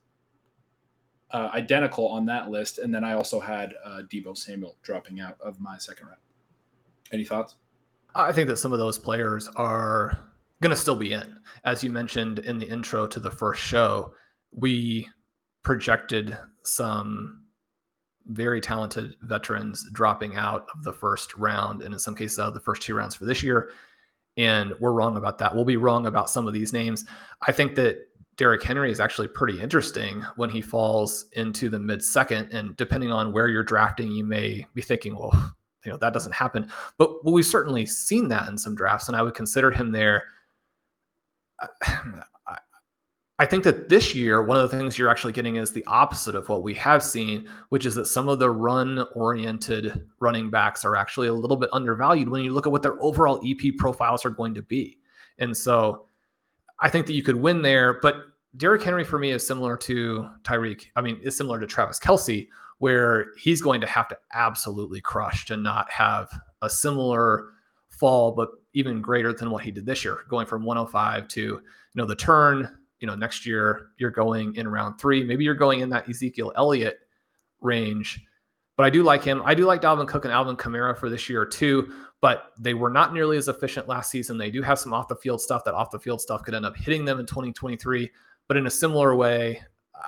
uh, 1.30 1.50
identical 1.52 2.08
on 2.08 2.24
that 2.26 2.50
list. 2.50 2.78
And 2.78 2.94
then 2.94 3.04
I 3.04 3.12
also 3.12 3.40
had 3.40 3.74
uh, 3.84 4.02
Deebo 4.10 4.36
Samuel 4.36 4.76
dropping 4.82 5.20
out 5.20 5.36
of 5.40 5.60
my 5.60 5.78
second 5.78 6.06
round. 6.06 6.20
Any 7.12 7.24
thoughts? 7.24 7.56
I 8.14 8.32
think 8.32 8.48
that 8.48 8.56
some 8.56 8.72
of 8.72 8.78
those 8.78 8.98
players 8.98 9.48
are 9.56 10.18
going 10.62 10.70
to 10.70 10.76
still 10.76 10.96
be 10.96 11.12
in. 11.12 11.36
As 11.64 11.84
you 11.84 11.90
mentioned 11.90 12.40
in 12.40 12.58
the 12.58 12.68
intro 12.68 13.06
to 13.06 13.20
the 13.20 13.30
first 13.30 13.62
show, 13.62 14.12
we 14.52 15.08
projected 15.62 16.36
some 16.64 17.44
very 18.26 18.60
talented 18.60 19.14
veterans 19.22 19.88
dropping 19.92 20.36
out 20.36 20.66
of 20.74 20.84
the 20.84 20.92
first 20.92 21.34
round, 21.36 21.82
and 21.82 21.94
in 21.94 22.00
some 22.00 22.14
cases, 22.14 22.38
out 22.38 22.48
of 22.48 22.54
the 22.54 22.60
first 22.60 22.82
two 22.82 22.94
rounds 22.94 23.14
for 23.14 23.24
this 23.24 23.42
year. 23.42 23.70
And 24.36 24.72
we're 24.80 24.92
wrong 24.92 25.16
about 25.16 25.38
that. 25.38 25.54
We'll 25.54 25.64
be 25.64 25.76
wrong 25.76 26.06
about 26.06 26.30
some 26.30 26.46
of 26.46 26.54
these 26.54 26.72
names. 26.72 27.04
I 27.46 27.52
think 27.52 27.74
that 27.76 28.07
Derrick 28.38 28.62
Henry 28.62 28.90
is 28.92 29.00
actually 29.00 29.26
pretty 29.26 29.60
interesting 29.60 30.24
when 30.36 30.48
he 30.48 30.62
falls 30.62 31.26
into 31.32 31.68
the 31.68 31.78
mid 31.78 32.02
second. 32.02 32.48
And 32.52 32.76
depending 32.76 33.10
on 33.10 33.32
where 33.32 33.48
you're 33.48 33.64
drafting, 33.64 34.12
you 34.12 34.24
may 34.24 34.64
be 34.74 34.80
thinking, 34.80 35.16
well, 35.16 35.32
you 35.84 35.92
know, 35.92 35.98
that 35.98 36.12
doesn't 36.12 36.32
happen. 36.32 36.70
But 36.96 37.24
well, 37.24 37.34
we've 37.34 37.44
certainly 37.44 37.84
seen 37.84 38.28
that 38.28 38.48
in 38.48 38.56
some 38.56 38.74
drafts, 38.74 39.08
and 39.08 39.16
I 39.16 39.22
would 39.22 39.34
consider 39.34 39.70
him 39.70 39.92
there. 39.92 40.24
I 43.40 43.46
think 43.46 43.62
that 43.64 43.88
this 43.88 44.16
year, 44.16 44.42
one 44.42 44.56
of 44.56 44.68
the 44.68 44.76
things 44.76 44.98
you're 44.98 45.08
actually 45.08 45.32
getting 45.32 45.56
is 45.56 45.70
the 45.70 45.86
opposite 45.86 46.34
of 46.34 46.48
what 46.48 46.64
we 46.64 46.74
have 46.74 47.04
seen, 47.04 47.48
which 47.68 47.86
is 47.86 47.94
that 47.94 48.06
some 48.06 48.28
of 48.28 48.40
the 48.40 48.50
run 48.50 49.06
oriented 49.14 50.04
running 50.18 50.50
backs 50.50 50.84
are 50.84 50.96
actually 50.96 51.28
a 51.28 51.32
little 51.32 51.56
bit 51.56 51.70
undervalued 51.72 52.28
when 52.28 52.42
you 52.42 52.52
look 52.52 52.66
at 52.66 52.72
what 52.72 52.82
their 52.82 53.00
overall 53.00 53.40
EP 53.46 53.76
profiles 53.76 54.24
are 54.24 54.30
going 54.30 54.54
to 54.54 54.62
be. 54.62 54.98
And 55.38 55.56
so 55.56 56.07
I 56.80 56.88
think 56.88 57.06
that 57.06 57.14
you 57.14 57.22
could 57.22 57.36
win 57.36 57.62
there. 57.62 57.98
But 58.00 58.16
Derrick 58.56 58.82
Henry 58.82 59.04
for 59.04 59.18
me 59.18 59.30
is 59.30 59.46
similar 59.46 59.76
to 59.78 60.28
Tyreek. 60.42 60.86
I 60.96 61.00
mean, 61.00 61.20
is 61.22 61.36
similar 61.36 61.60
to 61.60 61.66
Travis 61.66 61.98
Kelce, 61.98 62.48
where 62.78 63.26
he's 63.36 63.60
going 63.60 63.80
to 63.80 63.86
have 63.86 64.08
to 64.08 64.18
absolutely 64.32 65.00
crush 65.00 65.46
to 65.46 65.56
not 65.56 65.90
have 65.90 66.28
a 66.62 66.70
similar 66.70 67.50
fall, 67.88 68.32
but 68.32 68.50
even 68.74 69.00
greater 69.00 69.32
than 69.32 69.50
what 69.50 69.64
he 69.64 69.70
did 69.70 69.86
this 69.86 70.04
year, 70.04 70.20
going 70.28 70.46
from 70.46 70.64
105 70.64 71.28
to 71.28 71.40
you 71.40 71.62
know 71.94 72.06
the 72.06 72.14
turn 72.14 72.78
you 73.00 73.06
know, 73.06 73.14
next 73.14 73.46
year 73.46 73.90
you're 73.98 74.10
going 74.10 74.54
in 74.56 74.68
round 74.68 74.98
three. 74.98 75.22
Maybe 75.22 75.44
you're 75.44 75.54
going 75.54 75.80
in 75.80 75.88
that 75.90 76.08
Ezekiel 76.08 76.52
Elliott 76.56 76.98
range. 77.60 78.24
But 78.76 78.86
I 78.86 78.90
do 78.90 79.02
like 79.02 79.24
him. 79.24 79.42
I 79.44 79.54
do 79.54 79.64
like 79.64 79.82
Dalvin 79.82 80.06
Cook 80.06 80.24
and 80.24 80.32
Alvin 80.32 80.56
Kamara 80.56 80.96
for 80.96 81.10
this 81.10 81.28
year 81.28 81.44
too. 81.44 81.92
But 82.20 82.52
they 82.58 82.74
were 82.74 82.90
not 82.90 83.14
nearly 83.14 83.36
as 83.36 83.48
efficient 83.48 83.86
last 83.86 84.10
season. 84.10 84.38
They 84.38 84.50
do 84.50 84.62
have 84.62 84.78
some 84.78 84.92
off 84.92 85.08
the 85.08 85.16
field 85.16 85.40
stuff. 85.40 85.64
That 85.64 85.74
off 85.74 85.90
the 85.90 86.00
field 86.00 86.20
stuff 86.20 86.42
could 86.42 86.54
end 86.54 86.66
up 86.66 86.76
hitting 86.76 87.04
them 87.04 87.20
in 87.20 87.26
2023. 87.26 88.10
But 88.48 88.56
in 88.56 88.66
a 88.66 88.70
similar 88.70 89.14
way, 89.14 89.62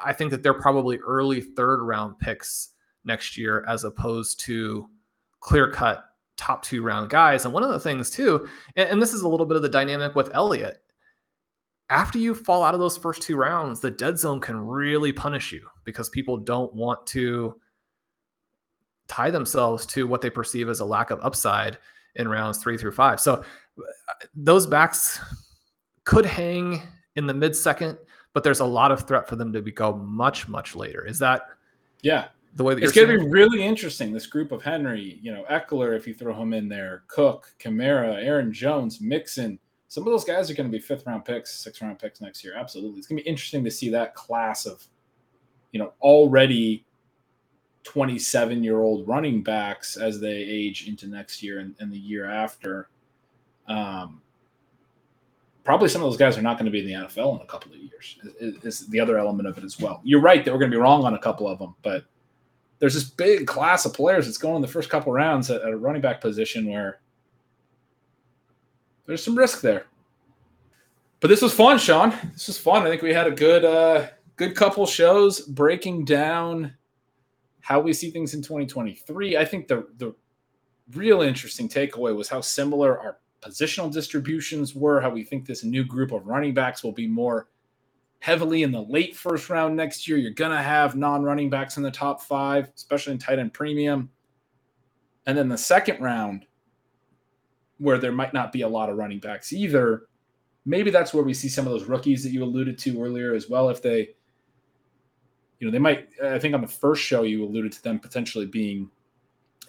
I 0.04 0.12
think 0.12 0.30
that 0.30 0.42
they're 0.42 0.54
probably 0.54 0.98
early 0.98 1.40
third 1.40 1.82
round 1.82 2.18
picks 2.18 2.70
next 3.04 3.36
year 3.36 3.64
as 3.68 3.84
opposed 3.84 4.40
to 4.40 4.88
clear 5.40 5.70
cut 5.70 6.04
top 6.36 6.62
two 6.62 6.82
round 6.82 7.10
guys. 7.10 7.44
And 7.44 7.54
one 7.54 7.62
of 7.62 7.70
the 7.70 7.80
things 7.80 8.10
too, 8.10 8.48
and, 8.76 8.88
and 8.88 9.02
this 9.02 9.12
is 9.12 9.22
a 9.22 9.28
little 9.28 9.46
bit 9.46 9.56
of 9.56 9.62
the 9.62 9.68
dynamic 9.68 10.14
with 10.14 10.30
Elliott, 10.34 10.82
after 11.90 12.18
you 12.18 12.34
fall 12.34 12.62
out 12.62 12.74
of 12.74 12.80
those 12.80 12.96
first 12.96 13.20
two 13.20 13.36
rounds, 13.36 13.80
the 13.80 13.90
dead 13.90 14.18
zone 14.18 14.40
can 14.40 14.58
really 14.58 15.12
punish 15.12 15.52
you 15.52 15.66
because 15.84 16.08
people 16.08 16.36
don't 16.36 16.72
want 16.72 17.04
to 17.08 17.56
tie 19.08 19.30
themselves 19.30 19.84
to 19.86 20.06
what 20.06 20.20
they 20.20 20.30
perceive 20.30 20.68
as 20.68 20.80
a 20.80 20.84
lack 20.84 21.10
of 21.10 21.18
upside 21.20 21.78
in 22.16 22.28
rounds 22.28 22.58
three 22.58 22.76
through 22.76 22.92
five. 22.92 23.20
So 23.20 23.34
uh, 23.34 24.12
those 24.34 24.66
backs 24.66 25.20
could 26.04 26.26
hang 26.26 26.82
in 27.16 27.26
the 27.26 27.34
mid 27.34 27.54
second, 27.56 27.98
but 28.32 28.44
there's 28.44 28.60
a 28.60 28.64
lot 28.64 28.92
of 28.92 29.06
threat 29.06 29.28
for 29.28 29.36
them 29.36 29.52
to 29.52 29.60
go 29.60 29.94
much, 29.94 30.48
much 30.48 30.74
later. 30.74 31.06
Is 31.06 31.18
that 31.20 31.46
yeah 32.02 32.28
the 32.56 32.64
way 32.64 32.74
that 32.74 32.82
it's 32.82 32.92
going 32.92 33.08
to 33.08 33.18
be 33.18 33.30
really 33.30 33.62
interesting? 33.62 34.12
This 34.12 34.26
group 34.26 34.52
of 34.52 34.62
Henry, 34.62 35.18
you 35.22 35.32
know, 35.32 35.44
Ekeler, 35.50 35.96
if 35.96 36.06
you 36.06 36.14
throw 36.14 36.34
him 36.34 36.52
in 36.52 36.68
there, 36.68 37.04
Cook, 37.06 37.54
Kamara, 37.58 38.24
Aaron 38.24 38.52
Jones, 38.52 39.00
Mixon 39.00 39.58
some 39.90 40.06
of 40.06 40.12
those 40.12 40.24
guys 40.24 40.48
are 40.48 40.54
going 40.54 40.70
to 40.70 40.72
be 40.72 40.80
fifth 40.80 41.04
round 41.04 41.24
picks, 41.24 41.52
sixth 41.52 41.82
round 41.82 41.98
picks 41.98 42.20
next 42.20 42.44
year. 42.44 42.54
Absolutely. 42.56 42.98
It's 42.98 43.08
going 43.08 43.18
to 43.18 43.24
be 43.24 43.28
interesting 43.28 43.64
to 43.64 43.72
see 43.72 43.90
that 43.90 44.14
class 44.14 44.64
of, 44.64 44.86
you 45.72 45.80
know, 45.80 45.94
already 46.00 46.86
27 47.84 48.62
year 48.62 48.80
old 48.80 49.06
running 49.08 49.42
backs 49.42 49.96
as 49.96 50.20
they 50.20 50.32
age 50.32 50.86
into 50.86 51.06
next 51.06 51.42
year 51.42 51.60
and, 51.60 51.74
and 51.80 51.92
the 51.92 51.98
year 51.98 52.28
after. 52.28 52.88
Um, 53.68 54.20
probably 55.64 55.88
some 55.88 56.02
of 56.02 56.10
those 56.10 56.18
guys 56.18 56.36
are 56.36 56.42
not 56.42 56.58
going 56.58 56.66
to 56.66 56.70
be 56.70 56.80
in 56.80 56.86
the 56.86 57.06
NFL 57.06 57.36
in 57.36 57.42
a 57.42 57.46
couple 57.46 57.72
of 57.72 57.78
years, 57.78 58.18
is, 58.40 58.64
is 58.64 58.86
the 58.88 59.00
other 59.00 59.18
element 59.18 59.48
of 59.48 59.56
it 59.58 59.64
as 59.64 59.78
well. 59.78 60.00
You're 60.04 60.20
right 60.20 60.44
that 60.44 60.52
we're 60.52 60.58
going 60.58 60.70
to 60.70 60.76
be 60.76 60.80
wrong 60.80 61.04
on 61.04 61.14
a 61.14 61.18
couple 61.18 61.48
of 61.48 61.58
them, 61.58 61.74
but 61.82 62.04
there's 62.78 62.94
this 62.94 63.04
big 63.04 63.46
class 63.46 63.84
of 63.84 63.94
players 63.94 64.26
that's 64.26 64.38
going 64.38 64.56
in 64.56 64.62
the 64.62 64.68
first 64.68 64.90
couple 64.90 65.12
rounds 65.12 65.50
at, 65.50 65.62
at 65.62 65.68
a 65.68 65.76
running 65.76 66.02
back 66.02 66.20
position 66.20 66.66
where 66.66 67.00
there's 69.06 69.22
some 69.22 69.36
risk 69.36 69.60
there. 69.60 69.86
But 71.20 71.28
this 71.28 71.42
was 71.42 71.52
fun, 71.52 71.78
Shawn. 71.78 72.14
This 72.32 72.46
was 72.46 72.58
fun. 72.58 72.86
I 72.86 72.88
think 72.88 73.02
we 73.02 73.12
had 73.12 73.26
a 73.26 73.30
good 73.30 73.64
uh 73.64 74.06
good 74.36 74.56
couple 74.56 74.86
shows 74.86 75.40
breaking 75.40 76.06
down 76.06 76.74
how 77.70 77.78
we 77.78 77.92
see 77.92 78.10
things 78.10 78.34
in 78.34 78.42
2023. 78.42 79.36
I 79.36 79.44
think 79.44 79.68
the 79.68 79.86
the 79.96 80.12
real 80.92 81.22
interesting 81.22 81.68
takeaway 81.68 82.14
was 82.14 82.28
how 82.28 82.40
similar 82.40 82.98
our 82.98 83.18
positional 83.40 83.92
distributions 83.92 84.74
were, 84.74 85.00
how 85.00 85.08
we 85.08 85.22
think 85.22 85.46
this 85.46 85.62
new 85.62 85.84
group 85.84 86.10
of 86.10 86.26
running 86.26 86.52
backs 86.52 86.82
will 86.82 86.92
be 86.92 87.06
more 87.06 87.48
heavily 88.18 88.64
in 88.64 88.72
the 88.72 88.82
late 88.82 89.14
first 89.14 89.48
round 89.48 89.76
next 89.76 90.08
year. 90.08 90.18
You're 90.18 90.32
going 90.32 90.50
to 90.50 90.60
have 90.60 90.96
non 90.96 91.22
running 91.22 91.48
backs 91.48 91.76
in 91.76 91.84
the 91.84 91.92
top 91.92 92.20
five, 92.20 92.68
especially 92.74 93.12
in 93.12 93.18
tight 93.20 93.38
end 93.38 93.54
premium. 93.54 94.10
And 95.26 95.38
then 95.38 95.48
the 95.48 95.56
second 95.56 96.02
round, 96.02 96.46
where 97.78 97.98
there 97.98 98.10
might 98.10 98.34
not 98.34 98.50
be 98.50 98.62
a 98.62 98.68
lot 98.68 98.90
of 98.90 98.96
running 98.96 99.20
backs 99.20 99.52
either. 99.52 100.08
Maybe 100.66 100.90
that's 100.90 101.14
where 101.14 101.24
we 101.24 101.34
see 101.34 101.48
some 101.48 101.66
of 101.68 101.72
those 101.72 101.84
rookies 101.84 102.24
that 102.24 102.32
you 102.32 102.42
alluded 102.42 102.78
to 102.78 103.00
earlier 103.00 103.32
as 103.32 103.48
well. 103.48 103.70
If 103.70 103.80
they, 103.80 104.10
you 105.60 105.66
know, 105.66 105.70
they 105.70 105.78
might, 105.78 106.08
I 106.24 106.38
think 106.38 106.54
on 106.54 106.62
the 106.62 106.68
first 106.68 107.02
show 107.02 107.22
you 107.22 107.44
alluded 107.44 107.72
to 107.72 107.82
them 107.82 108.00
potentially 108.00 108.46
being 108.46 108.90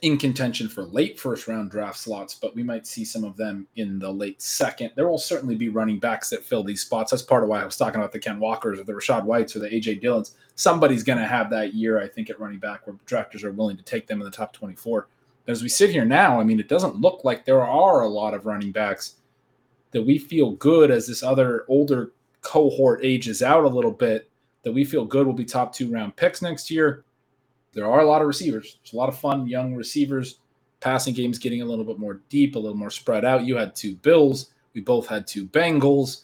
in 0.01 0.17
contention 0.17 0.67
for 0.67 0.83
late 0.83 1.19
first 1.19 1.47
round 1.47 1.69
draft 1.69 1.99
slots, 1.99 2.33
but 2.33 2.55
we 2.55 2.63
might 2.63 2.87
see 2.87 3.05
some 3.05 3.23
of 3.23 3.37
them 3.37 3.67
in 3.75 3.99
the 3.99 4.11
late 4.11 4.41
second. 4.41 4.91
There 4.95 5.07
will 5.07 5.19
certainly 5.19 5.55
be 5.55 5.69
running 5.69 5.99
backs 5.99 6.29
that 6.29 6.43
fill 6.43 6.63
these 6.63 6.81
spots. 6.81 7.11
That's 7.11 7.21
part 7.21 7.43
of 7.43 7.49
why 7.49 7.61
I 7.61 7.65
was 7.65 7.77
talking 7.77 7.99
about 7.99 8.11
the 8.11 8.19
Ken 8.19 8.39
Walkers 8.39 8.79
or 8.79 8.83
the 8.83 8.93
Rachaad 8.93 9.25
Whites 9.25 9.55
or 9.55 9.59
the 9.59 9.69
AJ 9.69 10.01
Dillons. 10.01 10.35
Somebody's 10.55 11.03
going 11.03 11.19
to 11.19 11.27
have 11.27 11.51
that 11.51 11.75
year, 11.75 12.01
I 12.01 12.07
think, 12.07 12.31
at 12.31 12.39
running 12.39 12.57
back 12.57 12.87
where 12.87 12.95
drafters 13.05 13.43
are 13.43 13.51
willing 13.51 13.77
to 13.77 13.83
take 13.83 14.07
them 14.07 14.21
in 14.21 14.25
the 14.25 14.31
top 14.31 14.53
24 14.53 15.07
But 15.45 15.51
as 15.51 15.61
we 15.61 15.69
sit 15.69 15.91
here 15.91 16.05
now, 16.05 16.39
I 16.39 16.43
mean, 16.45 16.59
it 16.59 16.69
doesn't 16.69 16.95
look 16.95 17.23
like 17.23 17.45
there 17.45 17.61
are 17.61 18.01
a 18.01 18.09
lot 18.09 18.33
of 18.33 18.47
running 18.47 18.71
backs 18.71 19.15
that 19.91 20.01
we 20.01 20.17
feel 20.17 20.51
good 20.53 20.89
as 20.89 21.05
this 21.05 21.21
other 21.21 21.65
older 21.67 22.13
cohort 22.41 23.01
ages 23.03 23.43
out 23.43 23.65
a 23.65 23.69
little 23.69 23.91
bit, 23.91 24.30
that 24.63 24.71
we 24.71 24.83
feel 24.83 25.05
good 25.05 25.25
will 25.25 25.33
be 25.33 25.45
top 25.45 25.73
two 25.73 25.91
round 25.91 26.15
picks 26.15 26.41
next 26.41 26.69
year. 26.69 27.03
There 27.73 27.89
are 27.89 28.01
a 28.01 28.05
lot 28.05 28.21
of 28.21 28.27
receivers. 28.27 28.77
There's 28.83 28.93
a 28.93 28.97
lot 28.97 29.09
of 29.09 29.17
fun 29.17 29.47
young 29.47 29.75
receivers. 29.75 30.39
Passing 30.79 31.13
games 31.13 31.37
getting 31.37 31.61
a 31.61 31.65
little 31.65 31.85
bit 31.85 31.99
more 31.99 32.21
deep, 32.29 32.55
a 32.55 32.59
little 32.59 32.77
more 32.77 32.89
spread 32.89 33.23
out. 33.23 33.43
You 33.43 33.55
had 33.55 33.75
two 33.75 33.95
Bills. 33.97 34.51
We 34.73 34.81
both 34.81 35.07
had 35.07 35.27
two 35.27 35.45
Bengals. 35.45 36.23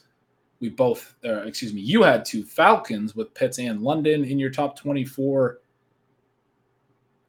We 0.60 0.70
both, 0.70 1.16
uh, 1.24 1.44
excuse 1.44 1.74
me, 1.74 1.82
you 1.82 2.02
had 2.02 2.26
two 2.26 2.44
Falcons 2.44 3.16
with 3.16 3.34
Pitts 3.36 3.60
and 3.60 3.82
London 3.82 4.26
in 4.26 4.40
your 4.40 4.50
top 4.50 4.76
24. 4.76 5.60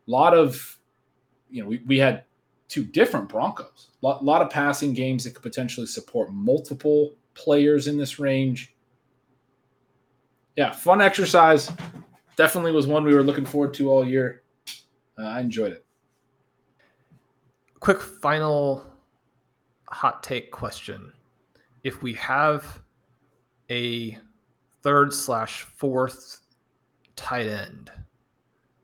A 0.06 0.10
lot 0.10 0.32
of 0.32 0.78
you 1.51 1.62
know, 1.62 1.68
we, 1.68 1.82
we 1.86 1.98
had 1.98 2.24
two 2.68 2.85
different 2.85 3.28
Broncos. 3.28 3.89
A 4.02 4.06
lot, 4.06 4.24
lot, 4.24 4.43
of 4.43 4.51
passing 4.51 4.93
games 4.93 5.24
that 5.24 5.35
could 5.35 5.43
potentially 5.43 5.86
support 5.86 6.32
multiple 6.32 7.14
players 7.35 7.89
in 7.89 7.97
this 7.97 8.18
range. 8.18 8.74
Yeah, 10.59 10.72
fun 10.72 11.01
exercise. 11.01 11.70
Definitely 12.36 12.72
was 12.72 12.86
one 12.86 13.05
we 13.05 13.14
were 13.14 13.22
looking 13.22 13.47
forward 13.47 13.72
to 13.74 13.90
all 13.90 14.06
year. 14.06 14.43
Uh, 15.18 15.22
I 15.22 15.40
enjoyed 15.40 15.72
it. 15.72 15.86
Quick 17.80 18.01
final 18.01 18.85
hot 19.89 20.22
take 20.22 20.51
question. 20.51 21.12
If 21.85 22.02
we 22.02 22.12
have 22.14 22.82
a 23.70 24.18
third 24.82 25.14
slash 25.14 25.62
fourth 25.62 26.40
tight 27.16 27.47
end– 27.47 27.90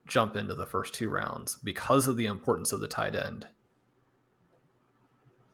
jump 0.06 0.36
into 0.36 0.54
the 0.54 0.66
first 0.66 0.94
two 0.94 1.08
rounds 1.08 1.58
because 1.64 2.08
of 2.08 2.16
the 2.16 2.26
importance 2.26 2.72
of 2.72 2.80
the 2.80 2.88
tight 2.88 3.16
end. 3.16 3.46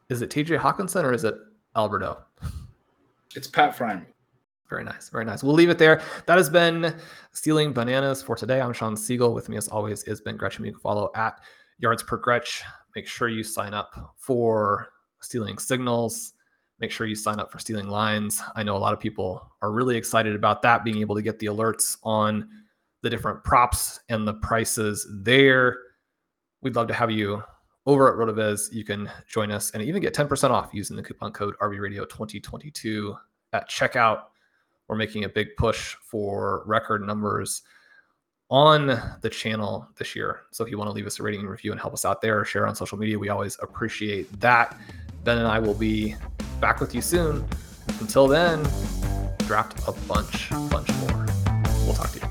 Is 0.09 0.21
it 0.21 0.29
TJ 0.29 0.59
Hockenson 0.59 1.03
or 1.03 1.13
is 1.13 1.23
it 1.23 1.35
Alberto? 1.75 2.21
It's 3.35 3.47
Pat 3.47 3.77
Freiermuth. 3.77 4.05
Very 4.71 4.85
nice. 4.85 5.09
Very 5.09 5.25
nice. 5.25 5.43
We'll 5.43 5.53
leave 5.53 5.69
it 5.69 5.77
there. 5.77 6.01
That 6.27 6.37
has 6.37 6.49
been 6.49 6.95
Stealing 7.33 7.73
Bananas 7.73 8.23
for 8.23 8.37
today. 8.37 8.61
I'm 8.61 8.71
Shawn 8.71 8.95
Siegele. 8.95 9.33
With 9.33 9.49
me, 9.49 9.57
as 9.57 9.67
always, 9.67 10.03
is 10.05 10.21
Ben 10.21 10.37
Gretch. 10.37 10.57
You 10.59 10.71
can 10.71 10.79
follow 10.79 11.11
at 11.13 11.41
Yards 11.79 12.03
Per 12.03 12.15
Gretch. 12.15 12.63
Make 12.95 13.05
sure 13.05 13.27
you 13.27 13.43
sign 13.43 13.73
up 13.73 14.15
for 14.15 14.87
Stealing 15.19 15.57
Signals. 15.57 16.33
make 16.79 16.89
sure 16.89 17.05
you 17.05 17.15
sign 17.15 17.37
up 17.37 17.51
for 17.51 17.59
Stealing 17.59 17.89
Lines. 17.89 18.41
I 18.55 18.63
know 18.63 18.77
a 18.77 18.79
lot 18.79 18.93
of 18.93 18.99
people 19.01 19.45
are 19.61 19.73
really 19.73 19.97
excited 19.97 20.35
about 20.35 20.61
that, 20.61 20.85
being 20.85 20.99
able 20.99 21.15
to 21.15 21.21
get 21.21 21.37
the 21.37 21.47
alerts 21.47 21.97
on 22.03 22.47
the 23.03 23.09
different 23.09 23.43
props 23.43 23.99
and 24.07 24.25
the 24.25 24.35
prices 24.35 25.05
there. 25.21 25.77
We'd 26.61 26.77
love 26.77 26.87
to 26.87 26.93
have 26.93 27.11
you 27.11 27.43
over 27.85 28.07
at 28.07 28.15
RotoViz. 28.17 28.71
You 28.71 28.85
can 28.85 29.11
join 29.27 29.51
us 29.51 29.71
and 29.71 29.83
even 29.83 30.01
get 30.01 30.15
10% 30.15 30.49
off 30.49 30.69
using 30.73 30.95
the 30.95 31.03
coupon 31.03 31.33
code 31.33 31.55
RVRadio 31.61 32.07
2022 32.07 33.15
at 33.53 33.69
checkout. 33.69 34.21
We're 34.91 34.97
making 34.97 35.23
a 35.23 35.29
big 35.29 35.55
push 35.55 35.95
for 36.03 36.63
record 36.65 37.07
numbers 37.07 37.61
on 38.49 38.87
the 39.21 39.29
channel 39.29 39.87
this 39.97 40.17
year. 40.17 40.41
So 40.51 40.65
if 40.65 40.69
you 40.69 40.77
want 40.77 40.89
to 40.89 40.91
leave 40.91 41.07
us 41.07 41.17
a 41.17 41.23
rating 41.23 41.39
and 41.39 41.49
review 41.49 41.71
and 41.71 41.79
help 41.79 41.93
us 41.93 42.03
out 42.03 42.19
there 42.19 42.43
share 42.43 42.67
on 42.67 42.75
social 42.75 42.97
media, 42.97 43.17
we 43.17 43.29
always 43.29 43.57
appreciate 43.61 44.27
that. 44.41 44.77
Ben 45.23 45.37
and 45.37 45.47
I 45.47 45.59
will 45.59 45.75
be 45.75 46.15
back 46.59 46.81
with 46.81 46.93
you 46.93 47.01
soon. 47.01 47.47
Until 48.01 48.27
then, 48.27 48.61
draft 49.47 49.79
a 49.87 49.93
bunch, 50.09 50.49
bunch 50.69 50.93
more. 50.95 51.25
We'll 51.85 51.93
talk 51.93 52.11
to 52.11 52.19
you. 52.19 52.30